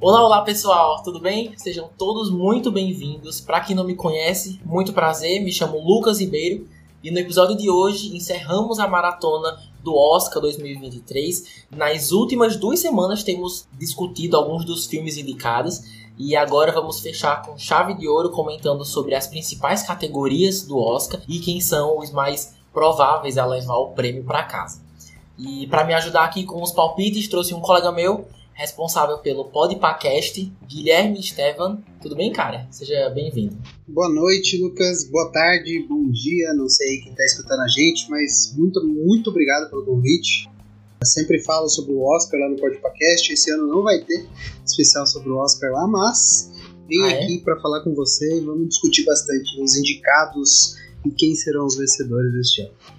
Olá, 0.00 0.24
olá 0.24 0.42
pessoal, 0.42 1.02
tudo 1.02 1.20
bem? 1.20 1.52
Sejam 1.58 1.90
todos 1.98 2.30
muito 2.30 2.70
bem-vindos. 2.70 3.40
Para 3.40 3.60
quem 3.60 3.76
não 3.76 3.84
me 3.84 3.94
conhece, 3.94 4.60
muito 4.64 4.92
prazer, 4.92 5.42
me 5.42 5.52
chamo 5.52 5.78
Lucas 5.78 6.20
Ribeiro 6.20 6.66
e 7.04 7.10
no 7.10 7.18
episódio 7.18 7.56
de 7.56 7.68
hoje 7.68 8.16
encerramos 8.16 8.78
a 8.78 8.88
maratona 8.88 9.58
do 9.82 9.94
Oscar 9.94 10.40
2023. 10.40 11.66
Nas 11.70 12.10
últimas 12.10 12.56
duas 12.56 12.80
semanas 12.80 13.22
temos 13.22 13.68
discutido 13.78 14.36
alguns 14.36 14.64
dos 14.64 14.86
filmes 14.86 15.16
indicados 15.16 15.82
e 16.16 16.34
agora 16.34 16.72
vamos 16.72 17.00
fechar 17.00 17.42
com 17.42 17.58
chave 17.58 17.94
de 17.94 18.08
ouro 18.08 18.30
comentando 18.30 18.84
sobre 18.84 19.14
as 19.14 19.26
principais 19.26 19.82
categorias 19.82 20.62
do 20.62 20.78
Oscar 20.78 21.20
e 21.28 21.38
quem 21.38 21.60
são 21.60 21.98
os 21.98 22.10
mais 22.10 22.54
prováveis 22.72 23.36
a 23.36 23.44
levar 23.44 23.76
o 23.76 23.90
prêmio 23.90 24.24
para 24.24 24.44
casa. 24.44 24.87
E 25.38 25.68
para 25.68 25.86
me 25.86 25.94
ajudar 25.94 26.24
aqui 26.24 26.44
com 26.44 26.60
os 26.60 26.72
palpites, 26.72 27.28
trouxe 27.28 27.54
um 27.54 27.60
colega 27.60 27.92
meu, 27.92 28.26
responsável 28.52 29.18
pelo 29.18 29.44
Podpacast, 29.44 30.52
Guilherme 30.66 31.20
Estevan. 31.20 31.80
Tudo 32.02 32.16
bem, 32.16 32.32
cara? 32.32 32.66
Seja 32.72 33.08
bem-vindo. 33.10 33.56
Boa 33.86 34.08
noite, 34.08 34.60
Lucas. 34.60 35.04
Boa 35.04 35.30
tarde, 35.30 35.86
bom 35.88 36.10
dia. 36.10 36.52
Não 36.54 36.68
sei 36.68 36.98
quem 36.98 37.12
está 37.12 37.24
escutando 37.24 37.60
a 37.60 37.68
gente, 37.68 38.10
mas 38.10 38.52
muito, 38.58 38.84
muito 38.84 39.30
obrigado 39.30 39.70
pelo 39.70 39.84
convite. 39.84 40.50
Eu 41.00 41.06
sempre 41.06 41.38
falo 41.44 41.68
sobre 41.68 41.92
o 41.92 42.02
Oscar 42.02 42.40
lá 42.40 42.48
no 42.48 42.56
Podpacast. 42.56 43.32
Esse 43.32 43.52
ano 43.52 43.68
não 43.68 43.84
vai 43.84 44.00
ter 44.00 44.26
especial 44.66 45.06
sobre 45.06 45.30
o 45.30 45.36
Oscar 45.36 45.70
lá, 45.70 45.86
mas 45.86 46.52
vim 46.88 47.00
ah, 47.02 47.12
é? 47.12 47.22
aqui 47.22 47.38
para 47.38 47.60
falar 47.60 47.84
com 47.84 47.94
você 47.94 48.38
e 48.38 48.40
vamos 48.40 48.70
discutir 48.70 49.04
bastante 49.04 49.62
os 49.62 49.76
indicados 49.76 50.74
e 51.06 51.10
quem 51.12 51.36
serão 51.36 51.64
os 51.64 51.76
vencedores 51.76 52.32
deste 52.32 52.62
ano. 52.62 52.97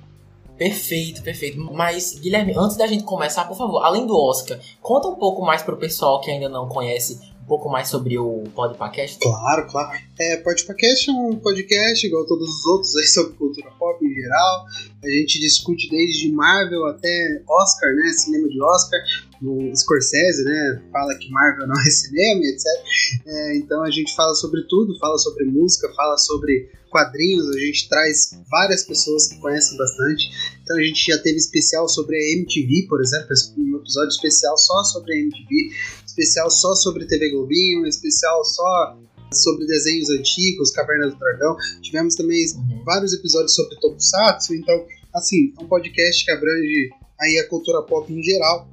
Perfeito, 0.59 1.23
perfeito. 1.23 1.57
Mas, 1.57 2.19
Guilherme, 2.19 2.53
antes 2.55 2.75
da 2.75 2.85
gente 2.85 3.05
começar, 3.05 3.45
por 3.45 3.57
favor, 3.57 3.81
além 3.81 4.05
do 4.05 4.13
Oscar, 4.13 4.59
conta 4.81 5.07
um 5.07 5.15
pouco 5.15 5.41
mais 5.41 5.63
pro 5.63 5.77
pessoal 5.77 6.19
que 6.19 6.29
ainda 6.29 6.49
não 6.49 6.67
conhece 6.67 7.17
um 7.41 7.45
pouco 7.47 7.69
mais 7.69 7.87
sobre 7.87 8.19
o 8.19 8.43
Podpacast. 8.53 9.19
Claro, 9.19 9.67
claro. 9.67 9.97
É, 10.19 10.35
Podpacast 10.35 11.09
é 11.09 11.13
um 11.13 11.37
podcast, 11.37 12.05
igual 12.05 12.25
todos 12.25 12.49
os 12.49 12.65
outros 12.65 12.93
aí, 12.97 13.05
sobre 13.07 13.37
cultura 13.37 13.71
pop 13.79 14.05
em 14.05 14.13
geral. 14.13 14.65
A 15.01 15.09
gente 15.09 15.39
discute 15.39 15.89
desde 15.89 16.29
Marvel 16.29 16.85
até 16.87 17.41
Oscar, 17.47 17.95
né? 17.95 18.11
Cinema 18.17 18.49
de 18.49 18.61
Oscar. 18.61 18.99
O 19.41 19.73
Scorsese, 19.73 20.43
né? 20.43 20.83
Fala 20.91 21.15
que 21.15 21.31
Marvel 21.31 21.67
não 21.67 21.79
é 21.79 21.89
cinema, 21.89 22.41
etc. 22.43 22.65
É, 23.25 23.55
então 23.55 23.81
a 23.81 23.89
gente 23.89 24.13
fala 24.13 24.35
sobre 24.35 24.63
tudo, 24.67 24.99
fala 24.99 25.17
sobre 25.17 25.45
música, 25.45 25.89
fala 25.95 26.17
sobre 26.17 26.69
quadrinhos, 26.89 27.49
a 27.49 27.59
gente 27.59 27.87
traz 27.87 28.31
várias 28.49 28.83
pessoas 28.83 29.27
que 29.27 29.39
conhecem 29.39 29.77
bastante. 29.77 30.29
Então 30.61 30.77
a 30.77 30.83
gente 30.83 31.05
já 31.11 31.17
teve 31.17 31.37
especial 31.37 31.87
sobre 31.87 32.15
a 32.15 32.37
MTV, 32.37 32.87
por 32.87 33.01
exemplo, 33.01 33.27
um 33.57 33.77
episódio 33.77 34.09
especial 34.09 34.57
só 34.57 34.83
sobre 34.83 35.13
a 35.13 35.19
MTV, 35.19 35.69
especial 36.05 36.49
só 36.49 36.75
sobre 36.75 37.05
TV 37.05 37.29
Globinho, 37.29 37.85
especial 37.87 38.43
só 38.43 38.97
sobre 39.31 39.65
desenhos 39.65 40.09
antigos, 40.09 40.71
Caverna 40.71 41.07
do 41.07 41.17
Dragão. 41.17 41.55
Tivemos 41.81 42.15
também 42.15 42.45
uhum. 42.55 42.83
vários 42.83 43.13
episódios 43.13 43.55
sobre 43.55 43.75
Tokusatsu, 43.79 44.55
então, 44.55 44.85
assim, 45.13 45.53
é 45.57 45.63
um 45.63 45.67
podcast 45.67 46.25
que 46.25 46.31
abrange 46.31 46.89
aí 47.19 47.37
a 47.37 47.47
cultura 47.47 47.81
pop 47.83 48.11
em 48.11 48.23
geral 48.23 48.67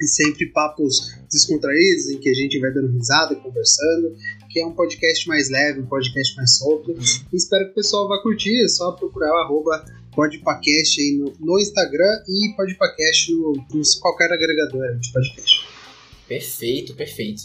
e 0.00 0.06
sempre 0.06 0.46
papos 0.46 1.14
descontraídos 1.30 2.08
em 2.08 2.18
que 2.18 2.30
a 2.30 2.34
gente 2.34 2.58
vai 2.58 2.72
dando 2.72 2.90
risada, 2.92 3.34
conversando 3.36 4.16
que 4.50 4.60
é 4.60 4.66
um 4.66 4.72
podcast 4.72 5.28
mais 5.28 5.48
leve, 5.48 5.80
um 5.80 5.86
podcast 5.86 6.36
mais 6.36 6.58
solto. 6.58 6.92
E 7.32 7.36
espero 7.36 7.66
que 7.66 7.70
o 7.70 7.74
pessoal 7.74 8.08
vá 8.08 8.20
curtir, 8.20 8.64
é 8.64 8.68
só 8.68 8.92
procurar 8.92 9.32
o 9.32 9.38
arroba 9.38 9.84
podpacast 10.12 11.00
aí 11.00 11.16
no, 11.18 11.32
no 11.38 11.58
Instagram 11.58 12.22
e 12.28 12.54
podpacast 12.56 13.32
no, 13.32 13.52
no 13.72 13.82
qualquer 14.00 14.32
agregador 14.32 14.98
de 14.98 15.12
podcast. 15.12 15.66
Perfeito, 16.26 16.94
perfeito. 16.94 17.42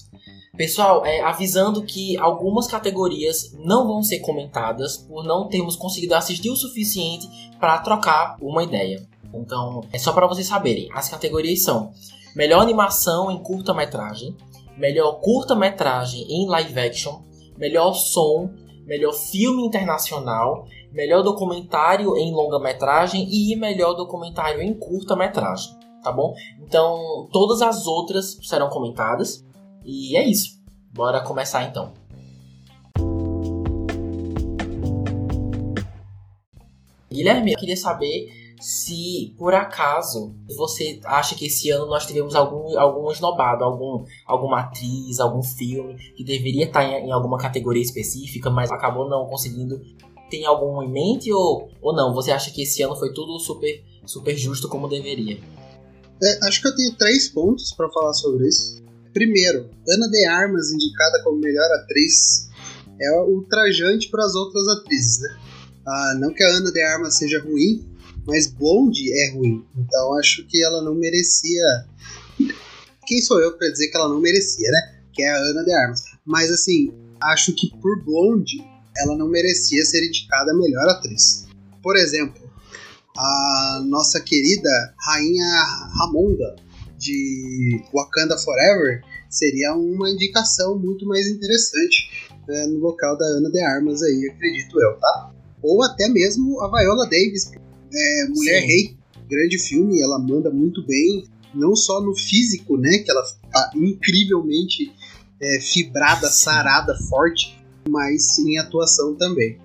Pessoal, 0.58 1.06
é, 1.06 1.22
avisando 1.22 1.84
que 1.84 2.17
algumas 2.17 2.68
categorias 2.68 3.53
não 3.59 3.85
vão 3.85 4.02
ser 4.02 4.19
comentadas 4.19 4.97
por 4.97 5.24
não 5.24 5.50
termos 5.50 5.75
conseguido 5.75 6.16
assistir 6.16 6.50
o 6.50 6.56
suficiente 6.56 7.28
para 7.59 7.79
trocar 7.79 8.38
uma 8.41 8.63
ideia. 8.63 9.06
Então, 9.34 9.81
é 9.91 10.00
só 10.00 10.13
para 10.13 10.28
vocês 10.28 10.47
saberem. 10.47 10.88
As 10.94 11.09
categorias 11.09 11.62
são 11.62 11.91
melhor 12.35 12.62
animação 12.62 13.29
em 13.29 13.41
curta-metragem, 13.41 14.35
melhor 14.78 15.19
curta-metragem 15.22 16.22
em 16.30 16.47
live 16.47 16.80
action, 16.80 17.22
melhor 17.58 17.94
som, 17.94 18.50
melhor 18.86 19.13
filme 19.13 19.63
internacional, 19.63 20.66
melhor 20.91 21.24
documentário 21.24 22.16
em 22.18 22.34
longa-metragem 22.34 23.28
e 23.30 23.56
melhor 23.56 23.94
documentário 23.94 24.62
em 24.62 24.74
curta-metragem, 24.74 25.75
tá 26.03 26.12
bom? 26.12 26.34
Então, 26.62 27.28
todas 27.31 27.62
as 27.62 27.88
outras 27.88 28.38
serão 28.44 28.69
comentadas 28.69 29.46
e 29.84 30.16
é 30.16 30.24
isso. 30.24 30.62
Bora 30.94 31.22
começar 31.22 31.64
então. 31.64 31.91
Guilherme, 37.12 37.53
eu 37.53 37.58
queria 37.58 37.78
saber 37.78 38.44
se 38.66 39.36
por 39.38 39.53
acaso 39.53 40.34
você 40.58 41.00
acha 41.06 41.36
que 41.36 41.46
esse 41.46 41.70
ano 41.70 41.86
nós 41.86 42.08
tivemos 42.08 42.34
algum, 42.34 42.80
algum 42.80 43.12
esnobado, 43.12 43.64
algum, 43.64 44.03
alguma 44.26 44.62
atriz, 44.62 45.20
algum 45.20 45.44
filme 45.44 45.96
que 46.16 46.24
deveria 46.24 46.66
estar 46.66 46.84
em, 46.84 47.06
em 47.06 47.12
alguma 47.12 47.38
categoria 47.38 47.84
específica, 47.84 48.50
mas 48.50 48.72
acabou 48.72 49.08
não 49.08 49.28
conseguindo. 49.28 49.80
Tem 50.31 50.48
algum 50.48 50.81
em 50.81 50.92
mente 50.92 51.31
ou, 51.31 51.70
ou 51.80 51.96
não? 51.96 52.12
Você 52.16 52.31
acha 52.31 52.50
que 52.50 52.64
esse 52.64 52.81
ano 52.81 52.96
foi 52.96 53.14
tudo 53.14 53.38
super, 53.38 53.84
super 54.03 54.36
justo 54.36 54.68
como 54.68 54.90
deveria? 54.90 55.40
É, 56.24 56.47
acho 56.47 56.59
que 56.59 56.68
eu 56.68 56.76
tenho 56.76 56.96
três 56.96 57.30
pontos 57.30 57.72
para 57.72 57.88
falar 57.92 58.14
sobre 58.14 58.47
isso. 58.47 58.84
Primeiro, 59.14 59.70
Ana 59.88 60.09
de 60.09 60.26
Armas 60.26 60.72
indicada 60.72 61.22
como 61.24 61.38
melhor 61.38 61.72
atriz 61.84 62.50
é 63.00 63.22
ultrajante 63.22 64.09
para 64.09 64.26
as 64.26 64.34
outras 64.34 64.68
atrizes, 64.70 65.22
né? 65.22 65.38
Ah, 65.88 66.16
não 66.20 66.34
que 66.34 66.44
a 66.44 66.47
Ana 66.47 66.72
de 66.72 66.82
Armas 66.82 67.16
seja 67.16 67.40
ruim, 67.40 67.94
mas 68.25 68.47
Blonde 68.47 69.12
é 69.13 69.31
ruim. 69.31 69.66
Então 69.78 70.18
acho 70.18 70.46
que 70.47 70.63
ela 70.63 70.81
não 70.81 70.96
merecia. 70.96 71.63
Quem 73.06 73.22
sou 73.22 73.40
eu 73.40 73.58
para 73.58 73.69
dizer 73.69 73.88
que 73.88 73.97
ela 73.97 74.09
não 74.09 74.19
merecia, 74.19 74.69
né? 74.72 75.02
Que 75.13 75.24
é 75.24 75.30
a 75.30 75.38
Ana 75.38 75.63
de 75.63 75.74
Armas. 75.74 76.02
Mas 76.25 76.52
assim, 76.52 76.91
acho 77.22 77.53
que 77.53 77.69
por 77.80 78.03
Blonde 78.03 78.58
ela 78.97 79.16
não 79.16 79.28
merecia 79.28 79.84
ser 79.85 80.06
indicada 80.06 80.52
a 80.52 80.58
melhor 80.58 80.88
atriz. 80.90 81.46
Por 81.84 81.96
exemplo, 81.96 82.41
a 83.18 83.84
nossa 83.85 84.19
querida 84.22 84.94
Rainha 85.06 85.64
Ramonda 85.97 86.56
de 86.97 87.81
Wakanda 87.94 88.38
Forever 88.38 89.02
seria 89.30 89.74
uma 89.74 90.09
indicação 90.09 90.80
muito 90.80 91.06
mais 91.06 91.28
interessante 91.28 92.30
né, 92.47 92.68
no 92.68 92.80
local 92.80 93.18
da 93.18 93.25
Ana 93.25 93.50
de 93.52 93.59
Armas 93.59 94.02
aí, 94.02 94.30
acredito 94.34 94.80
eu, 94.80 94.97
tá? 94.97 95.31
Ou 95.62 95.84
até 95.84 96.08
mesmo 96.09 96.62
a 96.62 96.68
Viola 96.69 97.06
Davis, 97.06 97.52
é, 97.95 98.25
Mulher 98.29 98.61
Sim. 98.61 98.67
Rei, 98.67 98.97
grande 99.29 99.59
filme, 99.59 100.01
ela 100.01 100.19
manda 100.19 100.51
muito 100.51 100.85
bem, 100.85 101.25
não 101.53 101.75
só 101.75 102.01
no 102.01 102.16
físico, 102.16 102.78
né, 102.78 103.00
que 103.00 103.09
ela 103.09 103.23
tá 103.51 103.72
incrivelmente 103.75 104.91
é, 105.41 105.59
fibrada, 105.59 106.29
sarada, 106.29 106.95
forte, 107.09 107.57
mas 107.88 108.38
em 108.39 108.57
atuação 108.59 109.16
também. 109.16 109.57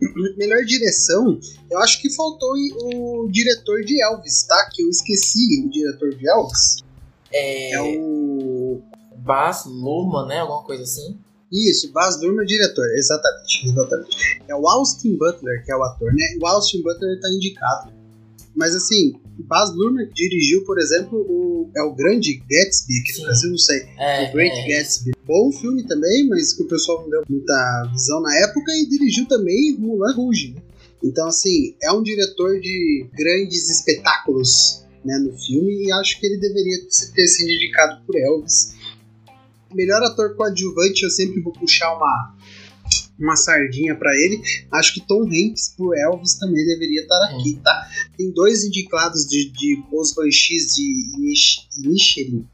Melhor 0.36 0.64
direção, 0.64 1.38
eu 1.70 1.78
acho 1.80 2.00
que 2.00 2.10
faltou 2.14 2.52
o 2.84 3.28
diretor 3.28 3.82
de 3.82 4.02
Elvis, 4.02 4.44
tá? 4.44 4.70
Que 4.72 4.82
eu 4.82 4.88
esqueci 4.88 5.64
o 5.64 5.70
diretor 5.70 6.14
de 6.14 6.28
Elvis. 6.28 6.76
É, 7.32 7.72
é 7.72 7.80
o. 7.80 8.80
Baz 9.16 9.64
Luhrmann, 9.66 10.28
né? 10.28 10.38
Alguma 10.38 10.62
coisa 10.62 10.84
assim. 10.84 11.18
Isso, 11.52 11.92
Baz 11.92 12.20
Luhrmann 12.20 12.40
é 12.40 12.44
o 12.44 12.46
diretor, 12.46 12.86
exatamente, 12.96 13.68
exatamente. 13.68 14.40
É 14.48 14.54
o 14.54 14.68
Austin 14.68 15.16
Butler 15.16 15.64
que 15.64 15.72
é 15.72 15.76
o 15.76 15.82
ator, 15.82 16.12
né? 16.12 16.24
O 16.40 16.46
Austin 16.46 16.82
Butler 16.82 17.14
está 17.14 17.28
indicado. 17.30 17.92
Mas 18.54 18.74
assim, 18.74 19.14
Baz 19.38 19.74
Luhrmann 19.74 20.10
dirigiu, 20.12 20.64
por 20.64 20.78
exemplo, 20.78 21.18
o 21.18 21.48
é 21.76 21.82
o 21.82 21.94
Grande 21.94 22.42
Gatsby 22.50 22.98
aqui 22.98 23.18
no 23.18 23.24
Brasil, 23.24 23.50
não 23.50 23.58
sei. 23.58 23.82
É, 23.98 24.28
o 24.28 24.32
Great 24.32 24.56
é. 24.56 24.68
Gatsby. 24.68 25.12
Bom 25.26 25.52
filme 25.52 25.86
também, 25.86 26.28
mas 26.28 26.52
que 26.52 26.62
o 26.62 26.68
pessoal 26.68 27.02
não 27.02 27.10
deu 27.10 27.22
muita 27.28 27.90
visão 27.92 28.20
na 28.20 28.34
época 28.38 28.72
e 28.72 28.88
dirigiu 28.88 29.26
também 29.26 29.76
Moulin 29.78 30.14
Rouge. 30.14 30.54
Né? 30.54 30.62
Então, 31.04 31.28
assim, 31.28 31.74
é 31.82 31.92
um 31.92 32.02
diretor 32.02 32.58
de 32.60 33.06
grandes 33.16 33.68
espetáculos 33.70 34.84
né, 35.04 35.16
no 35.18 35.32
filme 35.38 35.84
e 35.84 35.92
acho 35.92 36.18
que 36.18 36.26
ele 36.26 36.38
deveria 36.38 36.78
ter 37.14 37.26
sido 37.26 37.50
indicado 37.50 38.04
por 38.04 38.16
Elvis 38.16 38.74
melhor 39.74 40.02
ator 40.02 40.34
coadjuvante, 40.34 41.02
eu 41.02 41.10
sempre 41.10 41.40
vou 41.40 41.52
puxar 41.52 41.94
uma, 41.94 42.34
uma 43.18 43.36
sardinha 43.36 43.94
para 43.94 44.14
ele. 44.14 44.40
Acho 44.72 44.94
que 44.94 45.06
Tom 45.06 45.24
Hanks 45.24 45.74
por 45.76 45.96
Elvis 45.96 46.34
também 46.34 46.64
deveria 46.66 47.02
estar 47.02 47.24
aqui, 47.24 47.60
tá? 47.62 47.88
Tem 48.16 48.30
dois 48.30 48.64
indicados 48.64 49.26
de, 49.26 49.50
de 49.50 49.82
Os 49.92 50.14
Banshees 50.14 50.74
de 50.74 51.52
Inisherin. 51.84 52.46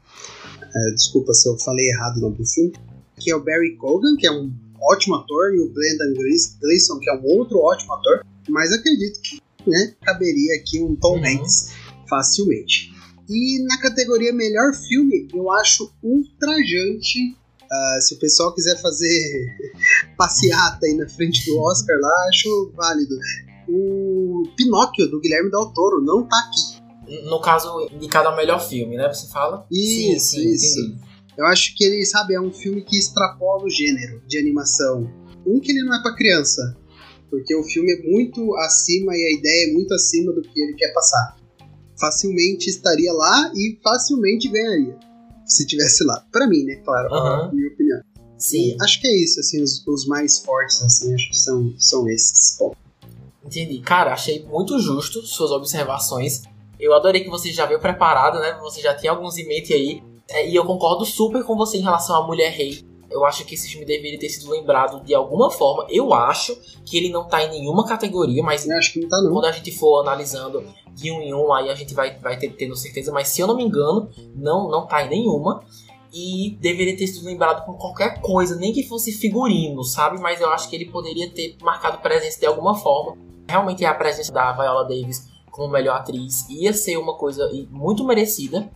É, 0.75 0.91
desculpa 0.93 1.33
se 1.33 1.47
eu 1.47 1.57
falei 1.59 1.89
errado 1.89 2.17
o 2.17 2.21
nome 2.21 2.37
do 2.37 2.45
filme. 2.45 2.73
Que 3.17 3.31
é 3.31 3.35
o 3.35 3.43
Barry 3.43 3.77
Cogan, 3.77 4.15
que 4.17 4.27
é 4.27 4.31
um 4.31 4.51
ótimo 4.81 5.15
ator, 5.15 5.53
e 5.55 5.61
o 5.61 5.69
Brendan 5.69 6.13
Gleeson, 6.13 6.99
que 6.99 7.09
é 7.09 7.13
um 7.13 7.23
outro 7.23 7.59
ótimo 7.59 7.93
ator. 7.93 8.25
Mas 8.49 8.73
acredito 8.73 9.21
que 9.21 9.41
né, 9.65 9.93
caberia 10.01 10.55
aqui 10.55 10.81
um 10.81 10.95
Tom 10.95 11.17
uhum. 11.17 11.25
Hanks 11.25 11.71
facilmente. 12.07 12.94
E 13.29 13.63
na 13.63 13.79
categoria 13.79 14.33
melhor 14.33 14.73
filme, 14.73 15.27
eu 15.33 15.51
acho 15.51 15.91
ultrajante. 16.03 17.35
Uh, 17.63 18.01
se 18.01 18.13
o 18.13 18.19
pessoal 18.19 18.53
quiser 18.53 18.79
fazer 18.79 19.47
passeata 20.17 20.85
aí 20.85 20.93
na 20.95 21.09
frente 21.09 21.45
do 21.45 21.59
Oscar 21.59 21.97
lá, 21.99 22.27
acho 22.29 22.71
válido. 22.75 23.15
O 23.67 24.43
Pinóquio, 24.55 25.09
do 25.09 25.19
Guilherme 25.19 25.49
Del 25.49 25.71
Toro, 25.73 26.01
não 26.01 26.27
tá 26.27 26.37
aqui. 26.37 27.25
No 27.27 27.39
caso, 27.39 27.87
indicado 27.91 28.29
ao 28.29 28.35
melhor 28.35 28.59
filme, 28.59 28.95
né? 28.97 29.07
Você 29.11 29.27
fala? 29.27 29.65
Isso, 29.71 30.29
sim, 30.35 30.43
sim, 30.43 30.51
isso. 30.51 30.79
Entendi. 30.79 31.15
Eu 31.37 31.45
acho 31.47 31.75
que 31.75 31.83
ele, 31.83 32.05
sabe, 32.05 32.33
é 32.33 32.39
um 32.39 32.51
filme 32.51 32.81
que 32.81 32.97
extrapola 32.97 33.65
o 33.65 33.69
gênero 33.69 34.21
de 34.25 34.37
animação. 34.37 35.11
Um 35.45 35.59
que 35.59 35.71
ele 35.71 35.83
não 35.83 35.95
é 35.95 36.01
para 36.01 36.15
criança, 36.15 36.77
porque 37.29 37.53
o 37.55 37.63
filme 37.63 37.91
é 37.91 38.01
muito 38.09 38.55
acima 38.57 39.13
e 39.15 39.23
a 39.23 39.39
ideia 39.39 39.69
é 39.69 39.73
muito 39.73 39.93
acima 39.93 40.31
do 40.31 40.41
que 40.41 40.59
ele 40.59 40.73
quer 40.73 40.93
passar. 40.93 41.35
Facilmente 41.99 42.69
estaria 42.69 43.13
lá 43.13 43.51
e 43.55 43.79
facilmente 43.83 44.49
ganharia 44.49 44.97
se 45.45 45.65
tivesse 45.65 46.03
lá. 46.03 46.25
Para 46.31 46.47
mim, 46.47 46.63
né? 46.63 46.75
Claro, 46.83 47.13
uhum. 47.13 47.53
minha 47.53 47.67
opinião. 47.69 48.01
Sim. 48.37 48.71
E 48.71 48.77
acho 48.81 48.99
que 48.99 49.07
é 49.07 49.23
isso, 49.23 49.39
assim, 49.39 49.61
os, 49.61 49.85
os, 49.87 50.05
mais 50.05 50.39
fortes, 50.39 50.81
assim, 50.81 51.13
acho 51.13 51.29
que 51.29 51.37
são, 51.37 51.73
são 51.77 52.09
esses. 52.09 52.57
Bom. 52.59 52.75
Entendi. 53.45 53.79
Cara, 53.79 54.11
achei 54.13 54.43
muito 54.43 54.77
justo 54.79 55.21
suas 55.21 55.51
observações. 55.51 56.43
Eu 56.79 56.93
adorei 56.93 57.23
que 57.23 57.29
você 57.29 57.51
já 57.53 57.65
veio 57.65 57.79
preparado, 57.79 58.39
né? 58.39 58.57
Você 58.61 58.81
já 58.81 58.93
tem 58.93 59.09
alguns 59.09 59.37
em 59.37 59.47
mente 59.47 59.73
aí. 59.73 60.03
É, 60.29 60.49
e 60.49 60.55
eu 60.55 60.65
concordo 60.65 61.05
super 61.05 61.43
com 61.43 61.55
você 61.55 61.77
em 61.77 61.81
relação 61.81 62.15
à 62.15 62.25
Mulher 62.25 62.51
Rei. 62.51 62.83
Eu 63.09 63.23
acho 63.23 63.45
que 63.45 63.53
esse 63.53 63.69
filme 63.69 63.85
deveria 63.85 64.19
ter 64.19 64.29
sido 64.29 64.49
lembrado 64.49 65.03
de 65.05 65.13
alguma 65.13 65.51
forma. 65.51 65.85
Eu 65.89 66.13
acho 66.13 66.57
que 66.83 66.97
ele 66.97 67.09
não 67.09 67.27
tá 67.27 67.43
em 67.43 67.49
nenhuma 67.49 67.87
categoria, 67.87 68.43
mas 68.43 68.67
eu 68.67 68.75
acho 68.77 68.91
que 68.91 68.99
não 68.99 69.07
tá, 69.07 69.21
não. 69.21 69.31
quando 69.31 69.45
a 69.45 69.51
gente 69.51 69.71
for 69.71 70.01
analisando 70.01 70.63
de 70.95 71.11
um 71.11 71.21
em 71.21 71.33
um, 71.33 71.53
aí 71.53 71.69
a 71.69 71.75
gente 71.75 71.93
vai, 71.93 72.17
vai 72.17 72.37
ter, 72.37 72.49
tendo 72.49 72.75
certeza. 72.75 73.11
Mas 73.11 73.27
se 73.27 73.41
eu 73.41 73.47
não 73.47 73.55
me 73.55 73.63
engano, 73.63 74.09
não, 74.33 74.69
não 74.69 74.87
tá 74.87 75.03
em 75.03 75.09
nenhuma. 75.09 75.63
E 76.13 76.57
deveria 76.61 76.95
ter 76.95 77.07
sido 77.07 77.25
lembrado 77.25 77.65
por 77.65 77.77
qualquer 77.77 78.21
coisa, 78.21 78.55
nem 78.55 78.71
que 78.71 78.87
fosse 78.87 79.11
figurino, 79.11 79.83
sabe? 79.83 80.17
Mas 80.19 80.39
eu 80.39 80.49
acho 80.49 80.69
que 80.69 80.75
ele 80.75 80.85
poderia 80.85 81.29
ter 81.29 81.57
marcado 81.61 81.97
presença 81.97 82.39
de 82.39 82.45
alguma 82.45 82.73
forma. 82.73 83.17
Realmente 83.47 83.83
a 83.83 83.93
presença 83.93 84.31
da 84.31 84.53
Viola 84.53 84.83
Davis 84.87 85.27
como 85.51 85.71
melhor 85.71 85.97
atriz 85.97 86.49
ia 86.49 86.73
ser 86.73 86.97
uma 86.97 87.15
coisa 87.15 87.49
muito 87.69 88.05
merecida. 88.05 88.69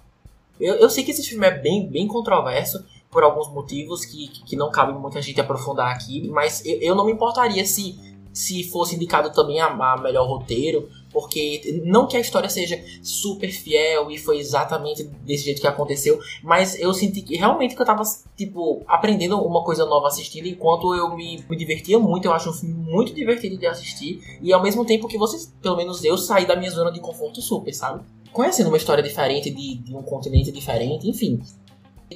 Eu, 0.60 0.76
eu 0.76 0.90
sei 0.90 1.04
que 1.04 1.12
esse 1.12 1.24
filme 1.24 1.48
é 1.48 1.52
bem, 1.52 1.90
bem 1.90 2.08
controverso 2.08 2.84
por 3.12 3.24
alguns 3.24 3.50
motivos 3.50 4.06
que, 4.06 4.28
que 4.46 4.56
não 4.56 4.72
cabe 4.72 4.94
muita 4.94 5.22
gente 5.22 5.42
aprofundar 5.42 5.92
aqui, 5.92 6.28
mas 6.30 6.66
eu, 6.66 6.78
eu 6.80 6.96
não 6.96 7.06
me 7.06 7.12
importaria 7.12 7.66
se, 7.66 7.98
se 8.32 8.64
fosse 8.66 8.96
indicado 8.96 9.32
também 9.32 9.60
a, 9.60 9.68
a, 9.68 9.98
melhor 9.98 10.28
roteiro, 10.28 10.90
porque 11.12 11.82
não 11.86 12.08
que 12.08 12.16
a 12.16 12.20
história 12.20 12.50
seja 12.50 12.82
super 13.02 13.50
fiel 13.50 14.12
e 14.12 14.18
foi 14.18 14.38
exatamente 14.38 15.04
desse 15.04 15.46
jeito 15.46 15.62
que 15.62 15.68
aconteceu, 15.68 16.20
mas 16.44 16.80
eu 16.80 16.94
senti 16.94 17.22
que 17.22 17.36
realmente 17.36 17.76
que 17.76 17.82
eu 17.82 17.86
tava, 17.86 18.04
tipo, 18.38 18.84
aprendendo 18.88 19.40
uma 19.42 19.64
coisa 19.64 19.86
nova 19.86 20.08
assistindo, 20.08 20.48
enquanto 20.48 20.94
eu 20.94 21.16
me, 21.16 21.44
me 21.50 21.56
divertia 21.56 22.00
muito, 22.00 22.26
eu 22.26 22.34
acho 22.34 22.50
um 22.50 22.54
filme 22.54 22.76
muito 22.76 23.14
divertido 23.14 23.58
de 23.58 23.66
assistir, 23.66 24.22
e 24.42 24.54
ao 24.54 24.62
mesmo 24.62 24.86
tempo 24.86 25.08
que 25.08 25.18
vocês, 25.18 25.54
pelo 25.62 25.76
menos 25.76 26.04
eu, 26.04 26.18
saí 26.18 26.46
da 26.46 26.56
minha 26.56 26.72
zona 26.72 26.92
de 26.92 27.00
conforto 27.00 27.42
super, 27.42 27.74
sabe? 27.74 28.04
Conhecendo 28.32 28.68
uma 28.68 28.78
história 28.78 29.04
diferente 29.04 29.50
de, 29.50 29.76
de 29.76 29.96
um 29.96 30.04
continente 30.04 30.52
diferente, 30.52 31.10
enfim 31.10 31.40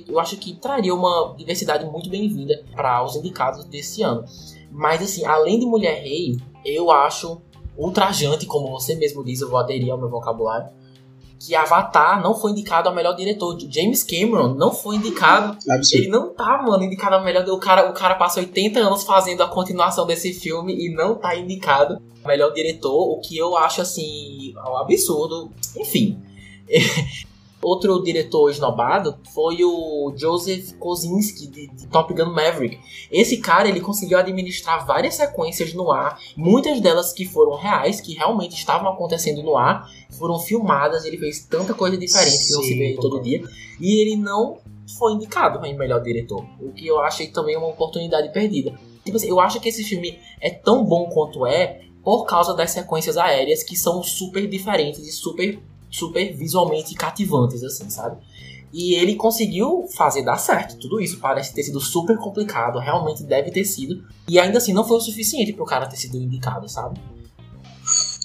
eu 0.08 0.20
acho 0.20 0.38
que 0.38 0.56
traria 0.56 0.94
uma 0.94 1.36
diversidade 1.38 1.86
muito 1.86 2.10
bem-vinda 2.10 2.64
para 2.76 3.04
os 3.04 3.16
indicados 3.16 3.64
desse 3.66 4.02
ano. 4.02 4.26
Mas 4.72 5.02
assim, 5.02 5.24
além 5.26 5.60
de 5.60 5.66
Mulher 5.66 6.02
Rei, 6.02 6.38
eu 6.66 6.90
acho 6.90 7.42
ultrajante, 7.78 8.46
como 8.46 8.70
você 8.70 8.96
mesmo 8.96 9.24
diz, 9.24 9.42
eu 9.42 9.50
vou 9.50 9.60
aderir 9.60 9.92
ao 9.92 9.98
meu 9.98 10.10
vocabulário, 10.10 10.70
que 11.40 11.56
Avatar 11.56 12.22
não 12.22 12.34
foi 12.36 12.52
indicado 12.52 12.88
ao 12.88 12.96
melhor 12.96 13.16
diretor. 13.16 13.58
James 13.70 14.02
Cameron 14.02 14.54
não 14.54 14.72
foi 14.72 14.96
indicado. 14.96 15.58
Absurdo. 15.70 16.04
Ele 16.04 16.08
não 16.10 16.34
tá, 16.34 16.62
mano, 16.62 16.84
indicado 16.84 17.16
ao 17.16 17.24
melhor. 17.24 17.46
O 17.50 17.58
cara, 17.58 17.90
o 17.90 17.94
cara 17.94 18.16
passa 18.16 18.40
80 18.40 18.80
anos 18.80 19.04
fazendo 19.04 19.44
a 19.44 19.48
continuação 19.48 20.06
desse 20.06 20.34
filme 20.34 20.74
e 20.74 20.94
não 20.94 21.16
tá 21.16 21.36
indicado 21.36 22.02
ao 22.24 22.28
melhor 22.30 22.54
diretor, 22.54 22.94
o 22.94 23.20
que 23.20 23.38
eu 23.38 23.58
acho 23.58 23.82
assim 23.82 24.54
um 24.56 24.78
absurdo. 24.78 25.52
Enfim. 25.76 26.18
Outro 27.64 28.04
diretor 28.04 28.50
esnobado 28.50 29.18
foi 29.34 29.64
o 29.64 30.14
Joseph 30.18 30.74
Kosinski, 30.74 31.48
de, 31.48 31.68
de, 31.68 31.88
Top 31.88 32.14
Gun 32.14 32.26
Maverick. 32.26 32.78
Esse 33.10 33.38
cara, 33.38 33.70
ele 33.70 33.80
conseguiu 33.80 34.18
administrar 34.18 34.86
várias 34.86 35.16
sequências 35.16 35.74
no 35.74 35.90
ar, 35.90 36.20
muitas 36.36 36.82
delas 36.82 37.14
que 37.14 37.26
foram 37.26 37.56
reais, 37.56 38.02
que 38.02 38.16
realmente 38.16 38.56
estavam 38.56 38.90
acontecendo 38.92 39.42
no 39.42 39.56
ar, 39.56 39.90
foram 40.12 40.38
filmadas, 40.40 41.06
ele 41.06 41.18
fez 41.18 41.46
tanta 41.46 41.74
coisa 41.74 41.98
diferente 41.98 42.36
Sim, 42.36 42.48
que 42.48 42.54
não 42.54 42.64
se 42.64 42.78
vê 42.78 42.98
todo 43.00 43.22
dia, 43.22 43.42
e 43.80 44.02
ele 44.02 44.18
não 44.18 44.58
foi 44.98 45.14
indicado 45.14 45.66
em 45.66 45.78
melhor 45.78 46.02
diretor, 46.02 46.46
o 46.60 46.74
que 46.74 46.86
eu 46.86 47.00
achei 47.00 47.28
também 47.28 47.56
uma 47.56 47.68
oportunidade 47.68 48.32
perdida. 48.34 48.78
Tipo 49.06 49.18
assim, 49.18 49.30
eu 49.30 49.40
acho 49.40 49.62
que 49.62 49.70
esse 49.70 49.84
filme 49.86 50.20
é 50.42 50.50
tão 50.50 50.84
bom 50.84 51.10
quanto 51.10 51.46
é 51.46 51.82
por 52.04 52.26
causa 52.26 52.54
das 52.54 52.72
sequências 52.72 53.18
aéreas 53.18 53.64
que 53.64 53.78
são 53.78 54.04
super 54.04 54.48
diferentes 54.48 55.00
e 55.08 55.12
super 55.12 55.62
super 55.94 56.36
visualmente 56.36 56.96
cativantes, 56.96 57.64
assim, 57.64 57.90
sabe? 57.90 58.18
E 58.74 58.96
ele 58.96 59.16
conseguiu 59.16 59.88
fazer 59.96 60.24
dar 60.24 60.38
certo. 60.38 60.80
Tudo 60.80 61.00
isso 61.00 61.20
parece 61.20 61.54
ter 61.54 61.62
sido 61.62 61.80
super 61.80 62.18
complicado, 62.18 62.80
realmente 62.80 63.24
deve 63.24 63.52
ter 63.52 63.64
sido. 63.64 64.04
E 64.28 64.40
ainda 64.40 64.58
assim 64.58 64.74
não 64.74 64.88
foi 64.88 64.98
o 64.98 65.02
suficiente 65.02 65.54
para 65.54 65.64
o 65.64 65.68
cara 65.68 65.86
ter 65.86 65.98
sido 65.98 66.18
indicado, 66.18 66.68
sabe? 66.68 67.00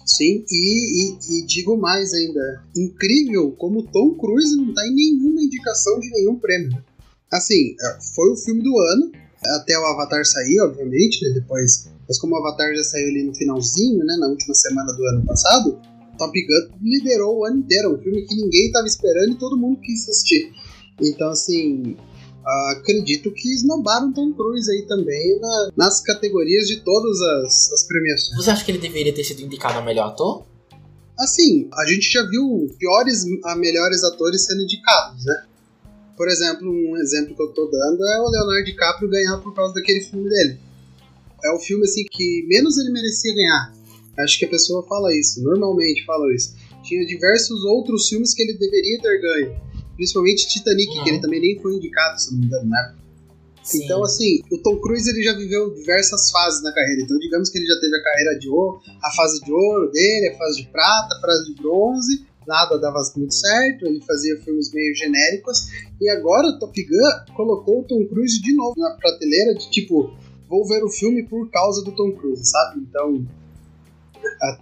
Sim, 0.06 0.43
e, 0.50 1.12
e, 1.12 1.19
e, 1.38 1.47
digo 1.47 1.76
mais 1.76 2.15
ainda: 2.15 2.65
incrível 2.75 3.53
como 3.59 3.82
Tom 3.82 4.14
Cruise 4.14 4.56
não 4.56 4.73
tá 4.73 4.82
em 4.87 4.94
nenhuma 4.94 5.43
indicação 5.43 6.00
de 6.00 6.09
nenhum 6.11 6.37
prêmio. 6.37 6.82
Assim, 7.31 7.76
é, 7.79 7.99
foi 8.14 8.32
o 8.32 8.37
filme 8.37 8.62
do 8.62 8.79
ano, 8.79 9.12
até 9.61 9.79
o 9.79 9.85
Avatar 9.85 10.25
sair, 10.25 10.61
obviamente, 10.62 11.23
né? 11.29 11.35
Depois. 11.35 11.91
Mas 12.09 12.19
como 12.19 12.35
o 12.35 12.38
Avatar 12.38 12.75
já 12.75 12.85
saiu 12.85 13.09
ali 13.09 13.23
no 13.23 13.35
finalzinho, 13.35 13.99
né? 13.99 14.17
Na 14.19 14.29
última 14.29 14.55
semana 14.55 14.94
do 14.94 15.05
ano 15.05 15.26
passado, 15.26 15.79
Top 16.19 16.32
Gun 16.38 16.79
liderou 16.82 17.38
o 17.38 17.44
ano 17.47 17.59
inteiro, 17.59 17.94
um 17.94 18.03
filme 18.03 18.26
que 18.26 18.35
ninguém 18.35 18.67
estava 18.67 18.87
esperando 18.87 19.32
e 19.32 19.38
todo 19.38 19.56
mundo 19.56 19.81
quis 19.81 20.09
assistir. 20.09 20.53
Então, 21.00 21.31
assim, 21.31 21.97
acredito 22.73 23.31
que 23.32 23.53
esnobaram 23.55 24.12
Tom 24.12 24.32
Cruise 24.32 24.70
aí 24.70 24.82
também 24.87 25.38
na, 25.41 25.70
nas 25.76 26.00
categorias 26.00 26.67
de 26.67 26.81
todas 26.81 27.20
as, 27.20 27.73
as 27.73 27.87
premiações. 27.87 28.37
Você 28.37 28.50
acha 28.50 28.65
que 28.65 28.70
ele 28.70 28.79
deveria 28.79 29.15
ter 29.15 29.25
sido 29.25 29.43
indicado 29.43 29.79
a 29.79 29.82
melhor 29.82 30.09
ator? 30.09 30.47
Assim, 31.19 31.69
a 31.75 31.87
gente 31.87 32.11
já 32.11 32.23
viu 32.23 32.69
piores 32.79 33.25
a 33.44 33.56
melhores 33.56 34.05
atores 34.05 34.44
sendo 34.44 34.62
indicados, 34.62 35.25
né? 35.25 35.45
Por 36.16 36.28
exemplo, 36.28 36.69
um 36.69 36.97
exemplo 36.97 37.35
que 37.35 37.43
eu 37.43 37.49
tô 37.52 37.66
dando 37.66 38.04
é 38.04 38.21
o 38.21 38.28
Leonardo 38.28 38.64
DiCaprio 38.64 39.11
ganhar 39.11 39.38
por 39.38 39.54
causa 39.54 39.75
daquele 39.75 40.00
filme 40.00 40.28
dele. 40.28 40.59
É 41.45 41.52
o 41.52 41.61
filme 41.61 41.85
assim 41.85 42.04
que 42.11 42.45
menos 42.49 42.76
ele 42.78 42.90
merecia 42.90 43.35
ganhar. 43.35 43.73
Acho 44.19 44.39
que 44.39 44.45
a 44.45 44.49
pessoa 44.49 44.87
fala 44.87 45.15
isso, 45.15 45.43
normalmente 45.43 46.05
fala 46.05 46.33
isso. 46.35 46.55
Tinha 46.83 47.07
diversos 47.07 47.65
outros 47.65 48.09
filmes 48.09 48.35
que 48.35 48.43
ele 48.43 48.55
deveria 48.55 49.01
ter 49.01 49.21
ganho. 49.21 49.61
Principalmente 49.95 50.49
Titanic, 50.49 50.89
uhum. 50.89 51.05
que 51.05 51.11
ele 51.11 51.17
uhum. 51.17 51.23
também 51.23 51.41
nem 51.41 51.59
foi 51.61 51.75
indicado, 51.75 52.21
se 52.21 52.33
não 52.33 52.41
me 52.41 52.47
engano, 52.47 52.69
né? 52.69 52.95
Sim. 53.69 53.85
Então, 53.85 54.03
assim, 54.03 54.41
o 54.51 54.59
Tom 54.59 54.79
Cruise 54.79 55.09
ele 55.11 55.23
já 55.23 55.35
viveu 55.35 55.75
diversas 55.75 56.31
fases 56.31 56.63
na 56.63 56.73
carreira. 56.73 57.03
Então, 57.03 57.19
digamos 57.19 57.51
que 57.51 57.59
ele 57.59 57.67
já 57.67 57.79
teve 57.79 57.97
a 57.97 58.03
carreira 58.03 58.39
de 58.39 58.49
ouro, 58.49 58.81
a 59.03 59.11
fase 59.15 59.45
de 59.45 59.53
ouro 59.53 59.91
dele, 59.91 60.29
a 60.29 60.39
fase 60.39 60.63
de 60.63 60.69
prata, 60.69 61.15
a 61.17 61.21
fase 61.21 61.53
de 61.53 61.61
bronze. 61.61 62.27
Nada 62.47 62.79
dava 62.79 63.03
muito 63.15 63.35
certo, 63.35 63.85
ele 63.85 64.01
fazia 64.01 64.39
filmes 64.39 64.73
meio 64.73 64.95
genéricos. 64.95 65.69
E 66.01 66.09
agora, 66.09 66.59
Top 66.59 66.83
Gun 66.83 67.35
colocou 67.35 67.81
o 67.81 67.85
Tom 67.85 68.07
Cruise 68.07 68.41
de 68.41 68.55
novo 68.55 68.75
na 68.79 68.93
prateleira 68.93 69.55
de 69.55 69.71
tipo, 69.71 70.17
vou 70.49 70.67
ver 70.67 70.83
o 70.83 70.89
filme 70.89 71.25
por 71.25 71.51
causa 71.51 71.85
do 71.85 71.93
Tom 71.93 72.13
Cruise, 72.13 72.47
sabe? 72.47 72.81
Então, 72.81 73.27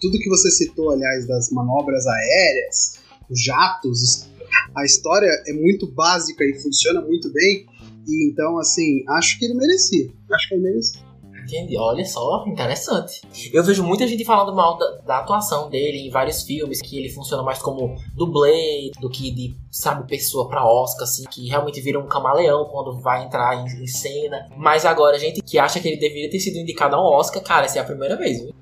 tudo 0.00 0.18
que 0.18 0.28
você 0.28 0.50
citou, 0.50 0.90
aliás, 0.90 1.26
das 1.26 1.50
manobras 1.50 2.06
aéreas, 2.06 3.00
os 3.28 3.42
jatos, 3.42 4.28
a 4.74 4.84
história 4.84 5.30
é 5.46 5.52
muito 5.52 5.86
básica 5.86 6.44
e 6.44 6.60
funciona 6.60 7.00
muito 7.00 7.32
bem. 7.32 7.66
E 8.06 8.30
então, 8.30 8.58
assim, 8.58 9.04
acho 9.08 9.38
que 9.38 9.44
ele 9.44 9.54
merecia. 9.54 10.10
Acho 10.32 10.48
que 10.48 10.54
ele 10.54 10.62
merecia. 10.62 11.06
Entendi. 11.46 11.76
Olha 11.78 12.04
só, 12.04 12.44
interessante. 12.46 13.22
Eu 13.52 13.62
vejo 13.62 13.84
muita 13.84 14.06
gente 14.06 14.24
falando 14.24 14.54
mal 14.54 14.76
da, 14.76 14.90
da, 15.06 15.18
atuação 15.18 15.70
dele 15.70 15.98
em 15.98 16.10
vários 16.10 16.42
filmes, 16.42 16.82
que 16.82 16.98
ele 16.98 17.08
funciona 17.08 17.42
mais 17.42 17.60
como 17.60 17.96
dublê 18.16 18.90
do 19.00 19.08
que 19.08 19.30
de, 19.30 19.56
sabe, 19.70 20.08
pessoa 20.08 20.48
pra 20.48 20.66
Oscar, 20.66 21.04
assim, 21.04 21.24
que 21.30 21.48
realmente 21.48 21.80
vira 21.80 22.00
um 22.00 22.08
camaleão 22.08 22.64
quando 22.64 23.00
vai 23.00 23.24
entrar 23.24 23.54
em, 23.56 23.82
em 23.82 23.86
cena. 23.86 24.48
Mas 24.56 24.84
agora, 24.84 25.18
gente 25.20 25.40
que 25.40 25.56
acha 25.56 25.78
que 25.78 25.86
ele 25.86 26.00
deveria 26.00 26.28
ter 26.28 26.40
sido 26.40 26.58
indicado 26.58 26.96
ao 26.96 27.12
Oscar, 27.12 27.40
cara, 27.42 27.66
essa 27.66 27.78
é 27.78 27.82
a 27.82 27.84
primeira 27.84 28.16
vez, 28.16 28.42
viu? 28.42 28.52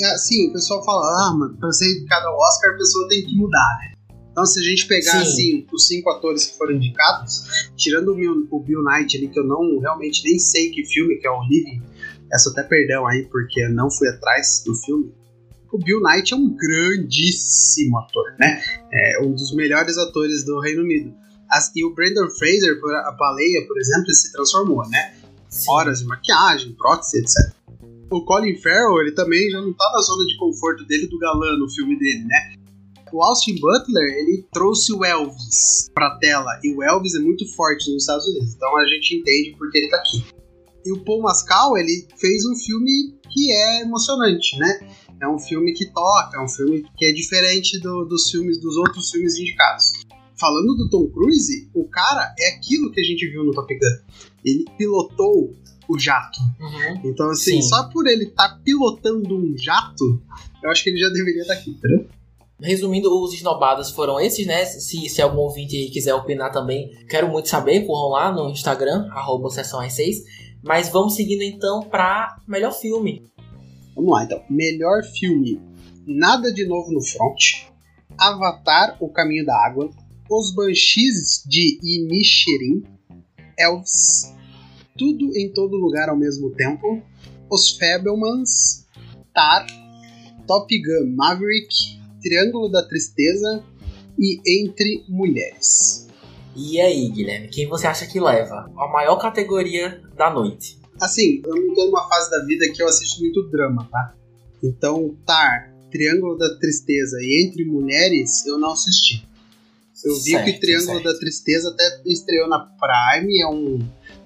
É, 0.00 0.18
sim, 0.18 0.48
o 0.48 0.52
pessoal 0.52 0.84
fala, 0.84 1.04
ah, 1.06 1.36
mas 1.38 1.56
pra 1.58 1.70
ser 1.72 1.90
indicado 1.96 2.26
ao 2.26 2.36
Oscar 2.36 2.74
a 2.74 2.76
pessoa 2.76 3.08
tem 3.08 3.24
que 3.24 3.36
mudar, 3.36 3.78
né? 3.80 3.94
Então, 4.32 4.44
se 4.44 4.58
a 4.58 4.62
gente 4.64 4.88
pegar, 4.88 5.22
assim, 5.22 5.64
os 5.72 5.86
cinco 5.86 6.10
atores 6.10 6.46
que 6.46 6.58
foram 6.58 6.74
indicados, 6.74 7.44
tirando 7.76 8.08
o 8.08 8.14
Bill, 8.16 8.48
o 8.50 8.60
Bill 8.60 8.82
Knight 8.82 9.16
ali, 9.16 9.28
que 9.28 9.38
eu 9.38 9.44
não 9.44 9.78
realmente 9.78 10.24
nem 10.24 10.40
sei 10.40 10.70
que 10.70 10.84
filme 10.84 11.18
que 11.18 11.26
é 11.26 11.30
o 11.30 11.40
Living, 11.44 11.80
peço 12.28 12.48
até 12.48 12.64
perdão 12.64 13.06
aí, 13.06 13.26
porque 13.26 13.62
eu 13.62 13.70
não 13.70 13.88
fui 13.88 14.08
atrás 14.08 14.64
do 14.66 14.74
filme, 14.74 15.12
O 15.70 15.78
Bill 15.78 16.00
Knight 16.00 16.34
é 16.34 16.36
um 16.36 16.52
grandíssimo 16.56 17.96
ator, 17.98 18.34
né? 18.38 18.60
É 18.92 19.22
um 19.22 19.32
dos 19.32 19.54
melhores 19.54 19.96
atores 19.98 20.44
do 20.44 20.58
Reino 20.60 20.82
Unido. 20.82 21.14
As, 21.48 21.70
e 21.76 21.84
o 21.84 21.94
Brandon 21.94 22.28
Fraser, 22.30 22.76
a 23.06 23.12
baleia, 23.12 23.64
por 23.68 23.78
exemplo, 23.78 24.06
ele 24.06 24.16
se 24.16 24.32
transformou, 24.32 24.88
né? 24.88 25.14
Sim. 25.48 25.70
Horas 25.70 26.00
de 26.00 26.06
maquiagem, 26.06 26.72
prótese, 26.72 27.20
etc. 27.20 27.53
O 28.10 28.24
Colin 28.24 28.56
Farrell, 28.56 29.00
ele 29.00 29.12
também 29.12 29.50
já 29.50 29.60
não 29.60 29.72
tá 29.72 29.90
na 29.92 30.00
zona 30.00 30.24
de 30.26 30.36
conforto 30.36 30.84
dele 30.86 31.06
do 31.06 31.18
galã 31.18 31.56
no 31.56 31.70
filme 31.70 31.98
dele, 31.98 32.24
né? 32.24 32.54
O 33.12 33.22
Austin 33.22 33.54
Butler, 33.60 34.08
ele 34.18 34.46
trouxe 34.52 34.92
o 34.92 35.04
Elvis 35.04 35.90
pra 35.94 36.18
tela, 36.18 36.50
e 36.64 36.74
o 36.74 36.82
Elvis 36.82 37.14
é 37.14 37.20
muito 37.20 37.46
forte 37.54 37.90
nos 37.92 38.02
Estados 38.02 38.26
Unidos, 38.26 38.54
então 38.54 38.76
a 38.76 38.86
gente 38.86 39.16
entende 39.16 39.54
porque 39.56 39.78
ele 39.78 39.88
tá 39.88 39.98
aqui. 39.98 40.24
E 40.84 40.92
o 40.92 41.04
Paul 41.04 41.22
Mascal, 41.22 41.78
ele 41.78 42.06
fez 42.18 42.44
um 42.44 42.54
filme 42.56 43.14
que 43.32 43.52
é 43.52 43.82
emocionante, 43.82 44.58
né? 44.58 44.80
É 45.20 45.28
um 45.28 45.38
filme 45.38 45.72
que 45.72 45.86
toca, 45.92 46.36
é 46.36 46.40
um 46.44 46.48
filme 46.48 46.84
que 46.96 47.06
é 47.06 47.12
diferente 47.12 47.78
do, 47.78 48.04
dos 48.04 48.28
filmes 48.30 48.60
dos 48.60 48.76
outros 48.76 49.10
filmes 49.10 49.38
indicados. 49.38 49.92
Falando 50.38 50.74
do 50.74 50.90
Tom 50.90 51.08
Cruise, 51.08 51.70
o 51.72 51.88
cara 51.88 52.34
é 52.38 52.48
aquilo 52.48 52.90
que 52.90 53.00
a 53.00 53.04
gente 53.04 53.26
viu 53.30 53.44
no 53.44 53.52
Top 53.52 53.72
Gun. 53.72 54.26
Ele 54.44 54.64
pilotou 54.76 55.54
o 55.88 55.98
jato. 55.98 56.40
Uhum. 56.60 57.00
Então, 57.04 57.30
assim, 57.30 57.60
Sim. 57.60 57.62
só 57.62 57.84
por 57.84 58.06
ele 58.06 58.24
estar 58.24 58.48
tá 58.48 58.60
pilotando 58.64 59.36
um 59.36 59.56
jato, 59.56 60.22
eu 60.62 60.70
acho 60.70 60.82
que 60.82 60.90
ele 60.90 60.98
já 60.98 61.08
deveria 61.08 61.42
estar 61.42 61.54
tá 61.54 61.60
aqui, 61.60 61.70
entendeu? 61.70 62.06
Resumindo, 62.60 63.10
os 63.22 63.34
esnobados 63.34 63.90
foram 63.90 64.18
esses, 64.20 64.46
né? 64.46 64.64
Se, 64.64 65.08
se 65.08 65.20
algum 65.20 65.38
ouvinte 65.38 65.90
quiser 65.90 66.14
opinar 66.14 66.52
também, 66.52 66.90
quero 67.08 67.28
muito 67.28 67.48
saber, 67.48 67.84
corram 67.84 68.10
lá 68.10 68.32
no 68.32 68.50
Instagram, 68.50 69.08
arroba 69.10 69.50
sessão 69.50 69.88
6 69.88 70.44
mas 70.64 70.88
vamos 70.88 71.14
seguindo 71.14 71.42
então 71.42 71.82
para 71.82 72.40
melhor 72.48 72.72
filme. 72.72 73.30
Vamos 73.94 74.10
lá 74.10 74.24
então. 74.24 74.42
Melhor 74.48 75.04
filme: 75.04 75.60
Nada 76.06 76.52
de 76.52 76.66
Novo 76.66 76.90
no 76.90 77.02
Front, 77.02 77.66
Avatar: 78.18 78.96
O 78.98 79.10
Caminho 79.10 79.44
da 79.44 79.54
Água, 79.54 79.90
Os 80.30 80.54
Banshees 80.54 81.44
de 81.46 81.78
Inisherin, 81.82 82.82
Elves, 83.58 84.34
Tudo 84.96 85.36
em 85.36 85.52
Todo 85.52 85.76
Lugar 85.76 86.08
ao 86.08 86.16
Mesmo 86.16 86.50
Tempo, 86.50 87.02
Os 87.50 87.76
Fabelmans, 87.76 88.86
Tar, 89.34 89.66
Top 90.46 90.72
Gun 90.82 91.14
Maverick, 91.16 91.98
Triângulo 92.22 92.68
da 92.68 92.82
Tristeza 92.86 93.64
e 94.18 94.40
Entre 94.46 95.04
Mulheres. 95.08 96.08
E 96.56 96.80
aí, 96.80 97.08
Guilherme, 97.08 97.48
quem 97.48 97.66
você 97.66 97.86
acha 97.86 98.06
que 98.06 98.20
leva 98.20 98.70
a 98.76 98.88
maior 98.88 99.16
categoria 99.16 100.00
da 100.16 100.30
noite? 100.30 100.78
Assim, 101.00 101.42
eu 101.44 101.56
não 101.56 101.74
tô 101.74 101.86
numa 101.86 102.08
fase 102.08 102.30
da 102.30 102.44
vida 102.44 102.70
que 102.72 102.80
eu 102.80 102.86
assisto 102.86 103.20
muito 103.20 103.42
drama, 103.50 103.88
tá? 103.90 104.14
Então, 104.62 105.16
Tar, 105.26 105.74
Triângulo 105.90 106.38
da 106.38 106.56
Tristeza 106.58 107.18
e 107.20 107.44
Entre 107.44 107.64
Mulheres, 107.64 108.46
eu 108.46 108.58
não 108.58 108.72
assisti. 108.72 109.26
Eu 110.04 110.14
vi 110.16 110.32
certo, 110.32 110.44
que 110.44 110.60
Triângulo 110.60 111.02
certo. 111.02 111.12
da 111.12 111.18
Tristeza 111.18 111.70
até 111.70 112.02
estreou 112.06 112.48
na 112.48 112.60
Prime, 112.60 113.40
é 113.40 113.46
um. 113.48 113.78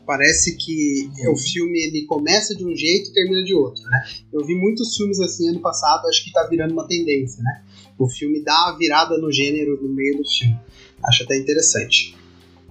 Parece 0.09 0.57
que 0.57 1.11
uhum. 1.19 1.33
o 1.35 1.37
filme 1.37 1.81
ele 1.81 2.07
começa 2.07 2.55
de 2.55 2.65
um 2.65 2.75
jeito 2.75 3.11
e 3.11 3.13
termina 3.13 3.45
de 3.45 3.53
outro, 3.53 3.83
né? 3.83 4.07
Eu 4.33 4.43
vi 4.43 4.55
muitos 4.55 4.97
filmes 4.97 5.21
assim 5.21 5.51
ano 5.51 5.61
passado, 5.61 6.07
acho 6.07 6.25
que 6.25 6.33
tá 6.33 6.45
virando 6.45 6.73
uma 6.73 6.89
tendência, 6.89 7.43
né? 7.43 7.63
O 7.99 8.09
filme 8.09 8.43
dá 8.43 8.69
uma 8.69 8.79
virada 8.79 9.19
no 9.19 9.31
gênero 9.31 9.79
no 9.83 9.95
meio 9.95 10.17
do 10.17 10.25
filme. 10.27 10.59
Acho 11.05 11.25
até 11.25 11.37
interessante. 11.37 12.17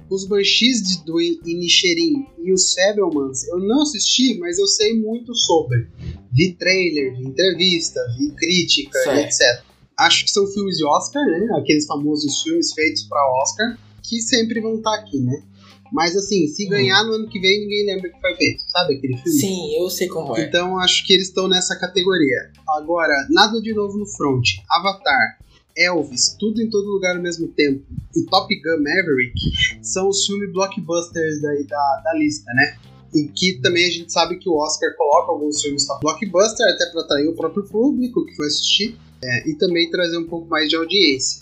Os 0.09 0.25
Banshees 0.25 0.81
de, 0.81 1.05
do 1.05 1.21
Inisherin 1.21 2.25
e 2.41 2.51
os 2.51 2.73
Fabelmans 2.73 3.47
eu 3.49 3.59
não 3.59 3.83
assisti, 3.83 4.39
mas 4.39 4.57
eu 4.57 4.65
sei 4.65 4.99
muito 4.99 5.35
sobre. 5.35 5.85
Vi 6.33 6.53
trailer, 6.53 7.17
vi 7.17 7.23
entrevista, 7.23 7.99
vi 8.17 8.31
crítica, 8.31 8.97
etc. 9.21 9.63
Acho 9.95 10.25
que 10.25 10.31
são 10.31 10.47
filmes 10.47 10.77
de 10.77 10.85
Oscar, 10.87 11.23
né? 11.23 11.49
Aqueles 11.59 11.85
famosos 11.85 12.41
filmes 12.41 12.73
feitos 12.73 13.03
para 13.03 13.43
Oscar, 13.43 13.77
que 14.01 14.21
sempre 14.21 14.59
vão 14.59 14.77
estar 14.77 14.89
tá 14.89 14.97
aqui, 14.97 15.19
né? 15.19 15.43
Mas 15.91 16.15
assim, 16.15 16.47
se 16.47 16.65
uhum. 16.65 16.69
ganhar 16.69 17.03
no 17.03 17.13
ano 17.13 17.29
que 17.29 17.39
vem, 17.39 17.61
ninguém 17.61 17.85
lembra 17.85 18.09
que 18.09 18.19
foi 18.19 18.35
feito. 18.35 18.63
Sabe 18.67 18.95
aquele 18.95 19.17
filme? 19.17 19.39
Sim, 19.39 19.75
eu 19.77 19.89
sei 19.89 20.07
como 20.07 20.35
é. 20.35 20.43
Então 20.43 20.77
acho 20.79 21.05
que 21.05 21.13
eles 21.13 21.27
estão 21.27 21.47
nessa 21.47 21.75
categoria. 21.75 22.51
Agora, 22.69 23.27
nada 23.29 23.61
de 23.61 23.73
novo 23.73 23.97
no 23.97 24.05
front. 24.05 24.45
Avatar, 24.69 25.37
Elvis, 25.77 26.35
Tudo 26.39 26.61
em 26.61 26.69
Todo 26.69 26.87
Lugar 26.87 27.15
ao 27.15 27.21
Mesmo 27.21 27.47
Tempo 27.49 27.85
e 28.15 28.23
Top 28.23 28.53
Gun 28.53 28.83
Maverick 28.83 29.39
são 29.81 30.09
os 30.09 30.25
filmes 30.25 30.51
blockbusters 30.51 31.41
daí 31.41 31.63
da, 31.65 32.01
da 32.03 32.13
lista, 32.15 32.51
né? 32.53 32.77
E 33.13 33.27
que 33.27 33.61
também 33.61 33.87
a 33.87 33.91
gente 33.91 34.11
sabe 34.11 34.37
que 34.37 34.49
o 34.49 34.57
Oscar 34.57 34.93
coloca 34.97 35.31
alguns 35.31 35.61
filmes 35.61 35.85
para 35.85 35.99
blockbuster, 35.99 36.67
até 36.67 36.87
para 36.91 37.01
atrair 37.01 37.27
o 37.27 37.35
próprio 37.35 37.63
público 37.63 38.25
que 38.25 38.35
foi 38.35 38.47
assistir, 38.47 38.97
é, 39.23 39.49
e 39.49 39.55
também 39.55 39.89
trazer 39.89 40.17
um 40.17 40.27
pouco 40.27 40.47
mais 40.47 40.67
de 40.69 40.75
audiência. 40.75 41.41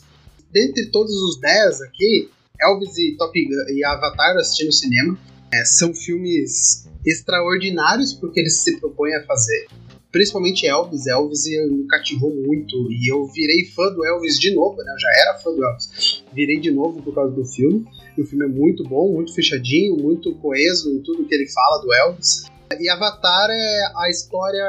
Dentre 0.51 0.85
todos 0.87 1.13
os 1.13 1.39
10 1.39 1.81
aqui, 1.81 2.29
Elvis 2.61 2.97
e 2.97 3.15
Top 3.17 3.33
Gun 3.33 3.73
e 3.73 3.83
Avatar 3.83 4.33
eu 4.33 4.41
assisti 4.41 4.65
no 4.65 4.71
cinema. 4.71 5.17
É, 5.53 5.63
são 5.63 5.93
filmes 5.93 6.87
extraordinários 7.05 8.13
porque 8.13 8.39
eles 8.39 8.59
se 8.61 8.79
propõem 8.79 9.15
a 9.15 9.23
fazer 9.23 9.67
principalmente 10.15 10.65
Elvis. 10.65 11.07
Elvis 11.07 11.43
me 11.69 11.85
cativou 11.87 12.33
muito 12.33 12.89
e 12.89 13.11
eu 13.11 13.27
virei 13.27 13.65
fã 13.65 13.91
do 13.91 14.05
Elvis 14.05 14.39
de 14.39 14.55
novo, 14.55 14.77
né? 14.77 14.93
Eu 14.93 14.97
já 14.97 15.09
era 15.21 15.37
fã 15.39 15.51
do 15.51 15.61
Elvis. 15.61 16.23
Virei 16.33 16.57
de 16.57 16.71
novo 16.71 17.01
por 17.01 17.13
causa 17.13 17.35
do 17.35 17.43
filme. 17.43 17.85
E 18.17 18.21
o 18.21 18.25
filme 18.25 18.45
é 18.45 18.47
muito 18.47 18.81
bom, 18.85 19.11
muito 19.11 19.33
fechadinho, 19.33 19.97
muito 19.97 20.33
coeso 20.35 20.89
em 20.89 21.01
tudo 21.01 21.25
que 21.25 21.35
ele 21.35 21.49
fala 21.49 21.81
do 21.81 21.93
Elvis. 21.93 22.45
E 22.79 22.87
Avatar 22.87 23.49
é 23.49 23.83
a 23.93 24.09
história 24.09 24.65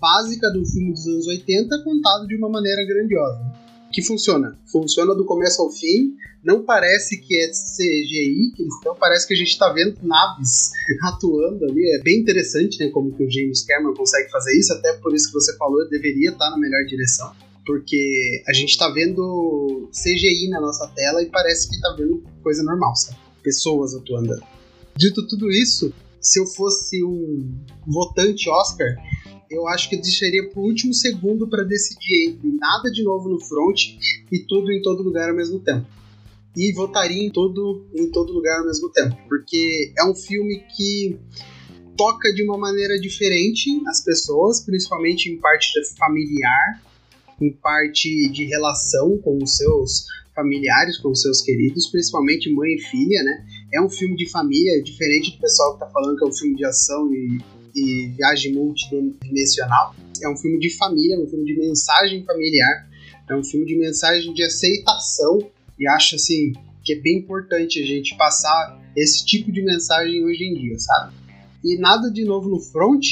básica 0.00 0.48
do 0.50 0.64
filme 0.64 0.92
dos 0.92 1.04
anos 1.04 1.26
80 1.26 1.82
contado 1.82 2.28
de 2.28 2.36
uma 2.36 2.48
maneira 2.48 2.86
grandiosa 2.86 3.40
que 3.92 4.02
funciona. 4.02 4.58
Funciona 4.70 5.14
do 5.14 5.24
começo 5.24 5.60
ao 5.62 5.70
fim. 5.70 6.14
Não 6.42 6.64
parece 6.64 7.18
que 7.18 7.36
é 7.36 7.48
CGI 7.50 8.52
estão, 8.58 8.94
parece 8.94 9.26
que 9.26 9.34
a 9.34 9.36
gente 9.36 9.48
está 9.48 9.70
vendo 9.72 9.96
naves 10.02 10.70
atuando 11.04 11.64
ali. 11.64 11.96
É 11.96 12.02
bem 12.02 12.20
interessante, 12.20 12.78
né? 12.78 12.90
Como 12.90 13.14
que 13.14 13.24
o 13.24 13.30
James 13.30 13.64
Cameron 13.64 13.94
consegue 13.94 14.30
fazer 14.30 14.58
isso. 14.58 14.72
Até 14.72 14.94
por 14.94 15.14
isso 15.14 15.26
que 15.26 15.34
você 15.34 15.56
falou, 15.56 15.88
deveria 15.88 16.30
estar 16.30 16.46
tá 16.46 16.50
na 16.50 16.58
melhor 16.58 16.84
direção. 16.86 17.32
Porque 17.66 18.42
a 18.48 18.52
gente 18.52 18.70
está 18.70 18.88
vendo 18.90 19.90
CGI 19.92 20.48
na 20.48 20.60
nossa 20.60 20.88
tela 20.88 21.22
e 21.22 21.26
parece 21.26 21.68
que 21.68 21.74
está 21.74 21.92
vendo 21.94 22.22
coisa 22.42 22.62
normal, 22.62 22.94
sabe? 22.96 23.18
Pessoas 23.42 23.94
atuando. 23.94 24.40
Dito 24.96 25.26
tudo 25.26 25.50
isso, 25.50 25.92
se 26.20 26.40
eu 26.40 26.46
fosse 26.46 27.02
um 27.04 27.54
votante 27.86 28.48
Oscar, 28.48 28.96
eu 29.50 29.66
acho 29.66 29.90
que 29.90 29.96
deixaria 29.96 30.48
pro 30.48 30.60
último 30.60 30.94
segundo 30.94 31.48
para 31.48 31.64
decidir 31.64 32.28
entre 32.28 32.52
nada 32.52 32.90
de 32.90 33.02
novo 33.02 33.28
no 33.28 33.40
front 33.40 33.96
e 34.30 34.38
tudo 34.46 34.70
em 34.70 34.80
todo 34.80 35.02
lugar 35.02 35.28
ao 35.28 35.36
mesmo 35.36 35.58
tempo. 35.58 35.86
E 36.56 36.72
votaria 36.72 37.22
em 37.22 37.30
todo, 37.30 37.86
em 37.94 38.10
todo 38.10 38.32
lugar 38.32 38.60
ao 38.60 38.66
mesmo 38.66 38.88
tempo, 38.90 39.16
porque 39.28 39.92
é 39.98 40.04
um 40.04 40.14
filme 40.14 40.64
que 40.76 41.18
toca 41.96 42.32
de 42.32 42.44
uma 42.44 42.56
maneira 42.56 42.98
diferente 42.98 43.70
as 43.86 44.02
pessoas, 44.02 44.60
principalmente 44.60 45.28
em 45.28 45.36
parte 45.36 45.72
familiar, 45.98 46.82
em 47.40 47.52
parte 47.52 48.30
de 48.30 48.44
relação 48.44 49.18
com 49.18 49.38
os 49.42 49.56
seus 49.56 50.06
familiares, 50.34 50.98
com 50.98 51.10
os 51.10 51.20
seus 51.20 51.40
queridos, 51.42 51.88
principalmente 51.88 52.52
mãe 52.52 52.74
e 52.74 52.82
filha, 52.82 53.22
né? 53.22 53.46
É 53.74 53.82
um 53.82 53.90
filme 53.90 54.16
de 54.16 54.28
família, 54.30 54.82
diferente 54.82 55.32
do 55.32 55.40
pessoal 55.40 55.74
que 55.74 55.80
tá 55.80 55.90
falando 55.90 56.16
que 56.16 56.24
é 56.24 56.28
um 56.28 56.32
filme 56.32 56.56
de 56.56 56.64
ação 56.64 57.12
e 57.12 57.59
e 57.74 58.08
viagem 58.16 58.54
multidimensional. 58.54 59.94
É 60.22 60.28
um 60.28 60.36
filme 60.36 60.58
de 60.58 60.76
família, 60.76 61.16
é 61.16 61.18
um 61.18 61.26
filme 61.26 61.44
de 61.44 61.58
mensagem 61.58 62.24
familiar, 62.24 62.88
é 63.28 63.34
um 63.34 63.44
filme 63.44 63.66
de 63.66 63.78
mensagem 63.78 64.32
de 64.34 64.42
aceitação 64.42 65.38
e 65.78 65.88
acho 65.88 66.16
assim 66.16 66.52
que 66.84 66.94
é 66.94 67.00
bem 67.00 67.18
importante 67.18 67.82
a 67.82 67.86
gente 67.86 68.16
passar 68.16 68.80
esse 68.96 69.24
tipo 69.24 69.52
de 69.52 69.62
mensagem 69.62 70.24
hoje 70.24 70.44
em 70.44 70.54
dia, 70.54 70.78
sabe? 70.78 71.14
E 71.62 71.76
nada 71.76 72.10
de 72.10 72.24
novo 72.24 72.48
no 72.48 72.58
front 72.58 73.04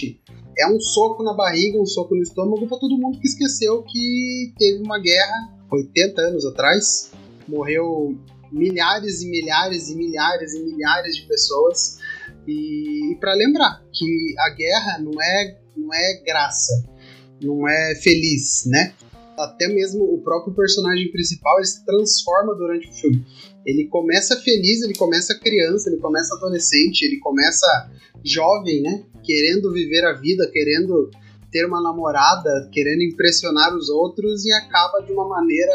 é 0.59 0.67
um 0.67 0.81
soco 0.81 1.23
na 1.23 1.35
barriga, 1.35 1.81
um 1.81 1.87
soco 1.87 2.15
no 2.15 2.23
estômago 2.23 2.67
para 2.67 2.79
todo 2.79 2.99
mundo 2.99 3.21
que 3.21 3.27
esqueceu 3.27 3.83
que 3.83 4.53
teve 4.59 4.83
uma 4.83 4.99
guerra 4.99 5.55
80 5.71 6.21
anos 6.21 6.47
atrás, 6.47 7.13
morreu 7.47 8.19
milhares 8.51 9.23
e 9.23 9.29
milhares 9.29 9.91
e 9.91 9.95
milhares 9.95 10.55
e 10.55 10.63
milhares 10.63 11.17
de 11.17 11.23
pessoas 11.27 11.99
e, 12.47 13.13
e 13.13 13.17
para 13.17 13.35
lembrar 13.35 13.83
que 13.93 14.35
a 14.39 14.51
guerra 14.55 14.99
não 15.01 15.21
é, 15.21 15.59
não 15.77 15.95
é 15.95 16.23
graça, 16.25 16.85
não 17.43 17.69
é 17.69 17.95
feliz, 17.97 18.65
né? 18.67 18.95
Até 19.39 19.69
mesmo 19.69 20.03
o 20.03 20.21
próprio 20.23 20.55
personagem 20.55 21.11
principal 21.13 21.59
ele 21.59 21.67
se 21.67 21.85
transforma 21.85 22.55
durante 22.57 22.89
o 22.89 22.93
filme. 22.93 23.25
Ele 23.65 23.87
começa 23.87 24.41
feliz, 24.41 24.83
ele 24.83 24.95
começa 24.95 25.39
criança, 25.39 25.89
ele 25.89 26.01
começa 26.01 26.35
adolescente, 26.35 27.03
ele 27.03 27.19
começa 27.19 27.91
jovem, 28.25 28.83
né? 28.83 29.05
Querendo 29.23 29.73
viver 29.73 30.05
a 30.05 30.15
vida, 30.15 30.51
querendo 30.51 31.11
ter 31.51 31.65
uma 31.67 31.81
namorada, 31.81 32.69
querendo 32.73 33.03
impressionar 33.03 33.75
os 33.75 33.89
outros 33.89 34.45
e 34.45 34.53
acaba 34.53 35.01
de 35.01 35.13
uma 35.13 35.27
maneira 35.29 35.73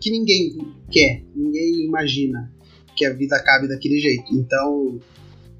que 0.00 0.10
ninguém 0.10 0.56
quer, 0.90 1.22
ninguém 1.34 1.84
imagina 1.84 2.52
que 2.96 3.04
a 3.04 3.12
vida 3.12 3.36
acabe 3.36 3.68
daquele 3.68 3.98
jeito. 3.98 4.24
Então, 4.32 4.98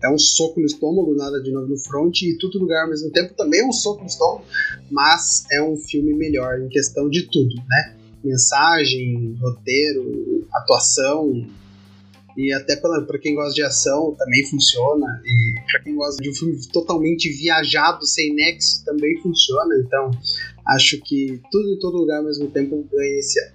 é 0.02 0.10
um 0.10 0.18
soco 0.18 0.60
no 0.60 0.66
estômago, 0.66 1.14
nada 1.14 1.40
de 1.42 1.52
novo 1.52 1.68
no 1.68 1.78
front, 1.78 2.22
e 2.22 2.36
tudo 2.38 2.58
lugar 2.58 2.84
ao 2.84 2.90
mesmo 2.90 3.10
tempo 3.10 3.34
também 3.34 3.60
é 3.60 3.66
um 3.66 3.72
soco 3.72 4.00
no 4.00 4.06
estômago, 4.06 4.44
mas 4.90 5.44
é 5.52 5.62
um 5.62 5.76
filme 5.76 6.12
melhor 6.14 6.60
em 6.60 6.68
questão 6.68 7.08
de 7.08 7.28
tudo, 7.30 7.54
né? 7.56 7.96
Mensagem, 8.24 9.36
roteiro, 9.40 10.46
atuação, 10.52 11.46
e 12.36 12.52
até 12.52 12.76
para 12.76 13.18
quem 13.18 13.34
gosta 13.34 13.54
de 13.54 13.62
ação 13.62 14.14
também 14.18 14.44
funciona, 14.46 15.06
e 15.24 15.54
para 15.70 15.82
quem 15.82 15.94
gosta 15.94 16.22
de 16.22 16.30
um 16.30 16.34
filme 16.34 16.56
totalmente 16.72 17.28
viajado, 17.30 18.06
sem 18.06 18.34
nexo, 18.34 18.84
também 18.84 19.20
funciona, 19.20 19.74
então 19.84 20.10
acho 20.66 21.00
que 21.02 21.40
tudo 21.50 21.68
em 21.68 21.78
todo 21.78 21.98
lugar 21.98 22.18
ao 22.18 22.24
mesmo 22.24 22.48
tempo 22.48 22.86
ganha 22.90 23.18
esse 23.18 23.40
ano. 23.40 23.52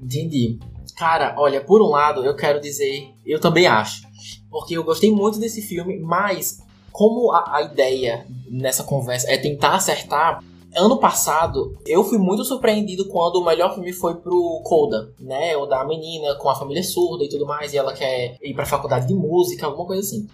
Entendi. 0.00 0.58
Cara, 0.96 1.34
olha, 1.38 1.60
por 1.60 1.80
um 1.82 1.88
lado, 1.90 2.24
eu 2.24 2.36
quero 2.36 2.60
dizer, 2.60 3.08
eu 3.26 3.40
também 3.40 3.66
acho. 3.66 4.02
Porque 4.50 4.76
eu 4.76 4.84
gostei 4.84 5.10
muito 5.10 5.38
desse 5.38 5.62
filme, 5.62 5.98
mas 5.98 6.60
como 6.92 7.32
a, 7.32 7.56
a 7.56 7.62
ideia 7.62 8.26
nessa 8.50 8.84
conversa 8.84 9.30
é 9.30 9.38
tentar 9.38 9.74
acertar, 9.74 10.42
ano 10.74 10.98
passado 10.98 11.76
eu 11.86 12.02
fui 12.04 12.18
muito 12.18 12.44
surpreendido 12.44 13.06
quando 13.08 13.36
o 13.36 13.44
melhor 13.44 13.74
filme 13.74 13.92
foi 13.92 14.14
pro 14.16 14.60
Coda, 14.64 15.12
né? 15.18 15.56
O 15.56 15.66
da 15.66 15.84
menina 15.84 16.34
com 16.36 16.48
a 16.48 16.54
família 16.54 16.82
surda 16.82 17.24
e 17.24 17.28
tudo 17.28 17.46
mais, 17.46 17.72
e 17.72 17.78
ela 17.78 17.92
quer 17.92 18.36
ir 18.42 18.54
pra 18.54 18.66
faculdade 18.66 19.06
de 19.08 19.14
música, 19.14 19.66
alguma 19.66 19.86
coisa 19.86 20.02
assim. 20.02 20.26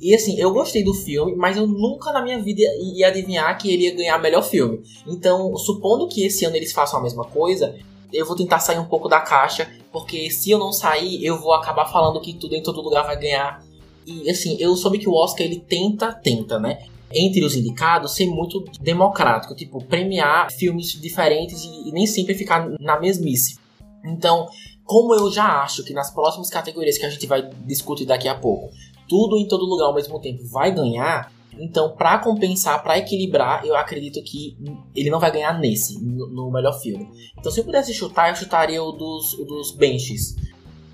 E 0.00 0.12
assim, 0.14 0.36
eu 0.36 0.52
gostei 0.52 0.82
do 0.82 0.92
filme, 0.92 1.36
mas 1.36 1.56
eu 1.56 1.64
nunca 1.64 2.12
na 2.12 2.20
minha 2.20 2.40
vida 2.42 2.60
ia 2.96 3.06
adivinhar 3.06 3.56
que 3.56 3.72
ele 3.72 3.84
ia 3.84 3.94
ganhar 3.94 4.18
melhor 4.18 4.42
filme. 4.42 4.82
Então, 5.06 5.56
supondo 5.56 6.08
que 6.08 6.26
esse 6.26 6.44
ano 6.44 6.56
eles 6.56 6.72
façam 6.72 6.98
a 6.98 7.02
mesma 7.02 7.24
coisa, 7.24 7.76
eu 8.12 8.26
vou 8.26 8.36
tentar 8.36 8.58
sair 8.58 8.78
um 8.78 8.84
pouco 8.84 9.08
da 9.08 9.20
caixa, 9.20 9.70
porque 9.92 10.30
se 10.30 10.50
eu 10.50 10.58
não 10.58 10.72
sair, 10.72 11.24
eu 11.24 11.40
vou 11.40 11.52
acabar 11.52 11.86
falando 11.86 12.20
que 12.20 12.34
tudo 12.34 12.54
em 12.54 12.62
todo 12.62 12.80
lugar 12.80 13.04
vai 13.04 13.18
ganhar. 13.18 13.62
E 14.06 14.30
assim, 14.30 14.56
eu 14.58 14.74
soube 14.76 14.98
que 14.98 15.08
o 15.08 15.14
Oscar 15.14 15.46
ele 15.46 15.60
tenta, 15.60 16.12
tenta, 16.12 16.58
né? 16.58 16.86
Entre 17.12 17.44
os 17.44 17.54
indicados, 17.54 18.14
ser 18.14 18.26
muito 18.26 18.64
democrático, 18.80 19.54
tipo, 19.54 19.84
premiar 19.84 20.50
filmes 20.50 20.92
diferentes 21.00 21.62
e, 21.64 21.88
e 21.88 21.92
nem 21.92 22.06
sempre 22.06 22.34
ficar 22.34 22.68
na 22.80 22.98
mesmice. 22.98 23.58
Então, 24.04 24.48
como 24.84 25.14
eu 25.14 25.30
já 25.30 25.62
acho 25.62 25.84
que 25.84 25.92
nas 25.92 26.10
próximas 26.12 26.50
categorias 26.50 26.98
que 26.98 27.06
a 27.06 27.10
gente 27.10 27.26
vai 27.26 27.48
discutir 27.64 28.04
daqui 28.06 28.28
a 28.28 28.34
pouco, 28.34 28.70
tudo 29.08 29.36
em 29.36 29.46
todo 29.46 29.64
lugar 29.64 29.86
ao 29.86 29.94
mesmo 29.94 30.18
tempo 30.20 30.42
vai 30.48 30.74
ganhar, 30.74 31.30
então, 31.58 31.94
para 31.96 32.18
compensar, 32.18 32.82
para 32.82 32.98
equilibrar, 32.98 33.64
eu 33.64 33.76
acredito 33.76 34.22
que 34.22 34.56
ele 34.94 35.10
não 35.10 35.20
vai 35.20 35.30
ganhar 35.30 35.58
nesse, 35.58 36.02
no, 36.02 36.26
no, 36.28 36.50
melhor 36.50 36.72
filme. 36.80 37.08
Então, 37.38 37.52
se 37.52 37.60
eu 37.60 37.64
pudesse 37.64 37.92
chutar, 37.92 38.30
eu 38.30 38.36
chutaria 38.36 38.82
o 38.82 38.92
dos, 38.92 39.34
o 39.34 39.44
dos 39.44 39.72
Benches. 39.72 40.36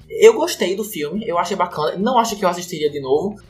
Eu 0.08 0.34
gostei 0.34 0.74
do 0.74 0.84
filme, 0.84 1.26
eu 1.26 1.38
achei 1.38 1.56
bacana. 1.56 1.96
Não 1.96 2.18
acho 2.18 2.36
que 2.36 2.44
eu 2.44 2.48
assistiria 2.48 2.90
de 2.90 3.00
novo. 3.00 3.40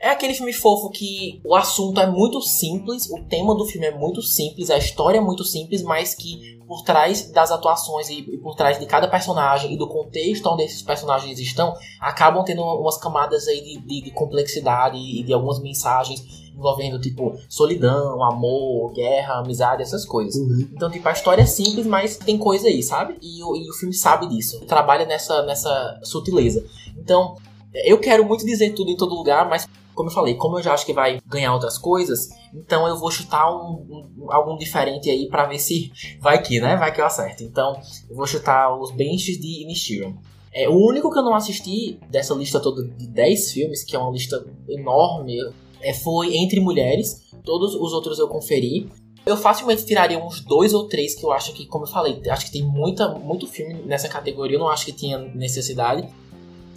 É 0.00 0.08
aquele 0.08 0.32
filme 0.32 0.52
fofo 0.52 0.88
que 0.88 1.42
o 1.44 1.54
assunto 1.54 2.00
é 2.00 2.06
muito 2.06 2.40
simples, 2.40 3.10
o 3.10 3.22
tema 3.28 3.54
do 3.54 3.66
filme 3.66 3.86
é 3.86 3.94
muito 3.94 4.22
simples, 4.22 4.70
a 4.70 4.78
história 4.78 5.18
é 5.18 5.20
muito 5.20 5.44
simples, 5.44 5.82
mas 5.82 6.14
que 6.14 6.58
por 6.66 6.82
trás 6.82 7.30
das 7.30 7.50
atuações 7.50 8.08
e, 8.08 8.20
e 8.20 8.38
por 8.38 8.54
trás 8.54 8.78
de 8.78 8.86
cada 8.86 9.06
personagem 9.06 9.74
e 9.74 9.76
do 9.76 9.86
contexto 9.86 10.46
onde 10.48 10.62
esses 10.62 10.80
personagens 10.80 11.38
estão, 11.38 11.74
acabam 12.00 12.42
tendo 12.44 12.62
umas 12.62 12.96
camadas 12.96 13.46
aí 13.46 13.60
de, 13.60 13.80
de, 13.80 14.00
de 14.04 14.10
complexidade 14.12 14.96
e 14.96 15.22
de 15.22 15.34
algumas 15.34 15.60
mensagens 15.60 16.24
envolvendo, 16.56 16.98
tipo, 16.98 17.36
solidão, 17.48 18.22
amor, 18.22 18.92
guerra, 18.92 19.40
amizade, 19.40 19.82
essas 19.82 20.06
coisas. 20.06 20.34
Uhum. 20.36 20.68
Então, 20.72 20.90
tipo, 20.90 21.06
a 21.08 21.12
história 21.12 21.42
é 21.42 21.46
simples, 21.46 21.86
mas 21.86 22.16
tem 22.16 22.38
coisa 22.38 22.68
aí, 22.68 22.82
sabe? 22.82 23.16
E, 23.20 23.42
o, 23.42 23.56
e 23.56 23.68
o 23.68 23.74
filme 23.74 23.94
sabe 23.94 24.28
disso. 24.28 24.60
Trabalha 24.66 25.04
nessa, 25.04 25.42
nessa 25.42 26.00
sutileza. 26.02 26.64
Então, 26.98 27.36
eu 27.72 27.98
quero 27.98 28.24
muito 28.24 28.44
dizer 28.44 28.74
tudo 28.74 28.90
em 28.90 28.96
todo 28.96 29.14
lugar, 29.14 29.48
mas 29.48 29.66
como 29.94 30.08
eu 30.08 30.14
falei, 30.14 30.34
como 30.34 30.58
eu 30.58 30.62
já 30.62 30.72
acho 30.72 30.86
que 30.86 30.92
vai 30.92 31.20
ganhar 31.26 31.52
outras 31.52 31.76
coisas, 31.76 32.28
então 32.54 32.86
eu 32.86 32.96
vou 32.96 33.10
chutar 33.10 33.50
um, 33.50 34.08
um 34.18 34.32
algum 34.32 34.56
diferente 34.56 35.10
aí 35.10 35.28
para 35.28 35.46
ver 35.46 35.58
se 35.58 35.92
vai 36.20 36.42
que, 36.42 36.60
né? 36.60 36.76
Vai 36.76 36.92
que 36.92 37.00
eu 37.00 37.06
acerto. 37.06 37.42
Então, 37.42 37.80
eu 38.08 38.16
vou 38.16 38.26
chutar 38.26 38.76
os 38.78 38.90
benches 38.90 39.38
de 39.38 39.62
Inishiram. 39.62 40.16
É, 40.52 40.68
o 40.68 40.74
único 40.74 41.10
que 41.12 41.18
eu 41.18 41.22
não 41.22 41.34
assisti 41.34 41.98
dessa 42.08 42.34
lista 42.34 42.58
toda 42.60 42.82
de 42.82 43.06
10 43.06 43.52
filmes, 43.52 43.84
que 43.84 43.94
é 43.94 43.98
uma 43.98 44.10
lista 44.10 44.44
enorme, 44.68 45.36
é, 45.80 45.94
foi 45.94 46.36
Entre 46.36 46.60
Mulheres. 46.60 47.30
Todos 47.44 47.74
os 47.74 47.92
outros 47.92 48.18
eu 48.18 48.28
conferi. 48.28 48.88
Eu 49.24 49.36
facilmente 49.36 49.84
tiraria 49.84 50.18
uns 50.18 50.40
dois 50.40 50.72
ou 50.72 50.88
três 50.88 51.14
que 51.14 51.24
eu 51.24 51.30
acho 51.30 51.52
que, 51.52 51.66
como 51.66 51.84
eu 51.84 51.88
falei, 51.88 52.20
acho 52.28 52.46
que 52.46 52.52
tem 52.52 52.62
muita, 52.62 53.08
muito 53.08 53.46
filme 53.46 53.74
nessa 53.84 54.08
categoria. 54.08 54.56
Eu 54.56 54.60
não 54.60 54.68
acho 54.68 54.86
que 54.86 54.92
tinha 54.92 55.18
necessidade. 55.18 56.08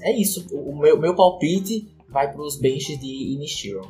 É 0.02 0.16
isso. 0.16 0.46
O 0.52 0.76
meu, 0.78 1.00
meu 1.00 1.16
palpite 1.16 1.93
vai 2.14 2.32
para 2.32 2.42
os 2.42 2.58
benches 2.58 3.00
de 3.00 3.34
Inishiro. 3.34 3.82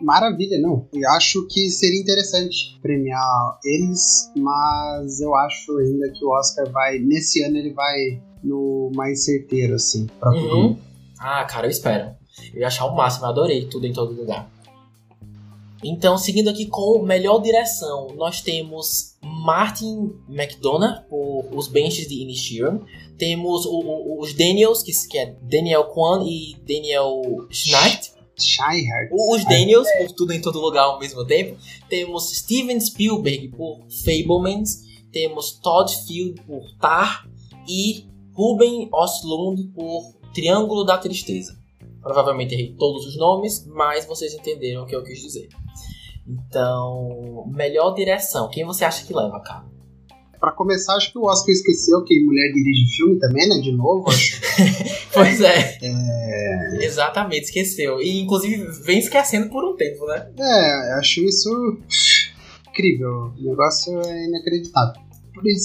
Maravilha, 0.00 0.58
não. 0.60 0.88
Eu 0.92 1.08
acho 1.12 1.46
que 1.46 1.70
seria 1.70 2.00
interessante 2.00 2.78
premiar 2.82 3.58
eles, 3.64 4.30
mas 4.36 5.20
eu 5.20 5.34
acho 5.34 5.76
ainda 5.78 6.10
que 6.10 6.24
o 6.24 6.30
Oscar 6.30 6.70
vai. 6.70 6.98
Nesse 6.98 7.42
ano 7.42 7.56
ele 7.56 7.72
vai 7.72 8.20
no 8.42 8.90
mais 8.94 9.24
certeiro, 9.24 9.74
assim, 9.74 10.06
pra 10.18 10.30
uhum. 10.30 10.40
todo 10.40 10.56
mundo. 10.56 10.78
Ah, 11.18 11.44
cara, 11.44 11.66
eu 11.66 11.70
espero. 11.70 12.14
Eu 12.52 12.60
ia 12.60 12.66
achar 12.66 12.86
o 12.86 12.94
máximo, 12.94 13.24
eu 13.26 13.30
adorei 13.30 13.66
tudo 13.66 13.86
em 13.86 13.92
todo 13.92 14.12
lugar. 14.12 14.50
Então, 15.82 16.18
seguindo 16.18 16.50
aqui 16.50 16.66
com 16.66 17.02
melhor 17.02 17.38
direção, 17.40 18.08
nós 18.16 18.40
temos 18.40 19.16
Martin 19.22 20.12
McDonough 20.28 21.02
por 21.08 21.46
Os 21.52 21.68
Benches 21.68 22.08
de 22.08 22.22
Inishiram. 22.22 22.82
Temos 23.18 23.64
o, 23.64 23.80
o, 23.80 24.20
os 24.20 24.34
Daniels, 24.34 24.82
que, 24.82 24.92
que 25.08 25.18
é 25.18 25.36
Daniel 25.42 25.84
Kwan 25.84 26.24
e 26.26 26.56
Daniel 26.66 27.22
Schneid. 27.50 28.12
Os 29.10 29.44
Daniels, 29.44 29.88
por 29.98 30.12
tudo 30.12 30.32
em 30.32 30.40
todo 30.40 30.60
lugar 30.60 30.84
ao 30.84 30.98
mesmo 30.98 31.24
tempo. 31.24 31.56
Temos 31.88 32.36
Steven 32.36 32.78
Spielberg 32.78 33.48
por 33.48 33.80
Fablemans. 34.04 34.84
Temos 35.10 35.52
Todd 35.52 35.90
Field 36.06 36.42
por 36.42 36.62
Tar. 36.78 37.26
E 37.68 38.04
Ruben 38.34 38.88
Oslund 38.92 39.72
por 39.74 40.14
Triângulo 40.34 40.84
da 40.84 40.98
Tristeza. 40.98 41.58
Provavelmente 42.02 42.54
errei 42.54 42.74
todos 42.78 43.06
os 43.06 43.16
nomes, 43.16 43.66
mas 43.66 44.04
vocês 44.04 44.34
entenderam 44.34 44.82
o 44.82 44.86
que 44.86 44.94
eu 44.94 45.02
quis 45.02 45.20
dizer. 45.20 45.48
Então, 46.28 47.44
melhor 47.48 47.94
direção. 47.94 48.50
Quem 48.50 48.64
você 48.64 48.84
acha 48.84 49.06
que 49.06 49.14
leva, 49.14 49.40
cara? 49.40 49.64
Pra 50.40 50.52
começar, 50.52 50.94
acho 50.96 51.12
que 51.12 51.18
o 51.18 51.24
Oscar 51.24 51.50
esqueceu 51.50 52.04
que 52.04 52.24
mulher 52.24 52.52
dirige 52.52 52.96
filme 52.96 53.18
também, 53.18 53.48
né? 53.48 53.58
De 53.58 53.72
novo, 53.72 54.08
acho. 54.08 54.40
pois 55.12 55.40
é. 55.40 55.78
é. 55.82 56.84
Exatamente, 56.84 57.44
esqueceu. 57.44 58.00
E 58.00 58.20
inclusive 58.20 58.64
vem 58.82 58.98
esquecendo 58.98 59.48
por 59.48 59.64
um 59.64 59.76
tempo, 59.76 60.06
né? 60.06 60.30
É, 60.38 60.92
acho 60.94 61.20
isso 61.20 61.78
incrível. 62.68 63.32
O 63.38 63.42
negócio 63.42 64.00
é 64.02 64.26
inacreditável. 64.26 65.02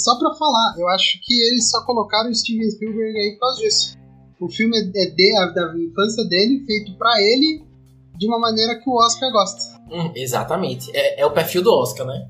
Só 0.04 0.18
pra 0.20 0.34
falar, 0.34 0.76
eu 0.78 0.88
acho 0.90 1.20
que 1.22 1.34
eles 1.34 1.70
só 1.70 1.84
colocaram 1.86 2.30
o 2.30 2.36
Steven 2.36 2.70
Spielberg 2.72 3.18
aí 3.18 3.32
por 3.34 3.40
causa 3.40 3.62
disso. 3.62 3.98
O 4.40 4.50
filme 4.50 4.78
é 4.78 4.82
de, 4.82 5.54
da 5.54 5.74
infância 5.78 6.26
dele, 6.26 6.64
feito 6.66 6.98
para 6.98 7.22
ele, 7.22 7.64
de 8.18 8.28
uma 8.28 8.40
maneira 8.40 8.80
que 8.80 8.90
o 8.90 8.96
Oscar 8.96 9.32
gosta. 9.32 9.80
Hum, 9.92 10.12
exatamente. 10.16 10.90
É, 10.94 11.22
é, 11.22 11.26
o 11.26 11.32
perfil 11.32 11.62
do 11.62 11.72
Oscar, 11.74 12.08
né? 12.08 12.28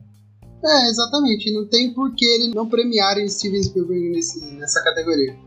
É, 0.63 0.89
exatamente. 0.89 1.51
Não 1.51 1.65
tem 1.67 1.93
por 1.93 2.13
que 2.13 2.25
ele 2.25 2.53
não 2.53 2.67
premiarem 2.67 3.27
Steven 3.27 3.63
Spielberg 3.63 4.09
nesse, 4.09 4.45
nessa 4.53 4.81
categoria. 4.83 5.37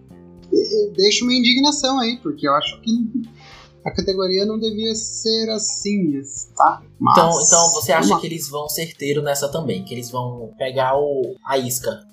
Deixa 0.97 1.25
uma 1.25 1.35
indignação 1.35 1.99
aí, 1.99 2.17
porque 2.19 2.47
eu 2.47 2.55
acho 2.55 2.81
que 2.81 2.91
a 3.85 3.91
categoria 3.91 4.47
não 4.47 4.59
devia 4.59 4.95
ser 4.95 5.51
assim, 5.51 6.21
tá? 6.57 6.83
Mas, 6.99 7.19
então, 7.19 7.31
então 7.43 7.71
você 7.71 7.93
acha 7.93 8.19
que 8.19 8.27
eles 8.27 8.49
vão 8.49 8.69
certeiro 8.69 9.23
nessa 9.23 9.49
também? 9.49 9.85
Que 9.85 9.95
eles 9.95 10.11
vão 10.11 10.53
pegar 10.57 10.99
o, 10.99 11.37
a 11.45 11.59
isca? 11.59 12.07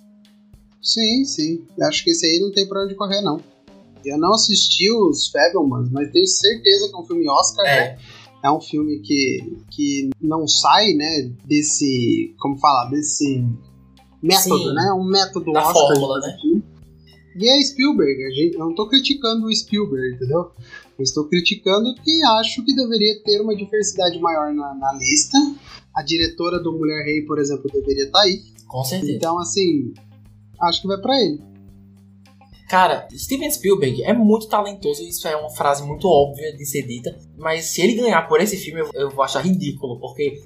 Sim, 0.82 1.24
sim. 1.26 1.66
Acho 1.84 2.04
que 2.04 2.10
esse 2.10 2.26
aí 2.26 2.40
não 2.40 2.52
tem 2.52 2.68
pra 2.68 2.84
onde 2.84 2.96
correr, 2.96 3.22
não. 3.22 3.40
Eu 4.04 4.18
não 4.18 4.34
assisti 4.34 4.92
os 4.92 5.30
Fablemans, 5.30 5.90
mas 5.92 6.12
tenho 6.12 6.26
certeza 6.26 6.90
que 6.90 6.96
é 6.96 6.98
um 6.98 7.06
filme 7.06 7.30
Oscar, 7.30 7.66
é. 7.66 7.76
né? 7.76 7.98
É 8.44 8.52
um 8.52 8.60
filme 8.60 9.00
que, 9.00 9.58
que 9.70 10.10
não 10.20 10.48
sai, 10.48 10.94
né, 10.94 11.32
desse, 11.46 12.34
como 12.40 12.58
falar, 12.58 12.90
desse 12.90 13.46
método, 14.22 14.70
Sim, 14.70 14.74
né? 14.74 14.94
Um 14.94 15.04
método 15.04 15.52
da 15.52 15.62
Oscar. 15.62 15.74
Fórmula, 15.74 16.20
né? 16.20 16.38
E 17.36 17.48
é 17.48 17.62
Spielberg, 17.64 18.36
gente, 18.36 18.56
eu 18.56 18.66
não 18.66 18.76
tô 18.76 18.88
criticando 18.88 19.46
o 19.46 19.56
Spielberg, 19.56 20.16
entendeu? 20.16 20.52
Eu 20.98 21.04
estou 21.04 21.26
criticando 21.26 21.96
que 22.04 22.24
acho 22.24 22.64
que 22.64 22.76
deveria 22.76 23.22
ter 23.24 23.42
uma 23.42 23.56
diversidade 23.56 24.20
maior 24.20 24.54
na, 24.54 24.76
na 24.76 24.94
lista. 24.94 25.38
A 25.96 26.04
diretora 26.04 26.60
do 26.60 26.74
Mulher 26.74 27.04
Rei, 27.06 27.22
por 27.24 27.40
exemplo, 27.40 27.70
deveria 27.72 28.06
estar 28.06 28.20
tá 28.20 28.26
aí. 28.26 28.42
Com 28.68 28.84
certeza. 28.84 29.12
Então, 29.14 29.40
assim, 29.40 29.94
acho 30.62 30.82
que 30.82 30.88
vai 30.88 30.98
para 31.00 31.20
ele. 31.22 31.51
Cara, 32.72 33.06
Steven 33.14 33.52
Spielberg 33.52 34.02
é 34.02 34.14
muito 34.14 34.48
talentoso, 34.48 35.04
isso 35.04 35.28
é 35.28 35.36
uma 35.36 35.50
frase 35.50 35.84
muito 35.84 36.08
óbvia 36.08 36.56
de 36.56 36.66
ser 36.66 36.84
dita, 36.84 37.14
mas 37.38 37.66
se 37.66 37.82
ele 37.82 37.96
ganhar 37.96 38.26
por 38.30 38.40
esse 38.40 38.56
filme, 38.56 38.80
eu, 38.94 39.10
vou 39.10 39.26
achar 39.26 39.42
ridículo, 39.42 40.00
porque 40.00 40.42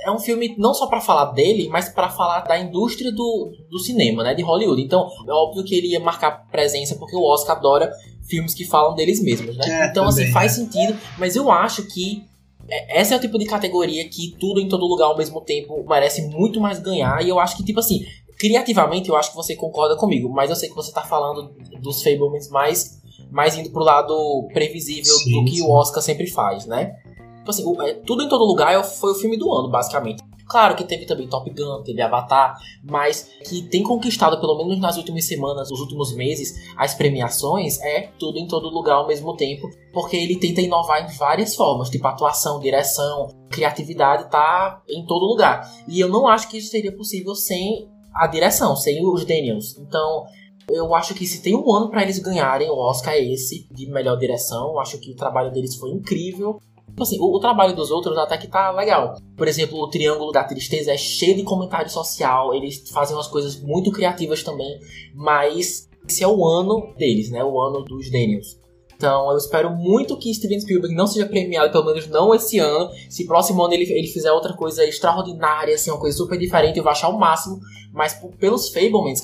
é 0.00 0.10
um 0.10 0.18
filme 0.18 0.54
não 0.58 0.74
só 0.74 0.86
para 0.88 1.00
falar 1.00 1.32
dele, 1.32 1.70
mas 1.70 1.88
para 1.88 2.10
falar 2.10 2.40
da 2.40 2.58
indústria 2.58 3.10
do, 3.10 3.50
do 3.70 3.78
cinema, 3.78 4.22
né, 4.22 4.34
de 4.34 4.42
Hollywood. 4.42 4.82
Então, 4.82 5.08
é 5.26 5.32
óbvio 5.32 5.64
que 5.64 5.74
ele 5.74 5.86
ia 5.86 6.00
marcar 6.00 6.46
presença 6.50 6.96
porque 6.96 7.16
o 7.16 7.22
Oscar 7.22 7.56
adora 7.56 7.90
filmes 8.28 8.52
que 8.52 8.66
falam 8.66 8.94
deles 8.94 9.22
mesmos, 9.22 9.56
né? 9.56 9.64
É, 9.66 9.86
então, 9.86 10.04
assim, 10.06 10.30
faz 10.32 10.58
né? 10.58 10.64
sentido, 10.66 11.00
mas 11.16 11.34
eu 11.34 11.50
acho 11.50 11.86
que 11.86 12.26
é, 12.68 13.00
essa 13.00 13.14
é 13.14 13.16
o 13.16 13.20
tipo 13.20 13.38
de 13.38 13.46
categoria 13.46 14.06
que 14.06 14.36
tudo 14.38 14.60
em 14.60 14.68
todo 14.68 14.86
lugar 14.86 15.06
ao 15.06 15.16
mesmo 15.16 15.40
tempo 15.40 15.82
merece 15.88 16.28
muito 16.28 16.60
mais 16.60 16.78
ganhar. 16.78 17.24
E 17.24 17.28
eu 17.30 17.38
acho 17.38 17.56
que, 17.56 17.64
tipo 17.64 17.80
assim, 17.80 18.04
criativamente 18.48 19.08
eu 19.08 19.16
acho 19.16 19.30
que 19.30 19.36
você 19.36 19.56
concorda 19.56 19.96
comigo, 19.96 20.28
mas 20.28 20.50
eu 20.50 20.56
sei 20.56 20.68
que 20.68 20.74
você 20.74 20.92
tá 20.92 21.00
falando 21.00 21.54
dos 21.80 22.02
Fablemans 22.02 22.50
mais, 22.50 23.00
mais 23.30 23.56
indo 23.56 23.70
pro 23.70 23.82
lado 23.82 24.46
previsível 24.52 25.14
Sim, 25.14 25.32
do 25.32 25.50
que 25.50 25.56
sim. 25.56 25.62
o 25.62 25.70
Oscar 25.70 26.02
sempre 26.02 26.26
faz, 26.26 26.66
né? 26.66 26.94
Tipo 27.38 27.50
assim, 27.50 27.64
o- 27.64 27.80
é, 27.82 27.94
tudo 27.94 28.22
em 28.22 28.28
todo 28.28 28.44
lugar 28.44 28.74
é 28.74 28.82
foi 28.84 29.12
o 29.12 29.14
filme 29.14 29.38
do 29.38 29.50
ano, 29.50 29.70
basicamente. 29.70 30.22
Claro 30.46 30.76
que 30.76 30.84
teve 30.84 31.06
também 31.06 31.26
Top 31.26 31.48
Gun, 31.50 31.82
teve 31.84 32.02
Avatar, 32.02 32.54
mas 32.84 33.30
que 33.48 33.62
tem 33.62 33.82
conquistado, 33.82 34.38
pelo 34.38 34.58
menos 34.58 34.78
nas 34.78 34.98
últimas 34.98 35.24
semanas, 35.24 35.70
nos 35.70 35.80
últimos 35.80 36.14
meses, 36.14 36.54
as 36.76 36.94
premiações 36.94 37.80
é 37.80 38.10
tudo 38.18 38.38
em 38.38 38.46
todo 38.46 38.68
lugar 38.68 38.96
ao 38.96 39.06
mesmo 39.06 39.34
tempo, 39.36 39.70
porque 39.90 40.16
ele 40.18 40.36
tenta 40.36 40.60
inovar 40.60 41.02
em 41.02 41.16
várias 41.16 41.54
formas, 41.54 41.88
tipo 41.88 42.06
atuação, 42.06 42.60
direção, 42.60 43.28
criatividade, 43.50 44.30
tá 44.30 44.82
em 44.86 45.06
todo 45.06 45.24
lugar. 45.24 45.66
E 45.88 45.98
eu 45.98 46.08
não 46.10 46.28
acho 46.28 46.46
que 46.50 46.58
isso 46.58 46.68
seria 46.68 46.94
possível 46.94 47.34
sem 47.34 47.88
a 48.14 48.26
direção, 48.26 48.76
sem 48.76 49.04
os 49.04 49.24
Daniels. 49.24 49.76
Então, 49.78 50.24
eu 50.68 50.94
acho 50.94 51.14
que 51.14 51.26
se 51.26 51.42
tem 51.42 51.54
um 51.54 51.74
ano 51.74 51.90
pra 51.90 52.02
eles 52.02 52.18
ganharem, 52.18 52.70
o 52.70 52.76
Oscar 52.76 53.14
é 53.14 53.20
esse, 53.20 53.66
de 53.70 53.86
melhor 53.86 54.16
direção. 54.16 54.72
Eu 54.72 54.80
acho 54.80 54.98
que 54.98 55.12
o 55.12 55.16
trabalho 55.16 55.52
deles 55.52 55.76
foi 55.76 55.90
incrível. 55.90 56.60
Tipo 56.88 57.02
assim, 57.02 57.18
o, 57.18 57.36
o 57.36 57.40
trabalho 57.40 57.74
dos 57.74 57.90
outros 57.90 58.16
até 58.16 58.38
que 58.38 58.46
tá 58.46 58.70
legal. 58.70 59.16
Por 59.36 59.48
exemplo, 59.48 59.78
o 59.78 59.88
Triângulo 59.88 60.30
da 60.30 60.44
Tristeza 60.44 60.92
é 60.92 60.96
cheio 60.96 61.34
de 61.34 61.42
comentário 61.42 61.90
social, 61.90 62.54
eles 62.54 62.88
fazem 62.90 63.16
umas 63.16 63.26
coisas 63.26 63.60
muito 63.60 63.90
criativas 63.90 64.44
também, 64.44 64.78
mas 65.12 65.88
esse 66.08 66.22
é 66.22 66.28
o 66.28 66.46
ano 66.46 66.94
deles, 66.96 67.30
né? 67.30 67.42
O 67.42 67.60
ano 67.60 67.82
dos 67.82 68.10
Daniels. 68.10 68.58
Então 68.96 69.30
eu 69.30 69.36
espero 69.36 69.70
muito 69.70 70.16
que 70.18 70.32
Steven 70.32 70.60
Spielberg 70.60 70.94
não 70.94 71.06
seja 71.06 71.26
premiado, 71.26 71.70
pelo 71.70 71.86
menos 71.86 72.06
não 72.08 72.34
esse 72.34 72.58
ano. 72.58 72.90
Se 73.08 73.26
próximo 73.26 73.62
ano 73.62 73.74
ele, 73.74 73.84
ele 73.92 74.06
fizer 74.08 74.32
outra 74.32 74.54
coisa 74.54 74.84
extraordinária, 74.84 75.74
assim, 75.74 75.90
uma 75.90 76.00
coisa 76.00 76.16
super 76.16 76.38
diferente, 76.38 76.78
eu 76.78 76.82
vou 76.82 76.92
achar 76.92 77.08
o 77.08 77.18
máximo. 77.18 77.60
Mas 77.92 78.14
pelos 78.38 78.68
Fablemans, 78.70 79.22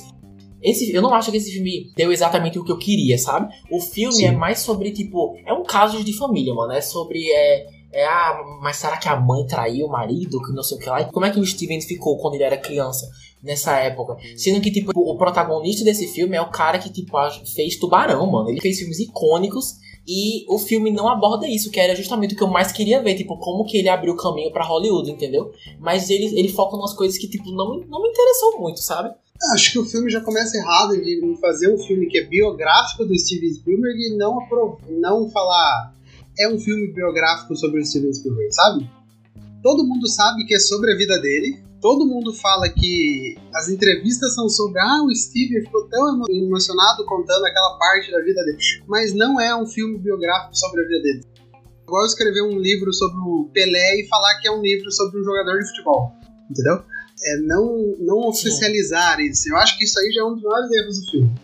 esse, 0.62 0.92
eu 0.92 1.00
não 1.00 1.14
acho 1.14 1.30
que 1.30 1.38
esse 1.38 1.50
filme 1.52 1.90
deu 1.96 2.12
exatamente 2.12 2.58
o 2.58 2.64
que 2.64 2.70
eu 2.70 2.78
queria, 2.78 3.16
sabe? 3.18 3.52
O 3.70 3.80
filme 3.80 4.14
Sim. 4.14 4.26
é 4.26 4.32
mais 4.32 4.60
sobre, 4.60 4.90
tipo, 4.90 5.34
é 5.46 5.52
um 5.52 5.62
caso 5.62 6.04
de 6.04 6.12
família, 6.12 6.54
mano. 6.54 6.72
É 6.72 6.80
sobre, 6.80 7.32
é, 7.32 7.66
é, 7.92 8.04
ah, 8.06 8.40
mas 8.62 8.76
será 8.76 8.96
que 8.96 9.08
a 9.08 9.16
mãe 9.16 9.46
traiu 9.46 9.86
o 9.86 9.90
marido? 9.90 10.40
Que 10.42 10.52
não 10.52 10.62
sei 10.62 10.76
o 10.76 10.80
que 10.80 10.88
lá. 10.88 11.00
E 11.00 11.10
como 11.12 11.26
é 11.26 11.30
que 11.30 11.40
o 11.40 11.46
Steven 11.46 11.80
ficou 11.80 12.18
quando 12.18 12.34
ele 12.34 12.44
era 12.44 12.56
criança? 12.56 13.08
Nessa 13.42 13.72
época. 13.78 14.16
Sendo 14.36 14.60
que, 14.60 14.70
tipo, 14.70 14.92
o 14.94 15.16
protagonista 15.16 15.82
desse 15.82 16.06
filme 16.08 16.36
é 16.36 16.42
o 16.42 16.50
cara 16.50 16.78
que, 16.78 16.90
tipo, 16.92 17.16
fez 17.54 17.76
Tubarão, 17.78 18.30
mano. 18.30 18.50
Ele 18.50 18.60
fez 18.60 18.78
filmes 18.78 18.98
icônicos 19.00 19.76
e 20.06 20.44
o 20.52 20.58
filme 20.58 20.90
não 20.90 21.08
aborda 21.08 21.48
isso, 21.48 21.70
que 21.70 21.80
era 21.80 21.94
justamente 21.96 22.34
o 22.34 22.36
que 22.36 22.42
eu 22.42 22.48
mais 22.48 22.70
queria 22.70 23.02
ver, 23.02 23.14
tipo, 23.14 23.38
como 23.38 23.64
que 23.64 23.78
ele 23.78 23.88
abriu 23.88 24.12
o 24.12 24.16
caminho 24.16 24.52
pra 24.52 24.64
Hollywood, 24.66 25.10
entendeu? 25.10 25.50
Mas 25.78 26.10
ele, 26.10 26.38
ele 26.38 26.48
foca 26.48 26.76
em 26.76 26.80
umas 26.80 26.92
coisas 26.92 27.16
que, 27.18 27.28
tipo, 27.28 27.50
não, 27.52 27.70
me- 27.78 27.86
não 27.86 28.02
me 28.02 28.08
interessou 28.10 28.60
muito, 28.60 28.80
sabe? 28.82 29.10
Acho 29.54 29.72
que 29.72 29.78
o 29.78 29.84
filme 29.86 30.10
já 30.10 30.20
começa 30.20 30.58
errado 30.58 31.00
de 31.02 31.24
em 31.24 31.34
fazer 31.36 31.72
um 31.72 31.78
filme 31.78 32.06
que 32.08 32.18
é 32.18 32.24
biográfico 32.24 33.06
do 33.06 33.18
Steven 33.18 33.54
Spielberg 33.54 33.98
e 33.98 34.16
não, 34.18 34.38
não 35.00 35.30
falar 35.30 35.94
é 36.38 36.48
um 36.48 36.58
filme 36.58 36.92
biográfico 36.92 37.56
sobre 37.56 37.80
o 37.80 37.84
Steven 37.84 38.12
Spielberg, 38.12 38.52
sabe? 38.54 38.90
Todo 39.62 39.84
mundo 39.86 40.08
sabe 40.08 40.44
que 40.46 40.54
é 40.54 40.58
sobre 40.58 40.92
a 40.92 40.96
vida 40.96 41.18
dele. 41.20 41.62
Todo 41.80 42.06
mundo 42.06 42.32
fala 42.34 42.68
que 42.68 43.36
as 43.54 43.68
entrevistas 43.68 44.34
são 44.34 44.48
sobre 44.48 44.78
ah, 44.80 45.02
o 45.02 45.14
Steven 45.14 45.62
ficou 45.64 45.88
tão 45.88 46.14
emo- 46.14 46.26
emocionado 46.30 47.04
contando 47.06 47.44
aquela 47.44 47.78
parte 47.78 48.10
da 48.10 48.20
vida 48.20 48.42
dele. 48.44 48.58
Mas 48.86 49.14
não 49.14 49.40
é 49.40 49.54
um 49.56 49.66
filme 49.66 49.98
biográfico 49.98 50.56
sobre 50.56 50.82
a 50.82 50.88
vida 50.88 51.02
dele. 51.02 51.24
Igual 51.82 52.06
escrever 52.06 52.42
um 52.42 52.58
livro 52.58 52.92
sobre 52.92 53.18
o 53.18 53.50
Pelé 53.52 54.00
e 54.00 54.08
falar 54.08 54.38
que 54.40 54.48
é 54.48 54.50
um 54.50 54.62
livro 54.62 54.90
sobre 54.92 55.20
um 55.20 55.24
jogador 55.24 55.58
de 55.58 55.68
futebol. 55.68 56.12
Entendeu? 56.50 56.82
é 57.22 57.36
não, 57.40 57.94
não 57.98 58.28
oficializar 58.28 59.20
isso. 59.20 59.50
Eu 59.50 59.56
acho 59.58 59.76
que 59.76 59.84
isso 59.84 59.98
aí 59.98 60.10
já 60.12 60.22
é 60.22 60.24
um 60.24 60.34
dos 60.34 60.42
maiores 60.42 60.70
erros 60.72 61.00
do 61.00 61.10
filme. 61.10 61.34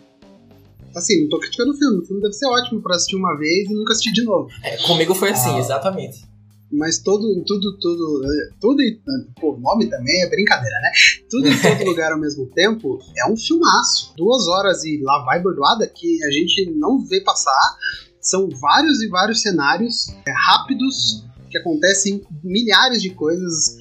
Assim, 0.97 1.21
não 1.21 1.29
tô 1.29 1.39
criticando 1.39 1.71
o 1.71 1.77
filme. 1.77 1.99
O 1.99 2.05
filme 2.05 2.21
deve 2.21 2.33
ser 2.33 2.47
ótimo 2.47 2.81
pra 2.81 2.95
assistir 2.95 3.15
uma 3.15 3.37
vez 3.37 3.69
e 3.69 3.73
nunca 3.73 3.93
assistir 3.93 4.11
de 4.13 4.23
novo. 4.23 4.47
É, 4.63 4.77
comigo 4.77 5.13
foi 5.15 5.31
assim, 5.31 5.55
Ah. 5.55 5.59
exatamente. 5.59 6.25
Mas 6.69 6.99
todo, 6.99 7.43
tudo, 7.45 7.77
tudo, 7.79 8.21
tudo, 8.59 8.81
em- 8.81 8.99
pô, 9.39 9.53
o 9.53 9.59
nome 9.59 9.85
também 9.89 10.21
é 10.21 10.29
brincadeira, 10.29 10.75
né? 10.81 10.91
Tudo 11.29 11.47
em 11.47 11.51
todo 11.61 11.85
lugar 11.87 12.11
ao 12.11 12.19
mesmo 12.19 12.45
tempo 12.47 12.99
é 13.17 13.25
um 13.31 13.37
filmaço. 13.37 14.13
Duas 14.17 14.47
horas 14.49 14.83
e 14.83 14.99
lá 15.01 15.23
vai 15.23 15.41
bordoada 15.41 15.87
que 15.87 16.21
a 16.25 16.29
gente 16.31 16.69
não 16.75 16.99
vê 17.05 17.21
passar. 17.21 17.77
São 18.19 18.49
vários 18.49 19.01
e 19.01 19.07
vários 19.07 19.41
cenários 19.41 20.09
é, 20.27 20.31
rápidos 20.45 21.23
que 21.49 21.57
acontecem 21.57 22.21
milhares 22.43 23.01
de 23.01 23.11
coisas. 23.11 23.77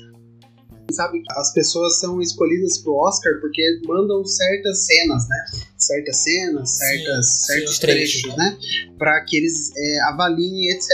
Sabe, 0.90 1.22
as 1.30 1.52
pessoas 1.52 1.98
são 1.98 2.20
escolhidas 2.20 2.78
pro 2.78 2.94
Oscar 2.94 3.40
porque 3.40 3.80
mandam 3.86 4.24
certas 4.24 4.86
cenas, 4.86 5.28
né? 5.28 5.44
Certas 5.76 6.16
cenas, 6.16 6.70
certas, 6.70 7.26
sim, 7.26 7.46
certos 7.46 7.72
os 7.72 7.78
trechos, 7.78 8.22
trechos, 8.22 8.36
né? 8.38 8.58
Para 8.98 9.24
que 9.24 9.36
eles 9.36 9.72
é, 9.76 10.00
avaliem, 10.02 10.70
etc. 10.70 10.88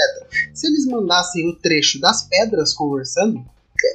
Se 0.54 0.66
eles 0.66 0.86
mandassem 0.86 1.48
o 1.48 1.56
trecho 1.56 2.00
das 2.00 2.24
pedras 2.24 2.74
conversando, 2.74 3.44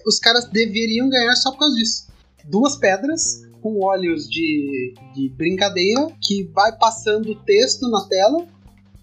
os 0.06 0.20
caras 0.20 0.46
deveriam 0.46 1.10
ganhar 1.10 1.36
só 1.36 1.52
por 1.52 1.60
causa 1.60 1.76
disso. 1.76 2.08
Duas 2.46 2.76
pedras 2.76 3.42
com 3.62 3.84
olhos 3.84 4.30
de, 4.30 4.94
de 5.14 5.30
brincadeira 5.30 6.10
que 6.22 6.44
vai 6.54 6.78
passando 6.78 7.32
o 7.32 7.36
texto 7.44 7.90
na 7.90 8.06
tela 8.08 8.48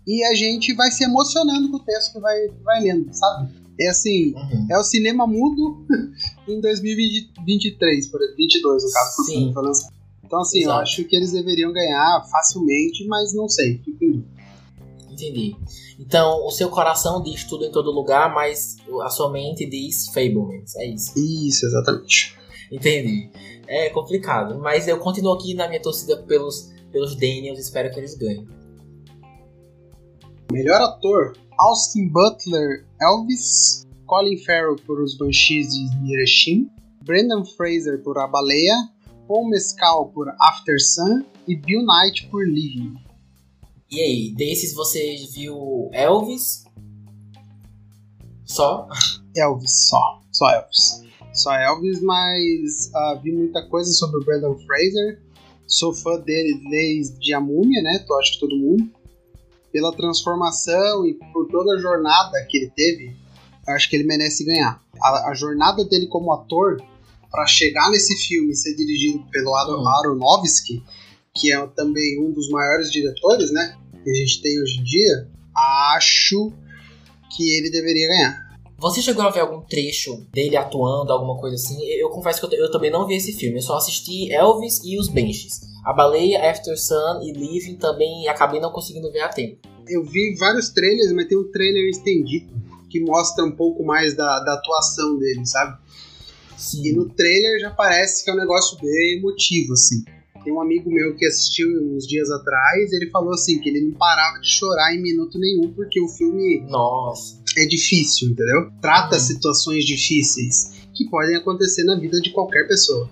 e 0.07 0.25
a 0.25 0.35
gente 0.35 0.73
vai 0.75 0.91
se 0.91 1.05
emocionando 1.05 1.71
com 1.71 1.77
o 1.77 1.85
texto 1.85 2.13
que 2.15 2.21
vai, 2.21 2.49
vai 2.63 2.83
lendo, 2.83 3.13
sabe? 3.13 3.64
É 3.81 3.89
assim, 3.89 4.33
Uhum. 4.35 4.67
é 4.71 4.79
o 4.79 4.83
cinema 4.85 5.27
mudo 5.27 5.85
em 6.49 6.61
2023, 6.61 8.07
por 8.09 8.21
exemplo, 8.21 8.37
22 8.37 8.83
no 8.85 8.91
caso, 8.91 9.17
porque 9.17 9.33
o 9.33 9.35
filme 9.35 9.53
foi 9.55 9.63
lançado. 9.65 9.95
Então 10.25 10.41
assim, 10.41 10.59
eu 10.59 10.63
Exato. 10.71 10.81
acho 10.83 11.05
que 11.05 11.17
eles 11.17 11.33
deveriam 11.33 11.73
ganhar 11.73 12.25
facilmente, 12.31 13.07
mas 13.07 13.35
não 13.35 13.49
sei, 13.49 13.79
fico 13.85 14.05
em 14.05 14.11
dúvida. 14.13 14.35
Entendi. 15.11 15.57
Então, 16.01 16.45
o 16.45 16.51
seu 16.51 16.69
coração 16.69 17.23
diz 17.23 17.45
tudo 17.45 17.65
em 17.65 17.71
todo 17.71 17.91
lugar, 17.93 18.35
mas 18.35 18.77
a 19.03 19.09
sua 19.11 19.31
mente 19.31 19.65
diz 19.65 20.09
Fablemans. 20.09 20.75
É 20.77 20.87
isso. 20.87 21.13
Isso, 21.17 21.67
exatamente. 21.67 22.37
Entendi. 22.73 23.31
É 23.69 23.89
complicado, 23.91 24.59
mas 24.59 24.89
eu 24.89 24.99
continuo 24.99 25.35
aqui 25.35 25.55
na 25.55 25.69
minha 25.69 25.81
torcida 25.81 26.17
pelos, 26.17 26.71
pelos 26.91 27.15
Daniels, 27.15 27.61
espero 27.61 27.91
que 27.93 28.01
eles 28.01 28.15
ganhem. 28.17 28.47
Melhor 30.53 30.81
ator: 30.83 31.37
Austin 31.59 32.09
Butler, 32.09 32.85
Elvis, 33.05 33.87
Colin 34.07 34.39
Farrell 34.39 34.77
por 34.87 35.01
Os 35.01 35.17
Banshees 35.17 35.69
de 35.69 35.85
Inisherin, 35.97 36.71
Brendan 37.05 37.45
Fraser 37.45 38.03
por 38.03 38.19
A 38.19 38.27
Baleia, 38.27 38.77
Paul 39.29 39.49
Mescal 39.49 40.11
por 40.15 40.29
After 40.41 40.81
Sun 40.81 41.25
e 41.47 41.55
Bill 41.55 41.85
Knight 41.85 42.27
por 42.29 42.47
Living. 42.47 42.95
E 43.91 44.01
aí, 44.01 44.35
desses 44.35 44.75
você 44.75 45.17
viu 45.35 45.91
Elvis? 45.93 46.65
Só? 48.45 48.89
Elvis, 49.37 49.89
só. 49.89 50.23
Só 50.33 50.51
Elvis. 50.51 51.03
Só 51.33 51.53
Elvis, 51.53 52.01
mas 52.01 52.91
ah, 52.95 53.21
vi 53.23 53.33
muita 53.33 53.67
coisa 53.69 53.91
sobre 53.93 54.21
o 54.21 54.25
Brendan 54.25 54.57
Fraser. 54.67 55.23
Sou 55.67 55.93
fã 55.93 56.19
dele 56.21 56.61
desde 56.71 57.35
a 57.35 57.41
múmia, 57.41 57.83
né? 57.83 58.05
Tô, 58.07 58.19
acho 58.19 58.35
que 58.35 58.41
todo 58.41 58.57
mundo. 58.57 58.91
Pela 59.75 59.91
transformação 59.93 61.05
e 61.05 61.15
por 61.33 61.49
toda 61.49 61.75
a 61.75 61.79
jornada 61.81 62.31
que 62.49 62.59
ele 62.59 62.71
teve, 62.71 63.17
acho 63.67 63.91
que 63.91 63.97
ele 63.97 64.05
merece 64.05 64.45
ganhar. 64.45 64.81
A, 65.03 65.31
a 65.31 65.35
jornada 65.35 65.85
dele 65.85 66.07
como 66.07 66.33
ator, 66.33 66.81
para 67.29 67.45
chegar 67.49 67.91
nesse 67.91 68.17
filme 68.25 68.53
e 68.53 68.55
ser 68.55 68.77
dirigido 68.77 69.25
pelo 69.33 69.53
Aaron- 69.53 69.81
Uhum. 69.81 69.89
Aronofsky, 69.89 70.81
que 71.35 71.53
é 71.53 71.67
também 71.75 72.21
um 72.23 72.31
dos 72.31 72.49
maiores 72.51 72.89
diretores, 72.93 73.53
né? 73.53 73.77
Que 74.05 74.11
a 74.11 74.15
gente 74.15 74.41
tem 74.43 74.63
hoje 74.63 74.79
em 74.79 74.85
dia, 74.85 75.29
acho 75.57 76.53
que 77.37 77.53
ele 77.59 77.69
deveria 77.69 78.07
ganhar. 78.07 78.45
Você 78.79 79.03
chegou 79.03 79.25
a 79.25 79.31
ver 79.31 79.41
algum 79.41 79.61
trecho 79.63 80.25
dele 80.33 80.57
atuando, 80.57 81.13
alguma 81.13 81.37
coisa 81.41 81.57
assim? 81.57 81.83
Eu, 81.85 82.03
eu 82.07 82.11
confesso 82.11 82.39
que 82.47 82.55
eu, 82.55 82.61
eu 82.67 82.71
também 82.71 82.93
não 82.93 83.07
vi 83.09 83.17
esse 83.17 83.33
filme. 83.33 83.59
Eu 83.59 83.63
só 83.63 83.77
assisti 83.77 84.33
Elvis 84.33 84.81
e 84.85 84.97
os 84.99 85.09
Benches. 85.09 85.63
A 85.85 85.93
Baleia, 85.93 86.51
After 86.51 86.77
Sun 86.79 87.21
e 87.23 87.33
Living 87.33 87.77
também 87.77 88.27
acabei 88.29 88.61
não 88.61 88.73
conseguindo 88.73 89.11
ver 89.13 89.21
a 89.21 89.29
tempo. 89.29 89.59
Eu 89.89 90.03
vi 90.05 90.35
vários 90.37 90.71
trailers, 90.71 91.13
mas 91.13 91.27
tem 91.27 91.37
um 91.39 91.51
trailer 91.51 91.89
estendido 91.91 92.53
que 92.89 93.01
mostra 93.01 93.45
um 93.45 93.53
pouco 93.53 93.85
mais 93.85 94.15
da, 94.17 94.41
da 94.41 94.55
atuação 94.55 95.19
dele, 95.19 95.45
sabe? 95.45 95.77
E 96.57 96.61
Sim. 96.61 96.93
no 96.93 97.09
trailer 97.11 97.61
já 97.61 97.71
parece 97.71 98.25
que 98.25 98.31
é 98.31 98.33
um 98.35 98.37
negócio 98.39 98.79
bem 98.81 99.19
emotivo, 99.19 99.73
assim. 99.75 100.05
Tem 100.43 100.53
um 100.53 100.61
amigo 100.61 100.91
meu 100.91 101.17
que 101.17 101.25
assistiu 101.27 101.69
uns 101.69 102.07
dias 102.07 102.31
atrás, 102.31 102.93
ele 102.93 103.11
falou 103.11 103.33
assim 103.33 103.59
que 103.61 103.69
ele 103.69 103.81
não 103.89 103.99
parava 103.99 104.39
de 104.41 104.49
chorar 104.49 104.95
em 104.95 105.03
minuto 105.03 105.39
nenhum 105.39 105.73
porque 105.73 106.01
o 106.01 106.09
filme 106.09 106.61
Nossa. 106.69 107.43
é 107.57 107.65
difícil, 107.67 108.29
entendeu? 108.29 108.71
Trata 108.81 109.17
Uhum. 109.17 109.21
situações 109.21 109.85
difíceis. 109.85 110.73
que 110.95 111.09
podem 111.11 111.35
acontecer 111.35 111.83
na 111.85 111.99
vida 111.99 112.21
de 112.21 112.31
qualquer 112.31 112.69
pessoa. 112.69 113.11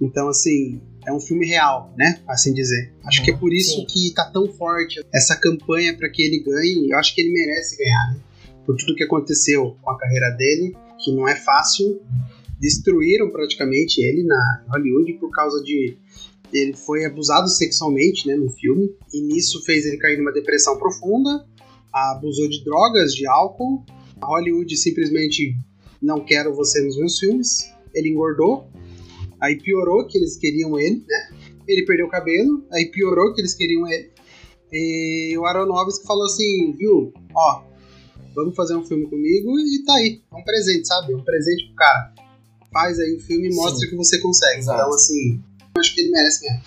Então, 0.00 0.28
assim, 0.28 0.80
é 1.08 1.12
um 1.12 1.18
filme 1.18 1.46
real, 1.46 1.92
né? 1.96 2.20
Assim 2.28 2.52
dizer. 2.52 2.92
Acho 3.04 3.24
que 3.24 3.30
é 3.30 3.36
por 3.36 3.52
isso 3.52 3.76
Sim. 3.76 3.86
que 3.86 4.12
tá 4.14 4.30
tão 4.30 4.46
forte 4.46 5.02
essa 5.12 5.34
campanha 5.34 5.96
para 5.96 6.08
que 6.10 6.22
ele 6.22 6.40
ganhe. 6.40 6.90
Eu 6.90 6.98
acho 6.98 7.14
que 7.14 7.22
ele 7.22 7.32
merece 7.32 7.78
ganhar, 7.78 8.12
né? 8.12 8.20
Por 8.66 8.76
tudo 8.76 8.94
que 8.94 9.04
aconteceu 9.04 9.74
com 9.80 9.90
a 9.90 9.98
carreira 9.98 10.28
dele, 10.36 10.76
que 11.02 11.10
não 11.12 11.26
é 11.26 11.34
fácil. 11.34 12.02
Destruíram 12.60 13.30
praticamente 13.30 14.02
ele 14.02 14.22
na 14.22 14.64
Hollywood 14.68 15.14
por 15.14 15.30
causa 15.30 15.62
de. 15.64 15.96
Ele 16.52 16.74
foi 16.74 17.04
abusado 17.04 17.48
sexualmente, 17.48 18.26
né, 18.26 18.34
no 18.34 18.50
filme, 18.50 18.90
e 19.12 19.20
nisso 19.20 19.62
fez 19.64 19.84
ele 19.84 19.98
cair 19.98 20.16
numa 20.16 20.32
depressão 20.32 20.78
profunda, 20.78 21.46
abusou 21.92 22.48
de 22.48 22.64
drogas, 22.64 23.14
de 23.14 23.26
álcool. 23.26 23.84
A 24.20 24.26
Hollywood 24.26 24.74
simplesmente 24.76 25.54
não 26.00 26.20
quero 26.24 26.54
você 26.54 26.80
nos 26.82 26.96
meus 26.98 27.18
filmes. 27.18 27.70
Ele 27.94 28.08
engordou, 28.08 28.66
Aí 29.40 29.56
piorou 29.56 30.06
que 30.06 30.18
eles 30.18 30.36
queriam 30.36 30.78
ele, 30.78 31.04
né? 31.06 31.30
Ele 31.66 31.84
perdeu 31.84 32.06
o 32.06 32.10
cabelo, 32.10 32.64
aí 32.72 32.86
piorou 32.86 33.34
que 33.34 33.40
eles 33.40 33.54
queriam 33.54 33.86
ele. 33.86 34.10
E 34.72 35.36
o 35.38 35.44
Aronofsky 35.46 36.06
falou 36.06 36.24
assim, 36.24 36.74
viu? 36.76 37.12
Ó, 37.34 37.62
vamos 38.34 38.54
fazer 38.54 38.76
um 38.76 38.84
filme 38.84 39.06
comigo 39.06 39.58
e 39.58 39.84
tá 39.84 39.94
aí. 39.94 40.20
É 40.30 40.36
um 40.36 40.44
presente, 40.44 40.86
sabe? 40.86 41.14
Um 41.14 41.22
presente 41.22 41.66
pro 41.66 41.76
cara. 41.76 42.14
Faz 42.72 42.98
aí 42.98 43.14
o 43.14 43.20
filme 43.20 43.48
e 43.50 43.54
mostra 43.54 43.80
Sim. 43.80 43.90
que 43.90 43.96
você 43.96 44.18
consegue. 44.18 44.58
Exato. 44.58 44.80
Então, 44.80 44.94
assim, 44.94 45.42
eu 45.74 45.80
acho 45.80 45.94
que 45.94 46.00
ele 46.02 46.10
merece 46.10 46.46
ganhar. 46.46 46.62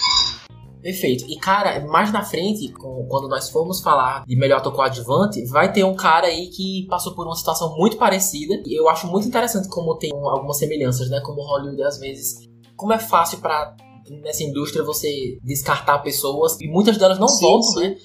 Perfeito. 0.81 1.25
E, 1.29 1.37
cara, 1.37 1.79
mais 1.87 2.11
na 2.11 2.23
frente, 2.23 2.71
quando 2.73 3.29
nós 3.29 3.49
formos 3.49 3.81
falar 3.81 4.25
de 4.25 4.35
melhor 4.35 4.57
ator 4.57 4.73
coadjuvante, 4.73 5.45
vai 5.45 5.71
ter 5.71 5.83
um 5.83 5.95
cara 5.95 6.25
aí 6.25 6.47
que 6.47 6.87
passou 6.89 7.13
por 7.13 7.27
uma 7.27 7.35
situação 7.35 7.77
muito 7.77 7.97
parecida. 7.97 8.55
E 8.65 8.79
eu 8.79 8.89
acho 8.89 9.05
muito 9.05 9.27
interessante 9.27 9.69
como 9.69 9.95
tem 9.97 10.11
algumas 10.11 10.57
semelhanças, 10.57 11.07
né? 11.09 11.21
Como 11.23 11.41
Hollywood, 11.41 11.83
às 11.83 11.99
vezes, 11.99 12.49
como 12.81 12.93
é 12.93 12.99
fácil 12.99 13.37
pra 13.37 13.75
nessa 14.23 14.43
indústria 14.43 14.83
você 14.83 15.37
descartar 15.43 15.99
pessoas 15.99 16.59
e 16.59 16.67
muitas 16.67 16.97
delas 16.97 17.19
não 17.19 17.27
Sim, 17.27 17.45
voltam, 17.45 17.73
sim. 17.73 17.79
né? 17.81 17.97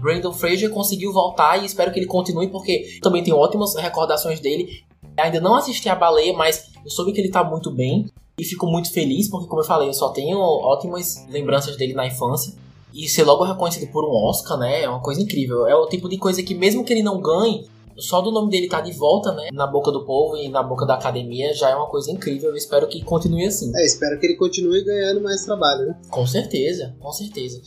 Brandon 0.00 0.32
Fraser 0.32 0.70
conseguiu 0.70 1.12
voltar 1.12 1.62
e 1.62 1.64
espero 1.64 1.92
que 1.92 2.00
ele 2.00 2.06
continue 2.06 2.48
porque 2.48 2.98
também 3.00 3.22
tenho 3.22 3.36
ótimas 3.36 3.76
recordações 3.76 4.40
dele. 4.40 4.82
Ainda 5.16 5.40
não 5.40 5.54
assisti 5.54 5.88
a 5.88 5.94
baleia, 5.94 6.32
mas 6.32 6.72
eu 6.84 6.90
soube 6.90 7.12
que 7.12 7.20
ele 7.20 7.30
tá 7.30 7.44
muito 7.44 7.70
bem 7.70 8.06
e 8.36 8.44
fico 8.44 8.66
muito 8.66 8.92
feliz 8.92 9.30
porque, 9.30 9.46
como 9.46 9.62
eu 9.62 9.66
falei, 9.66 9.88
eu 9.88 9.94
só 9.94 10.08
tenho 10.08 10.36
ótimas 10.36 11.24
lembranças 11.28 11.76
dele 11.76 11.94
na 11.94 12.06
infância. 12.06 12.52
E 12.92 13.08
ser 13.08 13.22
logo 13.22 13.44
reconhecido 13.44 13.90
por 13.92 14.04
um 14.04 14.28
Oscar, 14.28 14.58
né? 14.58 14.82
É 14.82 14.88
uma 14.88 15.00
coisa 15.00 15.20
incrível. 15.20 15.66
É 15.66 15.76
o 15.76 15.86
tipo 15.86 16.08
de 16.08 16.18
coisa 16.18 16.42
que, 16.42 16.54
mesmo 16.54 16.84
que 16.84 16.92
ele 16.92 17.02
não 17.02 17.20
ganhe, 17.20 17.66
só 17.96 18.20
do 18.20 18.30
nome 18.30 18.50
dele 18.50 18.68
tá 18.68 18.80
de 18.80 18.92
volta, 18.92 19.32
né? 19.32 19.48
Na 19.52 19.66
boca 19.66 19.90
do 19.90 20.04
povo 20.04 20.36
e 20.36 20.48
na 20.48 20.62
boca 20.62 20.86
da 20.86 20.94
academia 20.94 21.52
já 21.54 21.70
é 21.70 21.76
uma 21.76 21.88
coisa 21.88 22.10
incrível. 22.10 22.50
Eu 22.50 22.56
espero 22.56 22.86
que 22.88 23.02
continue 23.02 23.46
assim. 23.46 23.72
É, 23.76 23.84
espero 23.84 24.18
que 24.18 24.26
ele 24.26 24.36
continue 24.36 24.82
ganhando 24.84 25.20
mais 25.20 25.44
trabalho, 25.44 25.86
né? 25.86 25.96
Com 26.10 26.26
certeza, 26.26 26.94
com 27.00 27.12
certeza. 27.12 27.60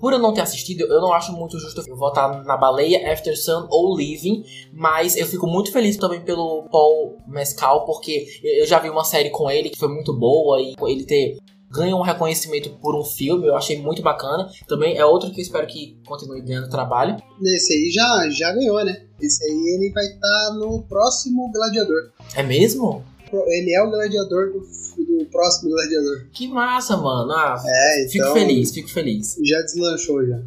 Por 0.00 0.12
eu 0.12 0.18
não 0.18 0.34
ter 0.34 0.42
assistido, 0.42 0.82
eu 0.82 1.00
não 1.00 1.14
acho 1.14 1.32
muito 1.32 1.58
justo 1.58 1.82
eu 1.88 1.96
votar 1.96 2.44
na 2.44 2.58
Baleia, 2.58 3.10
After 3.10 3.34
Sun 3.40 3.66
ou 3.70 3.96
Living, 3.96 4.44
mas 4.70 5.16
eu 5.16 5.24
fico 5.24 5.46
muito 5.46 5.72
feliz 5.72 5.96
também 5.96 6.20
pelo 6.20 6.64
Paul 6.70 7.16
Mescal, 7.26 7.86
porque 7.86 8.26
eu 8.42 8.66
já 8.66 8.78
vi 8.78 8.90
uma 8.90 9.02
série 9.02 9.30
com 9.30 9.50
ele 9.50 9.70
que 9.70 9.78
foi 9.78 9.88
muito 9.88 10.12
boa 10.12 10.60
e 10.60 10.74
ele 10.88 11.04
ter 11.04 11.38
ganho 11.74 11.96
um 11.96 12.02
reconhecimento 12.02 12.70
por 12.80 12.94
um 12.94 13.04
filme, 13.04 13.46
eu 13.46 13.56
achei 13.56 13.80
muito 13.80 14.00
bacana. 14.00 14.48
Também 14.68 14.96
é 14.96 15.04
outro 15.04 15.30
que 15.30 15.40
eu 15.40 15.42
espero 15.42 15.66
que 15.66 15.98
continue 16.06 16.40
ganhando 16.40 16.70
trabalho. 16.70 17.16
Nesse 17.40 17.72
aí 17.72 17.90
já, 17.90 18.28
já 18.30 18.52
ganhou, 18.52 18.84
né? 18.84 19.02
Esse 19.20 19.44
aí 19.44 19.74
ele 19.74 19.92
vai 19.92 20.04
estar 20.04 20.54
no 20.58 20.82
próximo 20.82 21.50
Gladiador. 21.52 22.10
É 22.34 22.42
mesmo? 22.42 23.04
Ele 23.32 23.74
é 23.74 23.82
o 23.82 23.90
gladiador 23.90 24.52
do, 24.52 24.60
do 24.60 25.26
próximo 25.26 25.70
Gladiador. 25.70 26.26
Que 26.32 26.46
massa, 26.46 26.96
mano. 26.96 27.32
Ah, 27.32 27.60
É, 27.66 28.06
fico 28.08 28.24
então 28.24 28.32
feliz, 28.34 28.70
fico 28.70 28.88
feliz. 28.88 29.36
já 29.44 29.60
deslanchou 29.62 30.24
já. 30.24 30.40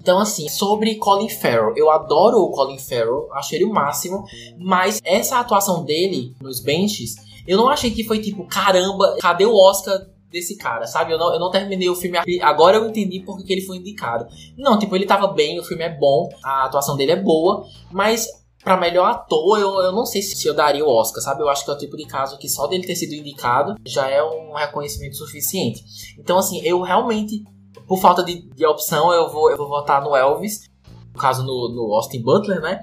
Então, 0.00 0.18
assim, 0.18 0.48
sobre 0.48 0.94
Colin 0.94 1.28
Farrell, 1.28 1.74
eu 1.76 1.90
adoro 1.90 2.38
o 2.38 2.50
Colin 2.50 2.78
Farrell, 2.78 3.28
acho 3.34 3.54
ele 3.54 3.64
o 3.64 3.72
máximo, 3.72 4.24
mas 4.58 4.98
essa 5.04 5.38
atuação 5.38 5.84
dele 5.84 6.34
nos 6.40 6.60
benches, 6.60 7.16
eu 7.46 7.56
não 7.56 7.68
achei 7.68 7.90
que 7.90 8.04
foi 8.04 8.20
tipo, 8.20 8.46
caramba, 8.46 9.16
cadê 9.20 9.44
o 9.44 9.54
Oscar 9.54 9.98
desse 10.30 10.56
cara, 10.56 10.86
sabe? 10.86 11.12
Eu 11.12 11.18
não, 11.18 11.32
eu 11.32 11.40
não 11.40 11.50
terminei 11.50 11.88
o 11.88 11.94
filme, 11.94 12.18
agora 12.40 12.76
eu 12.76 12.88
entendi 12.88 13.20
por 13.20 13.42
que 13.42 13.52
ele 13.52 13.62
foi 13.62 13.78
indicado. 13.78 14.26
Não, 14.56 14.78
tipo, 14.78 14.94
ele 14.94 15.06
tava 15.06 15.28
bem, 15.28 15.58
o 15.58 15.64
filme 15.64 15.82
é 15.82 15.90
bom, 15.90 16.28
a 16.44 16.66
atuação 16.66 16.96
dele 16.96 17.12
é 17.12 17.16
boa, 17.16 17.66
mas 17.90 18.28
pra 18.62 18.76
melhor 18.76 19.06
ator, 19.06 19.58
eu, 19.58 19.80
eu 19.80 19.92
não 19.92 20.04
sei 20.04 20.22
se, 20.22 20.36
se 20.36 20.46
eu 20.46 20.54
daria 20.54 20.84
o 20.84 20.88
Oscar, 20.88 21.22
sabe? 21.22 21.42
Eu 21.42 21.48
acho 21.48 21.64
que 21.64 21.70
é 21.70 21.74
o 21.74 21.78
tipo 21.78 21.96
de 21.96 22.06
caso 22.06 22.38
que 22.38 22.48
só 22.48 22.66
dele 22.66 22.86
ter 22.86 22.94
sido 22.94 23.14
indicado 23.14 23.74
já 23.84 24.08
é 24.08 24.22
um 24.22 24.52
reconhecimento 24.54 25.16
suficiente. 25.16 25.82
Então, 26.18 26.38
assim, 26.38 26.60
eu 26.62 26.80
realmente 26.82 27.42
por 27.90 27.98
falta 27.98 28.22
de, 28.22 28.42
de 28.54 28.64
opção, 28.64 29.12
eu 29.12 29.28
vou, 29.28 29.50
eu 29.50 29.56
vou 29.56 29.66
votar 29.66 30.00
no 30.00 30.14
Elvis. 30.14 30.70
No 31.12 31.20
caso, 31.20 31.42
no, 31.42 31.68
no 31.74 31.92
Austin 31.92 32.22
Butler, 32.22 32.60
né? 32.60 32.82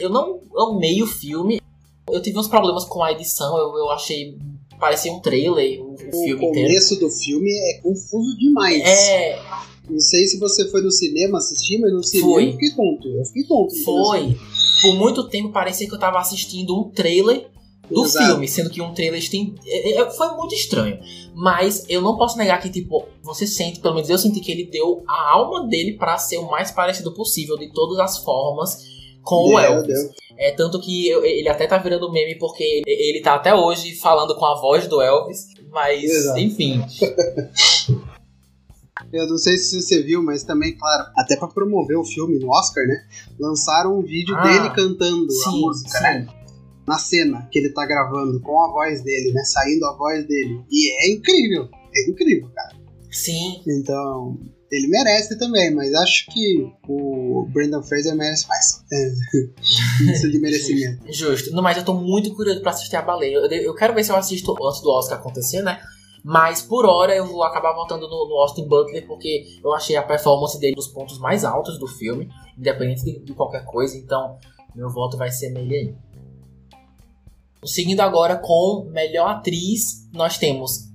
Eu 0.00 0.10
não 0.10 0.40
amei 0.56 1.00
o 1.00 1.06
filme. 1.06 1.60
Eu 2.12 2.22
tive 2.22 2.38
uns 2.38 2.48
problemas 2.48 2.84
com 2.84 3.02
a 3.02 3.12
edição. 3.12 3.56
Eu, 3.56 3.76
eu 3.76 3.90
achei. 3.90 4.36
Parecia 4.78 5.12
um 5.12 5.20
trailer, 5.20 5.80
o, 5.80 5.88
o 5.90 5.92
O 5.94 5.96
filme 5.98 6.32
inteiro. 6.46 6.52
começo 6.68 7.00
do 7.00 7.10
filme 7.10 7.50
é 7.50 7.80
confuso 7.82 8.36
demais. 8.38 8.80
É, 8.84 9.40
Não 9.90 9.98
sei 9.98 10.24
se 10.26 10.38
você 10.38 10.68
foi 10.70 10.82
no 10.82 10.90
cinema 10.92 11.38
assistir, 11.38 11.78
mas 11.80 11.92
no 11.92 12.02
cinema 12.04 12.30
Foi. 12.32 12.46
eu 12.48 12.52
fiquei 12.52 12.70
tonto. 12.70 13.08
Eu 13.08 13.24
fiquei 13.24 13.44
tonto. 13.44 13.74
foi. 13.84 14.38
Por 14.82 14.94
muito 14.94 15.28
tempo 15.28 15.50
parecia 15.50 15.88
que 15.88 15.94
eu 15.94 15.98
tava 15.98 16.18
assistindo 16.20 16.78
um 16.78 16.90
trailer 16.90 17.50
do 17.90 18.04
Exato. 18.04 18.26
filme, 18.26 18.46
sendo 18.46 18.70
que 18.70 18.80
um 18.80 18.94
trailer 18.94 19.28
tem. 19.28 19.54
é, 19.66 20.00
é, 20.00 20.10
Foi 20.12 20.28
muito 20.36 20.54
estranho. 20.54 21.00
Mas 21.34 21.84
eu 21.88 22.00
não 22.00 22.16
posso 22.16 22.36
negar 22.38 22.60
que, 22.60 22.70
tipo, 22.70 23.04
você 23.22 23.46
sente, 23.48 23.80
pelo 23.80 23.94
menos 23.94 24.08
eu 24.10 24.18
senti 24.18 24.38
que 24.40 24.52
ele 24.52 24.66
deu 24.66 25.02
a 25.08 25.32
alma 25.32 25.66
dele 25.66 25.94
pra 25.94 26.16
ser 26.18 26.36
o 26.38 26.48
mais 26.48 26.70
parecido 26.70 27.12
possível, 27.14 27.56
de 27.56 27.72
todas 27.72 27.98
as 27.98 28.18
formas, 28.18 28.84
com 29.28 29.44
o 29.44 29.48
Deu, 29.48 29.58
Elvis. 29.58 29.86
deu. 29.88 30.10
É 30.38 30.52
tanto 30.52 30.80
que 30.80 31.08
ele 31.10 31.48
até 31.48 31.66
tá 31.66 31.76
virando 31.78 32.10
meme 32.10 32.36
porque 32.38 32.82
ele, 32.86 33.20
tá 33.20 33.34
até 33.34 33.54
hoje 33.54 33.94
falando 33.96 34.34
com 34.36 34.46
a 34.46 34.60
voz 34.60 34.86
do 34.86 35.00
Elvis. 35.02 35.48
Mas, 35.70 36.02
Exato. 36.04 36.38
enfim. 36.38 36.80
Eu 39.12 39.26
não 39.28 39.38
sei 39.38 39.56
se 39.56 39.80
você 39.80 40.02
viu, 40.02 40.22
mas 40.22 40.42
também, 40.42 40.76
claro, 40.76 41.06
até 41.16 41.36
pra 41.36 41.48
promover 41.48 41.96
o 41.96 42.04
filme 42.04 42.38
no 42.38 42.50
Oscar, 42.50 42.84
né? 42.84 43.06
Lançaram 43.38 43.98
um 43.98 44.02
vídeo 44.02 44.34
Ah, 44.36 44.42
dele 44.42 44.70
cantando 44.74 45.26
a 45.26 45.50
Sim, 45.50 45.60
música, 45.60 46.00
né? 46.00 46.26
sim. 46.28 46.34
Na 46.86 46.98
cena 46.98 47.48
que 47.52 47.58
ele 47.58 47.70
tá 47.70 47.86
gravando 47.86 48.40
com 48.40 48.60
a 48.62 48.72
voz 48.72 49.02
dele, 49.02 49.32
né? 49.32 49.42
Saindo 49.44 49.84
a 49.86 49.96
voz 49.96 50.26
dele. 50.26 50.60
E 50.70 50.90
é 51.04 51.12
incrível. 51.12 51.68
É 51.94 52.10
incrível, 52.10 52.48
cara. 52.54 52.76
Sim, 53.10 53.62
Então, 53.66 54.36
ele 54.70 54.88
merece 54.88 55.38
também, 55.38 55.74
mas 55.74 55.92
acho 55.94 56.26
que 56.30 56.70
o 56.86 57.46
Brandon 57.52 57.82
Fraser 57.82 58.14
merece 58.14 58.46
mais. 58.46 58.84
Isso 60.12 60.30
de 60.30 60.38
merecimento. 60.38 61.04
justo. 61.12 61.50
Não, 61.52 61.62
mas 61.62 61.76
eu 61.76 61.84
tô 61.84 61.94
muito 61.94 62.34
curioso 62.34 62.60
pra 62.60 62.70
assistir 62.70 62.96
a 62.96 63.02
baleia. 63.02 63.36
Eu, 63.36 63.46
eu 63.46 63.74
quero 63.74 63.94
ver 63.94 64.04
se 64.04 64.12
eu 64.12 64.16
assisto 64.16 64.52
antes 64.64 64.80
do 64.80 64.90
Oscar 64.90 65.18
acontecer, 65.18 65.62
né? 65.62 65.80
Mas 66.24 66.60
por 66.60 66.84
hora 66.84 67.14
eu 67.14 67.26
vou 67.26 67.42
acabar 67.42 67.72
voltando 67.72 68.08
no, 68.08 68.28
no 68.28 68.34
Austin 68.36 68.66
Butler 68.66 69.06
porque 69.06 69.58
eu 69.64 69.72
achei 69.72 69.96
a 69.96 70.02
performance 70.02 70.58
dele 70.58 70.74
dos 70.74 70.88
pontos 70.88 71.18
mais 71.18 71.44
altos 71.44 71.78
do 71.78 71.86
filme, 71.86 72.28
independente 72.56 73.04
de, 73.04 73.20
de 73.20 73.32
qualquer 73.32 73.64
coisa. 73.64 73.96
Então, 73.96 74.36
meu 74.74 74.90
voto 74.90 75.16
vai 75.16 75.30
ser 75.30 75.50
nele 75.50 75.74
aí. 75.74 75.94
Seguindo 77.64 78.00
agora 78.00 78.36
com 78.36 78.88
melhor 78.92 79.28
atriz, 79.28 80.08
nós 80.12 80.38
temos 80.38 80.88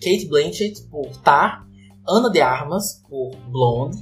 Kate 0.00 0.26
Blanchett 0.26 0.82
por 0.90 1.06
Tar, 1.18 1.66
Ana 2.08 2.30
de 2.30 2.40
Armas 2.40 3.02
por 3.08 3.30
Blonde, 3.50 3.96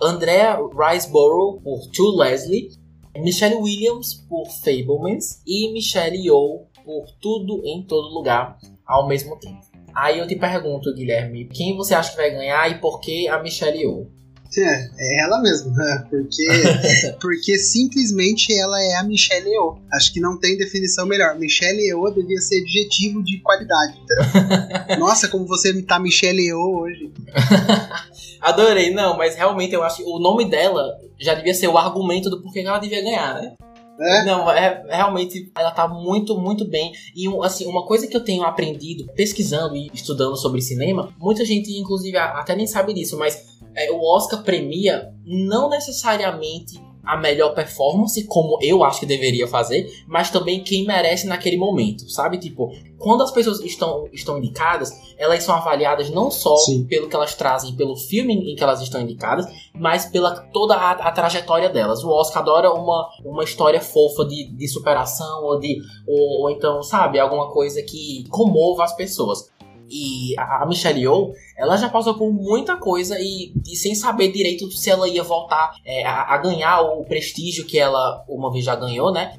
Andrea 0.00 0.58
Riseborough 0.58 1.60
por 1.62 1.86
To 1.88 2.16
Leslie, 2.16 2.70
Michelle 3.16 3.56
Williams 3.56 4.14
por 4.28 4.46
Fablemans 4.64 5.42
e 5.46 5.72
Michelle 5.72 6.16
Yeoh 6.16 6.66
por 6.84 7.04
Tudo 7.20 7.62
em 7.64 7.82
Todo 7.82 8.14
Lugar 8.14 8.58
ao 8.86 9.06
mesmo 9.06 9.38
tempo. 9.38 9.60
Aí 9.94 10.18
eu 10.18 10.26
te 10.26 10.36
pergunto, 10.36 10.94
Guilherme, 10.94 11.46
quem 11.48 11.76
você 11.76 11.94
acha 11.94 12.10
que 12.10 12.16
vai 12.16 12.30
ganhar 12.30 12.70
e 12.70 12.80
por 12.80 13.00
que 13.00 13.28
a 13.28 13.42
Michelle 13.42 13.78
Yeoh? 13.78 14.21
É, 14.58 14.90
é 14.98 15.20
ela 15.22 15.40
mesma, 15.40 15.72
né? 15.72 16.06
porque, 16.10 16.46
porque 17.20 17.58
simplesmente 17.58 18.52
ela 18.54 18.80
é 18.82 18.96
a 18.96 19.02
Michelle 19.02 19.48
Yeoh. 19.48 19.78
Acho 19.92 20.12
que 20.12 20.20
não 20.20 20.38
tem 20.38 20.56
definição 20.56 21.06
melhor. 21.06 21.38
Michelle 21.38 21.80
Yeoh 21.80 22.10
devia 22.10 22.38
ser 22.40 22.60
adjetivo 22.62 23.22
de 23.22 23.40
qualidade, 23.40 23.98
entendeu? 23.98 24.98
Nossa, 25.00 25.28
como 25.28 25.46
você 25.46 25.82
tá 25.82 25.98
Michelle 25.98 26.42
Yeoh 26.42 26.80
hoje. 26.80 27.12
Adorei, 28.40 28.92
não, 28.92 29.16
mas 29.16 29.36
realmente 29.36 29.72
eu 29.72 29.82
acho 29.82 29.98
que 29.98 30.02
o 30.04 30.18
nome 30.18 30.44
dela 30.44 30.98
já 31.18 31.34
devia 31.34 31.54
ser 31.54 31.68
o 31.68 31.78
argumento 31.78 32.28
do 32.28 32.42
porquê 32.42 32.62
que 32.62 32.68
ela 32.68 32.78
devia 32.78 33.00
ganhar, 33.00 33.34
né? 33.34 33.54
É? 34.00 34.24
Não, 34.24 34.50
é, 34.50 34.82
realmente 34.88 35.52
ela 35.54 35.70
tá 35.70 35.86
muito, 35.86 36.36
muito 36.38 36.64
bem. 36.64 36.92
E 37.14 37.26
assim, 37.44 37.66
uma 37.66 37.86
coisa 37.86 38.06
que 38.06 38.16
eu 38.16 38.24
tenho 38.24 38.42
aprendido 38.42 39.06
pesquisando 39.14 39.76
e 39.76 39.90
estudando 39.94 40.36
sobre 40.36 40.60
cinema, 40.60 41.14
muita 41.18 41.44
gente, 41.44 41.70
inclusive, 41.78 42.16
até 42.16 42.56
nem 42.56 42.66
sabe 42.66 42.94
disso, 42.94 43.16
mas 43.18 43.51
é, 43.74 43.90
o 43.90 44.00
Oscar 44.02 44.42
premia 44.42 45.12
não 45.24 45.68
necessariamente 45.68 46.80
a 47.04 47.16
melhor 47.16 47.54
performance, 47.54 48.24
como 48.24 48.58
eu 48.62 48.84
acho 48.84 49.00
que 49.00 49.06
deveria 49.06 49.46
fazer, 49.48 49.86
mas 50.06 50.30
também 50.30 50.62
quem 50.62 50.86
merece 50.86 51.26
naquele 51.26 51.56
momento, 51.56 52.08
sabe? 52.08 52.38
Tipo, 52.38 52.70
quando 52.96 53.24
as 53.24 53.32
pessoas 53.32 53.60
estão, 53.60 54.08
estão 54.12 54.38
indicadas, 54.38 54.92
elas 55.18 55.42
são 55.42 55.54
avaliadas 55.54 56.08
não 56.10 56.30
só 56.30 56.56
Sim. 56.58 56.84
pelo 56.84 57.08
que 57.08 57.16
elas 57.16 57.34
trazem 57.34 57.74
pelo 57.74 57.96
filme 57.96 58.52
em 58.52 58.54
que 58.54 58.62
elas 58.62 58.80
estão 58.80 59.00
indicadas, 59.00 59.46
mas 59.74 60.06
pela 60.06 60.40
toda 60.52 60.74
a, 60.76 60.92
a 60.92 61.10
trajetória 61.10 61.68
delas. 61.68 62.04
O 62.04 62.10
Oscar 62.10 62.42
adora 62.42 62.72
uma, 62.72 63.08
uma 63.24 63.42
história 63.42 63.80
fofa 63.80 64.24
de, 64.24 64.52
de 64.52 64.68
superação 64.68 65.42
ou 65.42 65.58
de 65.58 65.80
ou, 66.06 66.42
ou 66.42 66.50
então, 66.50 66.82
sabe, 66.82 67.18
alguma 67.18 67.50
coisa 67.50 67.82
que 67.82 68.24
comova 68.30 68.84
as 68.84 68.94
pessoas. 68.94 69.50
E 69.92 70.34
a 70.38 70.64
Michelle 70.64 70.98
Yeoh, 70.98 71.34
ela 71.54 71.76
já 71.76 71.86
passou 71.86 72.14
por 72.14 72.32
muita 72.32 72.76
coisa 72.76 73.18
e, 73.20 73.52
e 73.70 73.76
sem 73.76 73.94
saber 73.94 74.32
direito 74.32 74.70
se 74.70 74.88
ela 74.88 75.06
ia 75.06 75.22
voltar 75.22 75.74
é, 75.84 76.02
a, 76.02 76.32
a, 76.32 76.38
ganhar 76.38 76.80
o 76.80 77.04
prestígio 77.04 77.66
que 77.66 77.78
ela 77.78 78.24
uma 78.26 78.50
vez 78.50 78.64
já 78.64 78.74
ganhou, 78.74 79.12
né? 79.12 79.36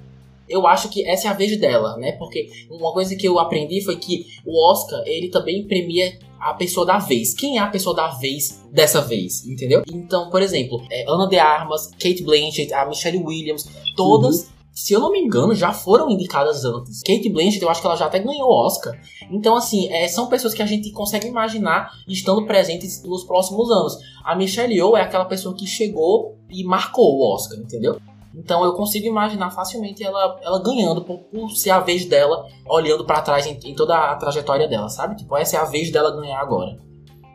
Eu 0.47 0.67
acho 0.67 0.89
que 0.89 1.03
essa 1.07 1.27
é 1.27 1.31
a 1.31 1.33
vez 1.33 1.59
dela, 1.59 1.97
né? 1.97 2.11
Porque 2.11 2.51
uma 2.69 2.93
coisa 2.93 3.15
que 3.15 3.27
eu 3.27 3.39
aprendi 3.39 3.81
foi 3.81 3.95
que 3.95 4.27
o 4.45 4.63
Oscar, 4.69 5.01
ele 5.07 5.29
também 5.29 5.65
premia 5.65 6.19
a 6.39 6.53
pessoa 6.53 6.85
da 6.85 6.99
vez. 6.99 7.33
Quem 7.33 7.57
é 7.57 7.61
a 7.61 7.67
pessoa 7.67 7.95
da 7.95 8.09
vez 8.09 8.61
dessa 8.71 9.01
vez, 9.01 9.47
entendeu? 9.47 9.81
Então, 9.91 10.29
por 10.29 10.43
exemplo, 10.43 10.85
é, 10.91 11.03
Ana 11.09 11.27
de 11.27 11.39
Armas, 11.39 11.87
Kate 11.93 12.21
Blanchett, 12.21 12.71
a 12.73 12.85
Michelle 12.85 13.17
Williams, 13.17 13.67
todas 13.95 14.43
uhum 14.43 14.53
se 14.73 14.91
eu 14.91 14.99
não 14.99 15.11
me 15.11 15.19
engano, 15.19 15.53
já 15.53 15.71
foram 15.71 16.09
indicadas 16.09 16.65
antes. 16.65 17.01
Kate 17.01 17.29
Blanchett, 17.29 17.61
eu 17.61 17.69
acho 17.69 17.79
que 17.79 17.85
ela 17.85 17.95
já 17.95 18.07
até 18.07 18.17
ganhou 18.17 18.49
o 18.49 18.65
Oscar. 18.65 18.99
Então, 19.29 19.55
assim, 19.55 19.87
é, 19.91 20.07
são 20.07 20.27
pessoas 20.27 20.53
que 20.53 20.63
a 20.63 20.65
gente 20.65 20.91
consegue 20.91 21.27
imaginar 21.27 21.91
estando 22.07 22.45
presentes 22.45 23.03
nos 23.03 23.23
próximos 23.23 23.69
anos. 23.69 23.97
A 24.23 24.35
Michelle 24.35 24.73
Yeoh 24.73 24.97
é 24.97 25.01
aquela 25.01 25.25
pessoa 25.25 25.55
que 25.55 25.67
chegou 25.67 26.39
e 26.49 26.63
marcou 26.63 27.19
o 27.19 27.33
Oscar, 27.33 27.59
entendeu? 27.59 27.99
Então 28.35 28.63
eu 28.63 28.73
consigo 28.73 29.05
imaginar 29.05 29.51
facilmente 29.51 30.03
ela, 30.03 30.39
ela 30.41 30.61
ganhando 30.61 31.03
por, 31.03 31.19
por 31.19 31.51
ser 31.51 31.69
a 31.69 31.79
vez 31.79 32.05
dela, 32.05 32.47
olhando 32.67 33.05
para 33.05 33.21
trás 33.21 33.45
em, 33.45 33.59
em, 33.63 33.75
toda 33.75 33.95
a 33.95 34.15
trajetória 34.15 34.67
dela, 34.67 34.89
sabe? 34.89 35.15
Tipo, 35.15 35.37
essa 35.37 35.55
é 35.55 35.59
a 35.59 35.65
vez 35.65 35.91
dela 35.91 36.09
ganhar 36.19 36.39
agora. 36.39 36.79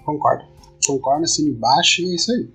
Concordo. 0.05 0.45
Concordo, 0.85 1.25
assim 1.25 1.51
embaixo 1.51 2.03
e 2.03 2.11
é 2.11 2.15
isso 2.17 2.33
aí. 2.33 2.51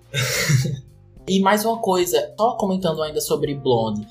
e 1.28 1.40
mais 1.40 1.64
uma 1.64 1.78
coisa, 1.78 2.34
só 2.38 2.58
comentando 2.58 3.02
ainda 3.02 3.22
sobre 3.22 3.56
Blonde. 3.56 4.06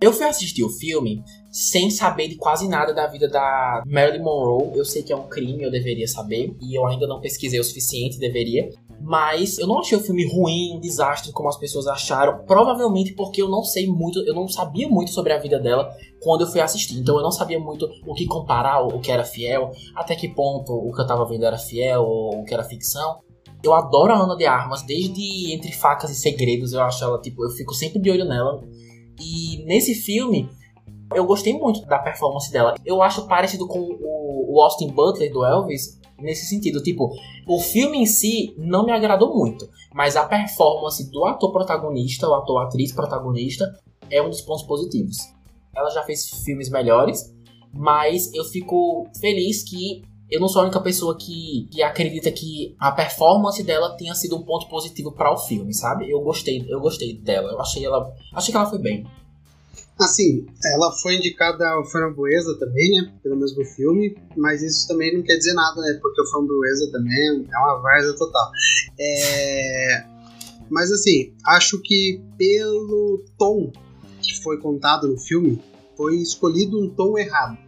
Eu 0.00 0.12
fui 0.12 0.26
assistir 0.26 0.62
o 0.62 0.68
filme 0.68 1.24
sem 1.50 1.90
saber 1.90 2.28
de 2.28 2.36
quase 2.36 2.68
nada 2.68 2.92
da 2.92 3.06
vida 3.06 3.28
da 3.28 3.82
Marilyn 3.86 4.22
Monroe. 4.22 4.76
Eu 4.76 4.84
sei 4.84 5.02
que 5.02 5.10
é 5.10 5.16
um 5.16 5.26
crime, 5.26 5.62
eu 5.62 5.70
deveria 5.70 6.06
saber, 6.06 6.54
e 6.60 6.78
eu 6.78 6.86
ainda 6.86 7.06
não 7.06 7.18
pesquisei 7.18 7.58
o 7.58 7.64
suficiente, 7.64 8.18
deveria. 8.18 8.68
Mas 9.00 9.58
eu 9.58 9.66
não 9.66 9.78
achei 9.78 9.96
o 9.96 10.00
filme 10.00 10.26
ruim, 10.30 10.76
um 10.76 10.80
desastre, 10.80 11.32
como 11.32 11.48
as 11.48 11.56
pessoas 11.56 11.86
acharam. 11.86 12.44
Provavelmente 12.44 13.14
porque 13.14 13.40
eu 13.40 13.48
não 13.48 13.62
sei 13.62 13.86
muito, 13.86 14.18
eu 14.26 14.34
não 14.34 14.46
sabia 14.48 14.86
muito 14.86 15.12
sobre 15.12 15.32
a 15.32 15.38
vida 15.38 15.58
dela 15.58 15.90
quando 16.20 16.42
eu 16.42 16.46
fui 16.46 16.60
assistir. 16.60 16.98
Então 16.98 17.16
eu 17.16 17.22
não 17.22 17.32
sabia 17.32 17.58
muito 17.58 17.88
o 18.06 18.12
que 18.12 18.26
comparar, 18.26 18.82
o 18.82 19.00
que 19.00 19.10
era 19.10 19.24
fiel, 19.24 19.70
até 19.94 20.14
que 20.14 20.28
ponto 20.28 20.74
o 20.74 20.92
que 20.92 21.00
eu 21.00 21.06
tava 21.06 21.26
vendo 21.26 21.46
era 21.46 21.56
fiel 21.56 22.02
ou 22.02 22.40
o 22.40 22.44
que 22.44 22.52
era 22.52 22.64
ficção. 22.64 23.20
Eu 23.62 23.72
adoro 23.72 24.12
a 24.12 24.18
Ana 24.18 24.36
de 24.36 24.44
Armas, 24.44 24.82
desde 24.82 25.54
Entre 25.54 25.72
Facas 25.72 26.10
e 26.10 26.14
Segredos, 26.14 26.74
eu 26.74 26.82
acho 26.82 27.02
ela, 27.02 27.18
tipo, 27.18 27.42
eu 27.44 27.50
fico 27.50 27.74
sempre 27.74 27.98
de 27.98 28.10
olho 28.10 28.26
nela. 28.26 28.60
E 29.20 29.64
nesse 29.64 29.94
filme, 29.94 30.48
eu 31.14 31.24
gostei 31.24 31.52
muito 31.52 31.84
da 31.86 31.98
performance 31.98 32.50
dela. 32.52 32.74
Eu 32.84 33.02
acho 33.02 33.26
parecido 33.26 33.66
com 33.66 33.80
o 34.00 34.60
Austin 34.60 34.88
Butler 34.88 35.32
do 35.32 35.44
Elvis 35.44 36.00
nesse 36.18 36.46
sentido. 36.46 36.82
Tipo, 36.82 37.10
o 37.46 37.60
filme 37.60 37.98
em 37.98 38.06
si 38.06 38.54
não 38.58 38.84
me 38.84 38.92
agradou 38.92 39.34
muito, 39.34 39.68
mas 39.94 40.16
a 40.16 40.24
performance 40.24 41.10
do 41.10 41.24
ator 41.24 41.52
protagonista, 41.52 42.28
o 42.28 42.34
ator 42.34 42.62
atriz 42.62 42.92
protagonista, 42.92 43.64
é 44.10 44.22
um 44.22 44.30
dos 44.30 44.40
pontos 44.40 44.64
positivos. 44.64 45.16
Ela 45.74 45.90
já 45.90 46.02
fez 46.02 46.28
filmes 46.44 46.70
melhores, 46.70 47.34
mas 47.72 48.32
eu 48.32 48.44
fico 48.44 49.06
feliz 49.20 49.62
que 49.62 50.02
eu 50.30 50.40
não 50.40 50.48
sou 50.48 50.60
a 50.60 50.64
única 50.64 50.80
pessoa 50.80 51.16
que, 51.16 51.68
que 51.70 51.82
acredita 51.82 52.30
que 52.32 52.74
a 52.78 52.90
performance 52.90 53.62
dela 53.62 53.96
tenha 53.96 54.14
sido 54.14 54.36
um 54.36 54.42
ponto 54.42 54.68
positivo 54.68 55.12
para 55.12 55.32
o 55.32 55.36
filme, 55.36 55.72
sabe? 55.72 56.10
Eu 56.10 56.20
gostei, 56.20 56.64
eu 56.68 56.80
gostei 56.80 57.16
dela. 57.18 57.52
Eu 57.52 57.60
achei 57.60 57.84
ela, 57.84 58.12
achei 58.34 58.50
que 58.50 58.56
ela 58.56 58.68
foi 58.68 58.78
bem. 58.78 59.06
Assim, 59.98 60.44
ela 60.74 60.92
foi 61.00 61.14
indicada 61.14 61.66
ao 61.68 61.84
Framboesa 61.84 62.58
também, 62.58 62.90
né? 62.90 63.14
Pelo 63.22 63.36
mesmo 63.36 63.64
filme, 63.64 64.16
mas 64.36 64.62
isso 64.62 64.86
também 64.88 65.16
não 65.16 65.22
quer 65.22 65.36
dizer 65.36 65.54
nada, 65.54 65.80
né? 65.80 65.98
Porque 66.02 66.20
o 66.20 66.26
Framboesa 66.26 66.90
também 66.90 67.46
é 67.50 67.58
uma 67.58 67.80
várzea 67.80 68.14
total. 68.16 68.50
É... 68.98 70.04
Mas 70.68 70.90
assim, 70.90 71.32
acho 71.46 71.80
que 71.80 72.20
pelo 72.36 73.24
tom 73.38 73.70
que 74.20 74.34
foi 74.42 74.58
contado 74.58 75.06
no 75.06 75.18
filme, 75.18 75.62
foi 75.96 76.16
escolhido 76.16 76.78
um 76.78 76.90
tom 76.90 77.16
errado 77.16 77.65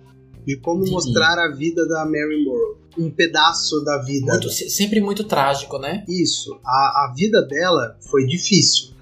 de 0.49 0.57
como 0.57 0.87
Sim. 0.87 0.93
mostrar 0.93 1.39
a 1.39 1.55
vida 1.55 1.87
da 1.87 2.07
Mary 2.07 2.43
Morrow. 2.43 2.79
Um 2.97 3.11
pedaço 3.11 3.85
da 3.85 3.99
vida. 3.99 4.33
Muito, 4.33 4.49
sempre 4.49 4.99
muito 4.99 5.23
trágico, 5.25 5.79
né? 5.79 6.03
Isso. 6.09 6.59
A, 6.65 7.05
a 7.05 7.15
vida 7.15 7.43
dela 7.43 7.99
foi 8.11 8.27
difícil, 8.27 8.95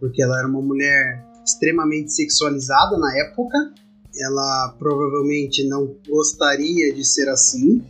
porque 0.00 0.22
ela 0.22 0.38
era 0.38 0.48
uma 0.48 0.62
mulher 0.62 1.22
extremamente 1.44 2.10
sexualizada 2.10 2.96
na 2.96 3.14
época. 3.18 3.74
Ela 4.18 4.74
provavelmente 4.78 5.68
não 5.68 5.94
gostaria 6.08 6.94
de 6.94 7.04
ser 7.04 7.28
assim. 7.28 7.84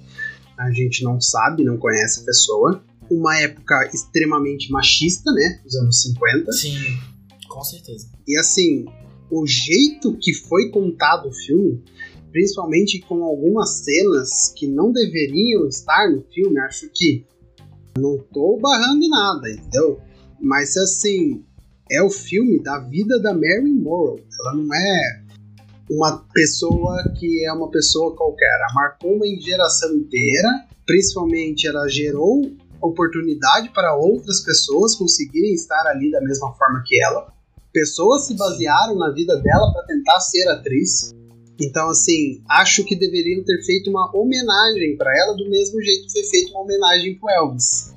A 0.59 0.73
gente 0.73 1.05
não 1.05 1.21
sabe, 1.21 1.63
não 1.63 1.79
conhece 1.79 2.23
a 2.23 2.25
pessoa. 2.25 2.83
Uma 3.09 3.39
época 3.39 3.91
extremamente 3.95 4.73
machista, 4.73 5.31
né? 5.31 5.61
Os 5.65 5.77
anos 5.77 6.03
50. 6.03 6.53
Sim, 6.53 6.75
com 7.49 7.63
certeza. 7.63 8.09
E 8.27 8.37
assim, 8.37 8.87
o 9.31 9.47
jeito 9.47 10.17
que 10.21 10.35
foi 10.35 10.71
contado 10.71 11.29
o 11.29 11.33
filme 11.33 11.81
principalmente 12.35 12.99
com 12.99 13.23
algumas 13.23 13.85
cenas 13.85 14.53
que 14.57 14.67
não 14.67 14.91
deveriam 14.91 15.69
estar 15.69 16.11
no 16.11 16.21
filme. 16.35 16.59
Acho 16.59 16.91
que 16.93 17.25
não 17.97 18.19
tô 18.19 18.59
barrando 18.61 19.09
nada, 19.09 19.49
entendeu? 19.49 20.01
Mas 20.41 20.77
assim, 20.77 21.45
é 21.89 22.03
o 22.03 22.11
filme 22.11 22.61
da 22.61 22.81
vida 22.81 23.21
da 23.21 23.33
Mary 23.33 23.71
Morrow. 23.71 24.19
Ela 24.41 24.55
não 24.57 24.75
é 24.75 25.23
uma 25.89 26.27
pessoa 26.35 27.05
que 27.17 27.47
é 27.47 27.53
uma 27.53 27.71
pessoa 27.71 28.17
qualquer. 28.17 28.53
Ela 28.53 28.75
marcou 28.75 29.15
uma 29.15 29.27
geração 29.41 29.95
inteira, 29.95 30.67
principalmente 30.85 31.69
ela 31.69 31.87
gerou 31.87 32.51
oportunidade 32.83 33.71
para 33.73 33.95
outras 33.95 34.41
pessoas 34.41 34.97
conseguirem 34.97 35.55
estar 35.55 35.87
ali 35.87 36.11
da 36.11 36.21
mesma 36.21 36.53
forma 36.55 36.83
que 36.85 37.01
ela. 37.01 37.33
Pessoas 37.73 38.27
se 38.27 38.35
basearam 38.35 38.97
na 38.97 39.13
vida 39.13 39.37
dela 39.41 39.73
para 39.73 39.87
tentar 39.87 40.19
ser 40.19 40.49
atriz. 40.49 41.15
Então, 41.61 41.89
assim, 41.89 42.43
acho 42.49 42.85
que 42.85 42.97
deveriam 42.97 43.45
ter 43.45 43.63
feito 43.63 43.91
uma 43.91 44.11
homenagem 44.15 44.97
para 44.97 45.17
ela 45.17 45.35
do 45.35 45.49
mesmo 45.49 45.81
jeito 45.81 46.07
que 46.07 46.13
foi 46.13 46.23
feita 46.25 46.51
uma 46.51 46.63
homenagem 46.63 47.15
pro 47.17 47.31
Elvis. 47.31 47.95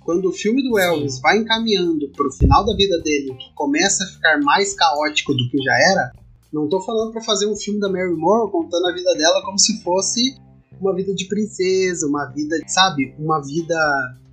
Quando 0.00 0.28
o 0.28 0.32
filme 0.32 0.62
do 0.62 0.78
Elvis 0.78 1.20
vai 1.20 1.38
encaminhando 1.38 2.08
pro 2.10 2.32
final 2.32 2.64
da 2.64 2.74
vida 2.74 2.98
dele, 3.02 3.34
que 3.34 3.52
começa 3.54 4.04
a 4.04 4.06
ficar 4.06 4.40
mais 4.40 4.72
caótico 4.74 5.34
do 5.34 5.50
que 5.50 5.58
já 5.58 5.72
era, 5.92 6.12
não 6.52 6.68
tô 6.68 6.80
falando 6.80 7.12
para 7.12 7.20
fazer 7.22 7.46
um 7.46 7.56
filme 7.56 7.80
da 7.80 7.90
Mary 7.90 8.14
Moore 8.14 8.50
contando 8.50 8.86
a 8.86 8.92
vida 8.92 9.12
dela 9.14 9.42
como 9.44 9.58
se 9.58 9.82
fosse 9.82 10.36
uma 10.80 10.94
vida 10.94 11.14
de 11.14 11.26
princesa, 11.26 12.06
uma 12.06 12.26
vida, 12.26 12.56
sabe, 12.68 13.14
uma 13.18 13.40
vida 13.40 13.76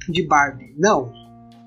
de 0.08 0.23
Barbie. 0.23 0.73
Não. 0.78 1.12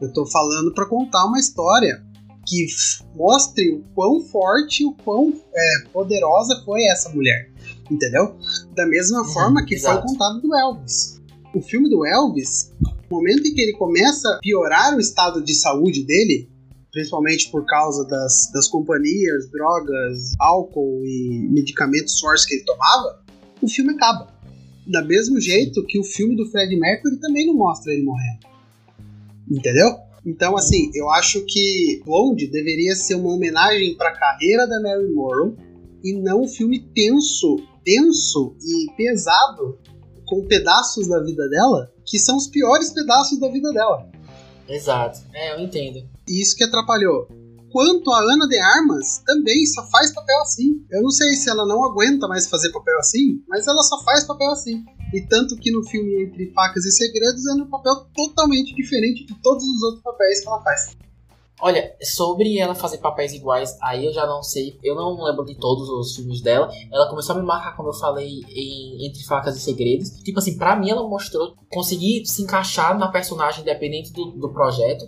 Eu 0.01 0.13
tô 0.13 0.25
falando 0.27 0.73
para 0.73 0.87
contar 0.87 1.25
uma 1.25 1.39
história 1.39 2.03
que 2.47 2.67
mostre 3.15 3.73
o 3.73 3.85
quão 3.95 4.21
forte, 4.21 4.85
o 4.85 4.93
quão 4.93 5.35
é, 5.55 5.89
poderosa 5.93 6.63
foi 6.65 6.85
essa 6.85 7.09
mulher. 7.11 7.51
Entendeu? 7.91 8.37
Da 8.75 8.87
mesma 8.87 9.23
uhum, 9.23 9.33
forma 9.33 9.65
que 9.65 9.75
exato. 9.75 10.03
foi 10.03 10.13
contado 10.13 10.41
do 10.41 10.55
Elvis. 10.55 11.21
O 11.55 11.61
filme 11.61 11.89
do 11.89 12.07
Elvis, 12.07 12.73
no 12.81 12.93
momento 13.11 13.47
em 13.47 13.55
que 13.55 13.61
ele 13.61 13.73
começa 13.73 14.29
a 14.29 14.39
piorar 14.41 14.95
o 14.95 15.01
estado 15.01 15.43
de 15.43 15.55
saúde 15.55 16.05
dele, 16.05 16.49
principalmente 16.93 17.51
por 17.51 17.67
causa 17.67 18.07
das, 18.07 18.51
das 18.53 18.69
companhias, 18.69 19.51
drogas, 19.51 20.33
álcool 20.39 21.05
e 21.05 21.49
medicamentos 21.51 22.19
fortes 22.19 22.45
que 22.45 22.55
ele 22.55 22.65
tomava, 22.65 23.23
o 23.61 23.69
filme 23.69 23.93
acaba. 23.93 24.35
Da 24.87 25.03
mesmo 25.03 25.41
jeito 25.41 25.85
que 25.85 25.99
o 25.99 26.05
filme 26.05 26.37
do 26.37 26.47
Fred 26.51 26.75
Mercury 26.77 27.19
também 27.19 27.47
não 27.47 27.55
mostra 27.55 27.93
ele 27.93 28.05
morrendo. 28.05 28.47
Entendeu? 29.51 30.06
Então, 30.27 30.57
assim, 30.57 30.91
eu 30.93 31.09
acho 31.11 31.45
que 31.47 32.03
Blonde 32.05 32.49
deveria 32.49 32.97
ser 32.97 33.15
uma 33.15 33.33
homenagem 33.33 33.97
para 33.97 34.09
a 34.09 34.19
carreira 34.19 34.67
da 34.67 34.81
Mary 34.83 35.15
Morrow 35.15 35.57
e 36.03 36.13
não 36.13 36.43
um 36.43 36.49
filme 36.49 36.81
tenso, 36.93 37.57
denso 37.85 38.57
e 38.61 38.93
pesado 38.97 39.79
com 40.27 40.45
pedaços 40.45 41.07
da 41.07 41.23
vida 41.23 41.49
dela 41.49 41.93
que 42.07 42.19
são 42.19 42.37
os 42.37 42.47
piores 42.47 42.91
pedaços 42.91 43.39
da 43.39 43.49
vida 43.49 43.73
dela. 43.73 44.09
Exato, 44.69 45.21
é, 45.35 45.55
eu 45.55 45.61
entendo. 45.61 46.09
E 46.29 46.41
isso 46.41 46.57
que 46.57 46.65
atrapalhou. 46.65 47.29
Quanto 47.71 48.11
a 48.13 48.21
Ana 48.21 48.47
de 48.49 48.59
Armas, 48.59 49.23
também 49.27 49.67
só 49.67 49.87
faz 49.91 50.15
papel 50.15 50.41
assim. 50.41 50.83
Eu 50.91 51.03
não 51.03 51.11
sei 51.11 51.35
se 51.35 51.51
ela 51.51 51.67
não 51.67 51.85
aguenta 51.85 52.27
mais 52.27 52.49
fazer 52.49 52.71
papel 52.73 52.99
assim, 52.99 53.43
mas 53.49 53.67
ela 53.67 53.83
só 53.83 54.03
faz 54.03 54.25
papel 54.25 54.51
assim. 54.51 54.83
E 55.13 55.21
tanto 55.23 55.57
que 55.57 55.71
no 55.71 55.85
filme 55.85 56.25
Entre 56.25 56.51
Facas 56.53 56.85
e 56.85 56.91
Segredos 56.91 57.47
é 57.47 57.53
um 57.55 57.71
papel 57.71 58.07
totalmente 58.15 58.75
diferente 58.75 59.25
de 59.25 59.35
todos 59.41 59.65
os 59.65 59.83
outros 59.83 60.03
papéis 60.03 60.41
que 60.41 60.49
ela 60.49 60.63
faz. 60.63 60.97
Olha, 61.59 61.97
sobre 62.03 62.59
ela 62.59 62.75
fazer 62.75 62.99
papéis 62.99 63.33
iguais, 63.33 63.79
aí 63.81 64.05
eu 64.05 64.13
já 64.13 64.27
não 64.27 64.43
sei. 64.43 64.79
Eu 64.83 64.95
não 64.95 65.25
lembro 65.25 65.45
de 65.45 65.55
todos 65.55 65.89
os 65.89 66.15
filmes 66.15 66.43
dela. 66.43 66.69
Ela 66.93 67.09
começou 67.09 67.35
a 67.35 67.39
me 67.39 67.47
marcar, 67.47 67.75
como 67.75 67.89
eu 67.89 67.95
falei, 67.95 68.43
em 68.51 69.07
Entre 69.07 69.25
Facas 69.25 69.57
e 69.57 69.61
Segredos. 69.61 70.11
Tipo 70.23 70.39
assim, 70.39 70.59
pra 70.59 70.77
mim 70.77 70.91
ela 70.91 71.09
mostrou 71.09 71.57
conseguir 71.71 72.27
se 72.27 72.43
encaixar 72.43 72.99
na 72.99 73.09
personagem 73.09 73.63
independente 73.63 74.13
do, 74.13 74.33
do 74.33 74.53
projeto. 74.53 75.07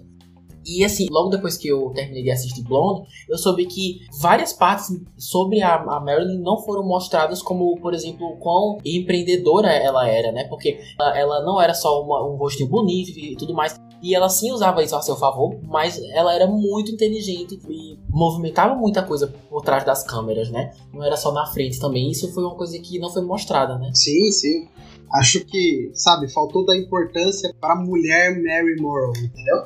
E 0.69 0.85
assim, 0.85 1.07
logo 1.11 1.31
depois 1.31 1.57
que 1.57 1.69
eu 1.69 1.91
terminei 1.95 2.23
de 2.23 2.31
assistir 2.31 2.63
Blonde, 2.63 3.09
eu 3.29 3.39
soube 3.39 3.65
que 3.67 4.01
várias 4.21 4.53
partes 4.53 4.89
sobre 5.17 5.63
a, 5.63 5.77
a 5.77 6.01
Marilyn 6.01 6.41
não 6.43 6.59
foram 6.59 6.83
mostradas 6.83 7.41
como, 7.41 7.81
por 7.81 7.95
exemplo, 7.95 8.37
quão 8.39 8.79
empreendedora 8.85 9.73
ela 9.73 10.07
era, 10.07 10.31
né? 10.31 10.45
Porque 10.45 10.79
ela, 11.01 11.19
ela 11.19 11.45
não 11.45 11.61
era 11.61 11.73
só 11.73 12.03
uma, 12.03 12.27
um 12.27 12.37
rostinho 12.37 12.69
bonito 12.69 13.19
e 13.19 13.35
tudo 13.37 13.55
mais. 13.55 13.79
E 14.01 14.15
ela 14.15 14.29
sim 14.29 14.53
usava 14.53 14.83
isso 14.83 14.95
a 14.95 15.03
seu 15.03 15.17
favor, 15.17 15.59
mas 15.65 16.01
ela 16.13 16.33
era 16.33 16.47
muito 16.47 16.93
inteligente 16.93 17.59
e 17.69 17.99
movimentava 18.09 18.75
muita 18.75 19.03
coisa 19.03 19.27
por 19.49 19.63
trás 19.63 19.85
das 19.85 20.05
câmeras, 20.05 20.51
né? 20.51 20.73
Não 20.93 21.03
era 21.03 21.17
só 21.17 21.33
na 21.33 21.47
frente 21.47 21.81
também. 21.81 22.11
Isso 22.11 22.33
foi 22.33 22.45
uma 22.45 22.55
coisa 22.55 22.79
que 22.79 22.99
não 22.99 23.11
foi 23.11 23.23
mostrada, 23.23 23.77
né? 23.77 23.91
Sim, 23.95 24.31
sim. 24.31 24.69
Acho 25.15 25.45
que, 25.45 25.91
sabe, 25.95 26.29
faltou 26.29 26.65
da 26.67 26.77
importância 26.77 27.53
para 27.61 27.73
a 27.73 27.83
mulher 27.83 28.31
Mary 28.37 28.77
Morrow, 28.81 29.13
entendeu? 29.17 29.65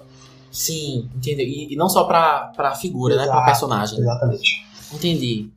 Sim, 0.52 1.08
entendeu? 1.16 1.46
E, 1.46 1.72
e 1.72 1.76
não 1.76 1.88
só 1.88 2.04
pra, 2.04 2.52
pra 2.54 2.74
figura, 2.74 3.14
Exato, 3.14 3.28
né? 3.28 3.34
Pra 3.34 3.44
personagem. 3.46 3.98
Exatamente. 3.98 4.66
Entendi. 4.92 5.50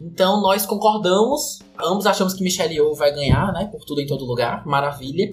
Então 0.00 0.42
nós 0.42 0.66
concordamos, 0.66 1.60
ambos 1.82 2.06
achamos 2.06 2.34
que 2.34 2.44
Michelle 2.44 2.74
Yeoh 2.74 2.94
vai 2.94 3.12
ganhar, 3.12 3.52
né? 3.52 3.68
Por 3.72 3.84
tudo 3.84 4.02
em 4.02 4.06
todo 4.06 4.26
lugar, 4.26 4.66
maravilha. 4.66 5.32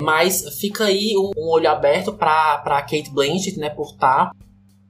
Mas 0.00 0.58
fica 0.60 0.84
aí 0.84 1.14
um, 1.16 1.32
um 1.36 1.50
olho 1.50 1.68
aberto 1.68 2.12
pra, 2.12 2.58
pra 2.58 2.80
Kate 2.82 3.10
Blanchett, 3.12 3.58
né? 3.58 3.68
Por 3.70 3.90
estar. 3.90 4.30
Tá. 4.30 4.32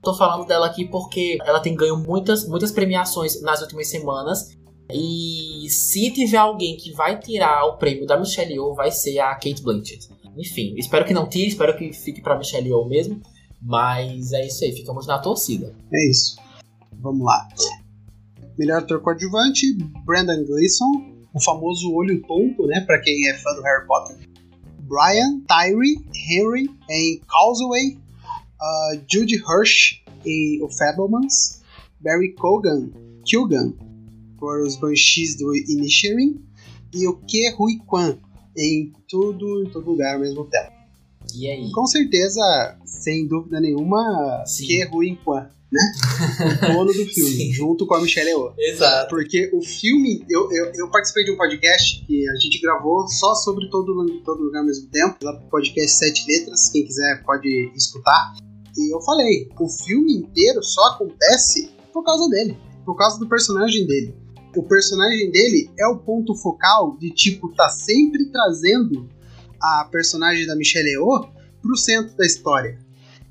Tô 0.03 0.15
falando 0.15 0.47
dela 0.47 0.67
aqui 0.67 0.85
porque 0.85 1.39
ela 1.45 1.59
tem 1.59 1.75
ganho 1.75 1.97
muitas, 1.97 2.47
muitas 2.47 2.71
premiações 2.71 3.41
nas 3.41 3.63
últimas 3.63 3.89
semanas. 3.89 4.57
E 4.93 5.69
se 5.71 6.11
tiver 6.13 6.37
alguém 6.37 6.77
que 6.77 6.93
vai 6.93 7.19
tirar 7.19 7.65
o 7.65 7.77
prêmio 7.77 8.07
da 8.07 8.19
Michelle 8.19 8.53
Yeoh, 8.53 8.75
vai 8.75 8.91
ser 8.91 9.19
a 9.19 9.35
Kate 9.35 9.63
Blanchett. 9.63 10.09
Enfim, 10.37 10.75
espero 10.77 11.05
que 11.05 11.13
não 11.13 11.29
tire, 11.29 11.49
espero 11.49 11.77
que 11.77 11.93
fique 11.93 12.21
pra 12.23 12.39
Michelle 12.39 12.69
Yeoh 12.69 12.87
mesmo. 12.87 13.21
Mas 13.61 14.33
é 14.33 14.47
isso 14.47 14.65
aí, 14.65 14.73
ficamos 14.73 15.07
na 15.07 15.19
torcida. 15.19 15.75
É 15.93 16.11
isso. 16.11 16.37
Vamos 17.01 17.25
lá. 17.25 17.49
Melhor 18.59 18.79
ator 18.79 19.01
coadjuvante, 19.01 19.73
Brandon 20.05 20.45
Gleeson, 20.45 21.19
o 21.33 21.41
famoso 21.41 21.93
olho 21.93 22.21
tonto, 22.23 22.67
né, 22.67 22.81
para 22.81 23.01
quem 23.01 23.29
é 23.29 23.35
fã 23.39 23.55
do 23.55 23.63
Harry 23.63 23.87
Potter. 23.87 24.17
Brian 24.81 25.41
Tyree 25.47 26.03
Henry 26.29 26.71
em 26.89 27.21
Causeway, 27.29 27.99
uh, 28.61 29.01
Judy 29.07 29.37
Hirsch 29.37 30.03
em 30.25 30.63
O 30.63 30.69
Fablemans, 30.71 31.63
Barry 32.01 32.33
Kogan, 32.33 32.91
Kilgan 33.25 33.75
por 34.39 34.63
Os 34.63 34.77
Banshees 34.77 35.37
do 35.37 35.55
Inisherin 35.55 36.41
e 36.95 37.07
o 37.07 37.17
Ke 37.17 37.55
Hui 37.59 37.79
Kwan 37.87 38.17
em 38.57 38.93
Tudo 39.09 39.63
em 39.63 39.71
Todo 39.71 39.91
Lugar 39.91 40.15
ao 40.15 40.21
mesmo 40.21 40.45
tempo. 40.47 40.78
E 41.35 41.47
aí? 41.49 41.71
Com 41.73 41.87
certeza, 41.87 42.79
sem 42.85 43.27
dúvida 43.27 43.61
nenhuma, 43.61 44.45
Sim. 44.47 44.67
que 44.67 44.85
ruim 44.85 45.19
Kwan, 45.25 45.49
né? 45.71 45.81
o 46.69 46.73
dono 46.73 46.93
do 46.93 47.05
filme, 47.07 47.53
junto 47.53 47.87
com 47.87 47.95
a 47.95 48.01
Michelle 48.01 48.31
Yeoh. 48.31 48.55
Exato. 48.59 49.11
Porque 49.11 49.51
o 49.53 49.61
filme, 49.63 50.25
eu, 50.29 50.51
eu, 50.53 50.73
eu, 50.75 50.91
participei 50.91 51.25
de 51.25 51.33
um 51.33 51.37
podcast 51.37 52.05
que 52.07 52.29
a 52.29 52.35
gente 52.37 52.61
gravou 52.61 53.07
só 53.09 53.35
sobre 53.35 53.69
todo, 53.71 53.95
todo 54.25 54.43
lugar 54.43 54.61
ao 54.61 54.67
mesmo 54.67 54.89
tempo, 54.91 55.17
lá 55.23 55.35
pro 55.35 55.49
podcast 55.49 55.97
Sete 55.99 56.25
Letras, 56.29 56.71
quem 56.71 56.85
quiser 56.85 57.23
pode 57.25 57.73
escutar. 57.75 58.35
E 58.77 58.95
eu 58.95 59.01
falei, 59.03 59.49
o 59.59 59.69
filme 59.69 60.19
inteiro 60.19 60.63
só 60.63 60.83
acontece 60.93 61.71
por 61.93 62.05
causa 62.05 62.29
dele, 62.29 62.57
por 62.85 62.97
causa 62.97 63.19
do 63.19 63.29
personagem 63.29 63.87
dele. 63.87 64.15
O 64.57 64.63
personagem 64.63 65.31
dele 65.31 65.71
é 65.79 65.87
o 65.87 65.99
ponto 65.99 66.35
focal 66.35 66.97
de 66.99 67.11
tipo 67.11 67.53
tá 67.55 67.69
sempre 67.69 68.27
trazendo 68.31 69.09
a 69.61 69.89
personagem 69.91 70.47
da 70.47 70.57
Michelle 70.57 70.91
Yeoh 70.91 71.29
pro 71.63 71.77
centro 71.77 72.17
da 72.17 72.27
história. 72.27 72.79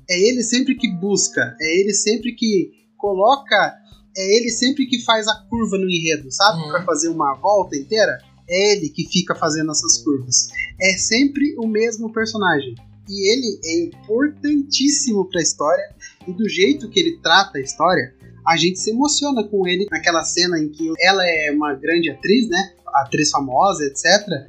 É 0.08 0.18
ele 0.18 0.42
sempre 0.42 0.74
que 0.74 0.90
busca, 0.90 1.56
é 1.60 1.80
ele 1.80 1.92
sempre 1.92 2.34
que 2.34 2.72
coloca, 2.96 3.74
é 4.16 4.36
ele 4.36 4.50
sempre 4.50 4.86
que 4.86 5.04
faz 5.04 5.28
a 5.28 5.34
curva 5.48 5.76
no 5.78 5.88
enredo, 5.88 6.30
sabe? 6.30 6.62
Uhum. 6.62 6.68
Para 6.68 6.84
fazer 6.84 7.08
uma 7.08 7.34
volta 7.34 7.76
inteira. 7.76 8.18
É 8.48 8.72
ele 8.72 8.88
que 8.88 9.06
fica 9.06 9.34
fazendo 9.34 9.70
essas 9.70 9.98
curvas. 9.98 10.48
É 10.80 10.96
sempre 10.96 11.54
o 11.58 11.66
mesmo 11.66 12.10
personagem. 12.10 12.74
E 13.06 13.32
ele 13.32 13.60
é 13.64 13.84
importantíssimo 13.84 15.28
para 15.28 15.40
a 15.40 15.42
história 15.42 15.94
e 16.26 16.32
do 16.32 16.48
jeito 16.48 16.88
que 16.88 17.00
ele 17.00 17.18
trata 17.18 17.58
a 17.58 17.60
história, 17.60 18.14
a 18.48 18.56
gente 18.56 18.80
se 18.80 18.90
emociona 18.90 19.44
com 19.44 19.66
ele 19.66 19.86
naquela 19.90 20.24
cena 20.24 20.58
em 20.58 20.70
que 20.70 20.90
ela 21.00 21.22
é 21.22 21.52
uma 21.52 21.74
grande 21.74 22.10
atriz, 22.10 22.48
né? 22.48 22.72
atriz 22.94 23.30
famosa, 23.30 23.84
etc. 23.84 24.04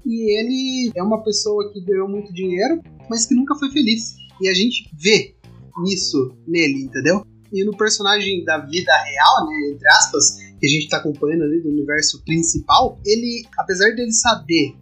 E 0.06 0.40
ele 0.40 0.92
é 0.96 1.04
uma 1.04 1.22
pessoa 1.24 1.72
que 1.72 1.82
ganhou 1.82 2.08
muito 2.08 2.34
dinheiro, 2.34 2.82
mas 3.10 3.26
que 3.26 3.36
nunca 3.36 3.56
foi 3.56 3.70
feliz. 3.72 4.16
E 4.42 4.48
a 4.48 4.54
gente 4.54 4.90
vê 4.98 5.36
nisso 5.84 6.34
nele, 6.48 6.84
entendeu? 6.84 7.26
E 7.52 7.64
no 7.66 7.76
personagem 7.76 8.44
da 8.46 8.58
vida 8.60 8.92
real, 9.04 9.48
né, 9.48 9.72
entre 9.74 9.88
aspas, 9.90 10.38
que 10.60 10.66
a 10.66 10.70
gente 10.70 10.88
tá 10.88 10.98
acompanhando 10.98 11.44
ali 11.44 11.62
do 11.62 11.70
universo 11.70 12.24
principal, 12.24 13.00
ele, 13.06 13.44
apesar 13.58 13.90
dele 13.96 14.12
saber 14.12 14.76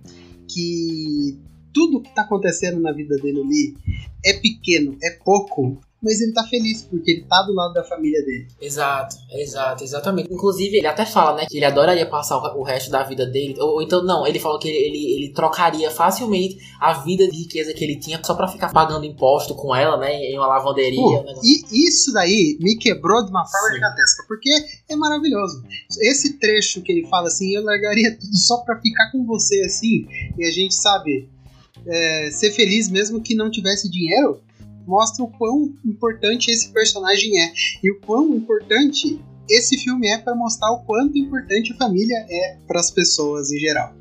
que 0.47 1.39
tudo 1.73 2.01
que 2.01 2.13
tá 2.13 2.23
acontecendo 2.23 2.79
na 2.79 2.91
vida 2.91 3.15
dele 3.17 3.41
ali 3.41 3.77
é 4.25 4.33
pequeno, 4.33 4.97
é 5.01 5.11
pouco, 5.11 5.79
mas 6.01 6.21
ele 6.21 6.31
tá 6.31 6.43
feliz 6.43 6.83
porque 6.83 7.11
ele 7.11 7.23
tá 7.23 7.41
do 7.41 7.53
lado 7.53 7.73
da 7.73 7.83
família 7.83 8.23
dele. 8.23 8.47
Exato, 8.61 9.15
exato, 9.31 9.83
exatamente. 9.83 10.31
Inclusive, 10.31 10.77
ele 10.77 10.87
até 10.87 11.05
fala, 11.05 11.37
né, 11.37 11.45
que 11.49 11.57
ele 11.57 11.65
adoraria 11.65 12.05
passar 12.05 12.37
o, 12.37 12.63
resto 12.63 12.91
da 12.91 13.03
vida 13.03 13.25
dele. 13.25 13.55
Ou, 13.59 13.75
ou 13.75 13.81
então, 13.81 14.03
não, 14.03 14.25
ele 14.25 14.39
falou 14.39 14.59
que 14.59 14.67
ele, 14.67 14.77
ele, 14.77 15.15
ele, 15.15 15.33
trocaria 15.33 15.89
facilmente 15.89 16.57
a 16.79 16.93
vida 16.93 17.27
de 17.27 17.37
riqueza 17.37 17.73
que 17.73 17.83
ele 17.83 17.99
tinha 17.99 18.21
só 18.23 18.35
pra 18.35 18.47
ficar 18.47 18.71
pagando 18.71 19.05
imposto 19.05 19.55
com 19.55 19.75
ela, 19.75 19.97
né, 19.97 20.13
em 20.13 20.37
uma 20.37 20.47
lavanderia. 20.47 21.01
Pô, 21.01 21.23
né? 21.23 21.33
E 21.43 21.87
isso 21.87 22.13
daí 22.13 22.57
me 22.61 22.77
quebrou 22.77 23.23
de 23.25 23.31
uma 23.31 23.45
forma 23.45 23.69
Sim. 23.69 23.75
gigantesca, 23.75 24.23
porque 24.27 24.49
é 24.87 24.95
maravilhoso. 24.95 25.63
Esse 26.01 26.37
trecho 26.37 26.81
que 26.81 26.91
ele 26.91 27.07
fala 27.07 27.27
assim, 27.27 27.55
eu 27.55 27.63
largaria 27.63 28.15
tudo 28.15 28.37
só 28.37 28.57
pra 28.57 28.79
ficar 28.79 29.11
com 29.11 29.25
você 29.25 29.63
assim, 29.63 30.05
e 30.37 30.45
a 30.45 30.51
gente 30.51 30.75
sabe. 30.75 31.29
É, 31.89 32.31
ser 32.31 32.51
feliz 32.51 32.89
mesmo 32.89 33.21
que 33.21 33.33
não 33.33 33.49
tivesse 33.49 33.89
dinheiro, 33.89 34.41
mostra 34.87 35.23
o 35.23 35.27
quão 35.27 35.73
importante 35.85 36.49
esse 36.49 36.71
personagem 36.71 37.39
é 37.39 37.51
e 37.83 37.91
o 37.91 37.99
quão 37.99 38.33
importante 38.33 39.19
esse 39.49 39.77
filme 39.77 40.07
é 40.07 40.17
para 40.17 40.35
mostrar 40.35 40.71
o 40.71 40.83
quanto 40.83 41.17
importante 41.17 41.73
a 41.73 41.77
família 41.77 42.25
é 42.29 42.57
para 42.65 42.79
as 42.79 42.89
pessoas 42.89 43.51
em 43.51 43.59
geral. 43.59 43.93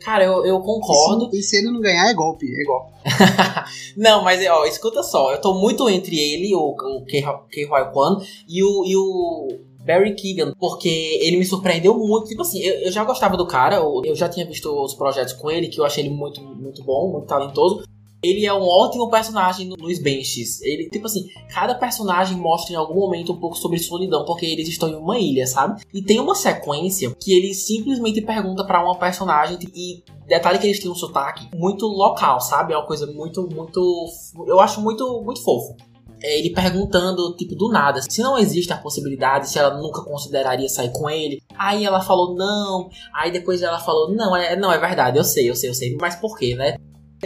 Cara, 0.00 0.24
eu, 0.24 0.46
eu 0.46 0.60
concordo. 0.60 1.30
E 1.32 1.42
se, 1.42 1.56
ele 1.56 1.70
não 1.70 1.80
ganhar, 1.80 2.08
é 2.08 2.14
golpe, 2.14 2.46
é 2.46 2.64
golpe. 2.64 2.92
não, 3.96 4.22
mas 4.22 4.44
ó, 4.46 4.64
escuta 4.64 5.02
só, 5.02 5.32
eu 5.32 5.40
tô 5.40 5.54
muito 5.54 5.88
entre 5.90 6.16
ele, 6.16 6.54
o, 6.54 6.68
o 6.68 7.04
Kei 7.04 7.66
Kwan, 7.66 8.20
e 8.48 8.62
o, 8.62 8.84
e 8.84 8.96
o 8.96 9.48
Barry 9.84 10.14
Keegan, 10.14 10.52
porque 10.60 10.88
ele 10.88 11.38
me 11.38 11.44
surpreendeu 11.44 11.98
muito. 11.98 12.28
Tipo 12.28 12.42
assim, 12.42 12.60
eu, 12.60 12.82
eu, 12.82 12.92
já 12.92 13.02
gostava 13.04 13.36
do 13.36 13.48
cara, 13.48 13.76
eu 13.76 14.14
já 14.14 14.28
tinha 14.28 14.46
visto 14.46 14.70
os 14.70 14.94
projetos 14.94 15.32
com 15.32 15.50
ele, 15.50 15.68
que 15.68 15.80
eu 15.80 15.84
achei 15.84 16.04
ele 16.04 16.14
muito, 16.14 16.40
muito 16.40 16.84
bom, 16.84 17.10
muito 17.10 17.26
talentoso 17.26 17.82
ele 18.30 18.46
é 18.46 18.52
um 18.52 18.62
ótimo 18.62 19.10
personagem 19.10 19.68
nos 19.68 19.98
benches. 19.98 20.60
Ele, 20.62 20.88
tipo 20.88 21.06
assim, 21.06 21.28
cada 21.52 21.74
personagem 21.74 22.36
mostra 22.36 22.72
em 22.72 22.76
algum 22.76 23.00
momento 23.00 23.32
um 23.32 23.40
pouco 23.40 23.56
sobre 23.56 23.78
solidão, 23.78 24.24
porque 24.24 24.46
eles 24.46 24.68
estão 24.68 24.88
em 24.88 24.96
uma 24.96 25.18
ilha, 25.18 25.46
sabe? 25.46 25.82
E 25.92 26.02
tem 26.02 26.20
uma 26.20 26.34
sequência 26.34 27.14
que 27.20 27.32
ele 27.32 27.54
simplesmente 27.54 28.20
pergunta 28.20 28.64
para 28.64 28.82
uma 28.82 28.98
personagem 28.98 29.58
e 29.74 30.02
detalhe 30.26 30.58
que 30.58 30.66
eles 30.66 30.80
têm 30.80 30.90
um 30.90 30.94
sotaque 30.94 31.48
muito 31.54 31.86
local, 31.86 32.40
sabe? 32.40 32.72
É 32.72 32.76
uma 32.76 32.86
coisa 32.86 33.06
muito, 33.06 33.48
muito, 33.48 34.06
eu 34.46 34.60
acho 34.60 34.80
muito, 34.80 35.22
muito 35.22 35.42
fofo. 35.42 35.76
É 36.22 36.38
ele 36.38 36.50
perguntando, 36.50 37.36
tipo, 37.36 37.54
do 37.54 37.68
nada, 37.68 38.00
se 38.08 38.22
não 38.22 38.38
existe 38.38 38.72
a 38.72 38.78
possibilidade, 38.78 39.50
se 39.50 39.58
ela 39.58 39.76
nunca 39.76 40.02
consideraria 40.02 40.68
sair 40.68 40.90
com 40.90 41.08
ele. 41.10 41.42
Aí 41.56 41.84
ela 41.84 42.00
falou 42.00 42.34
não. 42.34 42.88
Aí 43.14 43.30
depois 43.30 43.60
ela 43.60 43.78
falou, 43.78 44.14
não, 44.14 44.34
é, 44.34 44.56
não, 44.56 44.72
é 44.72 44.78
verdade, 44.78 45.18
eu 45.18 45.24
sei, 45.24 45.48
eu 45.48 45.54
sei, 45.54 45.70
eu 45.70 45.74
sei. 45.74 45.96
Mas 46.00 46.16
por 46.16 46.36
quê, 46.38 46.54
né? 46.54 46.76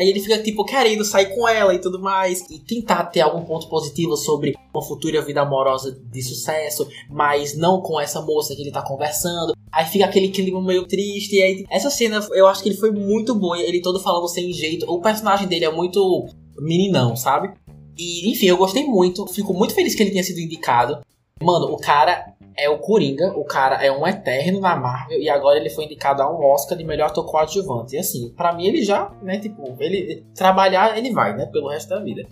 Aí 0.00 0.08
ele 0.08 0.18
fica, 0.18 0.42
tipo, 0.42 0.64
querendo 0.64 1.04
sair 1.04 1.34
com 1.34 1.46
ela 1.46 1.74
e 1.74 1.78
tudo 1.78 2.00
mais. 2.00 2.40
E 2.50 2.58
tentar 2.58 3.04
ter 3.04 3.20
algum 3.20 3.44
ponto 3.44 3.68
positivo 3.68 4.16
sobre 4.16 4.56
uma 4.72 4.82
futura 4.82 5.20
vida 5.20 5.42
amorosa 5.42 6.00
de 6.10 6.22
sucesso, 6.22 6.88
mas 7.10 7.54
não 7.54 7.82
com 7.82 8.00
essa 8.00 8.22
moça 8.22 8.56
que 8.56 8.62
ele 8.62 8.72
tá 8.72 8.80
conversando. 8.80 9.54
Aí 9.70 9.84
fica 9.84 10.06
aquele 10.06 10.28
clima 10.28 10.62
meio 10.62 10.86
triste. 10.86 11.36
E 11.36 11.42
aí, 11.42 11.66
essa 11.68 11.90
cena, 11.90 12.26
eu 12.32 12.46
acho 12.46 12.62
que 12.62 12.70
ele 12.70 12.78
foi 12.78 12.90
muito 12.90 13.34
boa. 13.34 13.60
Ele 13.60 13.82
todo 13.82 14.00
falando 14.00 14.26
sem 14.26 14.50
jeito. 14.54 14.90
O 14.90 15.02
personagem 15.02 15.46
dele 15.46 15.66
é 15.66 15.70
muito 15.70 16.26
meninão, 16.58 17.14
sabe? 17.14 17.52
E, 17.98 18.30
enfim, 18.30 18.46
eu 18.46 18.56
gostei 18.56 18.86
muito. 18.86 19.26
Fico 19.26 19.52
muito 19.52 19.74
feliz 19.74 19.94
que 19.94 20.02
ele 20.02 20.12
tenha 20.12 20.24
sido 20.24 20.40
indicado. 20.40 20.98
Mano, 21.42 21.66
o 21.66 21.76
cara 21.76 22.34
é 22.56 22.68
o 22.68 22.78
Coringa, 22.78 23.32
o 23.36 23.44
cara 23.44 23.84
é 23.84 23.90
um 23.90 24.06
eterno 24.06 24.60
na 24.60 24.76
Marvel 24.76 25.20
e 25.20 25.28
agora 25.28 25.58
ele 25.58 25.70
foi 25.70 25.84
indicado 25.84 26.22
a 26.22 26.30
um 26.30 26.44
Oscar 26.44 26.76
de 26.76 26.84
melhor 26.84 27.06
ator 27.06 27.24
coadjuvante. 27.24 27.96
E 27.96 27.98
assim, 27.98 28.30
para 28.30 28.52
mim 28.52 28.66
ele 28.66 28.82
já, 28.82 29.10
né, 29.22 29.38
tipo, 29.38 29.76
ele 29.78 30.24
trabalhar, 30.34 30.96
ele 30.96 31.12
vai, 31.12 31.36
né, 31.36 31.46
pelo 31.46 31.68
resto 31.68 31.88
da 31.88 32.00
vida. 32.00 32.28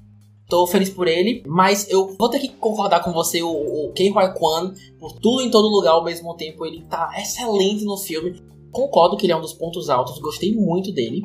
Tô 0.48 0.66
feliz 0.66 0.88
por 0.88 1.06
ele, 1.06 1.42
mas 1.46 1.88
eu 1.90 2.16
vou 2.18 2.30
ter 2.30 2.38
que 2.38 2.48
concordar 2.48 3.02
com 3.04 3.12
você, 3.12 3.42
o, 3.42 3.50
o 3.50 3.92
Huai 3.92 4.32
Kwan, 4.32 4.72
por 4.98 5.12
tudo 5.12 5.42
em 5.42 5.50
todo 5.50 5.68
lugar 5.68 5.92
ao 5.92 6.04
mesmo 6.04 6.34
tempo, 6.34 6.64
ele 6.64 6.82
tá 6.88 7.10
excelente 7.18 7.84
no 7.84 7.98
filme. 7.98 8.40
Concordo 8.72 9.16
que 9.16 9.26
ele 9.26 9.32
é 9.32 9.36
um 9.36 9.42
dos 9.42 9.52
pontos 9.52 9.90
altos, 9.90 10.18
gostei 10.18 10.54
muito 10.54 10.90
dele. 10.90 11.22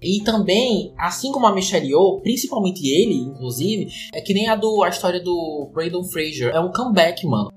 E 0.00 0.22
também, 0.22 0.92
assim 0.96 1.32
como 1.32 1.46
a 1.46 1.52
Michelle 1.52 1.88
Yeoh, 1.88 2.20
principalmente 2.20 2.86
ele, 2.86 3.14
inclusive, 3.14 3.88
é 4.14 4.20
que 4.20 4.34
nem 4.34 4.48
a 4.48 4.54
do 4.54 4.82
a 4.82 4.88
história 4.88 5.20
do 5.20 5.70
Brandon 5.72 6.04
Fraser, 6.04 6.54
é 6.54 6.60
um 6.60 6.70
comeback, 6.70 7.26
mano. 7.26 7.50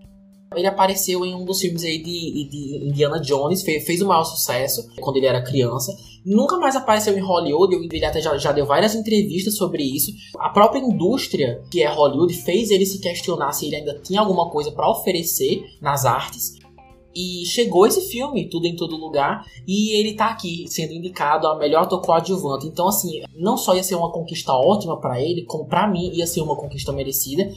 Ele 0.55 0.67
apareceu 0.67 1.23
em 1.23 1.35
um 1.35 1.45
dos 1.45 1.61
filmes 1.61 1.83
aí 1.83 1.99
de, 1.99 2.49
de 2.49 2.87
Indiana 2.89 3.19
Jones, 3.19 3.61
fez, 3.61 3.85
fez 3.85 4.01
o 4.01 4.07
maior 4.07 4.23
sucesso 4.23 4.89
quando 4.99 5.17
ele 5.17 5.27
era 5.27 5.43
criança. 5.43 5.95
Nunca 6.25 6.57
mais 6.57 6.75
apareceu 6.75 7.17
em 7.17 7.21
Hollywood, 7.21 7.87
ele 7.91 8.05
até 8.05 8.19
já, 8.19 8.35
já 8.37 8.51
deu 8.51 8.65
várias 8.65 8.95
entrevistas 8.95 9.55
sobre 9.55 9.83
isso. 9.83 10.11
A 10.39 10.49
própria 10.49 10.79
indústria, 10.79 11.61
que 11.71 11.83
é 11.83 11.87
Hollywood, 11.87 12.33
fez 12.33 12.71
ele 12.71 12.85
se 12.85 12.99
questionar 12.99 13.51
se 13.51 13.67
ele 13.67 13.77
ainda 13.77 13.99
tinha 13.99 14.19
alguma 14.19 14.49
coisa 14.49 14.71
para 14.71 14.89
oferecer 14.89 15.63
nas 15.81 16.05
artes. 16.05 16.59
E 17.15 17.45
chegou 17.45 17.87
esse 17.87 18.01
filme, 18.09 18.47
Tudo 18.49 18.67
em 18.67 18.75
Todo 18.75 18.95
Lugar, 18.95 19.43
e 19.67 19.99
ele 19.99 20.13
tá 20.13 20.27
aqui 20.27 20.65
sendo 20.67 20.93
indicado 20.93 21.47
a 21.47 21.57
melhor 21.57 21.83
ator 21.83 22.01
coadjuvante. 22.01 22.67
Então, 22.67 22.87
assim, 22.87 23.21
não 23.35 23.57
só 23.57 23.75
ia 23.75 23.83
ser 23.83 23.95
uma 23.95 24.11
conquista 24.11 24.53
ótima 24.53 24.99
para 24.99 25.21
ele, 25.21 25.43
como 25.43 25.65
para 25.65 25.87
mim 25.87 26.11
ia 26.13 26.27
ser 26.27 26.41
uma 26.41 26.55
conquista 26.55 26.91
merecida. 26.91 27.51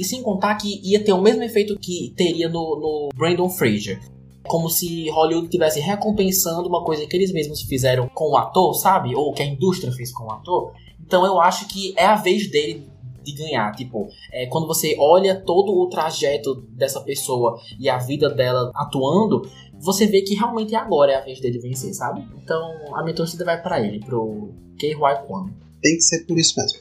E 0.00 0.04
sem 0.04 0.22
contar 0.22 0.54
que 0.56 0.80
ia 0.82 1.02
ter 1.02 1.12
o 1.12 1.20
mesmo 1.20 1.42
efeito 1.42 1.78
que 1.78 2.12
teria 2.16 2.48
no, 2.48 2.78
no 2.80 3.08
Brandon 3.14 3.48
Fraser. 3.48 4.00
Como 4.46 4.68
se 4.68 5.08
Hollywood 5.10 5.46
estivesse 5.46 5.80
recompensando 5.80 6.68
uma 6.68 6.84
coisa 6.84 7.06
que 7.06 7.16
eles 7.16 7.32
mesmos 7.32 7.62
fizeram 7.62 8.08
com 8.08 8.30
o 8.30 8.36
ator, 8.36 8.74
sabe? 8.74 9.14
Ou 9.14 9.32
que 9.32 9.42
a 9.42 9.46
indústria 9.46 9.92
fez 9.92 10.12
com 10.12 10.24
o 10.24 10.30
ator. 10.30 10.72
Então 11.04 11.24
eu 11.24 11.40
acho 11.40 11.66
que 11.66 11.94
é 11.96 12.06
a 12.06 12.16
vez 12.16 12.50
dele 12.50 12.86
de 13.26 13.32
ganhar. 13.32 13.72
Tipo, 13.72 14.08
é, 14.32 14.46
quando 14.46 14.66
você 14.66 14.96
olha 14.98 15.34
todo 15.34 15.72
o 15.72 15.88
trajeto 15.88 16.54
dessa 16.70 17.00
pessoa 17.00 17.58
e 17.78 17.88
a 17.88 17.98
vida 17.98 18.30
dela 18.30 18.70
atuando, 18.74 19.42
você 19.78 20.06
vê 20.06 20.22
que 20.22 20.34
realmente 20.34 20.74
agora 20.74 21.12
é 21.12 21.16
a 21.16 21.20
vez 21.24 21.40
dele 21.40 21.58
vencer, 21.58 21.92
sabe? 21.92 22.24
Então 22.42 22.94
a 22.94 23.02
minha 23.02 23.14
torcida 23.14 23.44
vai 23.44 23.60
para 23.60 23.80
ele, 23.80 24.00
pro 24.00 24.54
Huai 24.98 25.26
Kwan. 25.26 25.50
Tem 25.82 25.96
que 25.96 26.02
ser 26.02 26.24
por 26.26 26.38
isso 26.38 26.54
mesmo. 26.56 26.78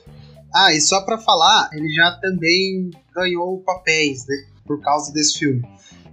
Ah, 0.54 0.74
e 0.74 0.80
só 0.80 1.02
para 1.04 1.18
falar, 1.18 1.70
ele 1.74 1.90
já 1.92 2.18
também 2.22 2.92
ganhou 3.16 3.60
papéis, 3.60 4.26
né? 4.28 4.36
Por 4.66 4.82
causa 4.82 5.14
desse 5.14 5.40
filme. 5.40 5.64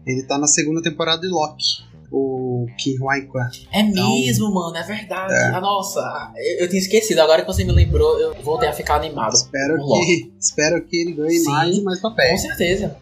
Ele 0.07 0.23
tá 0.23 0.39
na 0.39 0.47
segunda 0.47 0.83
temporada 0.83 1.21
de 1.21 1.29
Loki. 1.29 1.83
O 2.15 2.67
Kim 2.77 2.99
Hwai 3.01 3.23
Kwan. 3.23 3.49
É 3.73 3.81
então, 3.81 4.11
mesmo, 4.21 4.53
mano, 4.53 4.77
é 4.77 4.83
verdade. 4.83 5.33
É. 5.33 5.47
Ah, 5.47 5.61
nossa, 5.63 6.33
eu, 6.37 6.65
eu, 6.65 6.69
tinha 6.69 6.79
esquecido. 6.79 7.21
Agora 7.21 7.41
que 7.41 7.47
você 7.47 7.65
me 7.65 7.73
lembrou, 7.73 8.21
eu 8.21 8.35
voltei 8.43 8.69
a 8.69 8.73
ficar 8.75 8.97
animado. 8.97 9.33
Espero, 9.33 9.79
que, 9.79 10.33
espero 10.39 10.85
que 10.85 10.95
ele 10.95 11.13
ganhe 11.13 11.39
Sim, 11.39 11.49
mais 11.49 11.79
e 11.79 11.83
mais 11.83 12.01
papéis. 12.01 12.43
Com 12.43 12.49
certeza. 12.49 12.97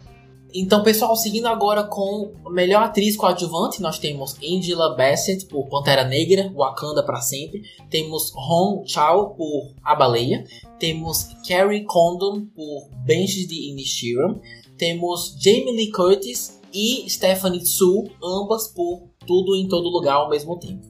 Então, 0.53 0.83
pessoal, 0.83 1.15
seguindo 1.15 1.47
agora 1.47 1.83
com 1.83 2.33
melhor 2.49 2.83
atriz 2.83 3.15
coadjuvante, 3.15 3.81
nós 3.81 3.97
temos 3.97 4.35
Angela 4.43 4.95
Bassett 4.97 5.45
por 5.45 5.69
Pantera 5.69 6.03
Negra, 6.03 6.51
Wakanda 6.53 7.05
para 7.05 7.21
sempre. 7.21 7.61
Temos 7.89 8.33
Hong 8.35 8.85
Chao 8.85 9.33
por 9.33 9.73
A 9.81 9.95
Baleia. 9.95 10.43
Temos 10.77 11.29
Carrie 11.47 11.85
Condon 11.85 12.47
por 12.53 12.89
Benches 13.05 13.47
de 13.47 13.69
Inishiram. 13.69 14.41
Temos 14.77 15.37
Jamie 15.39 15.71
Lee 15.71 15.91
Curtis 15.91 16.59
e 16.73 17.09
Stephanie 17.09 17.65
Su, 17.65 18.09
ambas 18.21 18.67
por 18.67 19.03
Tudo 19.25 19.55
em 19.55 19.69
Todo 19.69 19.87
Lugar 19.87 20.15
ao 20.15 20.29
mesmo 20.29 20.59
tempo. 20.59 20.85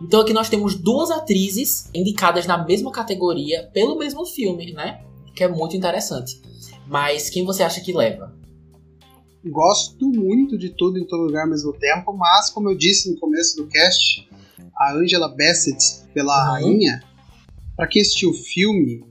Então 0.00 0.20
aqui 0.20 0.32
nós 0.32 0.48
temos 0.48 0.74
duas 0.74 1.10
atrizes 1.10 1.90
indicadas 1.94 2.46
na 2.46 2.64
mesma 2.64 2.90
categoria 2.90 3.68
pelo 3.74 3.98
mesmo 3.98 4.24
filme, 4.24 4.72
né? 4.72 5.04
Que 5.34 5.44
é 5.44 5.48
muito 5.48 5.76
interessante. 5.76 6.40
Mas 6.86 7.28
quem 7.28 7.44
você 7.44 7.62
acha 7.62 7.82
que 7.82 7.92
leva? 7.92 8.37
Gosto 9.46 10.08
muito 10.08 10.58
de 10.58 10.70
tudo 10.70 10.98
em 10.98 11.06
todo 11.06 11.24
lugar 11.24 11.42
ao 11.42 11.50
mesmo 11.50 11.72
tempo, 11.72 12.12
mas 12.12 12.50
como 12.50 12.70
eu 12.70 12.76
disse 12.76 13.10
no 13.10 13.18
começo 13.18 13.56
do 13.56 13.66
cast, 13.66 14.28
a 14.76 14.92
Angela 14.92 15.28
Bassett 15.28 16.04
pela 16.12 16.52
rainha, 16.52 17.02
para 17.76 17.86
quem 17.86 18.02
assistiu 18.02 18.30
o 18.30 18.34
filme, 18.34 19.04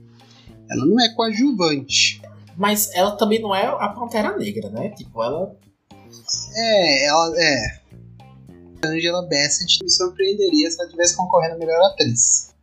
ela 0.70 0.84
não 0.84 1.00
é 1.00 1.14
coadjuvante. 1.14 2.20
Mas 2.56 2.90
ela 2.94 3.12
também 3.12 3.40
não 3.40 3.54
é 3.54 3.66
a 3.66 3.88
Pantera 3.88 4.36
Negra, 4.36 4.68
né? 4.70 4.90
Tipo, 4.90 5.22
ela. 5.22 5.56
É, 6.56 7.06
ela 7.06 7.32
é. 7.36 7.80
A 8.84 8.88
Angela 8.88 9.22
Bassett 9.22 9.82
me 9.82 9.90
surpreenderia 9.90 10.70
se 10.70 10.80
ela 10.80 10.90
tivesse 10.90 11.16
concorrendo 11.16 11.54
a 11.54 11.58
melhor 11.58 11.80
atriz. 11.92 12.54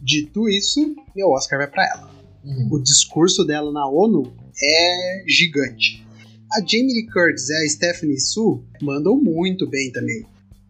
Dito 0.00 0.48
isso, 0.48 0.94
meu 1.14 1.30
Oscar 1.30 1.58
vai 1.58 1.68
para 1.68 1.86
ela. 1.86 2.10
Uhum. 2.44 2.68
O 2.72 2.82
discurso 2.82 3.44
dela 3.44 3.72
na 3.72 3.88
ONU 3.88 4.32
é 4.62 5.24
gigante. 5.26 6.06
A 6.50 6.60
Jamie 6.60 6.94
Lee 6.94 7.06
Curtis 7.06 7.50
e 7.50 7.54
a 7.54 7.68
Stephanie 7.68 8.18
Su 8.18 8.62
mandam 8.80 9.16
muito 9.16 9.68
bem 9.68 9.92
também. 9.92 10.24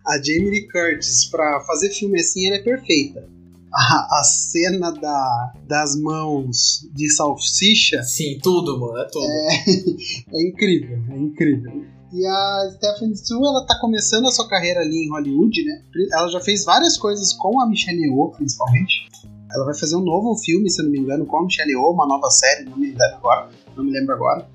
A 0.04 0.16
Jamie 0.16 0.50
Lee 0.50 0.68
Curtis, 0.68 1.26
pra 1.26 1.60
fazer 1.66 1.90
filme 1.90 2.20
assim, 2.20 2.48
ela 2.48 2.56
é 2.56 2.62
perfeita. 2.62 3.28
A, 3.72 4.18
a 4.18 4.24
cena 4.24 4.90
da, 4.90 5.52
das 5.68 5.94
mãos 5.94 6.88
de 6.94 7.08
salsicha. 7.10 8.02
Sim, 8.02 8.40
tudo, 8.42 8.80
mano, 8.80 8.98
é 8.98 9.04
tudo. 9.04 9.24
É, 9.24 10.34
é 10.36 10.48
incrível, 10.48 10.98
é 11.10 11.16
incrível. 11.16 11.84
E 12.12 12.26
a 12.26 12.70
Stephanie 12.74 13.16
Su, 13.16 13.36
ela 13.36 13.66
tá 13.66 13.78
começando 13.78 14.26
a 14.26 14.32
sua 14.32 14.48
carreira 14.48 14.80
ali 14.80 15.04
em 15.04 15.10
Hollywood, 15.10 15.62
né? 15.62 15.82
Ela 16.10 16.28
já 16.28 16.40
fez 16.40 16.64
várias 16.64 16.96
coisas 16.96 17.34
com 17.34 17.60
a 17.60 17.68
Michelle 17.68 18.00
Yeoh, 18.00 18.30
principalmente. 18.30 19.06
Ela 19.52 19.64
vai 19.64 19.78
fazer 19.78 19.94
um 19.94 20.02
novo 20.02 20.34
filme, 20.38 20.70
se 20.70 20.80
eu 20.80 20.86
não 20.86 20.92
me 20.92 20.98
engano, 20.98 21.26
com 21.26 21.38
a 21.38 21.44
Michelle 21.44 21.70
Yeoh, 21.70 21.92
uma 21.92 22.06
nova 22.06 22.30
série, 22.30 22.64
não 22.64 22.78
me 22.78 22.88
lembro 22.88 23.16
agora. 23.16 23.50
Não 23.76 23.84
me 23.84 23.92
lembro 23.92 24.14
agora. 24.14 24.48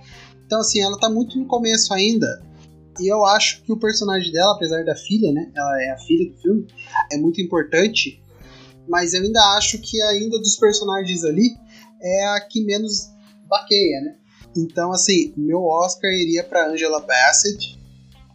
Então, 0.53 0.61
assim, 0.61 0.83
ela 0.83 0.99
tá 0.99 1.09
muito 1.09 1.35
no 1.39 1.47
começo 1.47 1.91
ainda. 1.95 2.27
E 2.99 3.11
eu 3.11 3.25
acho 3.25 3.63
que 3.63 3.71
o 3.71 3.79
personagem 3.79 4.31
dela, 4.31 4.53
apesar 4.53 4.85
da 4.85 4.95
filha, 4.95 5.31
né? 5.31 5.51
Ela 5.55 5.81
é 5.81 5.89
a 5.89 5.97
filha 5.97 6.31
do 6.31 6.37
filme, 6.39 6.67
é 7.11 7.17
muito 7.17 7.41
importante. 7.41 8.21
Mas 8.87 9.15
eu 9.15 9.23
ainda 9.23 9.41
acho 9.57 9.79
que 9.79 9.99
ainda 10.03 10.37
dos 10.37 10.55
personagens 10.57 11.23
ali 11.23 11.55
é 11.99 12.27
a 12.27 12.41
que 12.41 12.63
menos 12.63 13.09
baqueia, 13.47 14.01
né? 14.01 14.15
Então, 14.55 14.91
assim, 14.91 15.33
meu 15.35 15.63
Oscar 15.63 16.11
iria 16.11 16.43
para 16.43 16.69
Angela 16.69 16.99
Bassett 16.99 17.79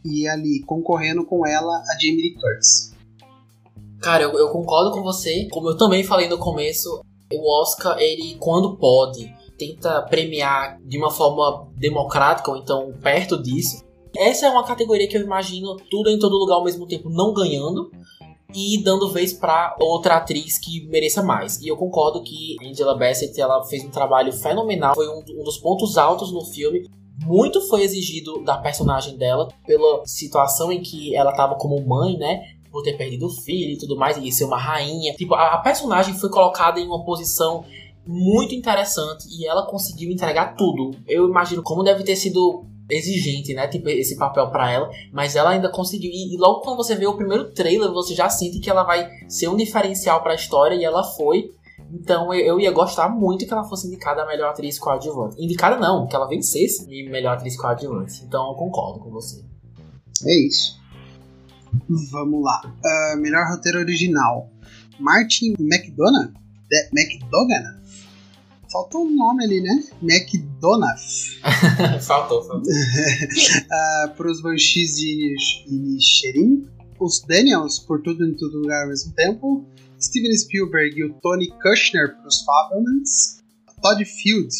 e 0.04 0.26
ali 0.26 0.58
concorrendo 0.64 1.24
com 1.24 1.46
ela 1.46 1.72
a 1.72 1.98
Jamie 2.00 2.22
Lee 2.22 2.34
Curtis. 2.34 2.94
Cara, 4.02 4.24
eu, 4.24 4.36
eu 4.36 4.48
concordo 4.48 4.90
com 4.90 5.04
você. 5.04 5.46
Como 5.52 5.68
eu 5.68 5.76
também 5.76 6.02
falei 6.02 6.28
no 6.28 6.36
começo, 6.36 7.00
o 7.32 7.62
Oscar, 7.62 7.96
ele, 8.00 8.34
quando 8.40 8.76
pode, 8.76 9.32
tenta 9.59 10.02
premiar 10.02 10.80
de 10.82 10.96
uma 10.96 11.11
forma 11.11 11.68
democrática 11.76 12.50
ou 12.50 12.56
então 12.56 12.94
perto 13.02 13.42
disso. 13.42 13.84
Essa 14.16 14.46
é 14.46 14.50
uma 14.50 14.64
categoria 14.64 15.09
que 15.09 15.16
eu 15.16 15.22
imagino 15.22 15.76
tudo 15.90 16.09
em 16.09 16.18
todo 16.18 16.38
lugar 16.38 16.54
ao 16.54 16.64
mesmo 16.64 16.86
tempo 16.86 17.11
não 17.11 17.34
ganhando 17.34 17.90
e 18.54 18.82
dando 18.82 19.11
vez 19.11 19.32
para 19.32 19.76
outra 19.78 20.16
atriz 20.16 20.59
que 20.59 20.86
mereça 20.88 21.22
mais. 21.22 21.61
E 21.61 21.68
eu 21.68 21.76
concordo 21.76 22.22
que 22.22 22.56
Angela 22.64 22.96
Bassett 22.96 23.38
ela 23.38 23.62
fez 23.64 23.84
um 23.84 23.90
trabalho 23.90 24.32
fenomenal, 24.32 24.94
foi 24.94 25.09
um, 25.09 25.22
um 25.40 25.44
dos 25.44 25.59
pontos 25.59 25.98
altos 25.98 26.32
no 26.32 26.44
filme. 26.44 26.88
Muito 27.24 27.61
foi 27.68 27.82
exigido 27.82 28.42
da 28.42 28.56
personagem 28.56 29.16
dela 29.16 29.48
pela 29.66 30.06
situação 30.06 30.72
em 30.72 30.80
que 30.80 31.14
ela 31.14 31.32
estava 31.32 31.56
como 31.56 31.84
mãe, 31.86 32.16
né? 32.16 32.42
Por 32.70 32.82
ter 32.82 32.96
perdido 32.96 33.26
o 33.26 33.30
filho 33.30 33.72
e 33.72 33.78
tudo 33.78 33.96
mais, 33.96 34.16
e 34.16 34.30
ser 34.30 34.44
uma 34.44 34.59
rainha. 34.59 35.12
Tipo, 35.14 35.34
a, 35.34 35.54
a 35.54 35.59
personagem 35.59 36.14
foi 36.14 36.30
colocada 36.30 36.80
em 36.80 36.86
uma 36.86 37.04
posição 37.04 37.64
muito 38.09 38.54
interessante 38.54 39.28
e 39.28 39.46
ela 39.46 39.66
conseguiu 39.66 40.11
entregar 40.11 40.56
tudo. 40.56 40.96
Eu 41.06 41.28
imagino 41.28 41.62
como 41.62 41.82
deve 41.82 42.02
ter 42.02 42.16
sido 42.16 42.64
exigente, 42.90 43.52
né? 43.52 43.68
Tipo, 43.68 43.90
esse 43.90 44.16
papel 44.16 44.50
para 44.50 44.72
ela, 44.72 44.90
mas 45.12 45.36
ela 45.36 45.50
ainda 45.50 45.70
conseguiu. 45.70 46.11
E, 46.11 46.34
logo 46.38 46.62
quando 46.62 46.78
você 46.78 46.94
vê 46.94 47.06
o 47.06 47.18
primeiro 47.18 47.52
trailer, 47.52 47.92
você 47.92 48.14
já 48.14 48.30
sente 48.30 48.61
que 48.61 48.70
ela 48.70 48.82
vai 48.82 49.06
ser 49.28 49.48
um 49.48 49.56
diferencial 49.56 50.22
para 50.22 50.32
a 50.32 50.36
história 50.36 50.74
e 50.74 50.84
ela 50.84 51.04
foi. 51.04 51.52
Então 51.92 52.32
eu, 52.32 52.40
eu, 52.40 52.61
ia 52.61 52.70
gostar 52.70 53.11
muito 53.11 53.46
que 53.46 53.52
ela 53.52 53.64
fosse 53.64 53.86
indicada 53.86 54.22
a 54.22 54.26
melhor 54.26 54.50
atriz 54.50 54.78
coadjuvante. 54.78 55.36
Indicada 55.38 55.76
não, 55.76 56.06
que 56.06 56.16
ela 56.16 56.26
vencesse 56.26 56.86
e 56.88 57.11
melhor 57.11 57.34
atriz 57.34 57.59
coadjuvante. 57.59 58.24
Então 58.24 58.48
eu 58.48 58.54
concordo 58.54 59.00
com 59.00 59.11
você. 59.11 59.44
É 60.24 60.46
isso. 60.46 60.78
Vamos 62.11 62.42
lá. 62.42 62.62
Uh, 62.64 63.20
melhor 63.20 63.46
roteiro 63.50 63.78
original. 63.80 64.48
Martin 64.98 65.54
McDonough? 65.61 66.32
McDonough? 66.92 67.78
Faltou 68.70 69.06
um 69.06 69.16
nome 69.16 69.44
ali, 69.44 69.60
né? 69.62 69.82
McDonald's. 70.02 71.40
faltou, 72.06 72.44
faltou. 72.44 72.70
uh, 72.70 74.14
para 74.14 74.30
os 74.30 74.42
Banshees 74.42 74.96
de 74.96 75.36
Inisherin. 75.66 76.68
Os 77.00 77.20
Daniels, 77.20 77.78
por 77.78 78.02
tudo 78.02 78.26
em 78.26 78.34
todo 78.34 78.58
lugar 78.58 78.82
ao 78.82 78.88
mesmo 78.88 79.12
tempo. 79.14 79.64
Steven 80.00 80.36
Spielberg 80.36 80.98
e 80.98 81.04
o 81.04 81.14
Tony 81.14 81.48
Kushner 81.62 82.14
para 82.14 82.28
os 82.28 82.42
Fablemans. 82.42 83.38
Todd 83.80 84.04
Field 84.04 84.54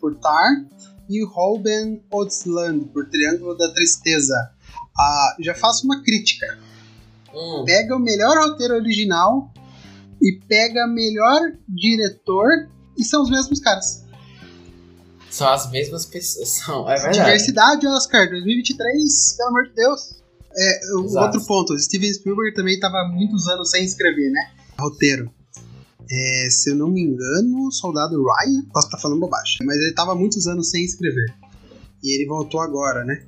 por 0.00 0.14
Tar. 0.16 0.64
E 1.08 1.22
o 1.22 1.28
Ruben 1.28 2.02
Odsland 2.10 2.86
por 2.86 3.08
Triângulo 3.10 3.56
da 3.58 3.70
Tristeza. 3.74 4.52
Uh, 4.98 5.42
já 5.42 5.54
faço 5.54 5.84
uma 5.84 6.02
crítica. 6.02 6.58
Hum. 7.34 7.64
Pega 7.66 7.94
o 7.94 7.98
melhor 7.98 8.36
roteiro 8.38 8.74
original 8.74 9.52
e 10.22 10.40
pega 10.48 10.86
melhor 10.86 11.52
diretor 11.68 12.68
e 12.96 13.04
são 13.04 13.22
os 13.22 13.30
mesmos 13.30 13.60
caras. 13.60 14.04
São 15.30 15.48
as 15.48 15.70
mesmas 15.70 16.06
pessoas. 16.06 16.48
São, 16.64 16.88
é 16.88 16.94
verdade. 16.94 17.18
Diversidade, 17.18 17.86
Oscar, 17.86 18.28
2023, 18.28 19.36
pelo 19.36 19.48
amor 19.48 19.68
de 19.68 19.74
Deus. 19.74 20.20
É, 20.56 20.80
Exato. 20.80 21.26
outro 21.26 21.46
ponto, 21.46 21.78
Steven 21.78 22.12
Spielberg 22.12 22.54
também 22.54 22.74
estava 22.74 23.08
muitos 23.08 23.46
anos 23.46 23.70
sem 23.70 23.84
escrever, 23.84 24.30
né? 24.30 24.50
Roteiro. 24.78 25.30
É, 26.10 26.48
se 26.50 26.70
eu 26.70 26.74
não 26.74 26.88
me 26.88 27.02
engano, 27.02 27.70
Soldado 27.70 28.16
Ryan, 28.16 28.62
posso 28.72 28.88
estar 28.88 28.98
falando 28.98 29.20
bobagem, 29.20 29.58
mas 29.64 29.76
ele 29.76 29.90
estava 29.90 30.14
muitos 30.16 30.48
anos 30.48 30.68
sem 30.68 30.84
escrever. 30.84 31.32
E 32.02 32.16
ele 32.16 32.26
voltou 32.26 32.60
agora, 32.60 33.04
né? 33.04 33.22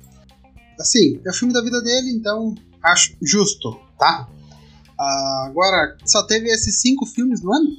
Assim, 0.77 1.21
é 1.25 1.29
o 1.29 1.33
filme 1.33 1.53
da 1.53 1.61
vida 1.61 1.81
dele, 1.81 2.11
então 2.11 2.53
acho 2.83 3.15
justo, 3.21 3.79
tá? 3.97 4.27
Ah, 4.99 5.45
agora, 5.47 5.97
só 6.05 6.23
teve 6.23 6.49
esses 6.49 6.81
cinco 6.81 7.05
filmes 7.05 7.41
no 7.41 7.53
ano? 7.53 7.69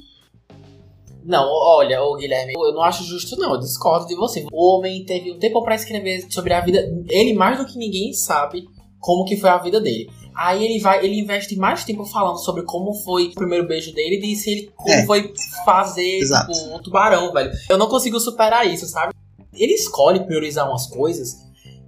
Não, 1.25 1.43
olha, 1.49 2.03
ô 2.03 2.15
Guilherme, 2.15 2.53
eu 2.55 2.71
não 2.73 2.83
acho 2.83 3.03
justo, 3.03 3.35
não. 3.35 3.53
Eu 3.55 3.59
discordo 3.59 4.05
de 4.07 4.15
você. 4.15 4.45
O 4.51 4.77
homem 4.77 5.03
teve 5.05 5.31
um 5.31 5.39
tempo 5.39 5.63
pra 5.63 5.73
escrever 5.75 6.25
sobre 6.31 6.53
a 6.53 6.61
vida. 6.61 6.79
Ele, 7.09 7.33
mais 7.33 7.57
do 7.57 7.65
que 7.65 7.77
ninguém, 7.77 8.13
sabe 8.13 8.65
como 8.99 9.25
que 9.25 9.35
foi 9.35 9.49
a 9.49 9.57
vida 9.57 9.81
dele. 9.81 10.09
Aí 10.35 10.63
ele 10.63 10.79
vai, 10.79 11.03
ele 11.03 11.19
investe 11.19 11.55
mais 11.55 11.83
tempo 11.85 12.05
falando 12.05 12.37
sobre 12.37 12.63
como 12.63 12.93
foi 12.93 13.27
o 13.27 13.33
primeiro 13.33 13.67
beijo 13.67 13.93
dele 13.93 14.19
e 14.23 14.35
se 14.35 14.49
ele 14.51 14.71
como 14.75 14.93
É. 14.93 15.05
foi 15.05 15.33
fazer 15.63 16.19
tipo, 16.19 16.75
um 16.75 16.79
tubarão, 16.79 17.31
velho. 17.31 17.51
Eu 17.69 17.77
não 17.77 17.87
consigo 17.87 18.19
superar 18.19 18.67
isso, 18.67 18.85
sabe? 18.85 19.13
Ele 19.53 19.73
escolhe 19.73 20.25
priorizar 20.25 20.67
umas 20.69 20.85
coisas 20.87 21.37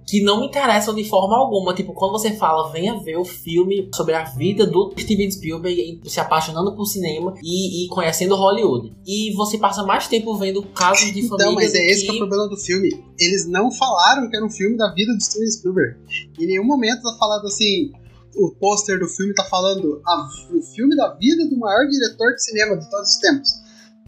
que 0.08 0.22
não 0.22 0.40
me 0.40 0.46
interessam 0.46 0.94
de 0.94 1.04
forma 1.04 1.36
alguma. 1.36 1.74
Tipo, 1.74 1.92
quando 1.92 2.12
você 2.12 2.32
fala, 2.34 2.72
venha 2.72 2.98
ver 3.02 3.18
o 3.18 3.24
filme 3.26 3.90
sobre 3.94 4.14
a 4.14 4.24
vida 4.24 4.66
do 4.66 4.94
Steven 4.98 5.30
Spielberg 5.30 6.00
se 6.06 6.18
apaixonando 6.18 6.74
por 6.74 6.86
cinema 6.86 7.34
e, 7.42 7.84
e 7.84 7.88
conhecendo 7.88 8.34
Hollywood. 8.34 8.96
E 9.06 9.34
você 9.34 9.58
passa 9.58 9.82
mais 9.82 10.08
tempo 10.08 10.34
vendo 10.38 10.62
casos 10.62 11.12
de 11.12 11.28
família 11.28 11.44
Então, 11.44 11.54
mas 11.54 11.74
é 11.74 11.90
esse 11.90 12.06
que 12.06 12.10
é 12.10 12.14
o 12.14 12.18
problema 12.18 12.48
do 12.48 12.56
filme. 12.56 12.88
Eles 13.20 13.46
não 13.46 13.70
falaram 13.70 14.30
que 14.30 14.36
era 14.36 14.46
um 14.46 14.50
filme 14.50 14.78
da 14.78 14.90
vida 14.94 15.12
do 15.14 15.22
Steven 15.22 15.50
Spielberg. 15.50 15.96
Em 16.40 16.46
nenhum 16.46 16.64
momento 16.64 17.02
tá 17.02 17.14
falando 17.18 17.46
assim. 17.46 17.92
O 18.36 18.50
pôster 18.54 18.98
do 19.00 19.08
filme 19.08 19.34
tá 19.34 19.44
falando 19.44 20.00
a- 20.06 20.28
o 20.54 20.62
filme 20.74 20.94
da 20.96 21.12
vida 21.16 21.44
do 21.48 21.58
maior 21.58 21.86
diretor 21.88 22.32
de 22.34 22.44
cinema 22.44 22.76
de 22.78 22.88
todos 22.88 23.10
os 23.10 23.16
tempos. 23.18 23.48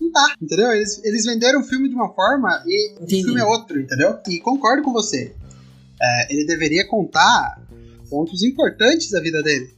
Não 0.01 0.11
tá, 0.13 0.35
entendeu? 0.41 0.73
Eles, 0.73 1.03
eles 1.05 1.25
venderam 1.27 1.61
o 1.61 1.65
filme 1.65 1.89
de 1.89 1.95
uma 1.95 2.09
forma 2.15 2.49
e 2.67 2.93
Entendi. 2.93 3.23
o 3.23 3.25
filme 3.25 3.41
é 3.41 3.45
outro, 3.45 3.79
entendeu? 3.81 4.17
E 4.29 4.39
concordo 4.39 4.83
com 4.83 4.93
você. 4.93 5.35
É, 6.01 6.33
ele 6.33 6.47
deveria 6.47 6.87
contar 6.87 7.63
pontos 8.09 8.43
importantes 8.43 9.11
da 9.11 9.21
vida 9.21 9.43
dele. 9.43 9.75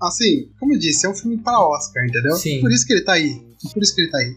Assim, 0.00 0.50
como 0.60 0.74
eu 0.74 0.78
disse, 0.78 1.06
é 1.06 1.08
um 1.08 1.14
filme 1.14 1.38
para 1.38 1.58
Oscar, 1.58 2.04
entendeu? 2.04 2.36
Sim. 2.36 2.60
Por 2.60 2.70
isso 2.70 2.86
que 2.86 2.92
ele 2.92 3.02
tá 3.02 3.14
aí. 3.14 3.42
Por 3.72 3.82
isso 3.82 3.94
que 3.94 4.00
ele 4.02 4.10
tá 4.10 4.18
aí. 4.18 4.34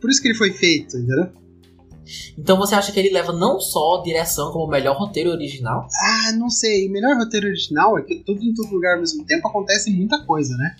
Por 0.00 0.10
isso 0.10 0.22
que 0.22 0.28
ele 0.28 0.34
foi 0.36 0.52
feito, 0.52 0.96
entendeu? 0.96 1.28
Então 2.36 2.56
você 2.56 2.74
acha 2.74 2.92
que 2.92 2.98
ele 2.98 3.10
leva 3.10 3.32
não 3.32 3.60
só 3.60 4.02
direção 4.02 4.52
como 4.52 4.64
o 4.64 4.68
melhor 4.68 4.96
roteiro 4.96 5.30
original? 5.30 5.86
Ah, 5.92 6.32
não 6.32 6.50
sei. 6.50 6.88
O 6.88 6.92
melhor 6.92 7.16
roteiro 7.16 7.46
original 7.46 7.98
é 7.98 8.02
que 8.02 8.16
tudo 8.24 8.42
em 8.42 8.52
todo 8.52 8.72
lugar 8.72 8.94
ao 8.94 9.00
mesmo 9.00 9.24
tempo 9.24 9.46
acontece 9.48 9.90
muita 9.90 10.24
coisa, 10.24 10.56
né? 10.56 10.76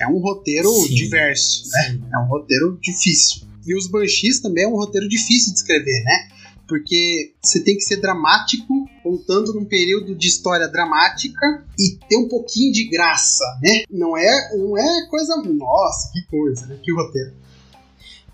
É 0.00 0.06
um 0.06 0.18
roteiro 0.18 0.68
Sim. 0.68 0.94
diverso, 0.94 1.68
né? 1.70 1.90
Sim. 1.90 2.04
É 2.12 2.18
um 2.18 2.26
roteiro 2.26 2.78
difícil. 2.80 3.48
E 3.66 3.74
os 3.74 3.88
Banshees 3.90 4.40
também 4.40 4.64
é 4.64 4.68
um 4.68 4.76
roteiro 4.76 5.08
difícil 5.08 5.52
de 5.52 5.58
escrever, 5.58 6.04
né? 6.04 6.28
Porque 6.68 7.34
você 7.42 7.64
tem 7.64 7.76
que 7.76 7.82
ser 7.82 7.96
dramático, 7.96 8.86
contando 9.02 9.54
num 9.54 9.64
período 9.64 10.14
de 10.14 10.28
história 10.28 10.68
dramática 10.68 11.64
e 11.78 11.98
ter 12.08 12.18
um 12.18 12.28
pouquinho 12.28 12.70
de 12.72 12.88
graça, 12.88 13.44
né? 13.62 13.84
Não 13.90 14.16
é, 14.16 14.56
não 14.56 14.76
é 14.76 15.06
coisa. 15.08 15.36
Nossa, 15.42 16.12
que 16.12 16.22
coisa, 16.26 16.66
né? 16.66 16.78
Que 16.82 16.92
roteiro. 16.92 17.32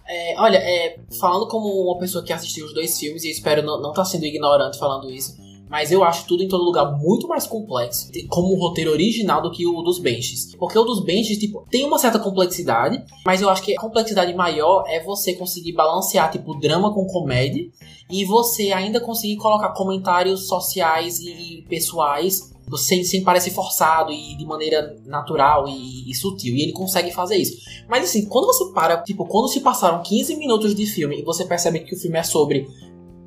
É, 0.07 0.35
olha, 0.39 0.59
é, 0.59 0.99
falando 1.19 1.49
como 1.49 1.67
uma 1.67 1.99
pessoa 1.99 2.23
que 2.25 2.33
assistiu 2.33 2.67
os 2.67 2.75
dois 2.75 2.99
filmes, 2.99 3.25
e 3.25 3.31
espero 3.31 3.63
não 3.63 3.79
estar 3.79 3.93
tá 3.93 4.05
sendo 4.05 4.27
ignorante 4.27 4.79
falando 4.79 5.11
isso, 5.11 5.37
mas 5.75 5.91
eu 5.91 6.05
acho 6.05 6.25
tudo 6.29 6.45
em 6.45 6.47
todo 6.47 6.63
lugar 6.63 6.97
muito 6.97 7.27
mais 7.27 7.49
complexo, 7.49 8.09
como 8.29 8.55
o 8.55 8.57
roteiro 8.61 8.93
original, 8.93 9.43
do 9.43 9.51
que 9.51 9.67
o 9.67 9.83
dos 9.83 9.99
Benches. 9.99 10.55
Porque 10.55 10.79
o 10.79 10.85
dos 10.85 11.03
Benches, 11.03 11.37
tipo, 11.37 11.67
tem 11.69 11.85
uma 11.85 11.99
certa 11.99 12.17
complexidade, 12.17 13.05
mas 13.27 13.43
eu 13.43 13.51
acho 13.51 13.61
que 13.61 13.77
a 13.77 13.81
complexidade 13.81 14.33
maior 14.35 14.85
é 14.87 15.03
você 15.03 15.35
conseguir 15.35 15.73
balancear, 15.73 16.31
tipo, 16.31 16.55
drama 16.61 16.95
com 16.95 17.05
comédia, 17.09 17.69
e 18.09 18.25
você 18.25 18.71
ainda 18.71 19.01
conseguir 19.01 19.35
colocar 19.35 19.71
comentários 19.71 20.47
sociais 20.47 21.19
e 21.19 21.65
pessoais 21.69 22.55
sem, 22.77 23.03
sem 23.03 23.25
parecer 23.25 23.51
forçado 23.51 24.13
e 24.13 24.37
de 24.37 24.47
maneira 24.47 24.97
natural 25.05 25.67
e, 25.67 26.09
e 26.09 26.15
sutil. 26.15 26.55
E 26.55 26.63
ele 26.63 26.73
consegue 26.73 27.11
fazer 27.11 27.37
isso. 27.37 27.57
Mas 27.89 28.05
assim, 28.05 28.27
quando 28.27 28.47
você 28.47 28.73
para, 28.73 28.99
tipo, 28.99 29.27
quando 29.27 29.49
se 29.49 29.59
passaram 29.59 30.05
15 30.05 30.37
minutos 30.37 30.73
de 30.73 30.87
filme 30.87 31.19
e 31.19 31.25
você 31.25 31.45
percebe 31.45 31.81
que 31.81 31.97
o 31.97 31.99
filme 31.99 32.17
é 32.17 32.23
sobre 32.23 32.69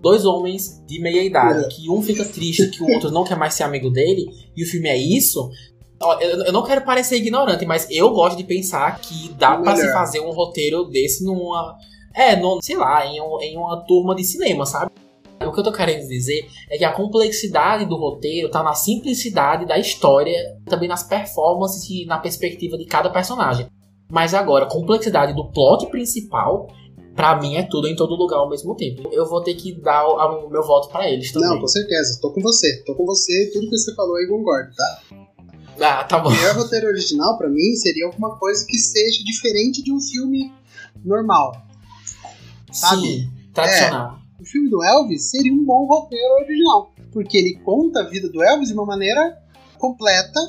dois 0.02 0.26
homens 0.26 0.84
de 0.88 1.00
meia 1.02 1.24
idade, 1.24 1.66
É. 1.66 1.68
que 1.68 1.90
um 1.90 2.02
fica 2.02 2.24
triste, 2.26 2.70
que 2.70 2.84
o 2.84 2.90
outro 2.94 3.12
não 3.12 3.24
quer 3.24 3.38
mais 3.38 3.54
ser 3.54 3.64
amigo 3.64 3.90
dele, 3.90 4.26
e 4.56 4.64
o 4.64 4.68
filme 4.68 4.88
é 4.90 4.98
isso. 4.98 5.50
Eu, 6.20 6.52
não 6.54 6.64
quero 6.64 6.82
parecer 6.82 7.18
ignorante, 7.18 7.66
mas 7.66 7.88
eu 7.90 8.12
gosto 8.12 8.38
de 8.38 8.44
pensar 8.44 9.00
que 9.00 9.30
dá 9.34 9.58
pra 9.58 9.76
se 9.76 9.92
fazer 9.92 10.20
um 10.20 10.32
roteiro 10.32 10.86
desse 10.86 11.24
numa. 11.26 11.76
É, 12.16 12.36
num, 12.36 12.60
sei 12.62 12.78
lá, 12.78 13.06
em, 13.06 13.20
um- 13.22 13.42
em 13.42 13.58
uma 13.58 13.78
turma 13.86 14.14
de 14.16 14.24
cinema, 14.24 14.66
sabe? 14.66 14.92
O 15.44 15.52
que 15.52 15.60
eu 15.60 15.64
tô 15.64 15.72
querendo 15.72 16.08
dizer 16.08 16.48
é 16.70 16.78
que 16.78 16.84
a 16.84 16.92
complexidade 16.92 17.86
do 17.86 17.96
roteiro 17.96 18.50
tá 18.50 18.62
na 18.64 18.74
simplicidade 18.74 19.66
da 19.68 19.78
história, 19.78 20.36
também 20.66 20.90
nas 20.90 21.04
performances 21.04 21.88
e 21.90 22.06
na 22.06 22.18
perspectiva 22.20 22.76
de 22.78 22.86
cada 22.86 23.10
personagem. 23.10 23.68
Mas 24.12 24.34
agora, 24.34 24.66
a 24.66 24.70
complexidade 24.70 25.34
do 25.36 25.46
plot 25.52 25.88
principal, 25.92 26.68
pra 27.18 27.36
mim 27.42 27.56
é 27.56 27.64
tudo 27.64 27.88
em 27.88 27.96
todo 27.96 28.16
lugar 28.16 28.38
ao 28.38 28.48
mesmo 28.48 28.76
tempo. 28.76 29.10
Eu 29.12 29.28
vou 29.28 29.42
ter 29.44 29.56
que 29.56 29.74
dar 29.74 30.08
o, 30.08 30.50
meu 30.50 30.62
voto 30.62 30.90
pra 30.90 31.10
eles 31.10 31.32
também. 31.32 31.50
Não, 31.50 31.60
com 31.60 31.68
certeza. 31.68 32.20
Tô 32.22 32.32
com 32.32 32.42
você. 32.42 32.84
Tô 32.86 32.94
com 32.94 33.06
você. 33.06 33.50
Tudo 33.52 33.68
que 33.68 33.76
você 33.76 33.94
falou 33.96 34.16
aí 34.18 34.28
concordo, 34.28 34.70
tá? 34.76 35.02
Ah, 35.82 36.04
tá 36.04 36.20
bom. 36.20 36.30
O 36.30 36.32
melhor 36.32 36.56
roteiro 36.56 36.88
original, 36.88 37.36
pra 37.38 37.50
mim, 37.50 37.76
seria 37.76 38.06
alguma 38.06 38.38
coisa 38.38 38.64
que 38.66 38.78
seja 38.78 39.24
diferente 39.24 39.84
de 39.84 39.92
um 39.92 40.00
filme 40.00 40.54
normal. 41.04 41.54
sabe? 42.72 43.02
Sim, 43.02 43.32
tradicional. 43.52 44.20
O 44.40 44.46
filme 44.46 44.70
do 44.70 44.84
Elvis 44.84 45.32
seria 45.32 45.52
um 45.52 45.66
bom 45.66 45.88
roteiro 45.88 46.36
original. 46.36 46.94
Porque 47.12 47.36
ele 47.36 47.56
conta 47.64 48.02
a 48.02 48.04
vida 48.04 48.30
do 48.30 48.44
Elvis 48.44 48.68
de 48.68 48.76
uma 48.76 48.86
maneira 48.86 49.38
completa 49.80 50.40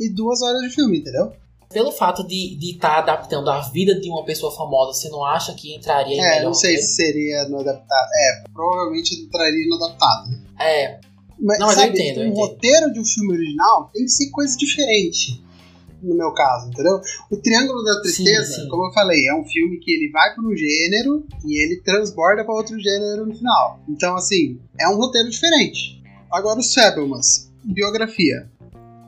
e 0.00 0.08
duas 0.08 0.40
horas 0.40 0.62
de 0.62 0.70
filme, 0.70 1.00
entendeu? 1.00 1.32
Pelo 1.70 1.92
fato 1.92 2.26
de 2.26 2.58
estar 2.62 2.98
adaptando 2.98 3.50
a 3.50 3.60
vida 3.60 3.94
de 4.00 4.08
uma 4.08 4.24
pessoa 4.24 4.54
famosa, 4.54 4.94
você 4.94 5.08
não 5.10 5.22
acha 5.24 5.52
que 5.54 5.74
entraria 5.76 6.16
em 6.16 6.20
É, 6.20 6.30
melhor 6.36 6.44
não 6.46 6.54
sei 6.54 6.78
se 6.78 6.94
seria 6.96 7.46
no 7.48 7.60
adaptado. 7.60 8.08
É, 8.14 8.44
provavelmente 8.52 9.14
entraria 9.14 9.68
no 9.68 9.76
adaptado. 9.76 10.30
É, 10.58 10.98
Mas, 11.38 11.58
Não, 11.58 11.66
mas 11.66 11.76
eu 11.76 11.82
sabe, 11.84 12.00
entendo, 12.00 12.22
eu 12.22 12.30
um 12.30 12.34
roteiro 12.34 12.92
de 12.92 13.00
um 13.00 13.04
filme 13.04 13.32
original 13.34 13.90
tem 13.92 14.04
que 14.04 14.10
ser 14.10 14.30
coisa 14.30 14.56
diferente. 14.56 15.44
No 16.02 16.14
meu 16.14 16.32
caso, 16.32 16.68
entendeu? 16.68 17.00
O 17.28 17.36
Triângulo 17.36 17.82
da 17.82 18.00
Tristeza, 18.00 18.54
Sim, 18.54 18.62
sim. 18.62 18.68
como 18.68 18.86
eu 18.86 18.92
falei, 18.92 19.26
é 19.26 19.34
um 19.34 19.44
filme 19.44 19.78
que 19.80 19.90
ele 19.90 20.10
vai 20.12 20.32
para 20.32 20.44
um 20.44 20.56
gênero 20.56 21.26
e 21.44 21.60
ele 21.60 21.82
transborda 21.82 22.44
para 22.44 22.54
outro 22.54 22.78
gênero 22.78 23.26
no 23.26 23.34
final. 23.34 23.80
Então, 23.88 24.14
assim, 24.14 24.60
é 24.78 24.88
um 24.88 24.96
roteiro 24.96 25.28
diferente. 25.28 26.00
Agora, 26.30 26.60
os 26.60 26.72
Fabelmans, 26.72 27.50
biografia. 27.64 28.48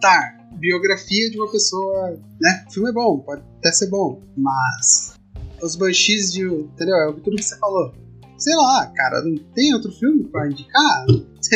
Tá, 0.01 0.40
biografia 0.61 1.31
de 1.31 1.39
uma 1.39 1.51
pessoa, 1.51 2.11
né? 2.41 2.65
O 2.69 2.73
filme 2.73 2.91
é 2.91 2.93
bom, 2.93 3.19
pode 3.21 3.43
até 3.59 3.73
ser 3.73 3.89
bom, 3.89 4.21
mas 4.37 5.15
os 5.63 5.75
Banshees 5.75 6.33
de, 6.33 6.45
entendeu? 6.45 6.97
É 6.97 7.13
tudo 7.13 7.37
que 7.37 7.43
você 7.43 7.59
falou. 7.59 7.93
Sei 8.39 8.55
lá, 8.55 8.87
cara, 8.95 9.23
não 9.23 9.37
tem 9.55 9.75
outro 9.75 9.93
filme 9.93 10.25
pra 10.25 10.47
indicar? 10.47 11.05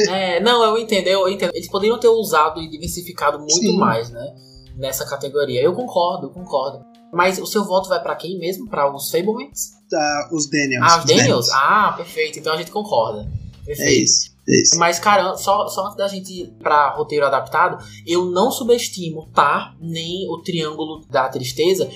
É, 0.09 0.41
não, 0.41 0.63
eu 0.63 0.79
entendo, 0.79 1.07
eu 1.07 1.29
entendo. 1.29 1.53
Eles 1.55 1.69
poderiam 1.69 1.99
ter 1.99 2.09
usado 2.09 2.61
e 2.61 2.69
diversificado 2.69 3.39
muito 3.39 3.55
Sim. 3.55 3.79
mais, 3.79 4.11
né? 4.11 4.35
Nessa 4.77 5.07
categoria. 5.07 5.63
Eu 5.63 5.73
concordo, 5.73 6.31
concordo. 6.31 6.85
Mas 7.13 7.39
o 7.39 7.47
seu 7.47 7.65
voto 7.65 7.89
vai 7.89 8.03
pra 8.03 8.17
quem 8.17 8.39
mesmo? 8.39 8.69
Pra 8.69 8.93
os 8.93 9.11
Fablemans? 9.11 9.71
Tá, 9.89 10.29
os 10.33 10.47
Daniels. 10.51 10.83
Ah, 10.83 10.99
os 10.99 11.05
os 11.05 11.05
Daniels? 11.05 11.49
Ah, 11.51 11.95
perfeito. 11.97 12.39
Então 12.39 12.53
a 12.53 12.57
gente 12.57 12.71
concorda. 12.71 13.31
Perfeito. 13.65 13.89
É 13.89 13.93
isso, 13.93 14.31
é 14.31 14.34
Mas, 14.77 14.99
cara, 14.99 15.37
só, 15.37 15.67
só 15.69 15.85
antes 15.87 15.97
da 15.97 16.07
gente 16.09 16.31
ir 16.33 16.47
pra 16.63 16.91
roteiro 16.97 17.25
adaptado, 17.27 17.83
eu 18.07 18.27
não 18.27 18.51
subestimo, 18.51 19.29
tá? 19.35 19.75
Nem 19.81 20.29
o 20.29 20.39
Triângulo 20.43 21.01
da 21.11 21.29
Tristeza. 21.29 21.89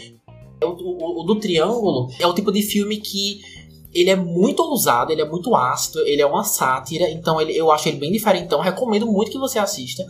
O, 0.62 0.66
o- 0.66 1.20
o 1.20 1.24
do 1.24 1.36
Triângulo 1.38 2.08
é 2.18 2.26
o 2.26 2.34
tipo 2.34 2.50
de 2.50 2.62
filme 2.62 2.96
que 2.98 3.40
ele 3.94 4.10
é 4.10 4.16
muito 4.16 4.60
ousado, 4.62 5.12
ele 5.12 5.22
é 5.22 5.28
muito 5.28 5.54
ácido, 5.54 6.00
ele 6.06 6.20
é 6.22 6.26
uma 6.26 6.44
sátira, 6.44 7.08
então 7.10 7.40
ele, 7.40 7.56
eu 7.56 7.70
acho 7.70 7.88
ele 7.88 7.98
bem 7.98 8.12
diferente. 8.12 8.44
Então, 8.44 8.60
recomendo 8.60 9.06
muito 9.06 9.30
que 9.30 9.38
você 9.38 9.58
assista. 9.58 10.04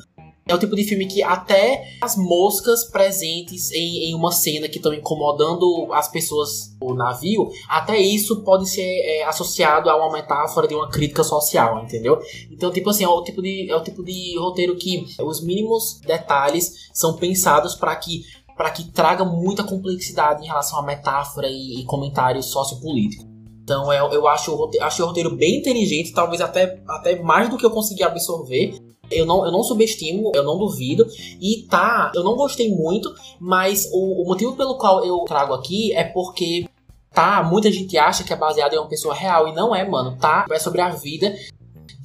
É 0.49 0.55
o 0.55 0.59
tipo 0.59 0.75
de 0.75 0.83
filme 0.83 1.07
que 1.07 1.23
até 1.23 1.85
as 2.01 2.17
moscas 2.17 2.85
presentes 2.85 3.71
em, 3.71 4.09
em 4.09 4.15
uma 4.15 4.33
cena 4.33 4.67
que 4.67 4.79
estão 4.79 4.95
incomodando 4.95 5.93
as 5.93 6.09
pessoas 6.09 6.75
no 6.81 6.95
navio, 6.95 7.51
até 7.69 8.01
isso 8.01 8.43
pode 8.43 8.67
ser 8.69 8.83
é, 8.83 9.25
associado 9.25 9.91
a 9.91 9.97
uma 9.97 10.11
metáfora 10.11 10.67
de 10.67 10.75
uma 10.75 10.89
crítica 10.89 11.23
social, 11.23 11.85
entendeu? 11.85 12.19
Então, 12.51 12.73
tipo 12.73 12.89
assim, 12.89 13.05
é 13.05 13.09
o 13.09 13.23
tipo 13.23 13.43
de, 13.43 13.71
é 13.71 13.77
o 13.77 13.83
tipo 13.83 14.03
de 14.03 14.39
roteiro 14.39 14.75
que 14.77 15.05
os 15.21 15.45
mínimos 15.45 16.01
detalhes 16.01 16.89
são 16.95 17.17
pensados 17.17 17.75
para 17.75 17.95
que 17.97 18.23
para 18.57 18.73
que 18.73 18.91
traga 18.91 19.25
muita 19.25 19.63
complexidade 19.63 20.43
em 20.43 20.49
relação 20.49 20.81
à 20.81 20.83
metáfora 20.83 21.47
e, 21.49 21.81
e 21.81 21.85
comentário 21.85 22.43
sociopolítico. 22.43 23.25
Então 23.63 23.93
eu, 23.93 24.11
eu 24.13 24.27
acho, 24.27 24.51
o 24.51 24.57
roteiro, 24.57 24.85
acho 24.85 25.03
o 25.03 25.07
roteiro 25.07 25.37
bem 25.37 25.59
inteligente, 25.59 26.13
talvez 26.13 26.41
até, 26.41 26.83
até 26.89 27.23
mais 27.23 27.49
do 27.49 27.57
que 27.57 27.65
eu 27.65 27.71
consegui 27.71 28.03
absorver. 28.03 28.77
Eu 29.11 29.27
não, 29.27 29.45
eu 29.45 29.53
não 29.53 29.63
subestimo, 29.63 30.33
eu 30.35 30.43
não 30.43 30.59
duvido. 30.59 31.07
E 31.41 31.67
tá, 31.69 32.13
eu 32.15 32.23
não 32.23 32.37
gostei 32.37 32.75
muito, 32.75 33.13
mas 33.41 33.89
o, 33.93 34.23
o 34.23 34.27
motivo 34.27 34.57
pelo 34.57 34.77
qual 34.77 35.05
eu 35.05 35.19
trago 35.27 35.55
aqui 35.55 35.93
é 35.95 36.05
porque 36.05 36.69
tá, 37.13 37.43
muita 37.43 37.71
gente 37.73 37.97
acha 37.97 38.25
que 38.25 38.33
é 38.33 38.37
baseado 38.37 38.75
em 38.75 38.79
uma 38.79 38.89
pessoa 38.89 39.15
real 39.15 39.49
e 39.49 39.53
não 39.53 39.75
é, 39.75 39.89
mano. 39.89 40.17
Tá, 40.19 40.47
é 40.51 40.59
sobre 40.59 40.81
a 40.81 40.91
vida 40.91 41.35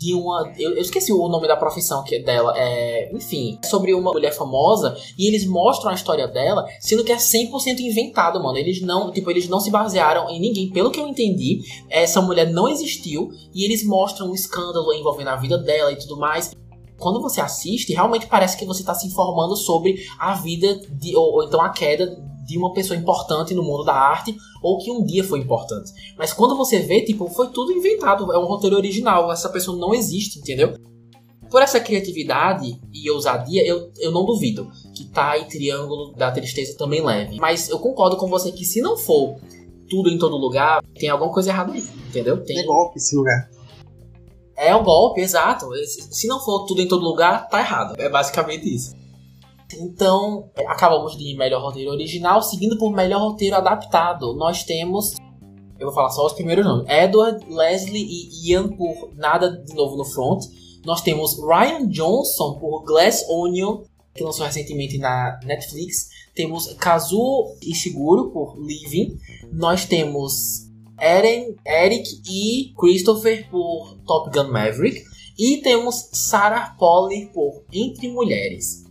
de 0.04 0.14
uma. 0.14 0.52
Eu, 0.58 0.72
eu, 0.72 0.82
esqueci 0.82 1.14
o 1.14 1.28
nome 1.28 1.48
da 1.48 1.56
profissão 1.56 2.04
que 2.04 2.16
é 2.16 2.20
dela. 2.20 2.54
É, 2.58 3.10
enfim, 3.14 3.58
é 3.64 3.68
sobre 3.68 3.94
uma 3.94 4.12
mulher 4.12 4.34
famosa 4.34 4.98
e 5.18 5.28
eles 5.28 5.46
mostram 5.46 5.92
a 5.92 5.94
história 5.94 6.28
dela, 6.28 6.66
sendo 6.80 7.04
que 7.04 7.12
é 7.12 7.16
100% 7.16 7.80
inventado, 7.80 8.42
mano. 8.44 8.58
Eles 8.58 8.82
não, 8.82 9.12
tipo, 9.12 9.30
eles 9.32 9.48
não 9.48 9.60
se 9.60 9.72
basearam 9.72 10.30
em 10.30 10.40
ninguém. 10.40 10.70
Pelo 10.70 10.92
que 10.92 11.00
eu 11.00 11.08
entendi, 11.08 11.62
essa 11.90 12.22
mulher 12.22 12.52
não 12.52 12.68
existiu 12.68 13.30
e 13.54 13.64
eles 13.64 13.86
mostram 13.86 14.30
um 14.30 14.34
escândalo 14.34 14.94
envolvendo 14.94 15.30
a 15.30 15.36
vida 15.36 15.58
dela 15.58 15.92
e 15.92 15.96
tudo 15.96 16.18
mais 16.18 16.52
quando 17.04 17.22
você 17.22 17.42
assiste, 17.42 17.94
realmente 17.94 18.26
parece 18.26 18.58
que 18.58 18.66
você 18.66 18.82
está 18.82 18.96
se 18.96 19.06
informando 19.06 19.56
sobre 19.56 20.04
a 20.18 20.34
vida 20.34 20.80
de, 20.90 21.16
ou, 21.16 21.34
ou, 21.34 21.44
então 21.44 21.62
a 21.62 21.70
queda 21.70 22.18
de 22.46 22.58
uma 22.58 22.74
pessoa 22.74 22.98
importante 22.98 23.54
no 23.54 23.64
mundo 23.64 23.84
da 23.84 23.94
arte 23.94 24.36
ou 24.62 24.78
que 24.78 24.90
um 24.90 25.04
dia 25.04 25.24
foi 25.24 25.40
importante. 25.40 25.92
Mas 26.18 26.34
quando 26.34 26.58
você 26.58 26.80
vê, 26.80 27.02
tipo, 27.02 27.28
foi 27.30 27.50
tudo 27.50 27.72
inventado, 27.72 28.32
é 28.34 28.38
um 28.38 28.46
roteiro 28.46 28.76
original, 28.76 29.32
essa 29.32 29.50
pessoa 29.50 29.78
não 29.78 29.94
existe, 29.94 30.40
entendeu? 30.40 30.74
Por 31.50 31.62
essa 31.62 31.80
criatividade 31.80 32.80
e 32.92 33.12
ousadia, 33.12 33.66
eu, 33.66 33.92
eu 34.00 34.12
não 34.12 34.26
duvido 34.26 34.72
que 34.96 35.06
Tai 35.06 35.42
e 35.42 35.46
Triângulo 35.46 36.14
da 36.14 36.32
Tristeza 36.32 36.76
também 36.78 37.04
leve. 37.06 37.38
Mas 37.38 37.70
eu 37.70 37.80
concordo 37.80 38.18
com 38.18 38.28
você 38.28 38.52
que 38.52 38.66
se 38.66 38.82
não 38.82 38.98
for 38.98 39.36
tudo 39.90 40.10
em 40.10 40.18
todo 40.18 40.36
lugar, 40.36 40.82
tem 40.96 41.10
alguma 41.10 41.32
coisa 41.32 41.52
errada 41.52 41.74
aí, 41.74 41.84
entendeu? 42.08 42.44
Tem... 42.44 42.66
Golpe 42.66 42.98
esse 42.98 43.16
lugar. 43.16 43.53
É 44.56 44.76
um 44.76 44.84
golpe, 44.84 45.22
exato. 45.22 45.68
Se 45.86 46.28
não 46.28 46.40
for 46.40 46.66
tudo 46.66 46.82
em 46.82 46.88
todo 46.88 47.04
lugar, 47.04 47.48
tá 47.50 47.60
errado. 47.60 47.96
É 47.98 48.10
basicamente 48.10 48.74
isso. 48.74 48.96
Então, 49.80 50.50
acabamos 50.68 51.18
de 51.18 51.36
melhor 51.36 51.62
roteiro 51.62 51.92
original, 51.92 52.42
seguindo 52.42 52.78
por 52.78 52.92
melhor 52.92 53.22
roteiro 53.22 53.56
adaptado. 53.56 54.34
Nós 54.36 54.64
temos. 54.64 55.14
Eu 55.80 55.88
vou 55.88 55.96
falar 55.96 56.10
só 56.10 56.26
os 56.26 56.34
primeiros 56.34 56.66
nomes: 56.66 56.88
Edward, 56.88 57.44
Leslie 57.50 58.06
e 58.06 58.52
Ian 58.52 58.70
por 58.70 59.12
Nada 59.16 59.50
de 59.50 59.74
Novo 59.74 59.98
no 59.98 60.06
Front. 60.06 60.44
Nós 60.86 61.02
temos 61.02 61.38
Ryan 61.40 61.88
Johnson 61.88 62.60
por 62.60 62.84
Glass 62.84 63.26
Onion, 63.30 63.84
que 64.14 64.24
lançou 64.24 64.46
recentemente 64.46 64.98
na 64.98 65.40
Netflix. 65.44 66.10
Temos 66.36 66.74
Kazuo 66.74 67.56
Ishiguro 67.62 68.32
por 68.32 68.58
Living. 68.60 69.18
Nós 69.52 69.86
temos 69.86 70.63
Eren, 71.00 71.56
Eric 71.66 72.22
e 72.28 72.74
Christopher 72.78 73.50
por 73.50 73.98
Top 74.06 74.30
Gun 74.32 74.52
Maverick. 74.52 75.04
E 75.38 75.58
temos 75.58 76.10
Sarah 76.14 76.76
Polley 76.78 77.28
por 77.34 77.64
Entre 77.72 78.08
Mulheres. 78.08 78.84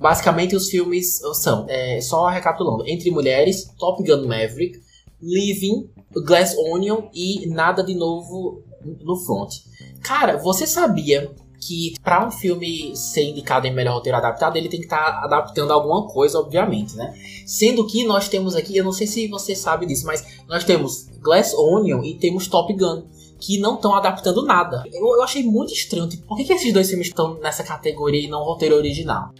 Basicamente, 0.00 0.54
os 0.54 0.68
filmes 0.68 1.20
são, 1.34 1.66
é, 1.68 2.00
só 2.00 2.28
recapitulando: 2.28 2.86
Entre 2.86 3.10
Mulheres, 3.10 3.70
Top 3.78 4.02
Gun 4.02 4.26
Maverick, 4.26 4.80
Living, 5.22 5.88
Glass 6.12 6.56
Onion 6.56 7.08
e 7.14 7.46
Nada 7.46 7.82
de 7.82 7.94
Novo 7.94 8.62
no 9.00 9.16
Front. 9.24 9.54
Cara, 10.02 10.36
você 10.36 10.66
sabia 10.66 11.30
que 11.60 11.94
para 12.02 12.26
um 12.26 12.30
filme 12.30 12.94
ser 12.96 13.24
indicado 13.24 13.66
em 13.66 13.74
melhor 13.74 13.94
roteiro 13.94 14.18
adaptado, 14.18 14.56
ele 14.56 14.68
tem 14.68 14.80
que 14.80 14.86
estar 14.86 15.20
tá 15.20 15.24
adaptando 15.24 15.72
alguma 15.72 16.06
coisa, 16.06 16.38
obviamente, 16.38 16.96
né? 16.96 17.14
Sendo 17.46 17.86
que 17.86 18.04
nós 18.04 18.28
temos 18.28 18.54
aqui, 18.54 18.76
eu 18.76 18.84
não 18.84 18.92
sei 18.92 19.06
se 19.06 19.28
você 19.28 19.54
sabe 19.54 19.86
disso, 19.86 20.06
mas 20.06 20.24
nós 20.48 20.64
temos 20.64 21.08
Glass 21.20 21.54
Onion 21.54 22.02
e 22.02 22.14
temos 22.14 22.46
Top 22.48 22.72
Gun. 22.72 23.04
Que 23.38 23.58
não 23.58 23.74
estão 23.74 23.94
adaptando 23.94 24.42
nada. 24.46 24.82
Eu, 24.90 25.06
eu, 25.08 25.22
achei 25.22 25.42
muito 25.42 25.70
estranho. 25.70 26.08
Tipo, 26.08 26.26
por 26.26 26.38
que, 26.38 26.44
que 26.44 26.54
esses 26.54 26.72
dois 26.72 26.88
filmes 26.88 27.08
estão 27.08 27.34
nessa 27.34 27.62
categoria 27.62 28.22
e 28.24 28.28
não 28.28 28.42
roteiro 28.42 28.74
original? 28.74 29.30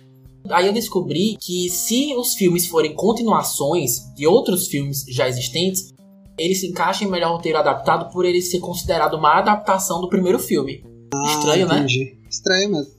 Aí 0.50 0.66
eu 0.66 0.72
descobri 0.72 1.38
que 1.40 1.70
se 1.70 2.14
os 2.14 2.34
filmes 2.34 2.66
forem 2.66 2.94
continuações 2.94 4.12
de 4.14 4.26
outros 4.26 4.68
filmes 4.68 5.02
já 5.08 5.26
existentes, 5.26 5.94
ele 6.38 6.54
se 6.54 6.68
encaixa 6.68 7.04
em 7.04 7.08
melhor 7.08 7.32
roteiro 7.32 7.58
adaptado 7.58 8.12
por 8.12 8.24
ele 8.24 8.42
ser 8.42 8.60
considerado 8.60 9.14
uma 9.14 9.38
adaptação 9.38 10.00
do 10.00 10.08
primeiro 10.08 10.38
filme. 10.38 10.84
Ah, 11.14 11.38
Estranho, 11.38 11.66
né? 11.68 11.76
entendi. 11.76 12.04
né? 12.04 12.28
Estranho 12.30 12.70
mesmo. 12.70 12.92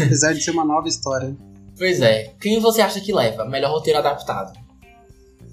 Apesar 0.00 0.32
de 0.32 0.42
ser 0.42 0.50
uma 0.50 0.64
nova 0.64 0.88
história. 0.88 1.36
Pois 1.76 2.00
é. 2.00 2.34
Quem 2.40 2.60
você 2.60 2.80
acha 2.80 3.00
que 3.00 3.12
leva? 3.12 3.44
Melhor 3.44 3.70
roteiro 3.70 3.98
adaptado? 3.98 4.52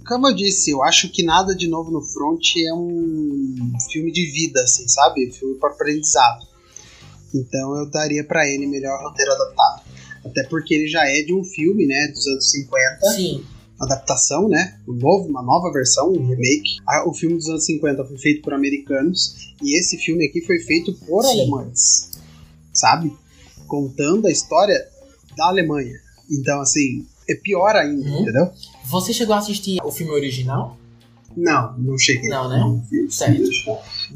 Como 0.07 0.27
eu 0.27 0.33
disse, 0.33 0.71
eu 0.71 0.83
acho 0.83 1.09
que 1.09 1.23
Nada 1.23 1.55
de 1.55 1.67
Novo 1.67 1.91
no 1.91 2.01
Front 2.01 2.41
é 2.57 2.73
um 2.73 3.73
filme 3.91 4.11
de 4.11 4.25
vida, 4.31 4.61
assim, 4.61 4.87
sabe? 4.87 5.31
Filme 5.31 5.55
para 5.55 5.71
aprendizado. 5.71 6.47
Então 7.33 7.77
eu 7.77 7.89
daria 7.89 8.23
para 8.23 8.47
ele 8.47 8.67
melhor 8.67 9.01
roteiro 9.01 9.31
adaptado. 9.31 9.83
Até 10.25 10.43
porque 10.43 10.73
ele 10.73 10.87
já 10.87 11.07
é 11.07 11.21
de 11.23 11.33
um 11.33 11.43
filme, 11.43 11.85
né, 11.85 12.07
dos 12.07 12.27
anos 12.27 12.51
50. 12.51 13.05
Sim. 13.15 13.45
Adaptação, 13.81 14.47
né? 14.47 14.79
Um 14.87 14.93
novo, 14.93 15.27
uma 15.27 15.41
nova 15.41 15.71
versão, 15.71 16.11
um 16.11 16.27
remake. 16.27 16.77
O 17.07 17.13
filme 17.13 17.35
dos 17.35 17.47
anos 17.49 17.65
50 17.65 18.05
foi 18.05 18.17
feito 18.17 18.41
por 18.41 18.53
americanos. 18.53 19.53
E 19.61 19.77
esse 19.77 19.97
filme 19.97 20.27
aqui 20.27 20.41
foi 20.41 20.59
feito 20.59 20.93
por 21.05 21.23
Sim. 21.23 21.41
alemães. 21.41 22.11
Sabe? 22.73 23.15
Contando 23.67 24.27
a 24.27 24.31
história 24.31 24.77
da 25.35 25.47
Alemanha. 25.47 25.99
Então, 26.29 26.61
assim, 26.61 27.05
é 27.27 27.35
pior 27.35 27.75
ainda, 27.75 28.07
uhum. 28.07 28.21
entendeu? 28.21 28.51
Você 28.85 29.13
chegou 29.13 29.35
a 29.35 29.39
assistir 29.39 29.79
o 29.83 29.91
filme 29.91 30.11
original? 30.11 30.77
Não, 31.35 31.77
não 31.77 31.97
cheguei. 31.97 32.29
Não, 32.29 32.49
né? 32.49 32.59
Não, 32.59 33.09
certo. 33.09 33.43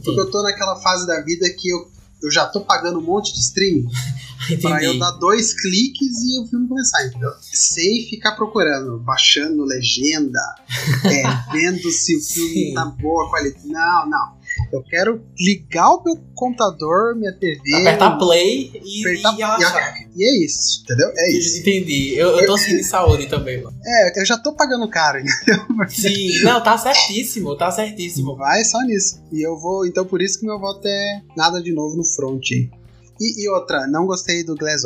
Porque 0.04 0.20
eu 0.20 0.30
tô 0.30 0.44
naquela 0.44 0.76
fase 0.82 1.08
da 1.08 1.22
vida 1.22 1.50
que 1.58 1.70
eu 1.70 1.95
eu 2.22 2.32
já 2.32 2.46
tô 2.46 2.62
pagando 2.62 3.00
um 3.00 3.04
monte 3.04 3.34
de 3.34 3.40
streaming 3.40 3.88
pra 4.62 4.84
eu 4.84 4.98
dar 4.98 5.12
dois 5.12 5.54
cliques 5.54 6.22
e 6.24 6.42
o 6.42 6.48
filme 6.48 6.68
começar, 6.68 7.06
entendeu? 7.06 7.32
Sem 7.42 8.06
ficar 8.10 8.34
procurando, 8.34 9.00
baixando 9.00 9.64
legenda, 9.64 10.40
é, 11.06 11.52
vendo 11.52 11.90
se 11.92 12.18
o 12.18 12.22
filme 12.22 12.68
Sim. 12.70 12.74
tá 12.74 12.86
boa 12.86 13.30
qualidade. 13.30 13.68
Não, 13.68 14.10
não. 14.10 14.35
Eu 14.72 14.84
quero 14.84 15.22
ligar 15.40 15.90
o 15.90 16.04
meu 16.04 16.18
computador, 16.34 17.16
minha 17.16 17.34
TV. 17.34 17.62
Apertar 17.76 18.18
play 18.18 18.72
e, 18.84 19.02
apertar, 19.02 19.36
e, 19.36 20.20
e, 20.20 20.24
é 20.24 20.46
isso, 20.46 20.84
entendeu? 20.84 21.12
É 21.16 21.32
isso. 21.32 21.60
Entendi. 21.60 22.16
Eu, 22.16 22.40
eu 22.40 22.46
tô 22.46 22.58
sem 22.58 22.82
saúde 22.84 23.28
também, 23.28 23.62
mano. 23.62 23.78
É, 23.86 24.20
eu 24.20 24.26
já 24.26 24.38
tô 24.38 24.54
pagando 24.54 24.90
caro, 24.90 25.20
entendeu? 25.20 25.66
Sim, 25.90 26.44
não, 26.44 26.62
tá 26.62 26.78
certíssimo, 26.78 27.56
tá 27.56 27.72
certíssimo. 27.72 28.36
Vai 28.36 28.64
só 28.64 28.82
nisso. 28.82 29.22
E 29.32 29.46
eu 29.46 29.58
vou, 29.58 29.86
então 29.86 30.06
por 30.06 30.22
isso 30.22 30.40
que 30.40 30.46
meu 30.46 30.60
voto 30.60 30.86
é 30.88 31.22
nada 31.36 31.62
de 31.62 31.74
novo 31.74 31.96
no 31.96 32.04
front. 32.04 32.50
E, 32.52 32.72
e 33.20 33.50
outra, 33.50 33.88
não 33.88 34.06
gostei 34.06 34.44
do 34.44 34.56
Glass 34.56 34.84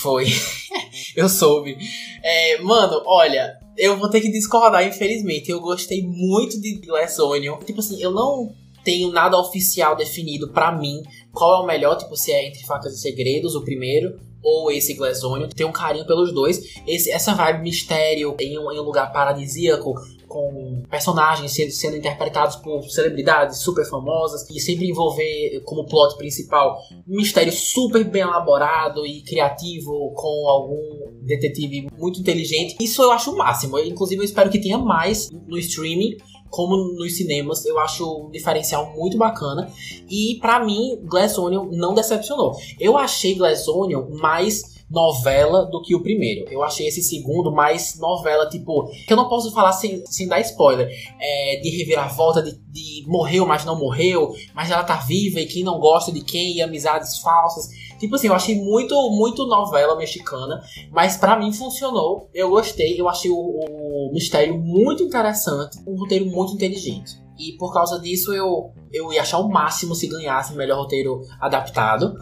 Foi. 0.00 0.26
eu 1.16 1.28
soube. 1.28 1.76
É, 2.22 2.58
mano, 2.60 3.02
olha, 3.06 3.58
eu 3.76 3.98
vou 3.98 4.08
ter 4.08 4.20
que 4.20 4.30
discordar, 4.30 4.86
infelizmente. 4.86 5.50
Eu 5.50 5.60
gostei 5.60 6.02
muito 6.02 6.60
de 6.60 6.76
Glass 6.76 7.18
Onion. 7.18 7.58
Tipo 7.58 7.80
assim, 7.80 8.00
eu 8.00 8.10
não 8.10 8.54
tenho 8.84 9.10
nada 9.10 9.38
oficial 9.38 9.96
definido 9.96 10.48
para 10.48 10.70
mim 10.70 11.02
qual 11.32 11.60
é 11.60 11.64
o 11.64 11.66
melhor, 11.66 11.96
tipo, 11.96 12.16
se 12.16 12.30
é 12.30 12.46
Entre 12.46 12.64
Facas 12.64 12.94
e 12.94 13.00
Segredos, 13.00 13.56
o 13.56 13.62
primeiro, 13.62 14.18
ou 14.42 14.70
esse 14.70 14.94
Glass 14.94 15.24
Onion. 15.24 15.48
Tenho 15.48 15.68
um 15.68 15.72
carinho 15.72 16.06
pelos 16.06 16.32
dois. 16.32 16.62
Esse, 16.86 17.10
essa 17.10 17.34
vibe 17.34 17.62
mistério 17.62 18.34
em 18.38 18.58
um, 18.58 18.70
em 18.72 18.78
um 18.78 18.84
lugar 18.84 19.12
paradisíaco, 19.12 19.94
com 20.26 20.82
personagens 20.90 21.52
sendo, 21.52 21.96
interpretados 21.96 22.56
por 22.56 22.82
celebridades 22.88 23.58
super 23.58 23.84
famosas 23.88 24.48
e 24.50 24.60
sempre 24.60 24.88
envolver 24.88 25.62
como 25.64 25.86
plot 25.86 26.16
principal 26.16 26.78
um 27.08 27.16
mistério 27.16 27.52
super 27.52 28.04
bem 28.04 28.22
elaborado 28.22 29.06
e 29.06 29.22
criativo 29.22 30.12
com 30.14 30.48
algum 30.48 31.12
detetive 31.22 31.88
muito 31.98 32.20
inteligente. 32.20 32.76
Isso 32.80 33.02
eu 33.02 33.10
acho 33.10 33.32
o 33.32 33.36
máximo. 33.36 33.78
Eu, 33.78 33.86
inclusive 33.86 34.20
eu 34.20 34.24
espero 34.24 34.50
que 34.50 34.60
tenha 34.60 34.78
mais 34.78 35.30
no 35.30 35.58
streaming 35.58 36.16
como 36.48 36.76
nos 36.94 37.16
cinemas, 37.16 37.64
eu 37.66 37.78
acho 37.78 38.28
um 38.28 38.30
diferencial 38.30 38.94
muito 38.96 39.18
bacana. 39.18 39.70
E 40.08 40.38
para 40.40 40.64
mim, 40.64 40.98
Glass 41.02 41.36
Onion 41.38 41.68
não 41.72 41.92
decepcionou. 41.92 42.56
Eu 42.80 42.96
achei 42.96 43.34
Glass 43.34 43.68
Onion 43.68 44.08
mais 44.12 44.75
novela 44.88 45.66
do 45.66 45.82
que 45.82 45.94
o 45.94 46.02
primeiro. 46.02 46.46
Eu 46.50 46.62
achei 46.62 46.86
esse 46.86 47.02
segundo 47.02 47.52
mais 47.52 47.98
novela, 47.98 48.48
tipo, 48.48 48.88
que 49.06 49.12
eu 49.12 49.16
não 49.16 49.28
posso 49.28 49.52
falar 49.52 49.72
sem, 49.72 50.04
sem 50.06 50.28
dar 50.28 50.40
spoiler. 50.40 50.88
É, 51.20 51.60
de 51.62 51.70
reviravolta, 51.76 52.42
de, 52.42 52.52
de 52.70 53.04
morreu, 53.06 53.46
mas 53.46 53.64
não 53.64 53.78
morreu, 53.78 54.32
mas 54.54 54.70
ela 54.70 54.84
tá 54.84 54.96
viva 54.96 55.40
e 55.40 55.46
quem 55.46 55.64
não 55.64 55.78
gosta 55.78 56.12
de 56.12 56.22
quem, 56.22 56.56
e 56.56 56.62
amizades 56.62 57.18
falsas. 57.18 57.68
Tipo 57.98 58.14
assim, 58.14 58.28
eu 58.28 58.34
achei 58.34 58.54
muito, 58.54 58.94
muito 59.10 59.46
novela 59.46 59.96
mexicana, 59.96 60.62
mas 60.92 61.16
para 61.16 61.38
mim 61.38 61.52
funcionou. 61.52 62.28
Eu 62.32 62.50
gostei, 62.50 63.00
eu 63.00 63.08
achei 63.08 63.30
o, 63.30 63.36
o 63.36 64.10
mistério 64.12 64.58
muito 64.58 65.02
interessante, 65.02 65.78
um 65.86 65.98
roteiro 65.98 66.26
muito 66.26 66.52
inteligente. 66.52 67.14
E 67.38 67.52
por 67.58 67.72
causa 67.72 67.98
disso 68.00 68.32
eu, 68.32 68.72
eu 68.92 69.12
ia 69.12 69.22
achar 69.22 69.38
o 69.38 69.48
máximo 69.48 69.94
se 69.94 70.06
ganhasse 70.06 70.52
o 70.52 70.56
melhor 70.56 70.78
roteiro 70.78 71.20
adaptado. 71.40 72.14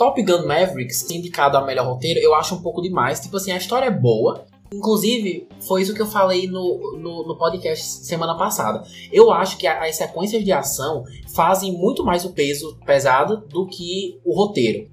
Top 0.00 0.22
Gun 0.22 0.46
Mavericks, 0.46 1.10
indicado 1.10 1.58
a 1.58 1.60
melhor 1.60 1.86
roteiro, 1.86 2.18
eu 2.20 2.34
acho 2.34 2.54
um 2.54 2.62
pouco 2.62 2.80
demais. 2.80 3.20
Tipo 3.20 3.36
assim, 3.36 3.52
a 3.52 3.58
história 3.58 3.84
é 3.84 3.90
boa, 3.90 4.46
Inclusive, 4.72 5.48
foi 5.66 5.82
isso 5.82 5.92
que 5.92 6.00
eu 6.00 6.06
falei 6.06 6.46
no, 6.46 6.96
no, 6.96 7.26
no 7.26 7.36
podcast 7.36 7.84
semana 8.06 8.38
passada. 8.38 8.84
Eu 9.12 9.32
acho 9.32 9.58
que 9.58 9.66
as 9.66 9.96
sequências 9.96 10.44
de 10.44 10.52
ação 10.52 11.02
fazem 11.34 11.72
muito 11.72 12.04
mais 12.04 12.24
o 12.24 12.30
peso 12.30 12.78
pesado 12.86 13.38
do 13.48 13.66
que 13.66 14.20
o 14.24 14.32
roteiro. 14.32 14.88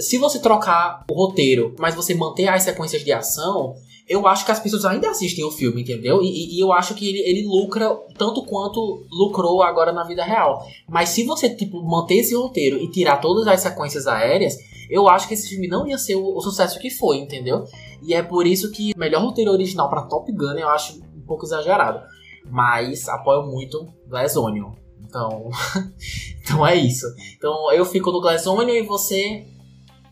Se 0.00 0.18
você 0.18 0.40
trocar 0.40 1.04
o 1.08 1.14
roteiro, 1.14 1.76
mas 1.78 1.94
você 1.94 2.16
manter 2.16 2.48
as 2.48 2.64
sequências 2.64 3.04
de 3.04 3.12
ação, 3.12 3.74
eu 4.08 4.26
acho 4.26 4.44
que 4.44 4.52
as 4.52 4.60
pessoas 4.60 4.84
ainda 4.84 5.10
assistem 5.10 5.44
o 5.44 5.50
filme, 5.50 5.82
entendeu? 5.82 6.22
E, 6.22 6.56
e 6.56 6.60
eu 6.60 6.72
acho 6.72 6.94
que 6.94 7.08
ele, 7.08 7.18
ele, 7.18 7.46
lucra 7.46 7.92
tanto 8.16 8.44
quanto 8.44 9.04
lucrou 9.10 9.62
agora 9.62 9.92
na 9.92 10.04
vida 10.04 10.24
real. 10.24 10.64
Mas 10.88 11.08
se 11.08 11.24
você, 11.24 11.54
tipo, 11.54 11.82
manter 11.82 12.18
esse 12.18 12.34
roteiro 12.34 12.78
e 12.78 12.88
tirar 12.88 13.16
todas 13.16 13.46
as 13.48 13.60
sequências 13.60 14.06
aéreas, 14.06 14.56
eu 14.88 15.08
acho 15.08 15.26
que 15.26 15.34
esse 15.34 15.48
filme 15.48 15.66
não 15.66 15.86
ia 15.88 15.98
ser 15.98 16.14
o, 16.14 16.36
o 16.36 16.40
sucesso 16.40 16.78
que 16.78 16.88
foi, 16.88 17.18
entendeu? 17.18 17.64
E 18.00 18.14
é 18.14 18.22
por 18.22 18.46
isso 18.46 18.70
que 18.70 18.92
o 18.94 18.98
melhor 18.98 19.22
roteiro 19.22 19.50
original 19.50 19.90
para 19.90 20.02
Top 20.02 20.30
Gun 20.30 20.52
eu 20.52 20.68
acho 20.68 21.00
um 21.16 21.26
pouco 21.26 21.44
exagerado. 21.44 22.00
Mas 22.48 23.08
apoio 23.08 23.44
muito 23.46 23.88
Glass 24.08 24.36
Onion. 24.36 24.70
Então, 25.04 25.50
então 26.40 26.64
é 26.64 26.76
isso. 26.76 27.06
Então 27.36 27.72
eu 27.72 27.84
fico 27.84 28.12
no 28.12 28.20
Glass 28.20 28.46
Onion 28.46 28.76
e 28.76 28.82
você 28.82 29.46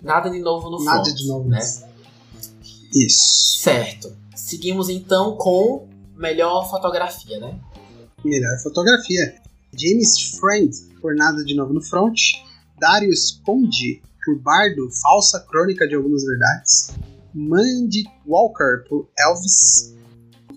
nada 0.03 0.29
de 0.29 0.41
novo 0.41 0.69
no 0.69 0.83
Nada 0.83 1.05
front, 1.05 1.17
de 1.17 1.29
novo 1.29 1.49
né? 1.49 1.59
Isso. 1.59 1.94
Certo. 3.11 4.17
Seguimos 4.35 4.89
então 4.89 5.37
com 5.37 5.89
melhor 6.17 6.69
fotografia, 6.71 7.41
né? 7.41 7.59
Melhor 8.25 8.59
fotografia. 8.63 9.37
James 9.77 10.39
Friend, 10.39 10.71
por 11.01 11.15
Nada 11.15 11.45
de 11.45 11.55
Novo 11.55 11.73
no 11.73 11.83
Front. 11.83 12.19
Darius 12.79 13.41
Conde, 13.45 14.03
por 14.25 14.39
Bardo, 14.39 14.89
Falsa 15.03 15.41
Crônica 15.41 15.87
de 15.87 15.95
Algumas 15.95 16.25
Verdades. 16.25 16.95
Mandy 17.35 18.05
Walker, 18.27 18.85
por 18.89 19.09
Elvis. 19.19 19.95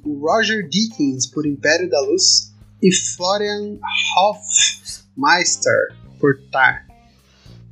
Roger 0.05 0.67
Dickens, 0.69 1.27
por 1.27 1.45
Império 1.45 1.89
da 1.89 1.99
Luz. 2.01 2.53
E 2.81 2.93
Florian 2.93 3.79
Hofmeister, 4.15 5.95
por 6.19 6.39
Tar. 6.51 6.86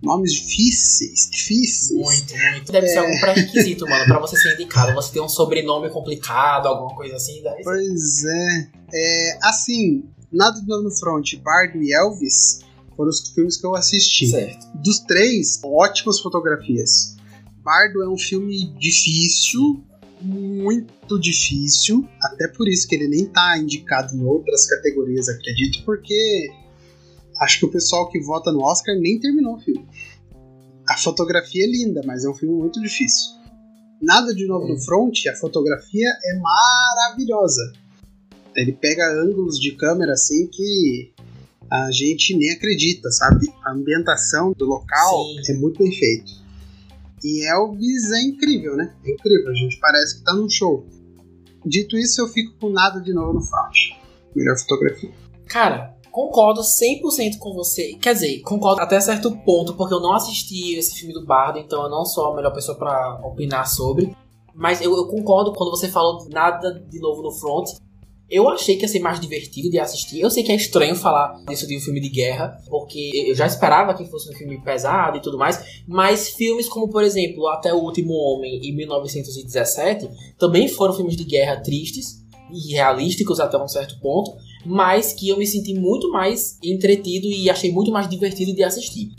Nomes 0.01 0.33
difíceis, 0.33 1.29
difíceis. 1.31 1.99
Muito, 1.99 2.37
muito. 2.37 2.71
Deve 2.71 2.87
ser 2.87 2.99
algum 2.99 3.19
pré-requisito, 3.19 3.87
mano, 3.87 4.05
pra 4.05 4.19
você 4.19 4.37
ser 4.37 4.53
indicado. 4.53 4.93
Você 4.93 5.13
tem 5.13 5.21
um 5.21 5.29
sobrenome 5.29 5.89
complicado, 5.89 6.67
alguma 6.67 6.95
coisa 6.95 7.15
assim. 7.15 7.41
Deve. 7.41 7.63
Pois 7.63 8.23
é. 8.23 8.69
é. 8.93 9.39
Assim, 9.41 10.03
Nada 10.35 10.59
de 10.59 10.67
Novo 10.67 10.83
no 10.83 10.91
Front, 10.91 11.35
Bardo 11.37 11.81
e 11.81 11.93
Elvis 11.93 12.59
foram 12.95 13.09
os 13.09 13.29
filmes 13.29 13.57
que 13.57 13.65
eu 13.65 13.73
assisti. 13.73 14.27
Certo. 14.27 14.67
Dos 14.75 14.99
três, 14.99 15.61
ótimas 15.63 16.19
fotografias. 16.19 17.15
Bardo 17.63 18.03
é 18.03 18.09
um 18.09 18.17
filme 18.17 18.73
difícil, 18.77 19.83
muito 20.21 21.17
difícil, 21.17 22.07
até 22.21 22.47
por 22.49 22.67
isso 22.67 22.87
que 22.87 22.95
ele 22.95 23.07
nem 23.07 23.25
tá 23.25 23.57
indicado 23.57 24.15
em 24.15 24.23
outras 24.23 24.67
categorias, 24.67 25.29
acredito, 25.29 25.83
porque 25.85 26.51
acho 27.39 27.59
que 27.59 27.65
o 27.65 27.71
pessoal 27.71 28.09
que 28.09 28.19
vota 28.19 28.51
no 28.51 28.61
Oscar 28.61 28.95
nem 28.95 29.19
terminou 29.19 29.55
o 29.55 29.59
filme. 29.59 29.87
A 30.87 30.97
fotografia 30.97 31.63
é 31.63 31.67
linda, 31.67 32.01
mas 32.05 32.23
é 32.23 32.29
um 32.29 32.33
filme 32.33 32.55
muito 32.55 32.81
difícil. 32.81 33.31
Nada 34.01 34.33
de 34.33 34.45
novo 34.45 34.67
no 34.67 34.79
front, 34.79 35.25
a 35.27 35.35
fotografia 35.35 36.07
é 36.07 36.39
maravilhosa. 36.39 37.73
Ele 38.55 38.71
pega 38.71 39.11
ângulos 39.21 39.59
de 39.59 39.71
câmera 39.71 40.13
assim 40.13 40.47
que 40.47 41.13
a 41.69 41.91
gente 41.91 42.35
nem 42.37 42.51
acredita, 42.51 43.09
sabe? 43.11 43.47
A 43.63 43.71
ambientação 43.71 44.53
do 44.53 44.65
local 44.65 45.25
Sim. 45.43 45.53
é 45.53 45.55
muito 45.55 45.79
bem 45.79 45.91
feito. 45.91 46.31
E 47.23 47.43
Elvis 47.47 48.11
é 48.11 48.21
incrível, 48.21 48.75
né? 48.75 48.93
É 49.03 49.11
incrível, 49.11 49.49
a 49.49 49.55
gente 49.55 49.79
parece 49.79 50.19
que 50.19 50.23
tá 50.23 50.33
num 50.33 50.49
show. 50.49 50.85
Dito 51.65 51.97
isso, 51.97 52.21
eu 52.21 52.27
fico 52.27 52.53
com 52.59 52.69
nada 52.69 52.99
de 52.99 53.11
novo 53.11 53.33
no 53.33 53.41
front. 53.41 53.75
Melhor 54.35 54.55
fotografia. 54.59 55.11
Cara, 55.47 55.94
concordo 56.15 56.61
100% 56.61 57.37
com 57.39 57.53
você. 57.53 57.95
Quer 57.95 58.13
dizer, 58.13 58.39
concordo 58.39 58.81
até 58.81 58.97
certo 59.01 59.35
ponto, 59.39 59.73
porque 59.73 59.93
eu 59.93 59.99
não 59.99 60.13
assisti 60.13 60.73
esse 60.77 60.97
filme 60.97 61.13
do 61.13 61.25
Bardo, 61.25 61.59
então 61.59 61.83
eu 61.83 61.89
não 61.89 62.05
sou 62.05 62.27
a 62.27 62.35
melhor 62.37 62.53
pessoa 62.53 62.77
pra 62.77 63.19
opinar 63.21 63.67
sobre. 63.67 64.15
Mas 64.53 64.81
eu, 64.81 64.95
eu 64.95 65.07
concordo 65.07 65.51
quando 65.51 65.71
você 65.71 65.89
falou 65.89 66.25
nada 66.29 66.71
de 66.89 66.99
novo 67.01 67.21
no 67.21 67.33
front. 67.33 67.67
Eu 68.29 68.47
achei 68.47 68.77
que 68.77 68.83
ia 68.83 68.87
ser 68.87 69.01
mais 69.01 69.19
divertido 69.19 69.69
de 69.69 69.77
assistir. 69.77 70.21
Eu 70.21 70.31
sei 70.31 70.41
que 70.41 70.53
é 70.53 70.55
estranho 70.55 70.95
falar 70.95 71.35
disso 71.49 71.67
de 71.67 71.75
um 71.75 71.81
filme 71.81 71.99
de 71.99 72.07
guerra, 72.07 72.57
porque 72.69 73.11
eu 73.13 73.35
já 73.35 73.45
esperava 73.45 73.93
que 73.93 74.05
fosse 74.05 74.29
um 74.29 74.37
filme 74.37 74.63
pesado 74.63 75.17
e 75.17 75.21
tudo 75.21 75.37
mais, 75.37 75.83
mas 75.85 76.29
filmes 76.29 76.69
como, 76.69 76.89
por 76.89 77.03
exemplo, 77.03 77.45
Até 77.49 77.73
o 77.73 77.79
Último 77.83 78.13
Homem 78.13 78.61
e 78.63 78.73
1917 78.73 80.09
também 80.39 80.69
foram 80.69 80.93
filmes 80.93 81.17
de 81.17 81.25
guerra 81.25 81.61
tristes 81.61 82.23
e 82.49 82.73
realísticos 82.73 83.41
até 83.41 83.57
um 83.57 83.67
certo 83.67 83.99
ponto, 83.99 84.31
mas 84.65 85.13
que 85.13 85.29
eu 85.29 85.37
me 85.37 85.45
senti 85.45 85.73
muito 85.73 86.11
mais 86.11 86.57
entretido 86.63 87.27
e 87.27 87.49
achei 87.49 87.71
muito 87.71 87.91
mais 87.91 88.09
divertido 88.09 88.53
de 88.53 88.63
assistir. 88.63 89.11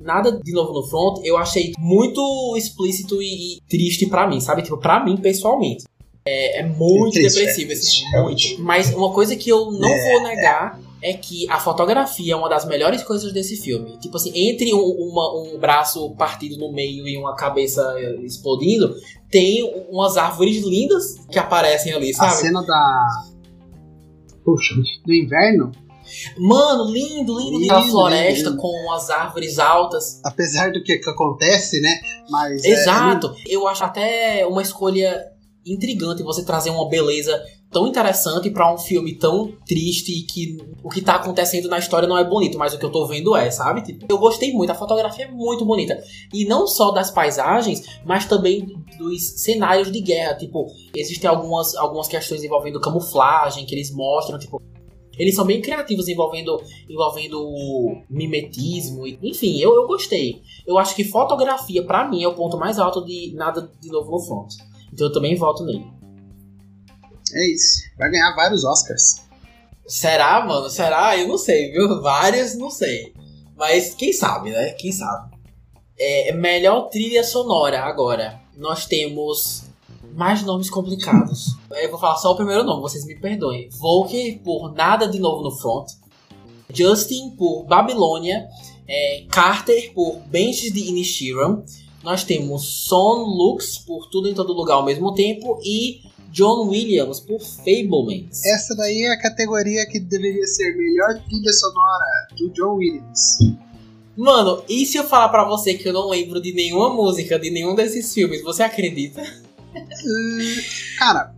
Nada 0.00 0.32
de 0.42 0.52
novo 0.52 0.72
no 0.72 0.82
front, 0.82 1.20
eu 1.24 1.36
achei 1.36 1.72
muito 1.78 2.54
explícito 2.56 3.22
e, 3.22 3.60
triste 3.68 4.06
pra 4.06 4.26
mim, 4.28 4.40
sabe? 4.40 4.62
Tipo, 4.62 4.76
pra 4.78 5.04
mim 5.04 5.16
pessoalmente. 5.16 5.84
É, 6.24 6.60
é 6.60 6.66
muito 6.66 7.14
Triste, 7.14 7.36
depressivo 7.38 7.70
é 7.70 7.74
esse 7.74 8.04
filme. 8.10 8.56
Mas 8.60 8.94
uma 8.94 9.12
coisa 9.12 9.34
que 9.36 9.48
eu 9.50 9.70
não 9.72 9.88
É, 9.88 10.12
vou 10.12 10.22
negar 10.22 10.80
é 11.02 11.12
que 11.14 11.48
a 11.50 11.58
fotografia 11.58 12.32
é 12.32 12.36
uma 12.36 12.48
das 12.48 12.64
melhores 12.64 13.02
coisas 13.02 13.32
desse 13.32 13.56
filme. 13.56 13.96
Tipo 13.98 14.16
assim, 14.16 14.30
entre 14.34 14.72
um, 14.72 14.78
uma- 14.78 15.42
um 15.42 15.58
braço 15.58 16.10
partido 16.16 16.56
no 16.58 16.72
meio 16.72 17.08
e 17.08 17.16
uma 17.16 17.34
cabeça 17.34 17.82
explodindo, 18.24 18.94
tem 19.30 19.64
umas 19.90 20.16
árvores 20.16 20.62
lindas 20.64 21.16
que 21.30 21.38
aparecem 21.40 21.92
ali, 21.92 22.10
A 22.10 22.14
sabe? 22.14 22.34
cena 22.36 22.62
da. 22.64 23.31
Puxa, 24.44 24.74
do 25.06 25.12
inverno, 25.12 25.72
Mano, 26.36 26.90
lindo, 26.90 27.38
lindo, 27.38 27.58
lindo. 27.58 27.72
Aquela 27.72 27.82
floresta 27.90 28.50
lindo. 28.50 28.60
com 28.60 28.92
as 28.92 29.08
árvores 29.08 29.58
altas. 29.58 30.20
apesar 30.24 30.72
do 30.72 30.82
que, 30.82 30.98
que 30.98 31.08
acontece, 31.08 31.80
né? 31.80 32.00
Mas. 32.28 32.64
é- 32.64 32.68
Exato. 32.70 33.34
Eu 33.46 33.66
acho 33.68 33.84
até 33.84 34.44
uma 34.46 34.60
escolha 34.62 35.31
intrigante 35.66 36.22
você 36.22 36.44
trazer 36.44 36.70
uma 36.70 36.88
beleza 36.88 37.42
tão 37.72 37.86
interessante 37.86 38.50
pra 38.50 38.72
um 38.72 38.76
filme 38.76 39.14
tão 39.14 39.50
triste 39.66 40.12
e 40.12 40.22
que 40.24 40.58
o 40.84 40.90
que 40.90 41.00
tá 41.00 41.14
acontecendo 41.14 41.68
na 41.68 41.78
história 41.78 42.06
não 42.06 42.18
é 42.18 42.22
bonito, 42.22 42.58
mas 42.58 42.74
o 42.74 42.78
que 42.78 42.84
eu 42.84 42.92
tô 42.92 43.06
vendo 43.06 43.34
é, 43.34 43.50
sabe? 43.50 43.82
Tipo, 43.82 44.04
eu 44.08 44.18
gostei 44.18 44.52
muito, 44.52 44.70
a 44.70 44.74
fotografia 44.74 45.24
é 45.24 45.30
muito 45.30 45.64
bonita. 45.64 45.98
E 46.32 46.44
não 46.44 46.66
só 46.66 46.90
das 46.90 47.10
paisagens, 47.10 47.82
mas 48.04 48.26
também 48.26 48.66
dos 48.98 49.40
cenários 49.42 49.90
de 49.90 50.00
guerra. 50.00 50.34
Tipo, 50.34 50.66
existem 50.94 51.28
algumas, 51.28 51.74
algumas 51.74 52.06
questões 52.06 52.44
envolvendo 52.44 52.78
camuflagem 52.78 53.64
que 53.64 53.74
eles 53.74 53.90
mostram, 53.90 54.38
tipo. 54.38 54.60
Eles 55.18 55.34
são 55.34 55.44
bem 55.44 55.60
criativos 55.60 56.08
envolvendo, 56.08 56.58
envolvendo 56.88 57.38
mimetismo. 58.08 59.06
Enfim, 59.06 59.58
eu, 59.58 59.74
eu 59.74 59.86
gostei. 59.86 60.40
Eu 60.66 60.78
acho 60.78 60.96
que 60.96 61.04
fotografia, 61.04 61.84
pra 61.84 62.08
mim, 62.08 62.22
é 62.22 62.28
o 62.28 62.34
ponto 62.34 62.56
mais 62.56 62.78
alto 62.78 63.04
de 63.04 63.32
nada 63.34 63.70
de 63.80 63.90
novo 63.90 64.10
no 64.10 64.18
front. 64.20 64.54
Então 64.92 65.06
eu 65.06 65.12
também 65.12 65.34
voto 65.36 65.64
nele. 65.64 65.86
É 67.34 67.46
isso. 67.46 67.82
Vai 67.96 68.10
ganhar 68.10 68.34
vários 68.34 68.64
Oscars. 68.64 69.22
Será, 69.86 70.44
mano? 70.44 70.68
Será? 70.68 71.16
Eu 71.16 71.28
não 71.28 71.38
sei, 71.38 71.72
viu? 71.72 72.00
Várias, 72.02 72.56
não 72.56 72.70
sei. 72.70 73.14
Mas 73.56 73.94
quem 73.94 74.12
sabe, 74.12 74.50
né? 74.50 74.70
Quem 74.72 74.92
sabe? 74.92 75.34
É, 75.98 76.32
melhor 76.32 76.88
trilha 76.88 77.24
sonora 77.24 77.80
agora. 77.80 78.40
Nós 78.56 78.86
temos 78.86 79.64
mais 80.14 80.42
nomes 80.42 80.68
complicados. 80.68 81.56
Eu 81.70 81.90
vou 81.90 81.98
falar 81.98 82.16
só 82.16 82.32
o 82.32 82.36
primeiro 82.36 82.64
nome, 82.64 82.82
vocês 82.82 83.04
me 83.04 83.18
perdoem. 83.18 83.68
Volker 83.70 84.40
por 84.42 84.72
Nada 84.72 85.06
de 85.08 85.18
Novo 85.18 85.42
no 85.42 85.50
Front. 85.50 85.90
Justin 86.72 87.30
por 87.36 87.64
Babilônia. 87.64 88.46
É, 88.86 89.24
Carter 89.30 89.92
por 89.94 90.18
Benches 90.26 90.72
de 90.72 90.88
Inishiram. 90.88 91.64
Nós 92.02 92.24
temos 92.24 92.86
Son 92.88 93.24
Lux 93.24 93.78
por 93.78 94.08
Tudo 94.08 94.28
em 94.28 94.34
Todo 94.34 94.52
Lugar 94.52 94.74
ao 94.74 94.84
mesmo 94.84 95.14
tempo. 95.14 95.58
E 95.64 96.00
John 96.30 96.68
Williams 96.68 97.20
por 97.20 97.40
Fablemans. 97.40 98.44
Essa 98.44 98.74
daí 98.74 99.02
é 99.02 99.12
a 99.12 99.20
categoria 99.20 99.86
que 99.86 100.00
deveria 100.00 100.46
ser 100.46 100.74
melhor 100.76 101.22
trilha 101.28 101.52
sonora 101.52 102.04
do 102.36 102.50
John 102.50 102.76
Williams. 102.76 103.38
Mano, 104.16 104.64
e 104.68 104.84
se 104.86 104.96
eu 104.96 105.04
falar 105.04 105.28
pra 105.28 105.44
você 105.44 105.74
que 105.74 105.88
eu 105.88 105.92
não 105.92 106.08
lembro 106.08 106.40
de 106.40 106.52
nenhuma 106.54 106.92
música 106.92 107.38
de 107.38 107.50
nenhum 107.50 107.74
desses 107.74 108.12
filmes, 108.12 108.42
você 108.42 108.62
acredita? 108.62 109.22
Hum, 109.22 110.56
cara, 110.98 111.34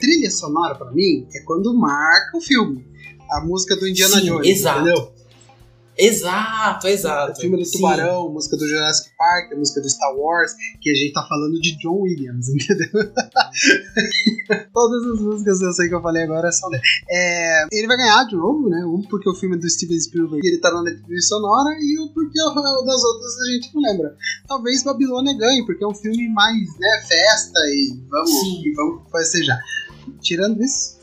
trilha 0.00 0.30
sonora 0.30 0.74
pra 0.74 0.90
mim 0.92 1.26
é 1.34 1.40
quando 1.40 1.72
marca 1.74 2.36
o 2.36 2.40
filme. 2.40 2.86
A 3.30 3.44
música 3.44 3.76
do 3.76 3.86
Indiana 3.86 4.20
Sim, 4.20 4.26
Jones, 4.26 4.48
exato. 4.48 4.80
entendeu? 4.80 5.12
Exato, 5.98 6.86
exato. 6.86 7.32
O 7.32 7.40
filme 7.40 7.56
do 7.56 7.64
Sim. 7.64 7.78
Tubarão, 7.78 8.30
música 8.32 8.56
do 8.56 8.68
Jurassic 8.68 9.10
Park, 9.18 9.52
música 9.56 9.80
do 9.80 9.90
Star 9.90 10.14
Wars, 10.16 10.52
que 10.80 10.90
a 10.90 10.94
gente 10.94 11.12
tá 11.12 11.26
falando 11.28 11.60
de 11.60 11.76
John 11.78 12.02
Williams, 12.02 12.48
entendeu? 12.54 13.12
Todas 14.72 15.04
as 15.12 15.20
músicas 15.20 15.60
eu 15.60 15.72
sei 15.72 15.88
que 15.88 15.94
eu 15.94 16.02
falei 16.02 16.22
agora 16.22 16.52
são 16.52 16.70
dele. 16.70 16.82
É, 17.10 17.66
ele 17.72 17.88
vai 17.88 17.96
ganhar 17.96 18.24
de 18.24 18.36
novo, 18.36 18.68
né? 18.68 18.84
Um 18.86 19.02
porque 19.02 19.28
o 19.28 19.34
filme 19.34 19.56
é 19.56 19.58
do 19.58 19.68
Steven 19.68 19.98
Spielberg 20.00 20.46
ele 20.46 20.58
tá 20.58 20.70
na 20.70 20.82
trilha 20.82 21.20
sonora, 21.22 21.70
e 21.80 21.98
o 21.98 22.08
porque 22.14 22.40
o 22.40 22.48
o 22.48 22.84
das 22.84 23.02
outras 23.02 23.40
a 23.40 23.52
gente 23.52 23.74
não 23.74 23.82
lembra. 23.82 24.16
Talvez 24.46 24.84
Babilônia 24.84 25.36
ganhe, 25.36 25.66
porque 25.66 25.82
é 25.82 25.86
um 25.86 25.94
filme 25.94 26.28
mais, 26.28 26.78
né, 26.78 27.04
festa 27.08 27.58
e 27.66 28.00
vamos, 28.08 28.30
Sim. 28.30 28.62
e 28.64 28.72
vamos 28.74 29.02
festejar. 29.10 29.58
Tirando 30.20 30.62
isso, 30.62 30.97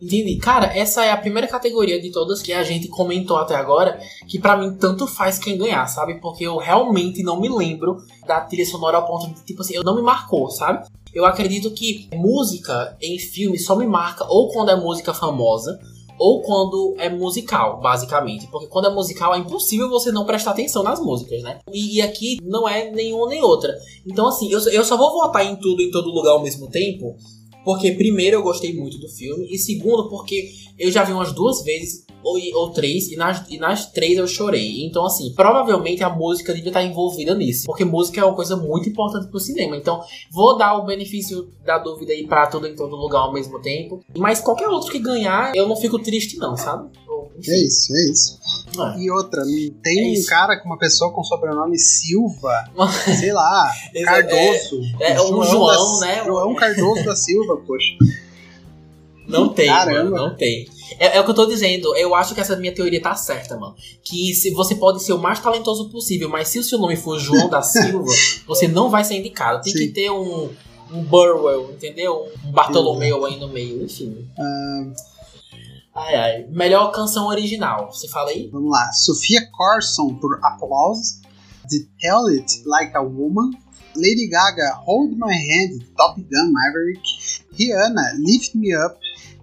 Entendi. 0.00 0.36
Cara, 0.36 0.66
essa 0.76 1.04
é 1.04 1.10
a 1.10 1.16
primeira 1.16 1.48
categoria 1.48 2.00
de 2.00 2.10
todas 2.10 2.42
que 2.42 2.52
a 2.52 2.62
gente 2.62 2.88
comentou 2.88 3.38
até 3.38 3.54
agora, 3.54 3.98
que 4.28 4.38
pra 4.38 4.56
mim 4.56 4.76
tanto 4.76 5.06
faz 5.06 5.38
quem 5.38 5.56
ganhar, 5.56 5.86
sabe? 5.86 6.20
Porque 6.20 6.44
eu 6.44 6.56
realmente 6.58 7.22
não 7.22 7.40
me 7.40 7.48
lembro 7.48 7.96
da 8.26 8.40
trilha 8.40 8.66
sonora 8.66 8.98
ao 8.98 9.06
ponto 9.06 9.28
de, 9.28 9.44
tipo 9.44 9.62
assim, 9.62 9.74
eu 9.74 9.82
não 9.82 9.96
me 9.96 10.02
marcou, 10.02 10.50
sabe? 10.50 10.86
Eu 11.14 11.24
acredito 11.24 11.70
que 11.70 12.08
música 12.12 12.96
em 13.00 13.18
filme 13.18 13.58
só 13.58 13.74
me 13.74 13.86
marca 13.86 14.26
ou 14.28 14.50
quando 14.50 14.70
é 14.70 14.76
música 14.76 15.14
famosa, 15.14 15.80
ou 16.18 16.42
quando 16.42 16.94
é 16.98 17.08
musical, 17.08 17.80
basicamente. 17.80 18.46
Porque 18.48 18.66
quando 18.66 18.88
é 18.88 18.94
musical 18.94 19.34
é 19.34 19.38
impossível 19.38 19.88
você 19.88 20.10
não 20.10 20.24
prestar 20.24 20.52
atenção 20.52 20.82
nas 20.82 21.00
músicas, 21.00 21.42
né? 21.42 21.58
E, 21.72 21.96
e 21.96 22.02
aqui 22.02 22.38
não 22.42 22.68
é 22.68 22.90
nenhuma 22.90 23.28
nem 23.28 23.42
outra. 23.42 23.74
Então, 24.06 24.26
assim, 24.26 24.50
eu, 24.50 24.60
eu 24.70 24.84
só 24.84 24.96
vou 24.96 25.12
votar 25.12 25.44
em 25.44 25.56
tudo 25.56 25.82
em 25.82 25.90
todo 25.90 26.10
lugar 26.10 26.32
ao 26.32 26.42
mesmo 26.42 26.68
tempo. 26.68 27.16
Porque, 27.66 27.90
primeiro, 27.90 28.36
eu 28.36 28.42
gostei 28.44 28.72
muito 28.72 28.96
do 28.96 29.08
filme. 29.08 29.48
E, 29.50 29.58
segundo, 29.58 30.08
porque 30.08 30.52
eu 30.78 30.88
já 30.88 31.02
vi 31.02 31.12
umas 31.12 31.32
duas 31.32 31.64
vezes 31.64 32.06
ou, 32.22 32.38
ou 32.54 32.70
três. 32.70 33.10
E 33.10 33.16
nas, 33.16 33.44
e 33.50 33.58
nas 33.58 33.90
três 33.90 34.16
eu 34.16 34.28
chorei. 34.28 34.86
Então, 34.86 35.04
assim, 35.04 35.32
provavelmente 35.34 36.04
a 36.04 36.08
música 36.08 36.54
devia 36.54 36.70
estar 36.70 36.84
envolvida 36.84 37.34
nisso. 37.34 37.66
Porque 37.66 37.84
música 37.84 38.20
é 38.20 38.24
uma 38.24 38.36
coisa 38.36 38.56
muito 38.56 38.88
importante 38.88 39.26
pro 39.26 39.40
cinema. 39.40 39.76
Então, 39.76 40.00
vou 40.30 40.56
dar 40.56 40.76
o 40.76 40.86
benefício 40.86 41.50
da 41.64 41.76
dúvida 41.76 42.12
aí 42.12 42.24
pra 42.24 42.46
tudo 42.46 42.68
em 42.68 42.76
todo 42.76 42.94
lugar 42.94 43.22
ao 43.22 43.32
mesmo 43.32 43.60
tempo. 43.60 44.00
Mas 44.16 44.40
qualquer 44.40 44.68
outro 44.68 44.92
que 44.92 45.00
ganhar, 45.00 45.50
eu 45.56 45.66
não 45.66 45.74
fico 45.74 45.98
triste, 45.98 46.36
não, 46.36 46.56
sabe? 46.56 46.88
Ou, 47.36 47.40
enfim. 47.40 47.50
é 47.50 47.58
isso, 47.64 47.94
é 47.94 48.10
isso. 48.10 48.38
É. 48.78 49.00
E 49.00 49.10
outra, 49.10 49.44
não 49.44 49.70
tem 49.82 50.16
É 50.16 50.20
um 50.20 50.24
cara 50.24 50.58
com 50.58 50.66
uma 50.68 50.78
pessoa 50.78 51.12
com 51.12 51.22
sobrenome 51.24 51.78
Silva, 51.78 52.64
sei 53.18 53.32
lá, 53.32 53.72
Cardoso. 54.04 54.80
É, 55.00 55.20
um 55.20 55.42
João, 55.42 56.00
né? 56.00 56.24
João 56.24 56.54
Cardoso 56.54 57.04
da 57.04 57.16
Silva, 57.16 57.56
poxa. 57.66 57.96
Não 59.26 59.48
tem, 59.48 59.66
Caramba. 59.66 60.10
mano, 60.10 60.16
não 60.28 60.36
tem. 60.36 60.68
É, 60.98 61.16
é 61.16 61.20
o 61.20 61.24
que 61.24 61.30
eu 61.30 61.34
tô 61.34 61.46
dizendo, 61.46 61.96
eu 61.96 62.14
acho 62.14 62.34
que 62.34 62.40
essa 62.40 62.54
minha 62.56 62.72
teoria 62.72 63.02
tá 63.02 63.14
certa, 63.14 63.56
mano. 63.56 63.74
Que 64.02 64.32
se 64.34 64.52
você 64.52 64.76
pode 64.76 65.02
ser 65.02 65.14
o 65.14 65.18
mais 65.18 65.40
talentoso 65.40 65.88
possível, 65.90 66.28
mas 66.28 66.48
se 66.48 66.58
o 66.58 66.62
seu 66.62 66.78
nome 66.78 66.96
for 66.96 67.18
João 67.18 67.48
da 67.48 67.60
Silva, 67.60 68.04
você 68.46 68.68
não 68.68 68.88
vai 68.88 69.02
ser 69.04 69.16
indicado. 69.16 69.62
Tem 69.62 69.72
Sim. 69.72 69.78
que 69.80 69.88
ter 69.88 70.10
um, 70.10 70.48
um 70.92 71.02
Burwell, 71.02 71.72
entendeu? 71.72 72.28
Um 72.46 72.52
Bartolomeu 72.52 73.24
aí 73.26 73.36
no 73.38 73.48
meio, 73.48 73.82
enfim. 73.82 74.28
Ah, 74.38 74.84
Ai, 75.96 76.14
ai. 76.14 76.46
Melhor 76.50 76.92
canção 76.92 77.26
original, 77.26 77.90
você 77.90 78.06
fala 78.08 78.30
aí? 78.30 78.48
vamos 78.52 78.70
lá. 78.70 78.92
Sofia 78.92 79.50
Corson 79.50 80.14
por 80.16 80.38
Applause. 80.44 81.22
The 81.68 81.78
Tell 82.00 82.26
It 82.26 82.62
Like 82.66 82.96
a 82.96 83.00
Woman. 83.00 83.50
Lady 83.96 84.28
Gaga, 84.28 84.74
Hold 84.84 85.12
My 85.16 85.32
Hand, 85.32 85.86
Top 85.96 86.20
Gun 86.20 86.52
Maverick. 86.52 87.00
Rihanna, 87.58 88.12
Lift 88.18 88.54
Me 88.54 88.76
Up, 88.76 88.98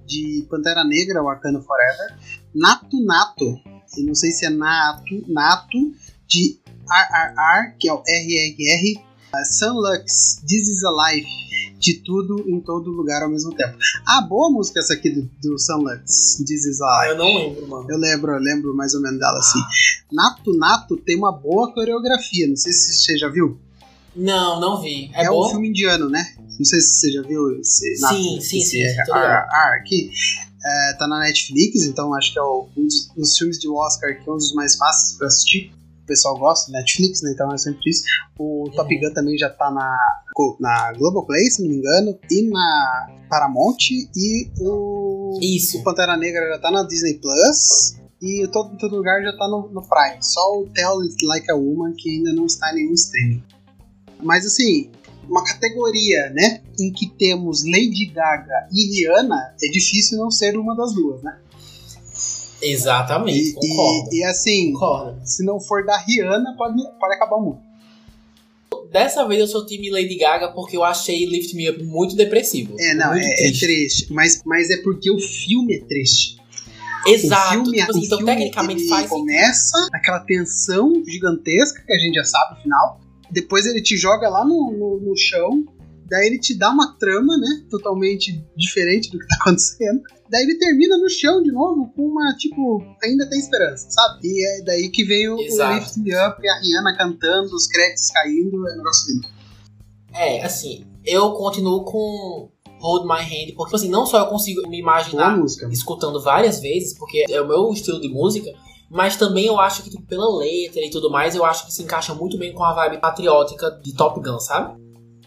de 0.06 0.45
Pantera 0.47 0.84
Negra, 0.84 1.24
Wakanda 1.24 1.60
Forever. 1.62 2.18
Nato 2.54 3.04
Nato, 3.04 3.60
eu 3.97 4.06
não 4.06 4.14
sei 4.14 4.32
se 4.32 4.45
é 4.45 4.49
Nato, 4.51 5.24
Nato, 5.28 5.91
de 6.28 6.60
RRR, 6.88 7.78
que 7.80 7.89
é 7.89 7.93
o 7.93 8.04
RRR. 8.06 9.12
Uh, 9.34 9.44
Sunlux, 9.46 10.42
This 10.48 10.68
Is 10.70 10.84
a 10.84 10.92
Life, 10.92 11.28
de 11.80 11.96
tudo 12.06 12.48
em 12.48 12.60
todo 12.62 12.92
lugar 12.92 13.24
ao 13.24 13.30
mesmo 13.30 13.52
tempo. 13.56 13.76
Ah, 14.08 14.22
boa 14.22 14.52
música 14.52 14.80
essa 14.80 14.94
aqui 14.94 15.10
do, 15.10 15.24
do 15.42 15.58
Sunlux, 15.58 16.38
This 16.46 16.66
Is 16.66 16.80
a 16.82 16.86
Ah, 16.86 17.02
Life. 17.08 17.12
eu 17.14 17.18
não 17.18 17.26
lembro, 17.36 17.68
mano. 17.68 17.88
Eu 17.90 17.98
lembro, 17.98 18.32
eu 18.32 18.40
lembro 18.40 18.76
mais 18.76 18.94
ou 18.94 19.02
menos 19.02 19.20
dela 19.20 19.40
assim. 19.40 19.60
Nato 20.12 20.56
Nato 20.56 20.98
tem 20.98 21.18
uma 21.18 21.32
boa 21.32 21.74
coreografia, 21.74 22.48
não 22.48 22.56
sei 22.56 22.72
se 22.74 22.94
você 22.94 23.18
já 23.18 23.28
viu. 23.28 23.58
Não, 24.16 24.60
não 24.62 24.80
vi. 24.80 25.10
É, 25.16 25.26
É, 25.26 25.32
um 25.32 25.50
filme 25.50 25.70
indiano, 25.70 26.08
né? 26.10 26.36
Não 26.60 26.66
sei 26.66 26.80
se 26.80 27.00
você 27.00 27.12
já 27.14 27.24
viu 27.24 27.60
esse 27.60 28.00
Nato, 28.02 28.16
Sim, 28.16 28.40
sim, 28.40 28.60
esse 28.60 28.70
sim, 28.70 28.78
tô 29.08 29.14
RRR 29.14 29.22
ligado. 29.22 29.74
aqui. 29.80 30.12
É, 30.66 30.94
tá 30.94 31.08
na 31.08 31.20
Netflix, 31.20 31.84
então 31.86 32.14
acho 32.14 32.32
que 32.32 32.40
é 32.40 32.44
um 32.44 32.68
dos, 32.78 33.08
dos 33.18 33.36
filmes 33.38 33.58
de 33.60 33.68
Oscar 33.68 34.16
que 34.22 34.30
é 34.30 34.32
um 34.32 34.38
dos 34.38 34.54
mais 34.54 34.76
fáceis 34.78 35.18
pra 35.18 35.26
assistir. 35.28 35.74
O 36.04 36.06
pessoal 36.06 36.38
gosta, 36.38 36.72
Netflix, 36.72 37.22
né? 37.22 37.32
Então 37.34 37.51
é 37.54 37.58
sempre 37.58 37.89
isso. 37.89 38.04
O 38.38 38.70
Top 38.76 38.93
Gun 38.93 39.14
também 39.14 39.38
já 39.38 39.49
tá 39.49 39.72
na, 39.72 39.97
na 40.60 40.93
Globoplay, 40.93 41.49
se 41.49 41.62
não 41.62 41.70
me 41.70 41.78
engano, 41.78 42.20
e 42.30 42.49
na 42.49 43.08
Paramount. 43.30 43.89
E 43.89 44.51
o, 44.60 45.39
Isso. 45.41 45.80
o 45.80 45.84
Pantera 45.84 46.18
Negra 46.18 46.47
já 46.49 46.60
tá 46.60 46.72
na 46.72 46.84
Disney 46.84 47.16
Plus. 47.16 47.97
E 48.22 48.47
todo, 48.51 48.78
todo 48.78 48.97
lugar 48.97 49.22
já 49.22 49.36
tá 49.38 49.47
no, 49.47 49.70
no 49.70 49.82
Prime. 49.82 50.22
Só 50.22 50.60
o 50.60 50.68
Tell 50.74 51.01
It 51.01 51.26
Like 51.26 51.51
a 51.51 51.56
Woman 51.56 51.93
que 51.97 52.10
ainda 52.10 52.34
não 52.34 52.45
está 52.45 52.72
em 52.72 52.76
nenhum 52.76 52.93
streaming. 52.93 53.43
Mas 54.22 54.45
assim, 54.45 54.89
uma 55.30 55.43
categoria, 55.43 56.30
né? 56.30 56.62
Em 56.80 56.91
que 56.91 57.10
temos 57.10 57.64
Lady 57.66 58.12
Gaga 58.14 58.68
e 58.72 58.95
Rihanna, 58.95 59.56
é 59.62 59.68
difícil 59.70 60.18
não 60.18 60.30
ser 60.30 60.58
uma 60.58 60.76
das 60.76 60.93
duas, 60.93 61.22
né? 61.22 61.38
Exatamente, 62.64 63.49
E, 63.49 63.53
concordo. 63.53 64.09
e, 64.14 64.20
e, 64.20 64.24
assim, 64.24 64.74
Concordo. 64.74 65.22
se 65.24 65.43
não 65.45 65.59
for 65.59 65.86
da 65.86 65.97
Rihanna, 65.97 66.55
pode, 66.57 66.76
pode 66.99 67.16
acabar 67.16 67.36
o 67.38 67.41
mundo. 67.41 67.59
Dessa 68.91 69.28
vez 69.28 69.39
eu 69.39 69.47
sou 69.47 69.66
time 69.66 69.89
Lady 69.89 70.16
Gaga 70.18 70.51
porque 70.53 70.78
eu 70.78 70.84
achei 70.84 71.26
Lift 71.26 71.55
Me 71.55 71.70
Up 71.70 71.84
muito 71.84 72.16
depressivo. 72.16 72.76
É, 72.80 72.93
não, 72.93 73.11
muito 73.11 73.24
é, 73.26 73.47
é 73.47 73.51
triste. 73.51 74.14
Mas, 74.14 74.41
mas 74.45 74.70
é 74.70 74.78
porque 74.78 75.09
o 75.11 75.18
filme 75.20 75.76
é 75.76 75.80
triste. 75.86 76.38
Exato. 77.07 77.47
O 77.47 77.64
filme, 77.64 77.78
tipo 77.80 77.89
assim, 77.91 77.99
o 77.99 78.05
então, 78.05 78.18
filme, 78.20 78.34
tecnicamente 78.36 78.82
ele 78.82 78.89
faz. 78.89 79.09
começa 79.09 79.89
naquela 79.91 80.20
tensão 80.22 81.03
gigantesca 81.05 81.84
que 81.86 81.91
a 81.91 81.97
gente 81.97 82.16
já 82.16 82.24
sabe 82.24 82.55
no 82.55 82.61
final. 82.61 83.01
Depois 83.32 83.66
ele 83.66 83.82
te 83.82 83.97
joga 83.97 84.30
lá 84.30 84.45
no, 84.45 84.72
no, 84.72 84.99
no 85.01 85.18
chão. 85.18 85.66
Daí 86.14 86.28
ele 86.28 86.38
te 86.38 86.55
dá 86.55 86.70
uma 86.70 86.93
trama, 86.93 87.36
né? 87.39 87.66
Totalmente 87.72 88.45
diferente 88.55 89.09
do 89.09 89.18
que 89.18 89.26
tá 89.26 89.36
acontecendo. 89.41 89.99
Daí 90.30 90.43
ele 90.43 90.59
termina 90.59 90.95
no 90.95 91.09
chão 91.09 91.41
de 91.41 91.51
novo 91.51 91.91
com 91.95 92.03
uma, 92.03 92.36
tipo, 92.38 92.84
ainda 93.03 93.28
tem 93.28 93.39
esperança, 93.39 93.89
sabe? 93.89 94.20
E 94.24 94.45
é 94.45 94.61
daí 94.61 94.89
que 94.89 95.03
veio 95.03 95.39
Exato. 95.39 95.74
o 95.74 95.80
Lift 95.80 95.99
Me 96.01 96.11
Up 96.11 96.39
e 96.39 96.47
a 96.47 96.59
Rihanna 96.59 96.95
cantando, 96.95 97.55
os 97.55 97.66
créditos 97.66 98.11
caindo, 98.11 98.68
é 98.68 98.74
um 98.74 98.78
negócio 98.78 99.11
lindo. 99.11 99.28
É, 100.14 100.43
assim, 100.45 100.86
eu 101.03 101.32
continuo 101.32 101.84
com 101.84 102.51
Hold 102.80 103.07
My 103.07 103.24
Hand, 103.24 103.55
porque 103.55 103.76
assim, 103.76 103.89
não 103.89 104.05
só 104.05 104.20
eu 104.20 104.28
consigo 104.28 104.70
me 104.70 104.80
imaginar 104.80 105.36
escutando 105.72 106.22
várias 106.22 106.59
vezes, 106.59 106.95
porque 106.95 107.26
é 107.28 107.41
o 107.41 107.47
meu 107.47 107.72
estilo 107.74 107.99
de 107.99 108.07
música, 108.07 108.51
mas 108.88 109.18
também 109.18 109.47
eu 109.47 109.59
acho 109.59 109.82
que 109.82 109.89
tipo, 109.89 110.05
pela 110.05 110.38
letra 110.38 110.80
e 110.80 110.91
tudo 110.91 111.09
mais, 111.09 111.34
eu 111.36 111.43
acho 111.43 111.66
que 111.66 111.74
se 111.74 111.82
encaixa 111.82 112.14
muito 112.14 112.38
bem 112.38 112.53
com 112.53 112.64
a 112.64 112.76
vibe 112.76 113.01
patriótica 113.01 113.72
de 113.84 113.95
Top 113.95 114.22
Gun, 114.22 114.39
sabe? 114.39 114.83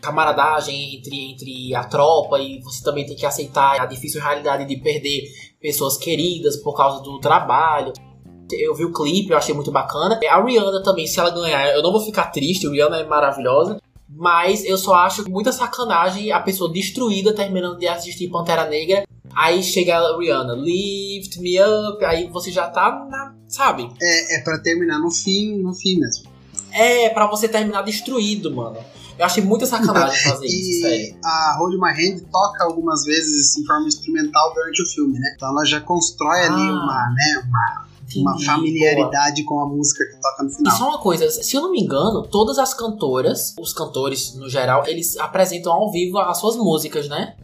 Camaradagem 0.07 0.95
entre, 0.95 1.33
entre 1.33 1.75
a 1.75 1.83
tropa 1.83 2.39
e 2.39 2.61
você 2.61 2.81
também 2.85 3.05
tem 3.05 3.17
que 3.17 3.27
aceitar 3.27 3.81
a 3.81 3.87
difícil 3.87 4.23
realidade 4.23 4.65
de 4.65 4.77
perder 4.77 5.25
pessoas 5.61 5.97
queridas 5.97 6.57
por 6.57 6.77
causa 6.77 7.03
do 7.03 7.19
trabalho. 7.19 7.93
Eu 8.53 8.73
vi 8.73 8.85
o 8.85 8.93
clipe, 8.93 9.33
eu 9.33 9.37
achei 9.37 9.53
muito 9.53 9.73
bacana. 9.73 10.17
A 10.31 10.45
Rihanna 10.45 10.81
também, 10.85 11.09
se 11.09 11.19
ela 11.19 11.31
ganhar, 11.31 11.75
eu 11.75 11.83
não 11.83 11.91
vou 11.91 12.01
ficar 12.01 12.27
triste, 12.27 12.69
a 12.69 12.71
Rihanna 12.71 13.01
é 13.01 13.05
maravilhosa. 13.05 13.81
Mas 14.09 14.65
eu 14.65 14.79
só 14.79 14.95
acho 14.95 15.29
muita 15.29 15.51
sacanagem 15.51 16.31
a 16.31 16.39
pessoa 16.39 16.73
destruída 16.73 17.35
terminando 17.35 17.77
de 17.77 17.89
assistir 17.89 18.29
Pantera 18.29 18.65
Negra. 18.65 19.05
Aí 19.35 19.61
chega 19.61 19.99
a 19.99 20.17
Rihanna, 20.17 20.55
lift 20.55 21.41
me 21.41 21.61
up, 21.61 22.05
aí 22.05 22.29
você 22.31 22.53
já 22.53 22.69
tá 22.69 23.07
na. 23.11 23.35
Sabe? 23.49 23.91
É, 24.01 24.37
é 24.37 24.41
pra 24.43 24.61
terminar 24.61 25.01
no 25.01 25.11
fim, 25.11 25.57
no 25.57 25.75
fim 25.75 25.99
mesmo. 25.99 26.31
É 26.73 27.09
pra 27.09 27.27
você 27.27 27.49
terminar 27.49 27.83
destruído, 27.83 28.55
mano. 28.55 28.79
Eu 29.19 29.25
achei 29.25 29.43
muita 29.43 29.65
sacanagem 29.67 30.19
fazer 30.31 30.47
isso, 30.47 30.83
sério. 30.83 31.07
E 31.07 31.17
a 31.25 31.57
Hold 31.59 31.75
My 31.81 31.91
Hand 31.93 32.21
toca 32.31 32.65
algumas 32.65 33.05
vezes 33.05 33.57
em 33.57 33.65
forma 33.65 33.87
instrumental 33.89 34.53
durante 34.55 34.83
o 34.83 34.87
filme, 34.87 35.19
né? 35.19 35.33
Então 35.35 35.49
ela 35.49 35.65
já 35.65 35.81
constrói 35.81 36.41
ali 36.43 36.69
Ah. 36.69 36.73
uma, 36.73 37.11
né, 37.15 37.43
uma, 37.47 37.87
uma 38.33 38.45
familiaridade 38.45 39.43
com 39.45 39.59
a 39.61 39.67
música 39.67 40.05
que 40.05 40.21
toca 40.21 40.43
no 40.43 40.51
E 40.51 40.55
final. 40.55 40.77
só 40.77 40.89
uma 40.91 40.99
coisa, 40.99 41.31
se 41.31 41.57
eu 41.57 41.63
não 41.63 41.73
me 41.73 41.81
engano, 41.81 42.23
todas 42.31 42.59
as 42.59 42.75
cantoras, 42.75 43.55
os 43.59 43.73
cantores 43.73 44.35
no 44.35 44.49
geral, 44.51 44.85
eles 44.87 45.17
apresentam 45.17 45.73
ao 45.73 45.91
vivo 45.91 46.19
as 46.19 46.39
suas 46.39 46.57
músicas, 46.57 47.09
né? 47.09 47.35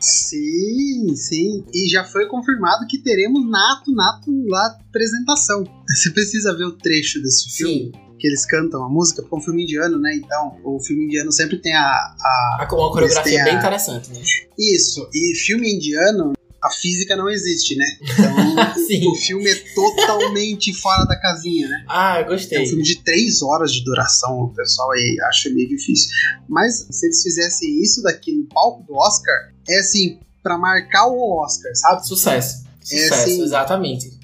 Sim, 0.00 1.14
sim. 1.14 1.64
E 1.72 1.88
já 1.88 2.04
foi 2.04 2.26
confirmado 2.26 2.86
que 2.86 2.98
teremos 2.98 3.48
Nato, 3.48 3.90
Nato 3.92 4.30
lá 4.48 4.76
apresentação. 4.88 5.64
Você 5.88 6.10
precisa 6.10 6.54
ver 6.56 6.64
o 6.64 6.72
trecho 6.72 7.22
desse 7.22 7.48
filme, 7.56 7.74
Sim. 7.74 7.92
Que 8.24 8.28
eles 8.28 8.46
cantam 8.46 8.82
a 8.82 8.88
música, 8.88 9.20
porque 9.20 9.34
é 9.34 9.38
um 9.38 9.42
filme 9.42 9.64
indiano, 9.64 9.98
né? 10.00 10.14
Então, 10.16 10.56
o 10.64 10.80
filme 10.80 11.04
indiano 11.04 11.30
sempre 11.30 11.58
tem 11.58 11.74
a, 11.74 11.82
a 11.82 12.56
Uma 12.58 12.66
coreografia 12.90 13.04
Eles 13.04 13.22
têm 13.22 13.44
bem 13.44 13.54
a- 13.54 13.58
interessante, 13.58 14.10
né? 14.12 14.22
Isso, 14.58 15.06
e 15.12 15.34
filme 15.36 15.70
indiano, 15.74 16.32
a 16.62 16.70
física 16.70 17.14
não 17.16 17.28
existe, 17.28 17.76
né? 17.76 17.84
Então 18.96 19.12
o 19.12 19.16
filme 19.16 19.46
é 19.50 19.54
totalmente 19.74 20.72
fora 20.72 21.04
da 21.04 21.20
casinha, 21.20 21.68
né? 21.68 21.84
Ah, 21.86 22.20
eu 22.20 22.24
É 22.24 22.28
gostei. 22.28 22.62
um 22.62 22.66
filme 22.66 22.82
de 22.82 23.02
três 23.02 23.42
horas 23.42 23.70
de 23.74 23.84
duração, 23.84 24.38
o 24.40 24.54
pessoal 24.54 24.90
aí 24.92 25.16
acha 25.28 25.50
meio 25.50 25.68
difícil. 25.68 26.08
Mas 26.48 26.86
se 26.90 27.04
eles 27.06 27.22
fizessem 27.22 27.82
isso 27.82 28.02
daqui 28.02 28.32
no 28.32 28.46
palco 28.46 28.82
do 28.86 28.94
Oscar, 28.94 29.34
é 29.68 29.80
assim, 29.80 30.18
pra 30.42 30.56
marcar 30.56 31.08
o 31.08 31.42
Oscar, 31.44 31.70
sabe? 31.74 32.06
Sucesso. 32.06 32.64
É, 32.80 32.84
Sucesso, 32.84 33.28
sim. 33.30 33.42
exatamente. 33.42 34.18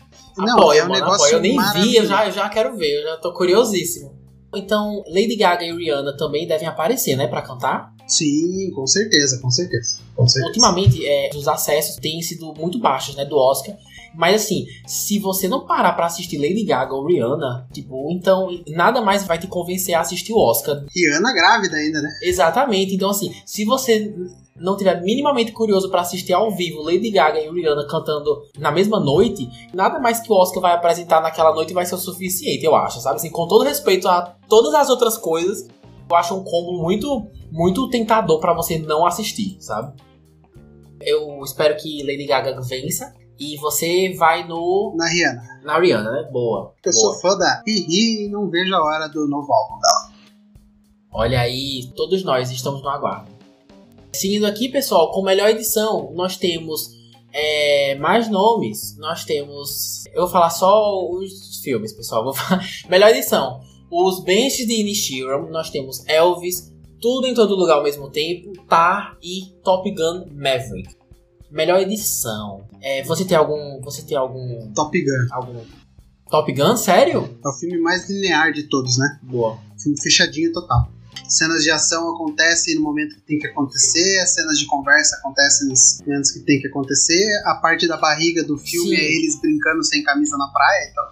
Não, 0.47 0.59
apoio, 0.59 0.81
é 0.81 0.85
um 0.85 0.89
mano, 0.89 1.01
negócio 1.01 1.27
apoio. 1.27 1.37
Eu 1.37 1.41
nem 1.41 1.59
vi, 1.75 1.97
eu 1.97 2.07
já, 2.07 2.27
eu 2.27 2.33
já 2.33 2.49
quero 2.49 2.77
ver, 2.77 3.01
eu 3.01 3.03
já 3.03 3.17
tô 3.17 3.33
curiosíssimo. 3.33 4.19
Então, 4.55 5.03
Lady 5.07 5.37
Gaga 5.37 5.65
e 5.65 5.73
Rihanna 5.73 6.17
também 6.17 6.47
devem 6.47 6.67
aparecer, 6.67 7.17
né, 7.17 7.27
pra 7.27 7.43
cantar. 7.43 7.93
Sim, 8.07 8.71
com 8.75 8.87
certeza, 8.87 9.39
com 9.41 9.51
certeza. 9.51 9.99
Com 10.17 10.27
certeza. 10.27 10.49
Ultimamente, 10.49 11.07
é, 11.07 11.31
os 11.35 11.47
acessos 11.47 11.97
têm 11.97 12.21
sido 12.21 12.53
muito 12.55 12.79
baixos, 12.81 13.15
né, 13.15 13.25
do 13.25 13.37
Oscar. 13.37 13.77
Mas 14.15 14.43
assim, 14.43 14.67
se 14.87 15.19
você 15.19 15.47
não 15.49 15.67
parar 15.67 15.93
pra 15.93 16.07
assistir 16.07 16.39
Lady 16.39 16.65
Gaga 16.65 16.95
ou 16.95 17.07
Rihanna, 17.07 17.69
tipo, 17.73 18.11
então 18.11 18.49
nada 18.69 19.01
mais 19.01 19.25
vai 19.25 19.39
te 19.39 19.47
convencer 19.47 19.95
a 19.95 20.01
assistir 20.01 20.33
o 20.33 20.39
Oscar. 20.39 20.85
Rihanna 20.95 21.33
grávida 21.33 21.77
ainda, 21.77 22.01
né? 22.01 22.11
Exatamente. 22.23 22.95
Então 22.95 23.11
assim, 23.11 23.33
se 23.47 23.65
você 23.65 24.13
não 24.57 24.77
tiver 24.77 25.01
minimamente 25.01 25.53
curioso 25.53 25.91
pra 25.91 26.03
assistir 26.03 26.33
ao 26.33 26.51
vivo 26.55 26.83
Lady 26.83 27.11
Gaga 27.11 27.41
e 27.41 27.51
Rihanna 27.51 27.87
cantando 27.87 28.43
na 28.59 28.71
mesma 28.71 29.01
noite, 29.01 29.49
nada 29.73 29.99
mais 29.99 30.21
que 30.21 30.31
o 30.31 30.37
Oscar 30.37 30.61
vai 30.61 30.73
apresentar 30.73 31.23
naquela 31.23 31.55
noite 31.55 31.73
vai 31.73 31.87
ser 31.87 31.95
o 31.95 31.99
suficiente, 31.99 32.65
eu 32.65 32.75
acho, 32.75 33.01
sabe? 33.01 33.17
Assim, 33.17 33.31
com 33.31 33.49
todo 33.49 33.65
respeito 33.65 34.07
a 34.07 34.37
todas 34.49 34.75
as 34.75 34.91
outras 34.91 35.17
coisas, 35.17 35.67
eu 36.11 36.17
acho 36.17 36.35
um 36.35 36.45
combo 36.45 36.83
muito, 36.83 37.27
muito 37.51 37.89
tentador 37.89 38.39
pra 38.39 38.53
você 38.53 38.79
não 38.79 39.07
assistir, 39.07 39.57
sabe? 39.61 39.95
Eu 41.01 41.43
espero 41.43 41.77
que 41.77 42.03
Lady 42.03 42.27
Gaga 42.27 42.61
vença 42.61 43.15
e 43.41 43.57
você 43.57 44.15
vai 44.19 44.47
no 44.47 44.95
Na 44.97 45.09
Rihanna. 45.09 45.43
na 45.65 45.81
Rihanna, 45.81 46.11
né? 46.11 46.29
Boa. 46.31 46.75
Eu 46.85 46.93
boa. 46.93 46.93
sou 46.93 47.15
fã 47.21 47.37
da 47.39 47.63
Hihi 47.67 48.27
e 48.27 48.29
não 48.29 48.49
vejo 48.51 48.75
a 48.75 48.85
hora 48.85 49.09
do 49.09 49.27
novo 49.27 49.51
álbum 49.53 49.81
dela. 49.81 50.21
Olha 51.13 51.41
aí, 51.41 51.91
todos 51.97 52.23
nós 52.23 52.51
estamos 52.51 52.83
no 52.83 52.89
aguardo. 52.89 53.31
Seguindo 54.13 54.45
aqui, 54.47 54.69
pessoal, 54.69 55.11
com 55.13 55.23
melhor 55.23 55.49
edição, 55.49 56.13
nós 56.15 56.37
temos 56.37 56.91
é, 57.33 57.95
mais 57.97 58.29
nomes. 58.29 58.97
Nós 58.99 59.25
temos. 59.25 60.05
Eu 60.13 60.23
vou 60.23 60.31
falar 60.31 60.51
só 60.51 61.09
os 61.09 61.61
filmes, 61.63 61.93
pessoal. 61.93 62.23
Vou 62.25 62.35
falar. 62.35 62.63
Melhor 62.89 63.09
edição. 63.11 63.61
Os 63.91 64.23
Benches 64.23 64.67
de 64.67 64.81
Inishiram. 64.81 65.49
Nós 65.51 65.71
temos 65.71 66.07
Elvis, 66.07 66.73
Tudo 67.01 67.27
em 67.27 67.35
Todo 67.35 67.57
Lugar 67.57 67.79
ao 67.79 67.83
mesmo 67.85 68.11
tempo, 68.11 68.53
Tar 68.69 69.17
e 69.23 69.47
Top 69.65 69.89
Gun 69.91 70.27
Maverick. 70.33 71.00
Melhor 71.51 71.81
edição. 71.81 72.65
É, 72.81 73.03
você 73.05 73.25
tem 73.25 73.37
algum. 73.37 73.81
Você 73.83 74.03
tem 74.03 74.17
algum. 74.17 74.73
Top 74.73 74.97
Gun. 74.99 75.27
algum. 75.31 75.61
Top 76.31 76.53
Gun? 76.53 76.77
Sério? 76.77 77.39
É 77.45 77.49
o 77.49 77.53
filme 77.53 77.79
mais 77.79 78.09
linear 78.09 78.53
de 78.53 78.65
todos, 78.65 78.99
né? 78.99 79.19
Boa. 79.23 79.59
Filme 79.83 80.01
fechadinho 80.01 80.53
total. 80.53 80.93
Cenas 81.29 81.63
de 81.63 81.71
ação 81.71 82.13
acontecem 82.15 82.75
no 82.77 82.83
momento 82.83 83.15
que 83.17 83.23
tem 83.23 83.39
que 83.39 83.47
acontecer, 83.47 84.19
as 84.21 84.35
cenas 84.35 84.59
de 84.59 84.67
conversa 84.67 85.17
acontecem 85.17 85.69
nos 85.69 86.01
momentos 86.05 86.33
que 86.33 86.41
tem 86.41 86.61
que 86.61 86.67
acontecer, 86.67 87.25
a 87.45 87.55
parte 87.55 87.87
da 87.87 87.97
barriga 87.97 88.43
do 88.43 88.59
filme 88.59 88.91
Sim. 88.91 88.97
é 88.97 89.05
eles 89.05 89.41
brincando 89.41 89.85
sem 89.85 90.03
camisa 90.03 90.37
na 90.37 90.49
praia, 90.49 90.91
então. 90.91 91.05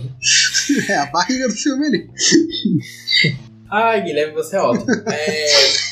é 0.88 0.96
a 0.96 1.06
barriga 1.06 1.48
do 1.48 1.54
filme 1.54 1.86
ali. 1.86 2.10
Ai, 3.70 4.02
Guilherme, 4.02 4.34
você 4.34 4.56
é 4.56 4.60
ótimo. 4.60 4.90
É, 5.06 5.89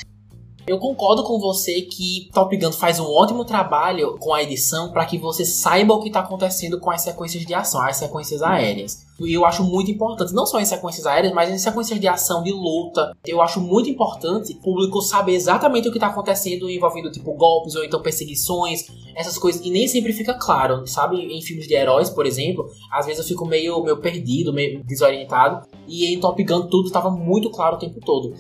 Eu 0.69 0.79
concordo 0.79 1.25
com 1.25 1.39
você 1.39 1.81
que 1.81 2.29
Top 2.31 2.55
Gun 2.55 2.73
faz 2.73 3.01
um 3.01 3.07
ótimo 3.07 3.43
trabalho 3.43 4.19
com 4.19 4.35
a 4.35 4.43
edição 4.43 4.93
para 4.93 5.07
que 5.07 5.17
você 5.17 5.43
saiba 5.43 5.95
o 5.95 6.01
que 6.03 6.09
está 6.09 6.21
acontecendo 6.21 6.79
com 6.79 6.91
as 6.91 7.01
sequências 7.01 7.47
de 7.47 7.55
ação, 7.55 7.81
as 7.81 7.97
sequências 7.97 8.43
aéreas. 8.43 9.07
E 9.19 9.33
eu 9.33 9.47
acho 9.47 9.65
muito 9.65 9.91
importante, 9.91 10.35
não 10.35 10.45
só 10.45 10.61
em 10.61 10.67
sequências 10.67 11.07
aéreas, 11.07 11.33
mas 11.33 11.51
em 11.51 11.57
sequências 11.57 11.99
de 11.99 12.07
ação, 12.07 12.43
de 12.43 12.53
luta. 12.53 13.17
Eu 13.27 13.41
acho 13.41 13.63
muito 13.63 13.89
importante 13.89 14.53
o 14.53 14.61
público 14.61 15.01
saber 15.01 15.37
exatamente 15.37 15.89
o 15.89 15.91
que 15.91 15.97
está 15.97 16.09
acontecendo 16.09 16.69
envolvendo, 16.69 17.11
tipo, 17.11 17.33
golpes 17.33 17.75
ou 17.75 17.83
então 17.83 18.03
perseguições, 18.03 18.85
essas 19.17 19.39
coisas. 19.39 19.65
E 19.65 19.71
nem 19.71 19.89
sempre 19.89 20.13
fica 20.13 20.35
claro, 20.35 20.87
sabe? 20.87 21.17
Em 21.17 21.41
filmes 21.41 21.67
de 21.67 21.73
heróis, 21.73 22.11
por 22.11 22.27
exemplo, 22.27 22.67
às 22.93 23.07
vezes 23.07 23.23
eu 23.23 23.27
fico 23.27 23.47
meio, 23.47 23.83
meio 23.83 23.97
perdido, 23.97 24.53
meio 24.53 24.85
desorientado. 24.85 25.67
E 25.87 26.13
em 26.13 26.21
Top 26.21 26.45
Gun 26.45 26.67
tudo 26.67 26.89
estava 26.89 27.11
muito 27.11 27.49
claro 27.49 27.77
o 27.77 27.79
tempo 27.79 28.01
todo. 28.05 28.35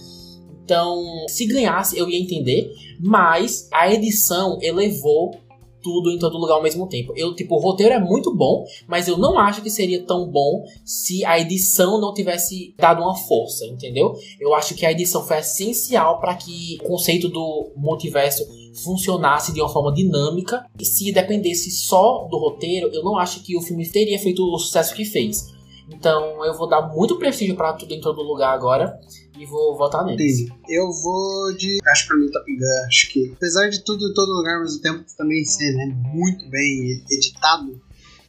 Então, 0.68 1.02
se 1.26 1.46
ganhasse, 1.46 1.96
eu 1.96 2.10
ia 2.10 2.20
entender, 2.20 2.70
mas 3.00 3.70
a 3.72 3.90
edição 3.90 4.58
elevou 4.60 5.34
tudo 5.82 6.10
em 6.10 6.18
todo 6.18 6.36
lugar 6.36 6.56
ao 6.56 6.62
mesmo 6.62 6.86
tempo. 6.86 7.14
Eu, 7.16 7.34
tipo, 7.34 7.54
o 7.54 7.58
roteiro 7.58 7.94
é 7.94 7.98
muito 7.98 8.36
bom, 8.36 8.66
mas 8.86 9.08
eu 9.08 9.16
não 9.16 9.38
acho 9.38 9.62
que 9.62 9.70
seria 9.70 10.04
tão 10.04 10.30
bom 10.30 10.62
se 10.84 11.24
a 11.24 11.40
edição 11.40 11.98
não 11.98 12.12
tivesse 12.12 12.74
dado 12.76 13.00
uma 13.00 13.16
força, 13.16 13.64
entendeu? 13.64 14.14
Eu 14.38 14.54
acho 14.54 14.74
que 14.74 14.84
a 14.84 14.92
edição 14.92 15.26
foi 15.26 15.38
essencial 15.38 16.20
para 16.20 16.34
que 16.34 16.76
o 16.82 16.86
conceito 16.86 17.30
do 17.30 17.72
multiverso 17.74 18.44
funcionasse 18.84 19.54
de 19.54 19.62
uma 19.62 19.70
forma 19.70 19.90
dinâmica. 19.94 20.66
E 20.78 20.84
se 20.84 21.10
dependesse 21.10 21.70
só 21.70 22.28
do 22.30 22.36
roteiro, 22.36 22.90
eu 22.92 23.02
não 23.02 23.16
acho 23.16 23.42
que 23.42 23.56
o 23.56 23.62
filme 23.62 23.88
teria 23.88 24.18
feito 24.18 24.42
o 24.44 24.58
sucesso 24.58 24.94
que 24.94 25.06
fez. 25.06 25.46
Então, 25.90 26.44
eu 26.44 26.52
vou 26.52 26.68
dar 26.68 26.94
muito 26.94 27.16
prestígio 27.16 27.56
para 27.56 27.72
tudo 27.72 27.94
em 27.94 28.00
todo 28.02 28.20
lugar 28.20 28.52
agora 28.52 29.00
e 29.38 29.46
vou 29.46 29.76
votar 29.76 30.04
neles. 30.04 30.40
Entendi. 30.40 30.52
Eu 30.68 30.90
vou 30.90 31.52
de. 31.56 31.78
Acho 31.86 32.06
pra 32.08 32.16
mim 32.16 32.30
Top 32.30 32.44
Gun. 32.50 32.86
Acho 32.86 33.08
que, 33.10 33.32
apesar 33.36 33.68
de 33.68 33.84
tudo 33.84 34.08
em 34.08 34.14
todo 34.14 34.32
lugar 34.32 34.56
ao 34.56 34.62
mesmo 34.62 34.80
tempo 34.80 35.04
também 35.16 35.44
ser 35.44 35.72
né, 35.74 35.86
muito 36.12 36.48
bem 36.48 37.04
editado, 37.10 37.80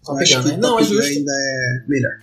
Top 0.04 0.22
acho 0.22 0.36
Gun, 0.36 0.44
que 0.44 0.50
né? 0.50 0.58
Não, 0.58 0.78
Top 0.78 0.84
é 0.84 0.88
Gun 0.88 0.94
justo. 0.94 1.12
ainda 1.12 1.32
é 1.34 1.84
melhor. 1.88 2.20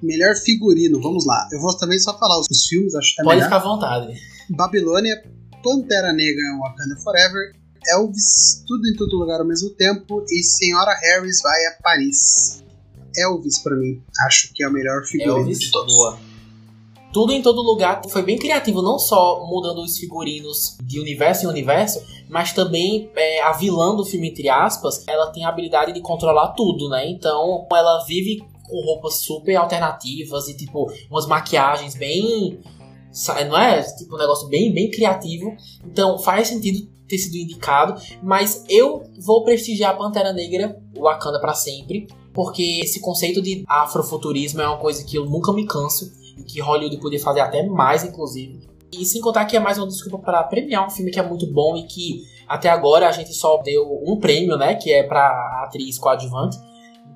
Melhor 0.00 0.36
figurino, 0.36 1.00
vamos 1.00 1.26
lá. 1.26 1.48
Eu 1.52 1.60
vou 1.60 1.76
também 1.76 1.98
só 1.98 2.16
falar 2.18 2.38
os, 2.40 2.66
filmes, 2.68 2.94
acho 2.94 3.14
que 3.14 3.20
é 3.20 3.24
Pode 3.24 3.36
melhor. 3.36 3.48
ficar 3.48 3.56
à 3.56 3.64
vontade. 3.64 4.20
Babilônia, 4.50 5.22
Pantera 5.62 6.12
Negra, 6.12 6.42
Wakanda 6.60 6.96
Forever, 7.02 7.52
Elvis, 7.88 8.62
Tudo 8.66 8.86
em 8.88 8.94
Todo 8.94 9.16
Lugar 9.16 9.40
ao 9.40 9.46
mesmo 9.46 9.70
tempo 9.70 10.24
e 10.30 10.42
Senhora 10.42 10.94
Harris 10.94 11.40
vai 11.42 11.66
a 11.66 11.72
Paris. 11.82 12.62
Elvis, 13.16 13.58
pra 13.58 13.74
mim, 13.76 14.00
acho 14.26 14.52
que 14.54 14.62
é 14.62 14.68
o 14.68 14.72
melhor 14.72 15.04
figurino 15.04 15.38
Elvis, 15.38 15.58
de 15.58 15.70
todos. 15.72 15.92
boa. 15.94 16.27
Tudo 17.12 17.32
em 17.32 17.40
todo 17.40 17.62
lugar 17.62 18.02
foi 18.08 18.22
bem 18.22 18.38
criativo, 18.38 18.82
não 18.82 18.98
só 18.98 19.44
mudando 19.46 19.82
os 19.82 19.96
figurinos 19.96 20.76
de 20.82 21.00
universo 21.00 21.46
em 21.46 21.48
universo, 21.48 22.02
mas 22.28 22.52
também 22.52 23.10
é, 23.16 23.42
a 23.42 23.52
vilã 23.52 23.96
do 23.96 24.04
filme, 24.04 24.28
entre 24.28 24.48
aspas, 24.48 25.04
ela 25.06 25.30
tem 25.30 25.44
a 25.44 25.48
habilidade 25.48 25.92
de 25.92 26.00
controlar 26.00 26.48
tudo, 26.48 26.88
né? 26.88 27.08
Então 27.08 27.66
ela 27.72 28.04
vive 28.04 28.42
com 28.68 28.84
roupas 28.84 29.14
super 29.14 29.56
alternativas 29.56 30.48
e 30.48 30.56
tipo 30.56 30.86
umas 31.10 31.26
maquiagens 31.26 31.94
bem. 31.94 32.60
Não 33.48 33.58
é? 33.58 33.82
Tipo 33.82 34.14
um 34.14 34.18
negócio 34.18 34.46
bem, 34.48 34.72
bem 34.72 34.90
criativo. 34.90 35.56
Então 35.84 36.18
faz 36.18 36.48
sentido 36.48 36.86
ter 37.08 37.16
sido 37.16 37.36
indicado, 37.36 37.98
mas 38.22 38.64
eu 38.68 39.02
vou 39.24 39.42
prestigiar 39.42 39.94
a 39.94 39.96
Pantera 39.96 40.30
Negra, 40.30 40.78
o 40.94 41.04
Wakanda 41.04 41.40
pra 41.40 41.54
sempre, 41.54 42.06
porque 42.34 42.80
esse 42.84 43.00
conceito 43.00 43.40
de 43.40 43.64
afrofuturismo 43.66 44.60
é 44.60 44.68
uma 44.68 44.76
coisa 44.76 45.02
que 45.02 45.16
eu 45.16 45.24
nunca 45.24 45.50
me 45.54 45.66
canso 45.66 46.12
que 46.44 46.60
Hollywood 46.60 46.98
podia 46.98 47.20
fazer 47.20 47.40
até 47.40 47.64
mais, 47.66 48.04
inclusive. 48.04 48.60
E 48.92 49.04
sem 49.04 49.20
contar 49.20 49.44
que 49.44 49.56
é 49.56 49.60
mais 49.60 49.76
uma 49.78 49.86
desculpa 49.86 50.18
para 50.18 50.42
premiar 50.44 50.86
um 50.86 50.90
filme 50.90 51.10
que 51.10 51.18
é 51.18 51.22
muito 51.22 51.46
bom 51.52 51.76
e 51.76 51.84
que 51.84 52.22
até 52.46 52.70
agora 52.70 53.08
a 53.08 53.12
gente 53.12 53.34
só 53.34 53.58
deu 53.58 53.84
um 54.06 54.18
prêmio, 54.18 54.56
né, 54.56 54.74
que 54.74 54.92
é 54.92 55.02
para 55.02 55.64
atriz 55.64 55.98
coadjuvante. 55.98 56.58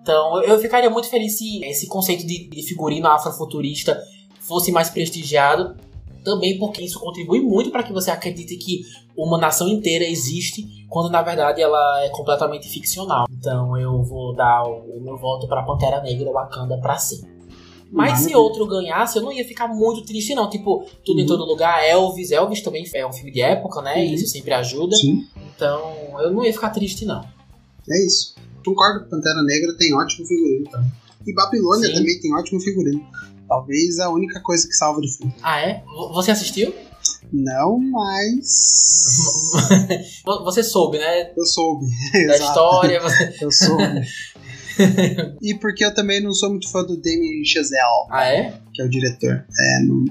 Então 0.03 0.43
eu 0.43 0.59
ficaria 0.59 0.91
muito 0.91 1.09
feliz 1.09 1.39
se 1.39 1.65
esse 1.65 1.87
conceito 1.87 2.27
de, 2.27 2.49
de 2.49 2.63
figurino 2.63 3.09
afrofuturista 3.09 3.99
fosse 4.41 4.71
mais 4.71 4.91
prestigiado. 4.91 5.77
Também 6.25 6.57
porque 6.57 6.83
isso 6.83 7.01
contribui 7.01 7.41
muito 7.41 7.71
para 7.71 7.83
que 7.83 7.93
você 7.93 8.11
acredite 8.11 8.57
que 8.57 8.83
uma 9.17 9.39
nação 9.39 9.67
inteira 9.67 10.05
existe, 10.05 10.87
quando 10.89 11.11
na 11.11 11.21
verdade 11.21 11.61
ela 11.61 12.05
é 12.05 12.11
completamente 12.11 12.69
ficcional. 12.69 13.27
Então 13.31 13.77
eu 13.77 14.03
vou 14.03 14.35
dar 14.35 14.63
o 14.65 15.01
meu 15.01 15.17
voto 15.17 15.49
para 15.49 15.65
Pantera 15.65 16.01
Negra 16.01 16.31
Wakanda 16.31 16.79
para 16.79 16.97
sempre. 16.97 17.32
Mas 17.93 18.13
se 18.21 18.31
Maravilha. 18.31 18.39
outro 18.39 18.67
ganhasse, 18.67 19.19
eu 19.19 19.23
não 19.23 19.31
ia 19.31 19.45
ficar 19.45 19.69
muito 19.69 20.03
triste, 20.07 20.35
não. 20.35 20.49
Tipo, 20.49 20.87
tudo 21.05 21.19
em 21.21 21.23
Uhum. 21.23 21.29
todo 21.29 21.45
lugar, 21.45 21.85
Elvis. 21.87 22.31
Elvis 22.33 22.63
também 22.63 22.89
é 22.95 23.07
um 23.07 23.13
filme 23.13 23.31
de 23.31 23.43
época, 23.43 23.83
né? 23.83 23.97
Uhum. 23.97 24.15
Isso 24.15 24.27
sempre 24.29 24.55
ajuda. 24.55 24.97
Sim, 24.97 25.27
Então, 25.55 25.93
eu 26.21 26.33
não 26.33 26.43
ia 26.45 26.53
ficar 26.53 26.71
triste, 26.71 27.05
não. 27.05 27.21
é 27.91 28.07
isso. 28.07 28.35
Concordo 28.65 29.05
que 29.05 29.11
Pantera 29.11 29.43
Negra 29.43 29.77
tem 29.77 29.93
ótimo 29.95 30.27
figurino 30.27 30.71
também. 30.71 30.91
E 31.27 31.35
Babilônia 31.35 31.89
Sim. 31.89 31.95
também 31.95 32.19
tem 32.21 32.35
ótimo 32.35 32.61
figurino. 32.61 33.05
Talvez 33.47 33.99
a 33.99 34.09
única 34.09 34.41
coisa 34.41 34.67
que 34.67 34.73
salva 34.75 35.01
do 35.01 35.09
filme. 35.09 35.35
Ah, 35.43 35.61
é? 35.61 35.83
Você 36.15 36.31
assistiu? 36.31 36.73
Não, 37.33 37.79
mas. 37.79 39.53
Vo- 40.25 40.45
Você 40.45 40.63
soube, 40.63 40.99
né? 40.99 41.31
Eu 41.37 41.45
soube. 41.45 41.87
Da 42.13 42.35
Exato. 42.35 42.43
história. 42.45 43.01
você- 43.01 43.37
Eu 43.41 43.51
soube. 43.53 43.83
e 45.43 45.55
porque 45.55 45.85
eu 45.85 45.95
também 45.95 46.21
não 46.23 46.33
sou 46.33 46.51
muito 46.51 46.71
fã 46.71 46.83
do 46.83 46.97
Damien 46.97 47.45
Chazelle, 47.45 48.07
Ah, 48.11 48.27
é? 48.27 48.59
que 48.73 48.83
é 48.83 48.85
o 48.85 48.89
diretor. 48.89 49.45
É, 49.59 49.85
no 49.85 50.05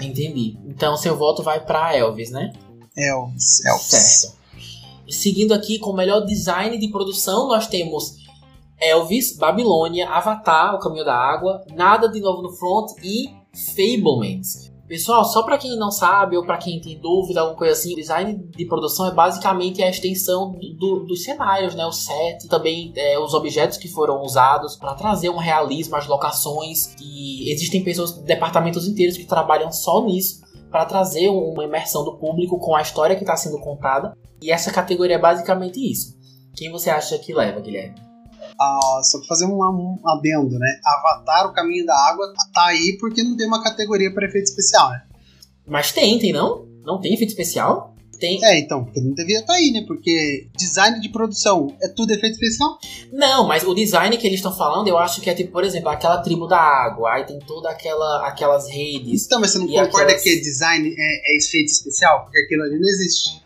Entendi. 0.00 0.58
Então, 0.66 0.96
seu 0.96 1.16
voto 1.16 1.42
vai 1.42 1.64
pra 1.64 1.96
Elvis, 1.96 2.30
né? 2.30 2.52
Elvis. 2.96 3.64
Elvis. 3.64 3.84
Certo. 3.86 4.36
Seguindo 5.08 5.54
aqui 5.54 5.78
com 5.78 5.90
o 5.90 5.96
melhor 5.96 6.20
design 6.26 6.76
de 6.78 6.88
produção, 6.88 7.48
nós 7.48 7.66
temos 7.66 8.16
Elvis, 8.80 9.36
Babilônia, 9.36 10.08
Avatar, 10.08 10.74
O 10.74 10.80
Caminho 10.80 11.04
da 11.04 11.14
Água, 11.14 11.64
Nada 11.74 12.08
de 12.08 12.20
Novo 12.20 12.42
no 12.42 12.52
Front 12.52 12.90
e 13.02 13.30
Fablements. 13.74 14.70
Pessoal, 14.88 15.24
só 15.24 15.42
para 15.42 15.58
quem 15.58 15.76
não 15.76 15.90
sabe 15.90 16.36
ou 16.36 16.44
para 16.44 16.58
quem 16.58 16.80
tem 16.80 16.98
dúvida, 17.00 17.40
alguma 17.40 17.58
coisa 17.58 17.72
assim, 17.72 17.94
design 17.96 18.48
de 18.56 18.66
produção 18.66 19.08
é 19.08 19.12
basicamente 19.12 19.82
a 19.82 19.90
extensão 19.90 20.56
do, 20.78 21.04
dos 21.04 21.24
cenários, 21.24 21.74
né? 21.74 21.84
O 21.84 21.90
set, 21.90 22.46
também 22.48 22.92
é, 22.94 23.18
os 23.18 23.34
objetos 23.34 23.78
que 23.78 23.88
foram 23.88 24.22
usados 24.22 24.76
para 24.76 24.94
trazer 24.94 25.28
um 25.28 25.38
realismo 25.38 25.96
às 25.96 26.06
locações. 26.06 26.94
E 27.00 27.50
existem 27.50 27.82
pessoas, 27.82 28.12
departamentos 28.12 28.86
inteiros 28.86 29.16
que 29.16 29.24
trabalham 29.24 29.72
só 29.72 30.04
nisso 30.04 30.40
para 30.70 30.84
trazer 30.84 31.28
uma 31.30 31.64
imersão 31.64 32.04
do 32.04 32.16
público 32.16 32.58
com 32.60 32.76
a 32.76 32.82
história 32.82 33.16
que 33.16 33.22
está 33.22 33.36
sendo 33.36 33.58
contada. 33.58 34.16
E 34.40 34.52
essa 34.52 34.70
categoria 34.70 35.16
é 35.16 35.20
basicamente 35.20 35.80
isso. 35.80 36.16
Quem 36.54 36.70
você 36.70 36.90
acha 36.90 37.18
que 37.18 37.34
leva, 37.34 37.60
Guilherme? 37.60 37.96
Ah, 38.60 39.00
só 39.02 39.18
pra 39.18 39.28
fazer 39.28 39.46
um, 39.46 39.58
um 39.58 40.08
adendo, 40.08 40.58
né? 40.58 40.80
Avatar, 40.84 41.46
o 41.46 41.52
Caminho 41.52 41.84
da 41.84 41.94
Água, 42.08 42.32
tá 42.52 42.66
aí 42.66 42.96
porque 42.98 43.22
não 43.22 43.36
tem 43.36 43.46
uma 43.46 43.62
categoria 43.62 44.12
para 44.12 44.26
efeito 44.26 44.46
especial, 44.46 44.90
né? 44.90 45.02
Mas 45.66 45.92
tem, 45.92 46.18
tem 46.18 46.32
não? 46.32 46.66
Não 46.84 47.00
tem 47.00 47.12
efeito 47.14 47.30
especial? 47.30 47.96
Tem. 48.18 48.42
É, 48.44 48.58
então, 48.58 48.84
porque 48.84 49.00
não 49.00 49.12
devia 49.12 49.40
estar 49.40 49.52
tá 49.52 49.58
aí, 49.58 49.70
né? 49.70 49.84
Porque 49.86 50.48
design 50.56 51.00
de 51.00 51.08
produção 51.08 51.76
é 51.82 51.88
tudo 51.88 52.12
efeito 52.12 52.34
especial? 52.34 52.78
Não, 53.12 53.46
mas 53.46 53.62
o 53.64 53.74
design 53.74 54.16
que 54.16 54.26
eles 54.26 54.38
estão 54.38 54.56
falando, 54.56 54.88
eu 54.88 54.98
acho 54.98 55.20
que 55.20 55.28
é 55.28 55.34
tipo, 55.34 55.52
por 55.52 55.64
exemplo, 55.64 55.88
aquela 55.88 56.18
tribo 56.18 56.46
da 56.46 56.58
água, 56.58 57.12
aí 57.12 57.24
tem 57.24 57.38
toda 57.40 57.70
aquela 57.70 58.26
aquelas 58.26 58.68
redes. 58.68 59.26
Então, 59.26 59.40
mas 59.40 59.50
você 59.50 59.58
não 59.58 59.66
concorda 59.66 60.12
aquelas... 60.12 60.22
que 60.22 60.40
design 60.40 60.88
é, 60.88 61.32
é 61.34 61.36
efeito 61.36 61.70
especial? 61.70 62.24
Porque 62.24 62.38
aquilo 62.38 62.62
ali 62.62 62.78
não 62.78 62.88
existe. 62.88 63.42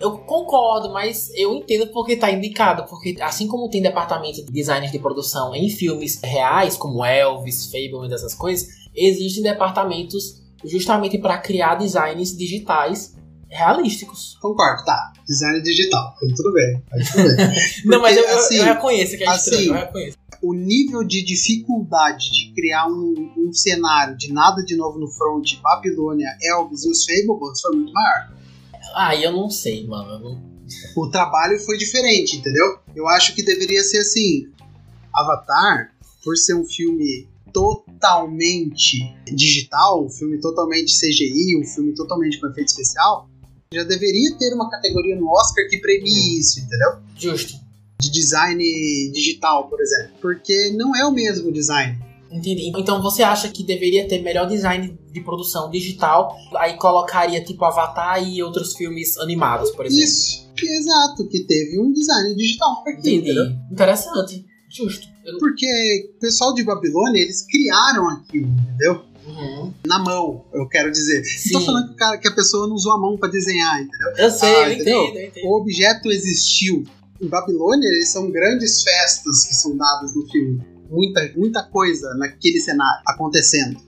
Eu 0.00 0.12
concordo, 0.18 0.90
mas 0.92 1.30
eu 1.34 1.54
entendo 1.54 1.88
porque 1.88 2.14
está 2.14 2.30
indicado. 2.30 2.86
Porque 2.88 3.16
assim 3.20 3.46
como 3.46 3.68
tem 3.68 3.82
departamento 3.82 4.42
de 4.44 4.50
designers 4.50 4.90
de 4.90 4.98
produção 4.98 5.54
em 5.54 5.68
filmes 5.68 6.18
reais, 6.24 6.74
como 6.74 7.04
Elvis, 7.04 7.66
Fable 7.66 8.06
e 8.06 8.08
dessas 8.08 8.34
coisas, 8.34 8.66
existem 8.94 9.42
departamentos 9.42 10.40
justamente 10.64 11.18
para 11.18 11.36
criar 11.38 11.74
designs 11.74 12.34
digitais 12.36 13.14
realísticos. 13.50 14.38
Concordo, 14.40 14.84
tá. 14.84 15.12
Design 15.28 15.60
digital. 15.60 16.14
Tudo 16.34 16.52
bem. 16.52 16.82
Tudo 17.12 17.36
bem. 17.36 17.48
Não, 17.84 18.00
mas 18.00 18.16
eu, 18.16 18.26
assim, 18.28 18.56
eu, 18.56 18.64
reconheço 18.64 19.18
que 19.18 19.24
é 19.24 19.28
assim, 19.28 19.50
estranho, 19.50 19.74
eu 19.74 19.74
reconheço. 19.74 20.18
O 20.42 20.54
nível 20.54 21.04
de 21.04 21.22
dificuldade 21.22 22.30
de 22.30 22.54
criar 22.54 22.86
um, 22.86 23.32
um 23.36 23.52
cenário 23.52 24.16
de 24.16 24.32
nada 24.32 24.62
de 24.64 24.74
novo 24.76 24.98
no 24.98 25.08
front, 25.08 25.60
Babilônia, 25.60 26.28
Elvis 26.42 26.84
e 26.84 26.90
os 26.90 27.04
Fables 27.04 27.60
foi 27.60 27.76
muito 27.76 27.92
maior. 27.92 28.39
Ah, 28.94 29.14
eu 29.16 29.32
não 29.32 29.50
sei, 29.50 29.86
mano. 29.86 30.18
Não... 30.18 30.50
O 30.96 31.08
trabalho 31.10 31.58
foi 31.60 31.76
diferente, 31.76 32.36
entendeu? 32.36 32.78
Eu 32.94 33.08
acho 33.08 33.34
que 33.34 33.42
deveria 33.42 33.82
ser 33.82 33.98
assim: 33.98 34.48
Avatar, 35.14 35.92
por 36.24 36.36
ser 36.36 36.54
um 36.54 36.64
filme 36.64 37.28
totalmente 37.52 38.98
digital, 39.26 40.04
um 40.04 40.10
filme 40.10 40.40
totalmente 40.40 40.92
CGI, 40.92 41.56
um 41.60 41.66
filme 41.66 41.94
totalmente 41.94 42.40
com 42.40 42.46
efeito 42.46 42.68
especial, 42.68 43.28
já 43.72 43.82
deveria 43.84 44.36
ter 44.36 44.52
uma 44.54 44.70
categoria 44.70 45.16
no 45.16 45.28
Oscar 45.28 45.68
que 45.68 45.78
premie 45.78 46.38
isso, 46.38 46.60
entendeu? 46.60 47.00
Justo. 47.16 47.54
De 48.00 48.10
design 48.10 48.62
digital, 49.12 49.68
por 49.68 49.80
exemplo. 49.80 50.12
Porque 50.20 50.72
não 50.76 50.96
é 50.96 51.04
o 51.04 51.12
mesmo 51.12 51.52
design. 51.52 51.98
Entendi. 52.30 52.72
Então 52.76 53.02
você 53.02 53.22
acha 53.22 53.48
que 53.48 53.64
deveria 53.64 54.06
ter 54.06 54.22
melhor 54.22 54.46
design 54.46 54.96
de 55.12 55.20
produção 55.20 55.68
digital, 55.68 56.36
aí 56.56 56.76
colocaria 56.76 57.42
tipo 57.42 57.64
Avatar 57.64 58.22
e 58.22 58.42
outros 58.42 58.74
filmes 58.76 59.18
animados, 59.18 59.70
por 59.72 59.84
exemplo. 59.84 60.04
Isso, 60.04 60.48
exato, 60.62 61.28
que 61.28 61.40
teve 61.44 61.80
um 61.80 61.92
design 61.92 62.34
digital 62.36 62.82
aqui, 62.86 62.98
Entendi. 63.00 63.30
Entendeu? 63.30 63.46
Interessante, 63.72 64.46
justo. 64.70 65.08
Eu... 65.24 65.38
Porque 65.38 65.66
o 66.16 66.20
pessoal 66.20 66.54
de 66.54 66.62
Babilônia, 66.62 67.20
eles 67.20 67.44
criaram 67.46 68.08
aquilo, 68.10 68.46
entendeu? 68.46 69.10
Uhum. 69.26 69.74
Na 69.86 69.98
mão, 69.98 70.44
eu 70.54 70.68
quero 70.68 70.90
dizer. 70.90 71.24
Sim. 71.24 71.52
Não 71.52 71.60
tô 71.60 71.66
falando 71.66 71.88
que, 71.88 71.94
cara, 71.94 72.18
que 72.18 72.28
a 72.28 72.34
pessoa 72.34 72.66
não 72.66 72.74
usou 72.74 72.92
a 72.92 72.98
mão 72.98 73.18
para 73.18 73.28
desenhar, 73.28 73.82
entendeu? 73.82 74.12
Eu 74.16 74.30
sei, 74.30 74.54
ah, 74.54 74.68
eu 74.68 74.72
entendo, 74.72 75.18
eu 75.18 75.26
entendo. 75.26 75.46
O 75.46 75.60
objeto 75.60 76.10
existiu. 76.10 76.84
Em 77.20 77.28
Babilônia, 77.28 77.86
eles 77.86 78.08
são 78.08 78.30
grandes 78.30 78.82
festas 78.82 79.44
que 79.46 79.54
são 79.54 79.76
dadas 79.76 80.14
no 80.14 80.26
filme 80.30 80.64
muita, 80.90 81.32
muita 81.36 81.62
coisa 81.62 82.12
naquele 82.14 82.60
cenário 82.60 83.02
acontecendo. 83.06 83.80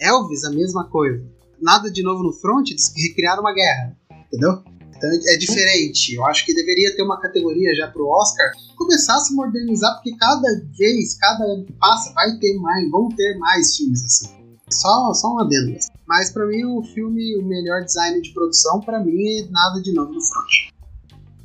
Elvis, 0.00 0.44
a 0.44 0.50
mesma 0.50 0.88
coisa. 0.88 1.24
Nada 1.60 1.90
de 1.90 2.02
novo 2.02 2.22
no 2.22 2.32
front, 2.32 2.70
eles 2.70 2.92
recriaram 2.96 3.40
uma 3.40 3.54
guerra, 3.54 3.96
entendeu? 4.26 4.62
Então 4.96 5.10
é 5.10 5.36
diferente. 5.36 6.14
Eu 6.14 6.24
acho 6.26 6.44
que 6.44 6.54
deveria 6.54 6.94
ter 6.96 7.02
uma 7.02 7.20
categoria 7.20 7.74
já 7.74 7.88
pro 7.88 8.08
Oscar 8.08 8.50
começar 8.76 9.16
a 9.16 9.20
se 9.20 9.34
modernizar, 9.34 9.94
porque 9.94 10.16
cada 10.16 10.48
vez, 10.76 11.14
cada 11.18 11.44
ano 11.44 11.64
que 11.64 11.72
passa, 11.74 12.12
vai 12.12 12.36
ter 12.38 12.54
mais, 12.58 12.90
vão 12.90 13.08
ter 13.08 13.36
mais 13.38 13.76
filmes 13.76 14.02
assim. 14.04 14.28
Só, 14.70 15.12
só 15.14 15.34
um 15.34 15.38
adendo. 15.40 15.76
Mas 16.06 16.30
para 16.30 16.46
mim 16.46 16.64
o 16.64 16.82
filme, 16.82 17.36
o 17.36 17.46
melhor 17.46 17.84
design 17.84 18.20
de 18.20 18.32
produção, 18.32 18.80
para 18.80 19.02
mim 19.02 19.40
é 19.40 19.48
nada 19.50 19.80
de 19.80 19.92
novo 19.92 20.12
no 20.12 20.20
front. 20.20 20.76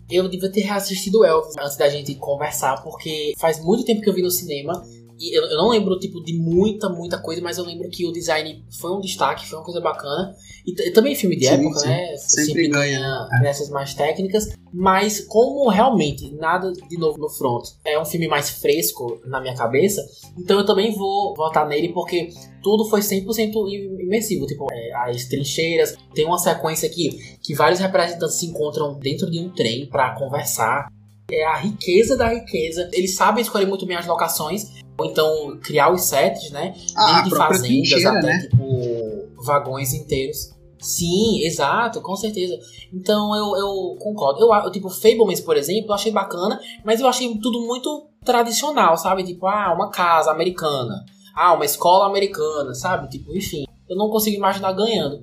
Eu 0.09 0.27
devia 0.27 0.51
ter 0.51 0.61
reassistido 0.61 1.23
Elvis 1.23 1.55
antes 1.57 1.77
da 1.77 1.87
gente 1.87 2.15
conversar, 2.15 2.83
porque 2.83 3.33
faz 3.39 3.63
muito 3.63 3.85
tempo 3.85 4.01
que 4.01 4.09
eu 4.09 4.13
vi 4.13 4.21
no 4.21 4.29
cinema 4.29 4.83
eu, 5.29 5.43
eu, 5.43 5.57
não 5.57 5.69
lembro, 5.69 5.99
tipo, 5.99 6.23
de 6.23 6.33
muita, 6.33 6.89
muita 6.89 7.19
coisa, 7.19 7.41
mas 7.41 7.57
eu 7.57 7.65
lembro 7.65 7.89
que 7.89 8.05
o 8.05 8.11
design 8.11 8.65
foi 8.79 8.91
um 8.91 8.99
destaque, 8.99 9.47
foi 9.47 9.59
uma 9.59 9.65
coisa 9.65 9.79
bacana. 9.79 10.33
E, 10.65 10.71
e 10.87 10.91
também 10.91 11.13
filme 11.15 11.35
de 11.35 11.45
sim, 11.45 11.53
época, 11.53 11.79
sim. 11.79 11.87
né? 11.87 12.15
Sempre, 12.17 12.45
Sempre 12.45 12.67
ganha, 12.69 12.99
ganha 12.99 13.27
é. 13.33 13.43
nessas 13.43 13.69
mais 13.69 13.93
técnicas. 13.93 14.49
Mas 14.73 15.19
como 15.19 15.69
realmente 15.69 16.33
nada 16.35 16.71
de 16.71 16.97
novo 16.97 17.17
no 17.17 17.29
front 17.29 17.67
é 17.83 17.99
um 17.99 18.05
filme 18.05 18.27
mais 18.27 18.49
fresco 18.49 19.19
na 19.25 19.41
minha 19.41 19.53
cabeça, 19.53 20.01
então 20.39 20.57
eu 20.57 20.65
também 20.65 20.95
vou 20.95 21.35
votar 21.35 21.67
nele 21.67 21.89
porque 21.89 22.29
tudo 22.63 22.85
foi 22.85 23.01
100% 23.01 23.51
imersivo. 23.99 24.47
Tipo, 24.47 24.67
é, 24.71 24.93
as 24.93 25.25
trincheiras. 25.25 25.95
Tem 26.15 26.25
uma 26.25 26.39
sequência 26.39 26.87
aqui 26.87 27.37
que 27.41 27.53
vários 27.53 27.79
representantes 27.79 28.37
se 28.37 28.45
encontram 28.45 28.97
dentro 28.97 29.29
de 29.29 29.39
um 29.39 29.49
trem 29.49 29.87
para 29.87 30.15
conversar 30.15 30.87
é 31.31 31.45
a 31.45 31.55
riqueza 31.55 32.17
da 32.17 32.27
riqueza. 32.27 32.89
Eles 32.93 33.15
sabem 33.15 33.41
escolher 33.41 33.65
muito 33.65 33.85
bem 33.85 33.95
as 33.95 34.05
locações 34.05 34.80
ou 34.97 35.05
então 35.05 35.59
criar 35.61 35.91
os 35.91 36.03
sets, 36.03 36.51
né? 36.51 36.73
Ah, 36.95 37.21
Desde 37.21 37.37
fazendas 37.37 38.05
até 38.05 38.21
né? 38.21 38.39
tipo 38.41 39.43
vagões 39.43 39.93
inteiros. 39.93 40.51
Sim, 40.79 41.43
exato, 41.45 42.01
com 42.01 42.15
certeza. 42.15 42.57
Então 42.91 43.35
eu, 43.35 43.55
eu 43.55 43.97
concordo. 43.99 44.39
Eu, 44.41 44.51
eu 44.51 44.71
tipo, 44.71 44.89
Fablemans, 44.89 45.39
por 45.39 45.55
exemplo, 45.55 45.91
eu 45.91 45.93
achei 45.93 46.11
bacana, 46.11 46.59
mas 46.83 46.99
eu 46.99 47.07
achei 47.07 47.37
tudo 47.37 47.61
muito 47.61 48.09
tradicional, 48.25 48.97
sabe? 48.97 49.23
Tipo, 49.23 49.45
ah, 49.47 49.73
uma 49.73 49.91
casa 49.91 50.31
americana. 50.31 51.05
Ah, 51.35 51.53
uma 51.53 51.65
escola 51.65 52.07
americana, 52.07 52.73
sabe? 52.73 53.07
Tipo, 53.09 53.35
enfim. 53.35 53.65
Eu 53.87 53.95
não 53.95 54.09
consigo 54.09 54.35
imaginar 54.35 54.73
ganhando. 54.73 55.19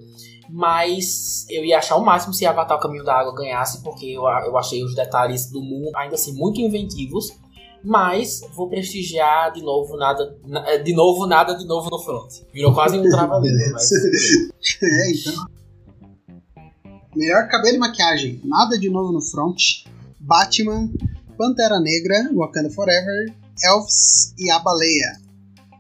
Mas 0.49 1.45
eu 1.51 1.65
ia 1.65 1.79
achar 1.79 1.97
o 1.97 2.05
máximo 2.05 2.33
se 2.33 2.47
Avatar 2.47 2.79
o 2.79 2.81
Caminho 2.81 3.05
da 3.05 3.15
Água 3.19 3.35
ganhasse, 3.35 3.83
porque 3.83 4.07
eu, 4.07 4.23
eu 4.23 4.57
achei 4.57 4.83
os 4.83 4.95
detalhes 4.95 5.51
do 5.51 5.61
mundo 5.61 5.91
ainda 5.95 6.15
assim 6.15 6.33
muito 6.35 6.61
inventivos. 6.61 7.33
Mas 7.83 8.41
vou 8.55 8.69
prestigiar 8.69 9.53
de 9.53 9.63
novo 9.63 9.97
nada. 9.97 10.37
Eh, 10.67 10.79
de 10.79 10.93
novo, 10.93 11.27
nada 11.27 11.55
de 11.55 11.67
novo 11.67 11.89
no 11.91 11.99
front. 12.01 12.43
Virou 12.53 12.75
quase 12.75 12.99
um 12.99 13.09
trava-língua, 13.09 13.71
mas. 13.73 13.91
é, 14.83 15.11
então. 15.13 15.47
Melhor 17.15 17.49
cabelo 17.49 17.77
e 17.77 17.79
maquiagem. 17.79 18.41
Nada 18.45 18.79
de 18.79 18.91
novo 18.91 19.13
no 19.13 19.23
front. 19.23 19.57
Batman, 20.21 20.91
Pantera 21.37 21.81
Negra, 21.81 22.31
Wakanda 22.35 22.71
Forever, 22.71 23.33
Elvis 23.65 24.35
e 24.39 24.51
a 24.51 24.59
Baleia. 24.59 25.19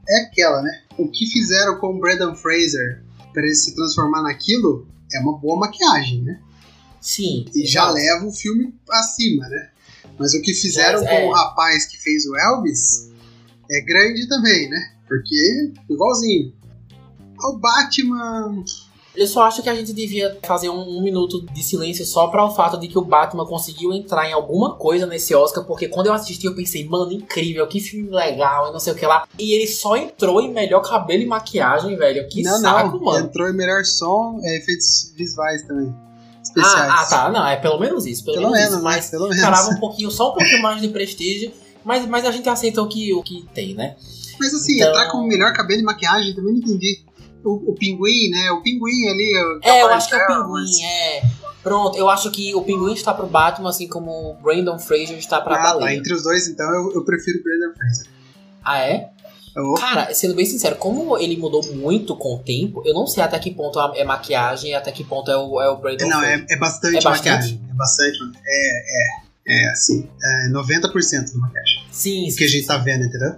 É 0.09 0.21
aquela, 0.23 0.63
né? 0.63 0.83
O 0.97 1.09
que 1.09 1.27
fizeram 1.27 1.79
com 1.79 1.95
o 1.95 2.01
Brandon 2.01 2.35
Fraser 2.35 3.05
para 3.33 3.43
ele 3.43 3.55
se 3.55 3.75
transformar 3.75 4.23
naquilo 4.23 4.87
é 5.13 5.21
uma 5.21 5.37
boa 5.37 5.59
maquiagem, 5.59 6.23
né? 6.23 6.41
Sim. 7.01 7.45
E 7.55 7.67
já 7.67 7.91
leva 7.91 8.27
o 8.27 8.33
filme 8.33 8.75
acima, 8.91 9.49
né? 9.49 9.71
Mas 10.19 10.35
o 10.35 10.43
que 10.43 10.53
fizeram 10.53 11.07
é, 11.07 11.21
com 11.21 11.29
o 11.29 11.33
rapaz 11.33 11.87
que 11.87 11.97
fez 11.97 12.27
o 12.27 12.37
Elvis 12.37 13.11
é 13.71 13.81
grande 13.83 14.29
também, 14.29 14.69
né? 14.69 14.93
Porque 15.07 15.73
igualzinho. 15.89 16.53
O 17.41 17.59
Batman. 17.59 18.65
Eu 19.15 19.27
só 19.27 19.45
acho 19.45 19.63
que 19.63 19.69
a 19.69 19.75
gente 19.75 19.93
devia 19.93 20.39
fazer 20.45 20.69
um, 20.69 20.99
um, 20.99 21.03
minuto 21.03 21.45
de 21.53 21.63
silêncio 21.63 22.05
só 22.05 22.29
para 22.29 22.45
o 22.45 22.55
fato 22.55 22.79
de 22.79 22.87
que 22.87 22.99
o 22.99 23.05
Batman 23.05 23.47
conseguiu 23.47 23.93
entrar 23.93 24.29
em 24.29 24.33
alguma 24.33 24.77
coisa 24.77 25.07
nesse 25.07 25.35
Oscar, 25.35 25.65
porque 25.65 25.89
quando 25.89 26.07
eu 26.07 26.13
assisti 26.13 26.47
eu 26.47 26.55
pensei, 26.55 26.87
mano, 26.87 27.11
incrível, 27.11 27.67
que 27.67 27.81
filme 27.81 28.11
legal 28.11 28.69
e 28.69 28.73
não 28.73 28.79
sei 28.79 28.93
o 28.93 28.97
que 28.97 29.07
lá. 29.07 29.27
E 29.37 29.55
ele 29.55 29.67
só 29.67 29.97
entrou 29.97 30.41
em 30.41 30.53
melhor 30.53 30.83
cabelo 30.83 31.23
e 31.23 31.27
maquiagem, 31.27 31.97
velho. 31.97 32.29
Que 32.29 32.43
não, 32.43 32.61
saco, 32.61 32.97
não, 32.97 33.05
mano. 33.05 33.27
Entrou 33.27 33.49
em 33.49 33.57
melhor 33.57 33.85
som 33.85 34.39
e 34.41 34.59
efeitos 34.59 35.13
visuais 35.17 35.63
também 35.63 36.08
especiais. 36.43 36.91
Ah, 36.91 37.03
ah, 37.03 37.07
tá. 37.07 37.31
Não, 37.31 37.47
é 37.47 37.57
pelo 37.57 37.79
menos 37.79 38.07
isso. 38.07 38.25
Pelo, 38.25 38.39
pelo 38.39 38.51
menos, 38.51 38.71
menos, 38.71 38.83
mas 38.83 39.11
pelo 39.11 39.29
menos. 39.29 39.43
Parava 39.43 39.71
um 39.71 39.81
pouquinho, 39.81 40.11
só 40.11 40.31
um 40.31 40.35
pouquinho 40.35 40.63
mais 40.63 40.81
de 40.81 40.89
prestígio, 40.89 41.53
mas, 41.85 42.07
mas 42.07 42.25
a 42.25 42.31
gente 42.31 42.49
aceita 42.49 42.83
o 42.83 42.89
que, 42.89 43.13
o 43.13 43.23
que 43.23 43.47
tem, 43.55 43.75
né? 43.75 43.97
Mas 44.39 44.55
assim, 44.55 44.77
então... 44.77 44.89
entrar 44.89 45.11
com 45.11 45.19
o 45.19 45.27
melhor 45.27 45.53
cabelo 45.53 45.81
e 45.81 45.85
maquiagem, 45.85 46.35
também 46.35 46.53
não 46.53 46.61
entendi. 46.61 47.05
O, 47.45 47.71
o 47.71 47.75
pinguim, 47.75 48.31
né? 48.31 48.51
O 48.53 48.63
pinguim 48.63 49.09
ali. 49.09 49.61
É, 49.63 49.83
eu 49.83 49.89
acho 49.89 50.09
que 50.09 50.15
é 50.15 50.25
o 50.25 50.27
pinguim, 50.27 50.63
mas... 50.63 50.81
é. 50.83 51.49
Pronto, 51.63 51.99
eu 51.99 52.09
acho 52.09 52.31
que 52.31 52.55
o 52.55 52.63
Pinguim 52.63 52.95
está 52.95 53.13
pro 53.13 53.27
Batman, 53.27 53.69
assim 53.69 53.89
como 53.89 54.31
o 54.31 54.35
Brandon 54.35 54.79
Fraser 54.79 55.19
está 55.19 55.41
pra 55.41 55.57
Ah, 55.57 55.59
tá. 55.59 55.75
Baleia. 55.75 55.99
Entre 55.99 56.15
os 56.15 56.23
dois, 56.23 56.49
então, 56.49 56.67
eu, 56.73 56.95
eu 56.95 57.05
prefiro 57.05 57.41
o 57.41 57.43
Brandon 57.43 57.77
Fraser. 57.77 58.07
Ah, 58.65 58.79
é? 58.79 59.11
Cara, 59.79 60.13
sendo 60.15 60.35
bem 60.35 60.45
sincero, 60.45 60.77
como 60.77 61.19
ele 61.19 61.37
mudou 61.37 61.65
muito 61.75 62.17
com 62.17 62.35
o 62.37 62.39
tempo, 62.39 62.83
eu 62.85 62.95
não 62.95 63.07
sei 63.07 63.23
até 63.23 63.39
que 63.39 63.51
ponto 63.51 63.79
é 63.95 64.05
maquiagem 64.05 64.75
até 64.75 64.93
que 64.93 65.05
ponto 65.05 65.31
é 65.31 65.37
o, 65.37 65.61
é 65.61 65.69
o 65.71 65.77
Brandon 65.77 66.07
Não, 66.09 66.23
é, 66.23 66.45
é 66.49 66.57
bastante 66.57 66.97
É 66.99 67.01
bastante? 67.01 67.29
maquiagem. 67.31 67.61
É 67.71 67.75
bastante. 67.75 68.19
É, 68.47 68.79
é, 69.49 69.65
é 69.65 69.71
assim, 69.71 70.09
é 70.23 70.49
90% 70.51 71.33
da 71.33 71.39
maquiagem. 71.39 71.83
Sim, 71.91 72.31
O 72.31 72.37
que 72.37 72.45
a 72.45 72.49
gente 72.49 72.67
tá 72.67 72.77
vendo, 72.79 73.05
entendeu? 73.05 73.35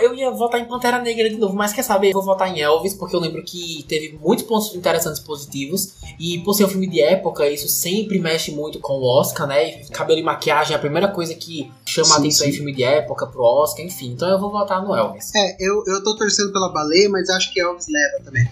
Eu 0.00 0.14
ia 0.14 0.30
votar 0.30 0.60
em 0.60 0.64
Pantera 0.64 0.98
Negra 1.00 1.28
de 1.28 1.36
novo, 1.36 1.54
mas 1.54 1.72
quer 1.72 1.82
saber? 1.82 2.08
Eu 2.08 2.14
vou 2.14 2.24
votar 2.24 2.48
em 2.48 2.60
Elvis, 2.60 2.94
porque 2.94 3.14
eu 3.14 3.20
lembro 3.20 3.42
que 3.42 3.84
teve 3.88 4.18
muitos 4.20 4.44
pontos 4.44 4.74
interessantes 4.74 5.20
positivos. 5.20 5.94
E 6.18 6.38
por 6.40 6.54
ser 6.54 6.64
um 6.64 6.68
filme 6.68 6.86
de 6.86 7.00
época, 7.00 7.48
isso 7.48 7.68
sempre 7.68 8.18
mexe 8.18 8.52
muito 8.52 8.78
com 8.80 8.94
o 8.94 9.04
Oscar, 9.04 9.46
né? 9.46 9.82
E 9.82 9.88
cabelo 9.90 10.18
e 10.18 10.22
maquiagem 10.22 10.74
é 10.74 10.76
a 10.76 10.80
primeira 10.80 11.08
coisa 11.08 11.34
que 11.34 11.70
chama 11.86 12.08
a 12.08 12.12
Sim, 12.12 12.20
atenção 12.20 12.46
em 12.46 12.50
sim. 12.50 12.56
filme 12.56 12.74
de 12.74 12.82
época 12.82 13.26
pro 13.26 13.42
Oscar, 13.42 13.84
enfim. 13.84 14.12
Então 14.12 14.28
eu 14.28 14.38
vou 14.38 14.50
votar 14.50 14.82
no 14.82 14.94
Elvis. 14.94 15.34
É, 15.34 15.56
eu, 15.58 15.82
eu 15.86 16.02
tô 16.02 16.16
torcendo 16.16 16.52
pela 16.52 16.70
baleia, 16.70 17.08
mas 17.08 17.28
acho 17.30 17.52
que 17.52 17.60
Elvis 17.60 17.86
leva 17.88 18.24
também. 18.24 18.48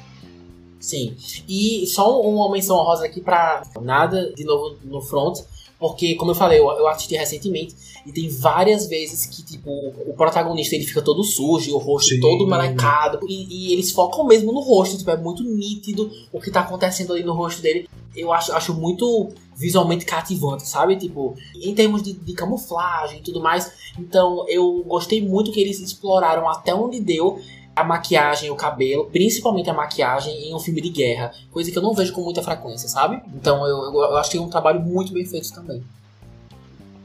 Sim. 0.81 1.17
E 1.49 1.87
só 1.87 2.21
uma 2.21 2.51
menção 2.51 2.77
honrosa 2.77 3.05
aqui 3.05 3.21
pra 3.21 3.63
nada 3.81 4.33
de 4.33 4.45
novo 4.45 4.77
no 4.85 5.01
front. 5.03 5.41
Porque, 5.79 6.17
como 6.17 6.33
eu 6.33 6.35
falei, 6.35 6.59
eu, 6.59 6.69
eu 6.71 6.89
assisti 6.89 7.17
recentemente 7.17 7.75
e 8.05 8.13
tem 8.13 8.29
várias 8.29 8.87
vezes 8.87 9.27
que, 9.27 9.43
tipo, 9.45 9.71
o 9.71 10.15
protagonista 10.17 10.75
ele 10.75 10.85
fica 10.85 11.01
todo 11.01 11.23
sujo, 11.23 11.75
o 11.75 11.79
rosto 11.79 12.15
Sim. 12.15 12.21
todo 12.21 12.49
marcado. 12.49 13.21
E, 13.29 13.69
e 13.69 13.73
eles 13.73 13.93
focam 13.93 14.27
mesmo 14.27 14.53
no 14.53 14.61
rosto, 14.61 14.99
tipo, 14.99 15.11
é 15.11 15.17
muito 15.17 15.45
nítido 15.45 16.11
o 16.33 16.41
que 16.41 16.51
tá 16.51 16.61
acontecendo 16.61 17.13
ali 17.13 17.23
no 17.23 17.33
rosto 17.33 17.63
dele. 17.63 17.89
Eu 18.17 18.33
acho, 18.33 18.53
acho 18.53 18.75
muito 18.75 19.29
visualmente 19.55 20.05
cativante, 20.05 20.69
sabe? 20.69 20.97
Tipo, 20.97 21.37
em 21.55 21.75
termos 21.75 22.03
de, 22.03 22.13
de 22.13 22.33
camuflagem 22.33 23.19
e 23.19 23.23
tudo 23.23 23.41
mais. 23.41 23.71
Então, 23.99 24.45
eu 24.49 24.83
gostei 24.87 25.21
muito 25.21 25.53
que 25.53 25.61
eles 25.61 25.81
exploraram 25.81 26.49
até 26.49 26.75
onde 26.75 26.99
deu 26.99 27.39
a 27.79 27.85
maquiagem, 27.85 28.51
o 28.51 28.57
cabelo, 28.57 29.07
principalmente 29.07 29.71
a 29.71 29.75
maquiagem 29.75 30.49
em 30.49 30.55
um 30.55 30.59
filme 30.59 30.81
de 30.81 30.91
guerra, 30.91 31.33
coisa 31.53 31.71
que 31.71 31.79
eu 31.79 31.83
não 31.83 31.95
vejo 31.95 32.13
com 32.13 32.23
muita 32.23 32.43
frequência, 32.43 32.89
sabe? 32.89 33.23
Então 33.35 33.67
eu, 33.67 33.85
eu, 33.85 33.95
eu 33.95 34.17
achei 34.17 34.41
um 34.41 34.49
trabalho 34.49 34.81
muito 34.81 35.13
bem 35.13 35.25
feito 35.25 35.53
também. 35.53 35.83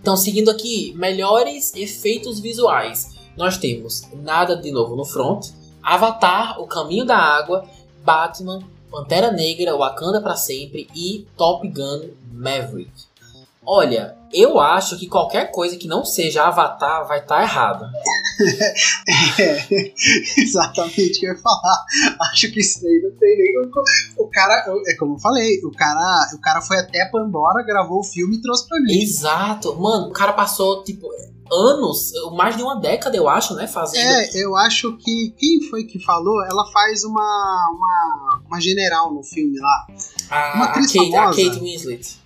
Então, 0.02 0.18
seguindo 0.18 0.52
aqui, 0.52 0.94
melhores 0.98 1.74
efeitos 1.76 2.40
visuais. 2.40 3.16
Nós 3.38 3.58
temos 3.58 4.04
Nada 4.14 4.56
de 4.56 4.70
Novo 4.72 4.96
no 4.96 5.06
Front, 5.06 5.52
Avatar, 5.82 6.60
O 6.60 6.68
Caminho 6.68 7.06
da 7.06 7.18
Água, 7.18 7.66
Batman, 8.04 8.62
Pantera 8.92 9.32
Negra, 9.32 9.78
Wakanda 9.78 10.22
pra 10.22 10.36
Sempre 10.36 10.88
e 10.94 11.26
Top 11.38 11.68
Gun 11.68 12.10
Maverick. 12.32 12.92
Olha, 13.66 14.18
eu 14.34 14.60
acho 14.60 14.98
que 14.98 15.08
qualquer 15.08 15.52
coisa 15.52 15.78
que 15.78 15.88
não 15.88 16.04
seja 16.06 16.44
Avatar 16.46 17.08
vai 17.08 17.20
estar 17.20 17.42
errada. 17.42 17.90
É, 19.40 19.94
exatamente 20.42 21.18
o 21.18 21.20
que 21.20 21.26
eu 21.28 21.34
ia 21.34 21.40
falar. 21.40 21.86
Acho 22.32 22.52
que 22.52 22.60
isso 22.60 22.82
daí 22.82 23.00
não 23.04 23.12
tem 23.18 23.38
nem. 23.38 23.70
como- 23.72 23.84
O 24.18 24.28
cara, 24.30 24.66
é 24.88 24.96
como 24.96 25.16
eu 25.16 25.20
falei, 25.20 25.60
o 25.64 25.72
cara, 25.72 26.28
o 26.36 26.40
cara 26.42 26.62
foi 26.62 26.78
até 26.78 27.06
Pandora, 27.12 27.64
gravou 27.66 28.00
o 28.00 28.04
filme 28.04 28.38
e 28.38 28.42
trouxe 28.42 28.68
pra 28.68 28.80
mim. 28.80 29.02
Exato. 29.02 29.76
Mano, 29.80 30.08
o 30.08 30.12
cara 30.14 30.34
passou, 30.34 30.84
tipo, 30.84 31.08
anos, 31.52 32.12
mais 32.36 32.56
de 32.58 32.64
uma 32.64 32.80
década, 32.80 33.16
eu 33.16 33.30
acho, 33.30 33.54
né? 33.56 33.68
Fazendo. 33.68 34.02
É, 34.10 34.30
eu 34.36 34.56
acho 34.56 34.98
que. 34.98 35.34
Quem 35.38 35.70
foi 35.70 35.84
que 35.84 36.00
falou? 36.04 36.44
Ela 36.46 36.66
faz 36.72 37.04
uma, 37.04 37.70
uma, 37.72 38.42
uma 38.48 38.60
general 38.62 39.14
no 39.14 39.24
filme 39.24 39.60
lá. 39.60 39.88
a, 40.32 40.56
uma 40.56 40.66
a 40.66 40.70
atriz 40.70 40.92
Kate, 40.92 41.16
a 41.16 41.20
famosa. 41.22 41.44
Kate 41.44 41.60
Winslet. 41.60 42.23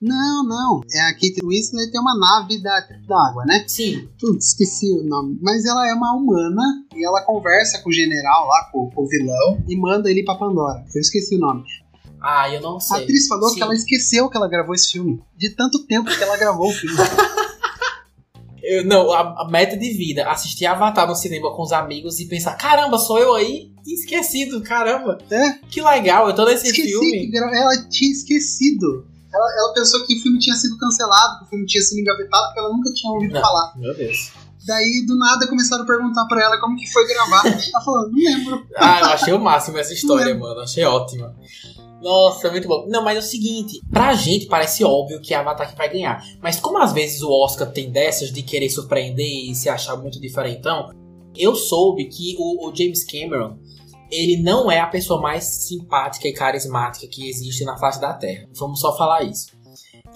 Não, 0.00 0.42
não. 0.44 0.80
É 0.94 1.00
a 1.02 1.12
Kate 1.12 1.40
Winslet 1.44 1.90
tem 1.90 2.00
uma 2.00 2.18
nave 2.18 2.62
da, 2.62 2.80
da 3.06 3.28
água, 3.28 3.44
né? 3.44 3.64
Sim. 3.68 4.08
Putz, 4.18 4.46
esqueci 4.52 4.90
o 4.92 5.02
nome. 5.04 5.38
Mas 5.42 5.64
ela 5.66 5.86
é 5.88 5.92
uma 5.92 6.16
humana 6.16 6.62
e 6.96 7.04
ela 7.04 7.20
conversa 7.22 7.78
com 7.82 7.90
o 7.90 7.92
general 7.92 8.46
lá, 8.46 8.70
com, 8.72 8.90
com 8.90 9.02
o 9.02 9.08
vilão, 9.08 9.62
e 9.68 9.76
manda 9.76 10.10
ele 10.10 10.24
pra 10.24 10.36
Pandora. 10.36 10.84
Eu 10.94 11.00
esqueci 11.00 11.36
o 11.36 11.40
nome. 11.40 11.64
Ah, 12.22 12.48
eu 12.50 12.60
não 12.62 12.76
A 12.76 12.80
sei. 12.80 13.02
atriz 13.02 13.26
falou 13.26 13.50
Sim. 13.50 13.56
que 13.56 13.62
ela 13.62 13.74
esqueceu 13.74 14.28
que 14.30 14.36
ela 14.36 14.48
gravou 14.48 14.74
esse 14.74 14.90
filme. 14.92 15.22
De 15.36 15.50
tanto 15.50 15.84
tempo 15.86 16.08
que 16.10 16.22
ela 16.22 16.36
gravou 16.38 16.68
o 16.70 16.72
filme. 16.72 16.96
Eu- 18.62 18.84
não, 18.84 19.10
a, 19.10 19.42
a 19.42 19.48
meta 19.50 19.74
de 19.76 19.90
vida, 19.94 20.28
assistir 20.30 20.66
Avatar 20.66 21.06
no 21.08 21.14
cinema 21.14 21.50
com 21.56 21.62
os 21.62 21.72
amigos 21.72 22.20
e 22.20 22.26
pensar, 22.28 22.54
caramba, 22.56 22.98
sou 22.98 23.18
eu 23.18 23.34
aí? 23.34 23.72
Tinha 23.82 23.96
Esquecido, 23.96 24.60
caramba. 24.62 25.16
É. 25.30 25.52
Que 25.70 25.80
legal, 25.82 26.28
eu 26.28 26.34
tô 26.34 26.44
nesse 26.44 26.66
Esqueci 26.66 26.82
que 26.86 26.88
filme. 26.92 27.30
gra- 27.30 27.50
ela 27.58 27.88
tinha 27.88 28.12
esquecido. 28.12 29.06
Ela, 29.32 29.58
ela 29.58 29.72
pensou 29.74 30.04
que 30.06 30.16
o 30.18 30.22
filme 30.22 30.38
tinha 30.38 30.56
sido 30.56 30.76
cancelado, 30.76 31.38
que 31.38 31.44
o 31.44 31.48
filme 31.48 31.66
tinha 31.66 31.82
sido 31.82 32.00
engavetado, 32.00 32.46
porque 32.46 32.58
ela 32.60 32.70
nunca 32.70 32.92
tinha 32.92 33.12
ouvido 33.12 33.34
Não. 33.34 33.40
falar. 33.40 33.72
Meu 33.76 33.94
Deus. 33.94 34.32
Daí, 34.66 35.04
do 35.06 35.16
nada, 35.16 35.48
começaram 35.48 35.84
a 35.84 35.86
perguntar 35.86 36.26
pra 36.26 36.42
ela 36.42 36.60
como 36.60 36.76
que 36.76 36.86
foi 36.92 37.06
gravar. 37.06 37.46
Ela 37.46 37.84
falou, 37.84 38.10
não 38.10 38.18
lembro. 38.18 38.66
Ah, 38.76 39.00
eu 39.00 39.06
achei 39.06 39.32
o 39.32 39.40
máximo 39.40 39.78
essa 39.78 39.92
história, 39.92 40.34
mano. 40.34 40.60
Achei 40.60 40.84
ótima. 40.84 41.34
Nossa, 42.02 42.50
muito 42.50 42.66
bom. 42.66 42.86
Não, 42.88 43.02
mas 43.02 43.16
é 43.16 43.18
o 43.18 43.22
seguinte, 43.22 43.80
pra 43.90 44.14
gente 44.14 44.46
parece 44.46 44.82
óbvio 44.82 45.20
que 45.20 45.34
é 45.34 45.36
Avatar 45.36 45.70
que 45.70 45.76
vai 45.76 45.90
ganhar. 45.90 46.24
Mas 46.42 46.58
como 46.58 46.78
às 46.78 46.92
vezes 46.92 47.22
o 47.22 47.30
Oscar 47.30 47.70
tem 47.70 47.90
dessas 47.90 48.32
de 48.32 48.42
querer 48.42 48.70
surpreender 48.70 49.26
e 49.26 49.54
se 49.54 49.68
achar 49.68 49.96
muito 49.96 50.20
diferentão, 50.20 50.90
eu 51.36 51.54
soube 51.54 52.06
que 52.06 52.36
o, 52.38 52.68
o 52.68 52.74
James 52.74 53.04
Cameron, 53.04 53.58
ele 54.10 54.42
não 54.42 54.70
é 54.70 54.80
a 54.80 54.86
pessoa 54.86 55.20
mais 55.20 55.44
simpática 55.44 56.28
e 56.28 56.32
carismática 56.32 57.06
que 57.06 57.28
existe 57.28 57.64
na 57.64 57.78
face 57.78 58.00
da 58.00 58.12
Terra. 58.12 58.48
Vamos 58.58 58.80
só 58.80 58.96
falar 58.96 59.22
isso. 59.24 59.52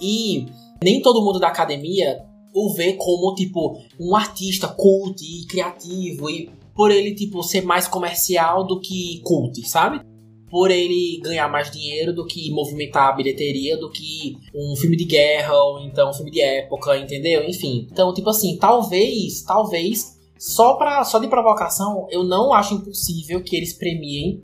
E 0.01 0.45
nem 0.83 1.01
todo 1.01 1.23
mundo 1.23 1.39
da 1.39 1.47
academia 1.47 2.23
o 2.53 2.73
vê 2.73 2.93
como, 2.93 3.35
tipo, 3.35 3.77
um 3.99 4.15
artista 4.15 4.67
cult 4.67 5.21
e 5.21 5.45
criativo 5.45 6.29
e 6.29 6.49
por 6.73 6.89
ele, 6.89 7.13
tipo, 7.13 7.43
ser 7.43 7.61
mais 7.61 7.87
comercial 7.87 8.65
do 8.65 8.79
que 8.79 9.21
cult, 9.23 9.67
sabe? 9.67 10.01
Por 10.49 10.71
ele 10.71 11.19
ganhar 11.21 11.49
mais 11.49 11.69
dinheiro 11.69 12.13
do 12.13 12.25
que 12.25 12.49
movimentar 12.51 13.09
a 13.09 13.15
bilheteria 13.15 13.77
do 13.77 13.89
que 13.89 14.37
um 14.53 14.75
filme 14.75 14.95
de 14.95 15.03
guerra 15.03 15.53
ou 15.53 15.79
então 15.81 16.09
um 16.09 16.13
filme 16.13 16.31
de 16.31 16.41
época, 16.41 16.97
entendeu? 16.97 17.43
Enfim. 17.43 17.87
Então, 17.91 18.13
tipo 18.13 18.29
assim, 18.29 18.57
talvez, 18.57 19.41
talvez, 19.43 20.14
só, 20.37 20.73
pra, 20.75 21.03
só 21.03 21.19
de 21.19 21.27
provocação, 21.27 22.07
eu 22.09 22.23
não 22.23 22.53
acho 22.53 22.73
impossível 22.75 23.41
que 23.43 23.55
eles 23.55 23.73
premiem 23.73 24.43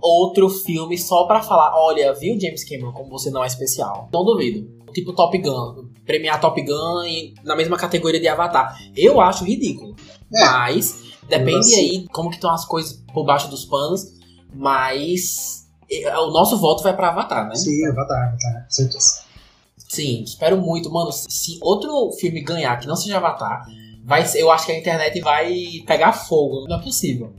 outro 0.00 0.48
filme 0.48 0.98
só 0.98 1.24
pra 1.26 1.42
falar, 1.42 1.72
olha, 1.76 2.12
viu 2.12 2.38
James 2.38 2.62
Cameron 2.68 2.92
como 2.92 3.08
você 3.10 3.30
não 3.30 3.42
é 3.42 3.46
especial. 3.46 4.08
Não 4.12 4.24
duvido. 4.24 4.68
Tipo 4.92 5.12
Top 5.14 5.36
Gun, 5.38 5.88
premiar 6.04 6.40
Top 6.40 6.60
Gun 6.62 7.02
e- 7.04 7.34
na 7.42 7.56
mesma 7.56 7.76
categoria 7.76 8.20
de 8.20 8.28
Avatar. 8.28 8.78
Eu 8.96 9.20
acho 9.20 9.44
ridículo. 9.44 9.96
É. 10.32 10.44
Mas 10.44 11.02
depende 11.28 11.74
aí 11.74 12.06
como 12.12 12.28
que 12.28 12.36
estão 12.36 12.50
as 12.50 12.64
coisas 12.64 13.02
por 13.12 13.24
baixo 13.24 13.48
dos 13.48 13.64
panos, 13.64 14.12
mas 14.52 15.66
eh, 15.90 16.16
o 16.18 16.30
nosso 16.30 16.58
voto 16.58 16.82
vai 16.82 16.94
pra 16.94 17.08
Avatar, 17.08 17.48
né? 17.48 17.54
Sim, 17.56 17.86
Avatar, 17.86 18.28
Avatar, 18.28 18.64
com 18.64 18.70
certeza. 18.70 19.24
Sim, 19.76 20.22
espero 20.22 20.56
muito, 20.60 20.90
mano. 20.92 21.10
Se 21.12 21.58
outro 21.62 22.10
filme 22.20 22.40
ganhar 22.42 22.78
que 22.78 22.86
não 22.86 22.96
seja 22.96 23.16
Avatar, 23.18 23.66
vai 24.04 24.24
eu 24.36 24.50
acho 24.50 24.66
que 24.66 24.72
a 24.72 24.78
internet 24.78 25.20
vai 25.20 25.82
pegar 25.86 26.12
fogo. 26.12 26.66
Não 26.68 26.76
é 26.78 26.82
possível. 26.82 27.32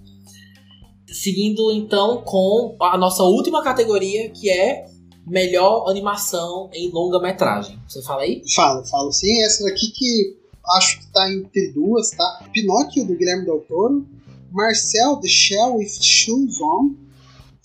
Seguindo 1.08 1.72
então 1.72 2.24
com 2.24 2.76
a 2.82 2.98
nossa 2.98 3.24
última 3.24 3.64
categoria, 3.64 4.30
que 4.32 4.50
é 4.50 4.86
melhor 5.26 5.90
animação 5.90 6.70
em 6.74 6.92
longa-metragem. 6.92 7.80
Você 7.88 8.02
fala 8.04 8.24
aí? 8.24 8.42
Falo, 8.54 8.86
falo 8.86 9.12
sim. 9.12 9.44
Essa 9.44 9.64
daqui 9.64 9.92
que 9.92 10.38
acho 10.78 11.00
que 11.00 11.08
tá 11.12 11.32
entre 11.32 11.72
duas, 11.72 12.12
tá? 12.12 12.50
Pinóquio, 12.52 13.06
do 13.06 13.16
Guilherme 13.16 13.46
Del 13.46 13.62
Toro. 13.62 14.06
Marcel, 14.52 15.18
The 15.18 15.28
Shell 15.28 15.76
with 15.76 16.02
Shoes 16.02 16.60
On. 16.62 16.96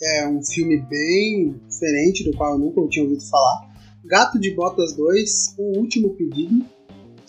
É 0.02 0.28
um 0.28 0.42
filme 0.42 0.78
bem 0.78 1.60
diferente, 1.68 2.24
do 2.24 2.36
qual 2.36 2.52
eu 2.52 2.58
nunca 2.58 2.86
tinha 2.88 3.04
ouvido 3.04 3.22
falar. 3.28 3.70
Gato 4.04 4.38
de 4.38 4.54
Botas 4.54 4.96
2, 4.96 5.56
O 5.58 5.78
Último 5.78 6.10
Pedido. 6.10 6.64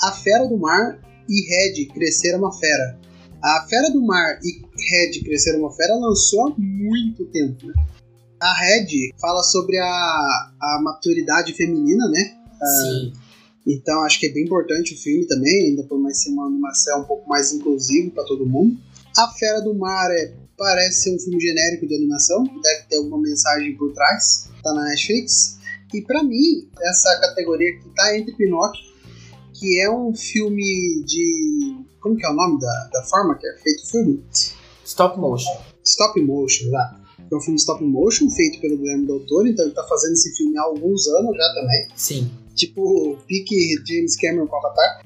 A 0.01 0.11
Fera 0.11 0.47
do 0.47 0.57
Mar 0.57 0.99
e 1.31 1.47
Red, 1.47 1.85
Crescer 1.85 2.35
uma 2.35 2.51
Fera. 2.51 2.99
A 3.41 3.65
Fera 3.69 3.89
do 3.89 4.01
Mar 4.01 4.39
e 4.43 4.61
Red, 4.91 5.23
Crescer 5.23 5.57
uma 5.57 5.73
Fera 5.73 5.95
lançou 5.95 6.49
há 6.49 6.53
muito 6.57 7.25
tempo, 7.27 7.65
né? 7.65 7.73
A 8.39 8.53
Red 8.53 8.87
fala 9.19 9.41
sobre 9.43 9.77
a, 9.77 9.85
a 9.85 10.81
maturidade 10.83 11.53
feminina, 11.53 12.07
né? 12.09 12.37
Sim. 12.83 13.13
Então 13.65 14.03
acho 14.03 14.19
que 14.19 14.27
é 14.27 14.33
bem 14.33 14.43
importante 14.43 14.93
o 14.93 14.97
filme 14.97 15.25
também, 15.25 15.67
ainda 15.67 15.83
por 15.83 15.99
mais 15.99 16.21
ser 16.21 16.31
uma 16.31 16.47
animação 16.47 17.01
um 17.01 17.05
pouco 17.05 17.29
mais 17.29 17.53
inclusiva 17.53 18.11
para 18.11 18.25
todo 18.25 18.45
mundo. 18.45 18.77
A 19.17 19.27
Fera 19.29 19.61
do 19.61 19.73
Mar 19.73 20.11
é, 20.11 20.33
parece 20.57 21.03
ser 21.03 21.15
um 21.15 21.19
filme 21.19 21.39
genérico 21.39 21.87
de 21.87 21.95
animação, 21.95 22.43
deve 22.43 22.83
ter 22.89 22.97
alguma 22.97 23.21
mensagem 23.21 23.75
por 23.77 23.93
trás, 23.93 24.49
tá 24.61 24.73
na 24.73 24.83
Netflix. 24.85 25.59
E 25.93 26.01
para 26.01 26.23
mim, 26.23 26.67
essa 26.81 27.19
categoria 27.21 27.77
que 27.79 27.89
tá 27.95 28.17
entre 28.17 28.33
Pinóquio, 28.33 28.90
que 29.61 29.79
é 29.79 29.91
um 29.91 30.11
filme 30.11 31.03
de. 31.05 31.85
Como 31.99 32.17
que 32.17 32.25
é 32.25 32.29
o 32.31 32.33
nome 32.33 32.59
da, 32.59 32.89
da 32.91 33.03
forma 33.03 33.37
que 33.37 33.45
é 33.45 33.53
feito 33.59 33.83
o 33.83 33.87
filme? 33.91 34.23
Stop 34.83 35.19
motion. 35.19 35.55
Stop 35.85 36.19
motion, 36.19 36.65
exato. 36.65 36.99
É 37.31 37.35
um 37.35 37.39
filme 37.39 37.59
stop 37.59 37.83
motion 37.83 38.27
feito 38.31 38.59
pelo 38.59 38.75
Guilherme 38.77 39.05
Del 39.05 39.19
Toro, 39.27 39.47
então 39.47 39.63
ele 39.63 39.75
tá 39.75 39.83
fazendo 39.83 40.13
esse 40.13 40.35
filme 40.35 40.57
há 40.57 40.63
alguns 40.63 41.07
anos 41.07 41.37
já 41.37 41.53
também. 41.53 41.87
Sim. 41.95 42.31
Tipo, 42.55 43.15
pique 43.27 43.75
James 43.87 44.15
Cameron 44.17 44.47
com 44.47 44.57
Avatar. 44.57 45.05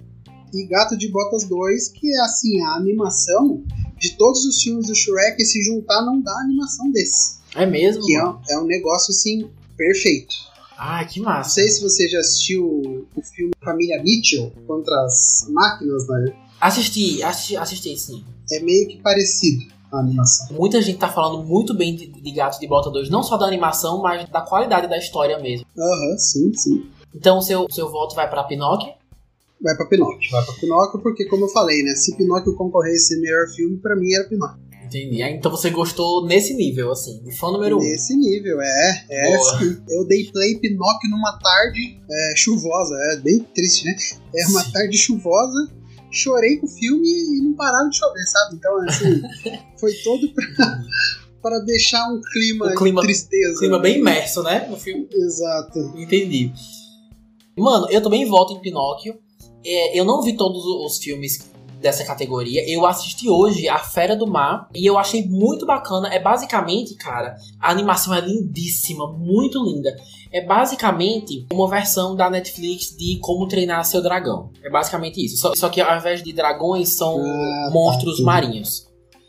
E 0.54 0.66
Gato 0.68 0.98
de 0.98 1.10
Botas 1.10 1.44
2, 1.44 1.90
que 1.90 2.16
é 2.16 2.22
assim, 2.22 2.62
a 2.62 2.76
animação 2.76 3.62
de 4.00 4.16
todos 4.18 4.46
os 4.46 4.64
filmes 4.64 4.88
do 4.88 4.96
Shrek, 4.96 5.44
se 5.44 5.62
juntar 5.64 6.02
não 6.06 6.22
dá 6.22 6.32
animação 6.40 6.90
desse. 6.92 7.40
É 7.54 7.66
mesmo? 7.66 8.02
Que 8.06 8.16
é 8.16 8.54
é 8.54 8.60
um 8.60 8.66
negócio 8.66 9.12
assim, 9.12 9.50
perfeito. 9.76 10.34
Ah, 10.78 11.04
que 11.06 11.20
Não 11.20 11.26
massa. 11.26 11.52
sei 11.52 11.68
se 11.70 11.82
você 11.82 12.08
já 12.08 12.20
assistiu 12.20 13.08
o 13.16 13.22
filme 13.22 13.54
Família 13.64 14.02
Mitchell 14.04 14.52
contra 14.68 14.94
as 15.06 15.48
máquinas, 15.50 16.08
né? 16.08 16.34
Assisti, 16.60 17.22
assisti, 17.24 17.56
assisti 17.58 17.98
sim. 17.98 18.24
É 18.52 18.60
meio 18.60 18.88
que 18.88 19.02
parecido 19.02 19.66
a 19.92 20.00
animação. 20.00 20.56
Muita 20.58 20.82
gente 20.82 20.98
tá 21.00 21.08
falando 21.10 21.44
muito 21.44 21.74
bem 21.74 21.96
de, 21.96 22.08
de 22.08 22.32
Gato 22.32 22.60
de 22.60 22.68
Bota 22.68 22.90
2, 22.90 23.10
não 23.10 23.24
só 23.24 23.38
da 23.38 23.46
animação, 23.46 24.02
mas 24.02 24.28
da 24.30 24.42
qualidade 24.42 24.88
da 24.88 24.98
história 24.98 25.40
mesmo. 25.40 25.66
Aham, 25.78 26.18
sim, 26.18 26.54
sim. 26.54 26.90
Então, 27.14 27.42
seu, 27.42 27.66
seu 27.72 27.90
voto 27.90 28.16
vai 28.16 28.30
pra 28.30 28.44
Pinóquio? 28.44 28.94
Vai 29.62 29.76
pra 29.76 29.86
Pinóquio, 29.86 30.30
vai 30.32 30.44
pra 30.44 30.54
Pinóquio, 30.56 31.00
porque 31.02 31.26
como 31.26 31.46
eu 31.46 31.50
falei, 31.50 31.82
né? 31.84 31.96
Se 31.96 32.16
Pinóquio 32.18 32.56
concorresse 32.56 33.20
melhor 33.22 33.48
filme, 33.56 33.78
pra 33.78 33.96
mim 33.96 34.14
era 34.14 34.28
Pinóquio. 34.28 34.60
Entendi. 34.86 35.22
Ah, 35.24 35.30
Então 35.32 35.50
você 35.52 35.70
gostou 35.70 36.26
nesse 36.26 36.54
nível, 36.54 36.92
assim, 36.92 37.22
de 37.24 37.32
fã 37.38 37.52
número 37.52 37.78
1. 37.78 37.80
Um. 37.80 37.84
Nesse 37.84 38.16
nível, 38.16 38.62
é. 38.62 39.06
É 39.10 39.38
Boa. 39.38 39.60
sim. 39.60 39.78
Eu 39.90 40.06
dei 40.08 40.26
play 40.32 40.58
Pinóquio 40.60 41.10
numa 41.10 41.38
tarde 41.40 42.00
é, 42.10 42.34
chuvosa, 42.36 42.96
é 43.14 43.18
bem 43.18 43.40
triste, 43.54 43.86
né? 43.86 43.96
É 44.36 44.48
uma 44.48 44.64
Sim. 44.64 44.72
tarde 44.72 44.98
chuvosa, 44.98 45.72
chorei 46.12 46.58
com 46.58 46.66
o 46.66 46.70
filme 46.70 47.08
e 47.08 47.42
não 47.44 47.54
parava 47.54 47.90
de 47.90 47.98
chover, 47.98 48.26
sabe? 48.28 48.56
Então, 48.56 48.78
assim, 48.82 49.22
foi 49.80 49.94
todo 50.04 50.34
pra, 50.34 50.80
pra 51.42 51.60
deixar 51.60 52.08
um 52.12 52.22
clima, 52.32 52.68
Um 52.72 52.76
clima- 52.76 53.02
de 53.02 53.08
tristeza. 53.08 53.60
Clima 53.60 53.78
né? 53.78 53.84
bem 53.84 54.00
imerso, 54.00 54.44
né? 54.44 54.68
No 54.70 54.78
filme. 54.78 55.08
Exato. 55.12 55.80
Entendi. 55.98 56.52
Mano, 57.58 57.88
eu 57.90 58.02
também 58.02 58.26
voto 58.26 58.54
em 58.54 58.60
Pinóquio. 58.62 59.18
É, 59.66 60.00
eu 60.00 60.06
não 60.06 60.22
vi 60.22 60.36
todos 60.38 60.64
os 60.64 60.98
filmes 61.00 61.40
dessa 61.86 62.04
categoria. 62.04 62.68
Eu 62.68 62.84
assisti 62.88 63.30
hoje 63.30 63.70
A 63.70 63.78
Fera 63.78 64.16
do 64.16 64.26
Mar 64.26 64.68
e 64.74 64.84
eu 64.90 64.98
achei 64.98 65.24
muito 65.28 65.68
bacana. 65.68 66.12
É 66.12 66.20
basicamente, 66.20 66.96
cara, 66.96 67.36
a 67.62 67.70
animação 67.70 68.12
é 68.12 68.20
lindíssima, 68.22 69.08
muito 69.14 69.64
linda. 69.64 69.96
É 70.32 70.44
basicamente 70.44 71.46
uma 71.54 71.70
versão 71.70 72.16
da 72.16 72.28
Netflix 72.28 72.98
de 72.98 73.20
Como 73.22 73.48
Treinar 73.48 73.86
Seu 73.86 74.02
Dragão. 74.02 74.50
É 74.64 74.70
basicamente 74.70 75.24
isso. 75.24 75.38
Só, 75.38 75.54
só 75.56 75.70
que 75.70 75.80
ao 75.80 75.96
invés 75.96 76.24
de 76.24 76.34
dragões, 76.34 76.90
são 76.90 77.20
Ah, 77.24 77.70
monstros 77.72 78.18
tá. 78.18 78.24
marinhos. 78.24 78.88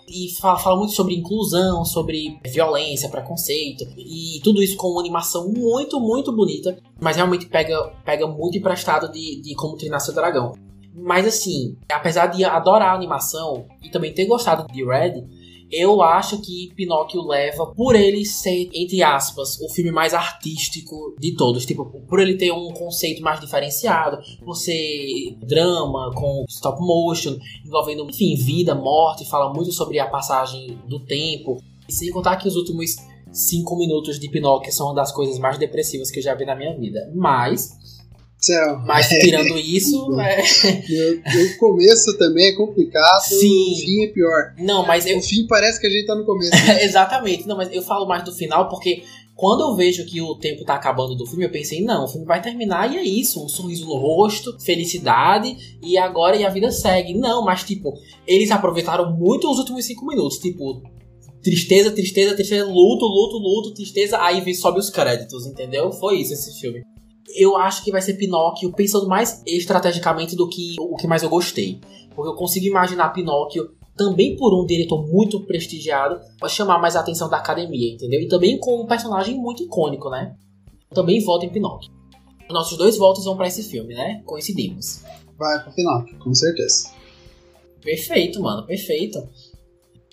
E 0.08 0.30
fala, 0.40 0.56
fala 0.58 0.76
muito 0.78 0.94
sobre 0.94 1.14
inclusão, 1.14 1.84
sobre 1.84 2.38
violência, 2.46 3.10
preconceito. 3.10 3.84
E 3.98 4.40
tudo 4.42 4.62
isso 4.62 4.76
com 4.78 4.88
uma 4.88 5.00
animação 5.00 5.52
muito, 5.52 6.00
muito 6.00 6.32
bonita. 6.34 6.78
Mas 6.98 7.16
realmente 7.16 7.44
pega, 7.46 7.76
pega 8.02 8.26
muito 8.26 8.56
emprestado 8.56 9.12
de, 9.12 9.42
de 9.42 9.54
como 9.56 9.76
treinar 9.76 10.00
seu 10.00 10.14
dragão. 10.14 10.54
Mas 10.96 11.26
assim, 11.26 11.76
apesar 11.92 12.28
de 12.28 12.44
adorar 12.44 12.92
a 12.92 12.94
animação 12.94 13.66
e 13.82 13.90
também 13.90 14.14
ter 14.14 14.24
gostado 14.24 14.66
de 14.72 14.84
Red, 14.84 15.24
eu 15.70 16.00
acho 16.00 16.40
que 16.40 16.72
Pinóquio 16.74 17.26
leva 17.26 17.66
por 17.66 17.96
ele 17.96 18.24
ser, 18.24 18.70
entre 18.72 19.02
aspas, 19.02 19.60
o 19.60 19.68
filme 19.68 19.90
mais 19.90 20.14
artístico 20.14 21.14
de 21.18 21.34
todos. 21.34 21.66
Tipo, 21.66 21.84
por 22.08 22.20
ele 22.20 22.36
ter 22.36 22.52
um 22.52 22.72
conceito 22.72 23.22
mais 23.22 23.40
diferenciado, 23.40 24.18
por 24.44 24.54
ser 24.54 25.36
drama, 25.40 26.12
com 26.14 26.44
stop 26.48 26.80
motion, 26.80 27.36
envolvendo, 27.64 28.08
enfim, 28.08 28.36
vida, 28.36 28.74
morte, 28.74 29.28
fala 29.28 29.52
muito 29.52 29.72
sobre 29.72 29.98
a 29.98 30.06
passagem 30.06 30.78
do 30.88 31.00
tempo. 31.00 31.58
E 31.88 31.92
sem 31.92 32.10
contar 32.10 32.36
que 32.36 32.48
os 32.48 32.56
últimos 32.56 32.96
cinco 33.32 33.76
minutos 33.76 34.18
de 34.18 34.28
Pinóquio 34.28 34.72
são 34.72 34.86
uma 34.86 34.94
das 34.94 35.12
coisas 35.12 35.38
mais 35.38 35.58
depressivas 35.58 36.10
que 36.10 36.20
eu 36.20 36.22
já 36.22 36.34
vi 36.34 36.44
na 36.44 36.54
minha 36.54 36.76
vida. 36.78 37.10
Mas, 37.14 37.76
Céu. 38.38 38.78
mas 38.86 39.08
tirando 39.20 39.58
isso, 39.58 40.20
é... 40.20 40.42
O 40.42 41.46
o 41.46 41.58
começo 41.58 42.16
também 42.18 42.48
é 42.48 42.52
complicado, 42.52 43.22
Sim. 43.22 43.72
o 43.72 43.76
fim 43.76 44.04
é 44.04 44.08
pior. 44.08 44.54
não, 44.58 44.86
mas 44.86 45.06
eu 45.06 45.18
O 45.18 45.22
fim 45.22 45.46
parece 45.46 45.80
que 45.80 45.86
a 45.86 45.90
gente 45.90 46.06
tá 46.06 46.14
no 46.14 46.24
começo. 46.24 46.52
exatamente. 46.80 47.46
Não, 47.46 47.56
mas 47.56 47.72
eu 47.72 47.82
falo 47.82 48.06
mais 48.06 48.22
do 48.24 48.32
final 48.32 48.68
porque 48.68 49.02
quando 49.36 49.60
eu 49.60 49.76
vejo 49.76 50.06
que 50.06 50.20
o 50.20 50.34
tempo 50.36 50.64
tá 50.64 50.74
acabando 50.74 51.14
do 51.14 51.26
filme, 51.26 51.44
eu 51.44 51.50
pensei, 51.50 51.82
não, 51.82 52.04
o 52.04 52.08
filme 52.08 52.26
vai 52.26 52.40
terminar 52.40 52.90
e 52.90 52.96
é 52.96 53.02
isso, 53.02 53.44
um 53.44 53.48
sorriso 53.48 53.84
no 53.84 53.96
rosto, 53.96 54.58
felicidade 54.60 55.54
e 55.82 55.98
agora 55.98 56.36
e 56.36 56.44
a 56.44 56.48
vida 56.48 56.72
segue. 56.72 57.12
Não, 57.12 57.44
mas 57.44 57.62
tipo, 57.62 57.92
eles 58.26 58.50
aproveitaram 58.50 59.14
muito 59.14 59.50
os 59.50 59.58
últimos 59.58 59.84
cinco 59.84 60.06
minutos, 60.06 60.38
tipo, 60.38 60.82
tristeza, 61.42 61.90
tristeza, 61.90 62.34
tristeza, 62.34 62.64
luto, 62.64 63.04
luto, 63.04 63.36
luto, 63.36 63.74
tristeza, 63.74 64.18
aí 64.22 64.54
sobe 64.54 64.78
os 64.78 64.88
créditos, 64.88 65.46
entendeu? 65.46 65.92
Foi 65.92 66.18
isso 66.18 66.32
esse 66.32 66.58
filme. 66.58 66.82
Eu 67.34 67.56
acho 67.56 67.82
que 67.82 67.90
vai 67.90 68.00
ser 68.00 68.14
Pinóquio 68.14 68.72
pensando 68.72 69.08
mais 69.08 69.42
estrategicamente 69.46 70.36
do 70.36 70.48
que 70.48 70.76
o 70.78 70.96
que 70.96 71.06
mais 71.06 71.22
eu 71.22 71.28
gostei. 71.28 71.80
Porque 72.14 72.30
eu 72.30 72.34
consigo 72.34 72.66
imaginar 72.66 73.10
Pinóquio 73.10 73.70
também 73.96 74.36
por 74.36 74.54
um 74.54 74.66
diretor 74.66 75.06
muito 75.06 75.40
prestigiado, 75.46 76.20
vai 76.38 76.50
chamar 76.50 76.78
mais 76.78 76.94
a 76.94 77.00
atenção 77.00 77.28
da 77.30 77.38
academia, 77.38 77.94
entendeu? 77.94 78.20
E 78.20 78.28
também 78.28 78.58
com 78.58 78.82
um 78.82 78.86
personagem 78.86 79.34
muito 79.34 79.62
icônico, 79.62 80.10
né? 80.10 80.36
Também 80.94 81.22
voto 81.24 81.46
em 81.46 81.48
Pinóquio. 81.48 81.90
Nossos 82.50 82.76
dois 82.76 82.96
votos 82.96 83.24
vão 83.24 83.36
pra 83.36 83.48
esse 83.48 83.62
filme, 83.62 83.94
né? 83.94 84.22
Coincidimos. 84.24 85.02
Vai 85.38 85.62
pra 85.62 85.72
Pinóquio, 85.72 86.18
com 86.18 86.32
certeza. 86.34 86.90
Perfeito, 87.82 88.40
mano, 88.40 88.66
perfeito. 88.66 89.18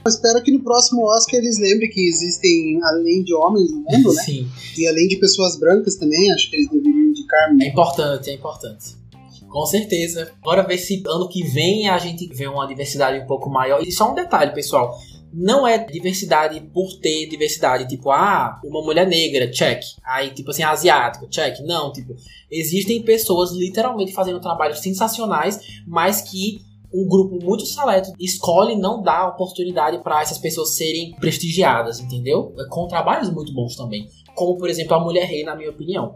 Eu 0.06 0.10
espero 0.10 0.44
que 0.44 0.52
no 0.52 0.62
próximo 0.62 1.06
Oscar 1.06 1.40
eles 1.40 1.58
lembrem 1.58 1.90
que 1.90 2.02
existem, 2.02 2.78
além 2.84 3.24
de 3.24 3.34
homens 3.34 3.72
no 3.72 3.78
mundo, 3.78 4.14
né? 4.14 4.24
Sim, 4.24 4.50
E 4.78 4.86
além 4.86 5.08
de 5.08 5.16
pessoas 5.16 5.58
brancas 5.58 5.96
também, 5.96 6.30
acho 6.34 6.50
que 6.50 6.58
eles 6.58 6.70
deveriam 6.70 7.10
indicar 7.10 7.56
é 7.62 7.68
importante, 7.68 8.30
é 8.30 8.34
importante. 8.34 9.04
Com 9.48 9.66
certeza. 9.66 10.32
Bora 10.44 10.64
ver 10.64 10.78
se 10.78 11.02
ano 11.08 11.30
que 11.30 11.44
vem 11.44 11.88
a 11.88 11.98
gente 12.00 12.28
vê 12.34 12.48
uma 12.48 12.68
diversidade 12.68 13.24
um 13.24 13.28
pouco 13.28 13.50
maior. 13.50 13.82
E 13.82 13.92
só 13.92 14.12
um 14.12 14.16
detalhe, 14.16 14.52
pessoal. 14.52 15.00
Não 15.32 15.66
é 15.66 15.78
diversidade 15.78 16.60
por 16.74 17.00
ter 17.00 17.28
diversidade. 17.30 17.88
Tipo, 17.88 18.12
ah, 18.12 18.60
uma 18.66 18.82
mulher 18.82 19.08
negra, 19.08 19.50
check. 19.50 19.82
Aí, 20.04 20.32
tipo 20.32 20.52
assim, 20.52 20.64
asiático, 20.64 21.30
check. 21.30 21.60
Não, 21.62 21.94
tipo, 21.94 22.16
existem 22.52 23.02
pessoas 23.04 23.52
literalmente 23.52 24.12
fazendo 24.12 24.42
trabalhos 24.42 24.80
sensacionais, 24.80 25.60
mas 25.88 26.22
que 26.22 26.62
um 26.94 27.08
grupo 27.08 27.44
muito 27.44 27.66
seleto 27.66 28.12
escolhe 28.20 28.76
não 28.76 29.02
dar 29.02 29.30
oportunidade 29.30 29.98
para 30.04 30.22
essas 30.22 30.38
pessoas 30.38 30.76
serem 30.76 31.14
prestigiadas, 31.20 32.00
entendeu? 32.00 32.54
Com 32.70 32.88
trabalhos 32.88 33.32
muito 33.34 33.54
bons 33.54 33.76
também. 33.76 34.08
Como, 34.36 34.58
por 34.58 34.70
exemplo, 34.70 34.94
a 34.96 35.00
Mulher 35.00 35.26
Rei, 35.26 35.44
na 35.44 35.56
minha 35.56 35.70
opinião. 35.70 36.16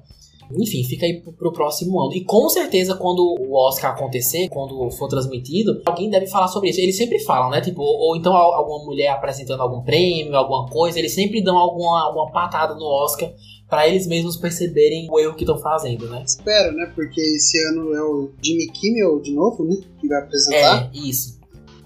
Enfim, 0.50 0.82
fica 0.86 1.06
aí 1.06 1.22
pro, 1.22 1.52
próximo 1.52 2.00
ano. 2.00 2.14
E 2.14 2.24
com 2.24 2.48
certeza, 2.48 2.96
quando 2.96 3.20
o 3.20 3.54
Oscar 3.54 3.92
acontecer, 3.92 4.48
quando 4.48 4.90
for 4.92 5.10
transmitido, 5.10 5.82
alguém 5.86 6.10
deve 6.10 6.26
falar 6.28 6.48
sobre 6.48 6.70
isso. 6.70 6.80
Eles 6.80 6.96
sempre 6.96 7.20
falam, 7.20 7.50
né? 7.50 7.60
Tipo, 7.60 7.82
ou, 7.82 8.10
ou 8.10 8.16
então 8.16 8.34
al- 8.34 8.54
alguma 8.54 8.86
mulher 8.86 9.10
apresentando 9.10 9.62
algum 9.62 9.82
prêmio, 9.84 10.38
alguma 10.38 10.66
coisa, 10.70 10.98
eles 11.00 11.14
sempre 11.14 11.44
dão 11.44 11.58
alguma, 11.58 12.02
alguma 12.06 12.32
patada 12.32 12.76
no 12.76 12.86
Oscar 12.86 13.30
pra 13.70 13.88
eles 13.88 14.08
mesmos 14.08 14.38
perceberem 14.38 15.08
o 15.12 15.20
erro 15.20 15.36
que 15.36 15.44
estão 15.44 15.58
fazendo, 15.60 16.08
né? 16.10 16.24
Espero, 16.26 16.76
né? 16.76 16.92
Porque 16.96 17.20
esse 17.22 17.58
ano 17.66 17.94
é 17.94 18.02
o 18.02 18.32
Jimmy 18.42 18.68
Kimmel 18.72 19.20
de 19.22 19.34
novo, 19.34 19.64
né? 19.66 19.76
Que 20.00 20.08
vai 20.08 20.20
apresentar. 20.20 20.90
É, 20.94 20.98
isso. 20.98 21.38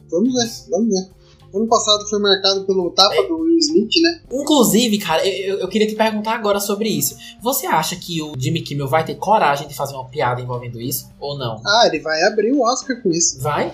Vamos 0.09 0.33
ver, 0.33 0.69
vamos 0.69 0.89
ver. 0.89 1.09
Ano 1.53 1.67
passado 1.67 2.07
foi 2.09 2.17
marcado 2.19 2.65
pelo 2.65 2.91
tapa 2.91 3.13
É. 3.13 3.27
do 3.27 3.37
Will 3.39 3.57
Smith, 3.57 3.91
né? 4.01 4.21
Inclusive, 4.31 4.97
cara, 4.99 5.27
eu, 5.27 5.59
eu- 5.59 5.67
queria 5.67 5.85
te 5.87 5.95
perguntar 5.95 6.35
agora 6.35 6.61
sobre 6.61 6.87
isso. 6.87 7.17
Você 7.41 7.65
acha 7.65 7.93
que 7.97 8.21
o 8.21 8.33
Jimmy 8.37 8.61
Kimmel 8.61 8.87
vai 8.87 9.03
ter 9.03 9.15
coragem 9.15 9.67
de 9.67 9.73
fazer 9.73 9.93
uma 9.95 10.07
piada 10.07 10.39
envolvendo 10.41 10.79
isso? 10.79 11.09
Ou 11.19 11.37
não? 11.37 11.61
Ah, 11.65 11.87
ele 11.87 11.99
vai 11.99 12.21
abrir 12.23 12.53
o 12.53 12.61
Oscar 12.61 13.01
com 13.03 13.09
isso. 13.09 13.41
Vai? 13.41 13.73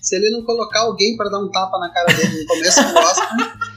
Se 0.00 0.14
ele 0.16 0.30
não 0.30 0.44
colocar 0.44 0.80
alguém 0.82 1.16
pra 1.16 1.28
dar 1.28 1.40
um 1.40 1.50
tapa 1.50 1.78
na 1.80 1.90
cara 1.90 2.12
dele 2.16 2.42
no 2.42 2.46
começo 2.46 2.80
do 2.80 2.98
Oscar, 2.98 3.36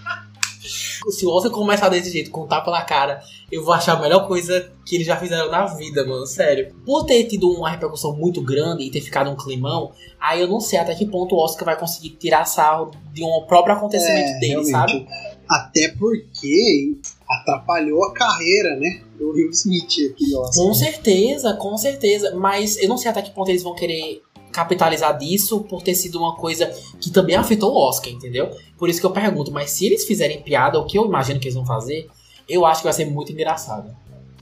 Se 0.67 1.25
o 1.25 1.29
Oscar 1.29 1.51
começar 1.51 1.89
desse 1.89 2.11
jeito, 2.11 2.31
com 2.31 2.47
tapa 2.47 2.71
na 2.71 2.81
cara, 2.83 3.21
eu 3.51 3.63
vou 3.63 3.73
achar 3.73 3.97
a 3.97 4.01
melhor 4.01 4.27
coisa 4.27 4.71
que 4.85 4.95
eles 4.95 5.05
já 5.07 5.17
fizeram 5.17 5.49
na 5.51 5.65
vida, 5.67 6.05
mano. 6.05 6.25
Sério. 6.25 6.73
Por 6.85 7.05
ter 7.05 7.25
tido 7.25 7.49
uma 7.51 7.69
repercussão 7.69 8.15
muito 8.15 8.41
grande 8.41 8.83
e 8.83 8.89
ter 8.91 9.01
ficado 9.01 9.29
um 9.29 9.35
climão, 9.35 9.91
aí 10.19 10.41
eu 10.41 10.47
não 10.47 10.59
sei 10.59 10.79
até 10.79 10.95
que 10.95 11.05
ponto 11.05 11.35
o 11.35 11.39
Oscar 11.39 11.65
vai 11.65 11.77
conseguir 11.79 12.11
tirar 12.11 12.45
sarro 12.45 12.91
de 13.13 13.23
um 13.23 13.45
próprio 13.47 13.75
acontecimento 13.75 14.29
É, 14.29 14.39
dele, 14.39 14.47
realmente. 14.53 14.71
sabe? 14.71 15.07
até 15.49 15.89
porque 15.99 16.95
atrapalhou 17.29 18.03
a 18.05 18.13
carreira, 18.13 18.75
né? 18.77 19.01
Do 19.17 19.31
Will 19.31 19.49
Smith 19.51 19.83
aqui 20.11 20.35
Oscar. 20.35 20.65
Com 20.65 20.73
certeza, 20.73 21.53
com 21.55 21.77
certeza. 21.77 22.33
Mas 22.35 22.77
eu 22.81 22.87
não 22.87 22.97
sei 22.97 23.11
até 23.11 23.21
que 23.21 23.31
ponto 23.31 23.49
eles 23.49 23.61
vão 23.61 23.75
querer 23.75 24.21
capitalizar 24.53 25.17
disso 25.17 25.61
por 25.61 25.81
ter 25.81 25.95
sido 25.95 26.19
uma 26.19 26.35
coisa 26.35 26.71
que 27.01 27.11
também 27.11 27.35
afetou 27.35 27.73
o 27.73 27.77
Oscar, 27.77 28.13
entendeu? 28.13 28.49
Por 28.77 28.87
isso 28.87 28.99
que 28.99 29.05
eu 29.05 29.11
pergunto, 29.11 29.51
mas 29.51 29.71
se 29.71 29.85
eles 29.85 30.05
fizerem 30.05 30.41
piada, 30.41 30.79
o 30.79 30.85
que 30.85 30.97
eu 30.97 31.05
imagino 31.05 31.39
que 31.39 31.47
eles 31.47 31.55
vão 31.55 31.65
fazer, 31.65 32.07
eu 32.47 32.65
acho 32.65 32.81
que 32.81 32.85
vai 32.85 32.93
ser 32.93 33.05
muito 33.05 33.31
engraçado. 33.31 33.93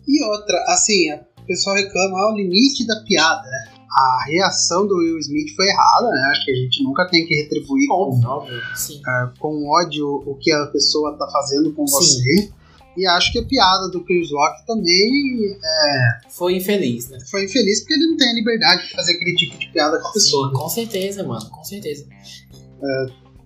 E 0.07 0.23
outra, 0.25 0.57
assim, 0.67 1.11
o 1.13 1.45
pessoal 1.47 1.75
reclama, 1.75 2.17
ah, 2.17 2.33
o 2.33 2.35
limite 2.35 2.85
da 2.85 3.01
piada, 3.01 3.47
né? 3.47 3.81
a 3.91 4.25
reação 4.25 4.88
do 4.88 4.95
Will 4.95 5.19
Smith 5.19 5.53
foi 5.55 5.67
errada, 5.67 6.09
né? 6.09 6.29
Acho 6.31 6.45
que 6.45 6.51
a 6.51 6.55
gente 6.55 6.83
nunca 6.83 7.07
tem 7.09 7.25
que 7.25 7.35
retribuir 7.35 7.91
Óbvio, 7.91 8.21
com, 8.21 8.29
óbvio, 8.29 8.57
uh, 8.57 9.39
com 9.39 9.69
ódio 9.69 10.23
o 10.25 10.35
que 10.35 10.51
a 10.51 10.67
pessoa 10.67 11.17
tá 11.17 11.27
fazendo 11.27 11.73
com 11.73 11.85
Sim. 11.85 11.93
você. 11.93 12.51
E 12.97 13.07
acho 13.07 13.31
que 13.31 13.39
a 13.39 13.45
piada 13.45 13.89
do 13.89 14.03
Chris 14.03 14.30
Rock 14.31 14.65
também 14.65 15.57
é, 15.63 16.30
Foi 16.30 16.55
infeliz, 16.57 17.09
né? 17.09 17.18
foi 17.30 17.45
infeliz 17.45 17.80
porque 17.80 17.93
ele 17.93 18.07
não 18.07 18.18
tem 18.18 18.30
a 18.30 18.34
liberdade 18.34 18.88
de 18.88 18.93
fazer 18.93 19.13
aquele 19.13 19.35
tipo 19.35 19.57
de 19.57 19.68
piada 19.72 19.99
com 19.99 20.07
a 20.07 20.11
pessoa. 20.11 20.49
Sim, 20.49 20.53
com 20.53 20.69
certeza, 20.69 21.23
mano, 21.23 21.49
com 21.49 21.63
certeza. 21.63 22.05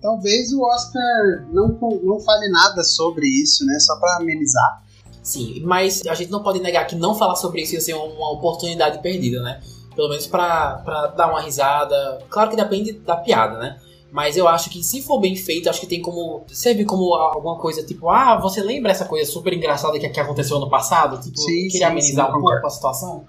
Talvez 0.00 0.52
o 0.52 0.62
Oscar 0.62 1.46
não, 1.52 1.68
não 2.02 2.20
fale 2.20 2.48
nada 2.48 2.82
sobre 2.84 3.26
isso, 3.26 3.64
né? 3.64 3.78
Só 3.78 3.96
pra 3.98 4.16
amenizar. 4.16 4.84
Sim, 5.22 5.60
mas 5.64 6.06
a 6.06 6.14
gente 6.14 6.30
não 6.30 6.42
pode 6.42 6.60
negar 6.60 6.86
que 6.86 6.94
não 6.94 7.14
falar 7.14 7.36
sobre 7.36 7.62
isso 7.62 7.74
ia 7.74 7.80
ser 7.80 7.94
uma 7.94 8.32
oportunidade 8.32 9.00
perdida, 9.02 9.42
né? 9.42 9.60
Pelo 9.94 10.08
menos 10.08 10.26
pra, 10.26 10.74
pra 10.84 11.08
dar 11.08 11.28
uma 11.28 11.40
risada. 11.40 12.18
Claro 12.28 12.50
que 12.50 12.56
depende 12.56 12.92
da 12.92 13.16
piada, 13.16 13.58
né? 13.58 13.76
Mas 14.12 14.36
eu 14.36 14.46
acho 14.48 14.70
que 14.70 14.82
se 14.82 15.02
for 15.02 15.20
bem 15.20 15.36
feito, 15.36 15.68
acho 15.68 15.80
que 15.80 15.86
tem 15.86 16.00
como 16.00 16.44
servir 16.48 16.84
como 16.84 17.14
alguma 17.14 17.58
coisa 17.58 17.82
tipo, 17.82 18.08
ah, 18.08 18.38
você 18.38 18.62
lembra 18.62 18.92
essa 18.92 19.04
coisa 19.04 19.30
super 19.30 19.52
engraçada 19.52 19.98
que, 19.98 20.08
que 20.08 20.20
aconteceu 20.20 20.58
no 20.58 20.70
passado? 20.70 21.20
Tipo, 21.20 21.38
Sim, 21.38 21.68
queria 21.68 21.70
sim, 21.70 21.84
amenizar 21.84 22.30
sim, 22.30 22.38
um 22.38 22.40
pouco 22.40 22.66
a 22.66 22.70
situação. 22.70 23.24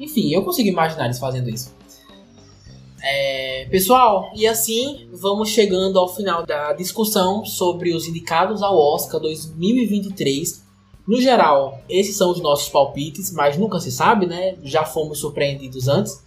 Enfim, 0.00 0.32
eu 0.32 0.42
consigo 0.42 0.68
imaginar 0.68 1.04
eles 1.04 1.18
fazendo 1.18 1.48
isso. 1.48 1.72
É, 3.06 3.66
pessoal, 3.70 4.30
e 4.34 4.46
assim 4.46 5.08
vamos 5.12 5.50
chegando 5.50 5.98
ao 5.98 6.08
final 6.08 6.44
da 6.46 6.72
discussão 6.72 7.44
sobre 7.44 7.94
os 7.94 8.08
indicados 8.08 8.62
ao 8.62 8.76
Oscar 8.78 9.20
2023. 9.20 10.64
No 11.06 11.20
geral, 11.20 11.78
esses 11.86 12.16
são 12.16 12.30
os 12.30 12.40
nossos 12.40 12.70
palpites, 12.70 13.30
mas 13.30 13.58
nunca 13.58 13.78
se 13.78 13.92
sabe, 13.92 14.24
né? 14.24 14.56
Já 14.62 14.86
fomos 14.86 15.18
surpreendidos 15.18 15.86
antes. 15.86 16.24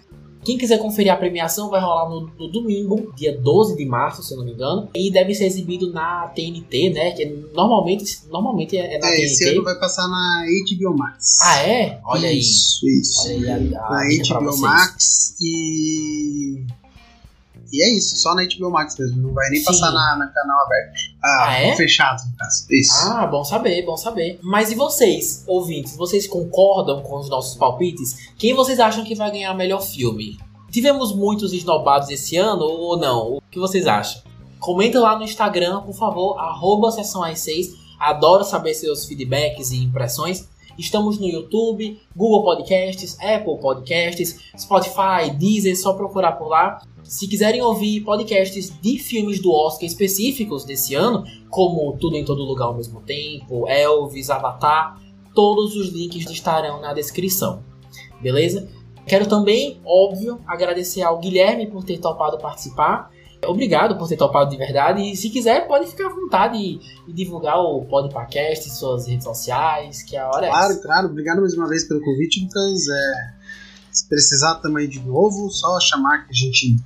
Quem 0.47 0.57
quiser 0.57 0.77
conferir 0.79 1.11
a 1.11 1.17
premiação 1.17 1.69
vai 1.69 1.81
rolar 1.81 2.07
no, 2.09 2.21
no 2.39 2.47
domingo, 2.47 3.11
dia 3.17 3.37
12 3.37 3.75
de 3.75 3.85
março, 3.85 4.23
se 4.23 4.33
eu 4.33 4.37
não 4.37 4.45
me 4.45 4.53
engano. 4.53 4.87
E 4.95 5.11
deve 5.11 5.35
ser 5.35 5.45
exibido 5.45 5.91
na 5.91 6.29
TNT, 6.33 6.91
né? 6.91 7.11
Que 7.11 7.25
normalmente, 7.53 8.19
normalmente 8.31 8.77
é, 8.77 8.95
é 8.95 8.97
na 8.97 9.07
É, 9.07 9.09
TNT. 9.11 9.23
esse 9.25 9.49
ano 9.49 9.61
vai 9.61 9.77
passar 9.77 10.07
na 10.07 10.45
HBO 10.71 10.97
Max. 10.97 11.35
Ah, 11.41 11.63
é? 11.63 11.99
Olha 12.05 12.29
aí. 12.29 12.39
Isso, 12.39 12.87
isso. 12.87 13.27
Olha 13.27 13.55
aí 13.55 13.75
a, 13.75 13.85
a 13.87 13.89
na 13.89 14.39
HBO. 14.39 14.57
Max 14.59 15.35
e. 15.41 16.63
E 17.71 17.83
é 17.83 17.97
isso, 17.97 18.15
só 18.17 18.33
na 18.35 18.43
HBO 18.43 18.71
Max 18.71 18.97
mesmo. 18.97 19.21
Não 19.21 19.33
vai 19.33 19.49
nem 19.49 19.59
Sim. 19.59 19.65
passar 19.65 19.91
na, 19.91 20.15
na 20.17 20.27
canal 20.27 20.65
aberto. 20.65 20.93
Ah, 21.23 21.45
Ah, 21.47 21.59
é? 21.61 21.75
fechado, 21.75 22.21
no 22.29 22.37
caso. 22.37 22.65
Isso. 22.71 22.93
Ah, 23.09 23.27
bom 23.27 23.43
saber, 23.43 23.85
bom 23.85 23.97
saber. 23.97 24.39
Mas 24.41 24.71
e 24.71 24.75
vocês, 24.75 25.43
ouvintes? 25.47 25.95
Vocês 25.97 26.25
concordam 26.27 27.01
com 27.01 27.19
os 27.19 27.29
nossos 27.29 27.55
palpites? 27.57 28.31
Quem 28.37 28.53
vocês 28.53 28.79
acham 28.79 29.03
que 29.03 29.15
vai 29.15 29.31
ganhar 29.31 29.51
o 29.53 29.57
melhor 29.57 29.81
filme? 29.81 30.37
Tivemos 30.71 31.13
muitos 31.15 31.53
esnobados 31.53 32.09
esse 32.09 32.35
ano 32.37 32.63
ou 32.63 32.97
não? 32.97 33.37
O 33.37 33.41
que 33.49 33.59
vocês 33.59 33.87
acham? 33.87 34.21
Comenta 34.59 34.99
lá 34.99 35.17
no 35.17 35.23
Instagram, 35.23 35.81
por 35.81 35.93
favor, 35.95 36.37
arroba 36.39 36.91
sessão 36.91 37.23
às 37.23 37.39
6. 37.39 37.73
Adoro 37.99 38.43
saber 38.43 38.73
seus 38.73 39.05
feedbacks 39.05 39.71
e 39.71 39.77
impressões. 39.83 40.47
Estamos 40.77 41.17
no 41.19 41.25
YouTube, 41.27 41.99
Google 42.15 42.43
Podcasts, 42.43 43.17
Apple 43.19 43.57
Podcasts, 43.59 44.39
Spotify, 44.57 45.31
Deezer, 45.35 45.75
só 45.79 45.93
procurar 45.93 46.33
por 46.33 46.47
lá. 46.49 46.79
Se 47.07 47.27
quiserem 47.27 47.61
ouvir 47.61 48.01
podcasts 48.01 48.71
de 48.81 48.99
filmes 48.99 49.39
do 49.41 49.51
Oscar 49.51 49.85
específicos 49.87 50.65
desse 50.65 50.93
ano, 50.95 51.23
como 51.49 51.95
Tudo 51.97 52.15
em 52.15 52.25
Todo 52.25 52.43
Lugar 52.43 52.65
ao 52.65 52.75
mesmo 52.75 53.01
tempo, 53.01 53.67
Elvis, 53.67 54.29
Avatar, 54.29 54.99
todos 55.33 55.75
os 55.75 55.89
links 55.89 56.29
estarão 56.29 56.81
na 56.81 56.93
descrição. 56.93 57.63
Beleza? 58.21 58.67
Quero 59.05 59.25
também, 59.27 59.79
óbvio, 59.85 60.41
agradecer 60.45 61.01
ao 61.01 61.17
Guilherme 61.19 61.67
por 61.67 61.83
ter 61.83 61.97
topado 61.97 62.37
participar. 62.39 63.09
Obrigado 63.45 63.97
por 63.97 64.07
ter 64.09 64.17
topado 64.17 64.49
de 64.49 64.57
verdade. 64.57 65.01
E 65.01 65.15
se 65.15 65.29
quiser, 65.29 65.67
pode 65.67 65.85
ficar 65.87 66.07
à 66.07 66.13
vontade 66.13 66.57
e, 66.57 66.79
e 67.07 67.13
divulgar 67.13 67.57
o 67.59 67.85
podcast, 67.85 68.69
suas 68.71 69.07
redes 69.07 69.23
sociais, 69.23 70.01
que 70.03 70.17
a 70.17 70.27
hora 70.27 70.47
é 70.47 70.49
Claro, 70.49 70.71
essa. 70.73 70.81
claro. 70.81 71.07
Obrigado 71.07 71.39
mais 71.39 71.53
uma 71.53 71.69
vez 71.69 71.87
pelo 71.87 72.01
convite, 72.01 72.43
Lucas. 72.43 72.81
É, 72.89 73.36
se 73.97 74.07
precisar 74.07 74.55
também 74.55 74.87
de 74.87 74.99
novo, 74.99 75.49
só 75.49 75.79
chamar 75.79 76.25
que 76.25 76.31
a 76.31 76.35
gente 76.35 76.77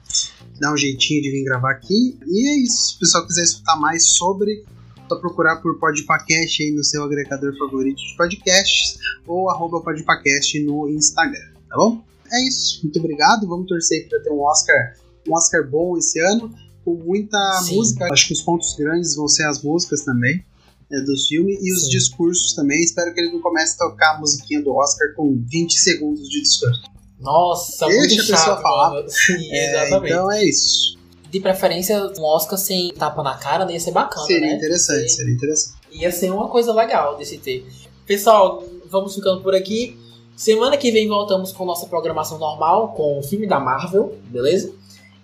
dá 0.59 0.71
um 0.71 0.77
jeitinho 0.77 1.21
de 1.21 1.31
vir 1.31 1.43
gravar 1.43 1.71
aqui. 1.71 2.17
E 2.25 2.49
é 2.49 2.63
isso. 2.63 2.91
Se 2.91 2.95
o 2.95 2.99
pessoal 2.99 3.27
quiser 3.27 3.43
escutar 3.43 3.75
mais 3.75 4.09
sobre, 4.09 4.63
só 5.09 5.17
procurar 5.17 5.57
por 5.57 5.77
Podpacast 5.77 6.63
aí 6.63 6.71
no 6.71 6.83
seu 6.83 7.03
agregador 7.03 7.57
favorito 7.57 7.97
de 7.97 8.15
podcasts 8.15 8.97
ou 9.27 9.49
arroba 9.49 9.81
Podpacast 9.81 10.63
no 10.63 10.87
Instagram, 10.89 11.53
tá 11.67 11.75
bom? 11.75 12.01
É 12.31 12.47
isso. 12.47 12.79
Muito 12.83 12.97
obrigado. 12.99 13.45
Vamos 13.47 13.67
torcer 13.67 14.07
para 14.07 14.19
ter 14.19 14.31
um 14.31 14.39
Oscar, 14.41 14.93
um 15.27 15.33
Oscar 15.33 15.69
bom 15.69 15.97
esse 15.97 16.17
ano, 16.19 16.53
com 16.85 16.95
muita 16.95 17.37
Sim. 17.63 17.75
música. 17.75 18.07
Acho 18.11 18.27
que 18.27 18.33
os 18.33 18.41
pontos 18.41 18.73
grandes 18.77 19.15
vão 19.15 19.27
ser 19.27 19.43
as 19.43 19.61
músicas 19.61 20.05
também 20.05 20.45
é, 20.89 21.01
dos 21.01 21.27
filmes 21.27 21.57
e 21.61 21.73
os 21.73 21.85
Sim. 21.85 21.89
discursos 21.89 22.53
também. 22.53 22.81
Espero 22.81 23.13
que 23.13 23.19
ele 23.19 23.31
não 23.31 23.41
comece 23.41 23.75
a 23.75 23.89
tocar 23.89 24.15
a 24.15 24.19
musiquinha 24.19 24.61
do 24.61 24.73
Oscar 24.73 25.13
com 25.13 25.43
20 25.45 25.73
segundos 25.73 26.29
de 26.29 26.41
discurso. 26.41 26.83
Nossa, 27.21 27.85
Deixa 27.85 27.99
muito 27.99 28.13
a 28.13 28.17
pessoa 28.17 28.37
chato, 28.37 28.61
falar. 28.61 28.89
mano. 28.91 29.09
Sim, 29.09 29.51
É, 29.51 29.85
exatamente. 29.85 30.13
então 30.13 30.31
é 30.31 30.43
isso. 30.43 30.97
De 31.29 31.39
preferência, 31.39 32.11
um 32.17 32.23
Oscar 32.23 32.57
sem 32.57 32.93
tapa 32.93 33.23
na 33.23 33.35
cara, 33.37 33.63
né? 33.65 33.73
ia 33.73 33.79
ser 33.79 33.91
bacana, 33.91 34.25
seria 34.25 34.47
né? 34.49 34.55
interessante, 34.55 35.09
Ser- 35.09 35.15
seria 35.17 35.33
interessante. 35.33 35.75
Ia 35.91 36.11
ser 36.11 36.31
uma 36.31 36.47
coisa 36.49 36.73
legal 36.73 37.15
desse 37.17 37.37
ter. 37.37 37.65
Pessoal, 38.05 38.63
vamos 38.89 39.15
ficando 39.15 39.41
por 39.41 39.55
aqui. 39.55 39.97
Semana 40.35 40.75
que 40.75 40.91
vem 40.91 41.07
voltamos 41.07 41.51
com 41.51 41.63
nossa 41.65 41.85
programação 41.85 42.37
normal, 42.39 42.89
com 42.93 43.19
o 43.19 43.23
filme 43.23 43.45
da 43.47 43.59
Marvel, 43.59 44.17
beleza? 44.25 44.73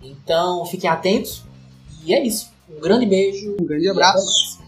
Então 0.02 0.64
fiquem 0.66 0.88
atentos. 0.88 1.42
E 2.04 2.14
é 2.14 2.24
isso. 2.24 2.48
Um 2.70 2.80
grande 2.80 3.04
beijo. 3.04 3.56
Um 3.60 3.64
grande 3.66 3.86
e 3.86 3.88
abraço. 3.90 4.58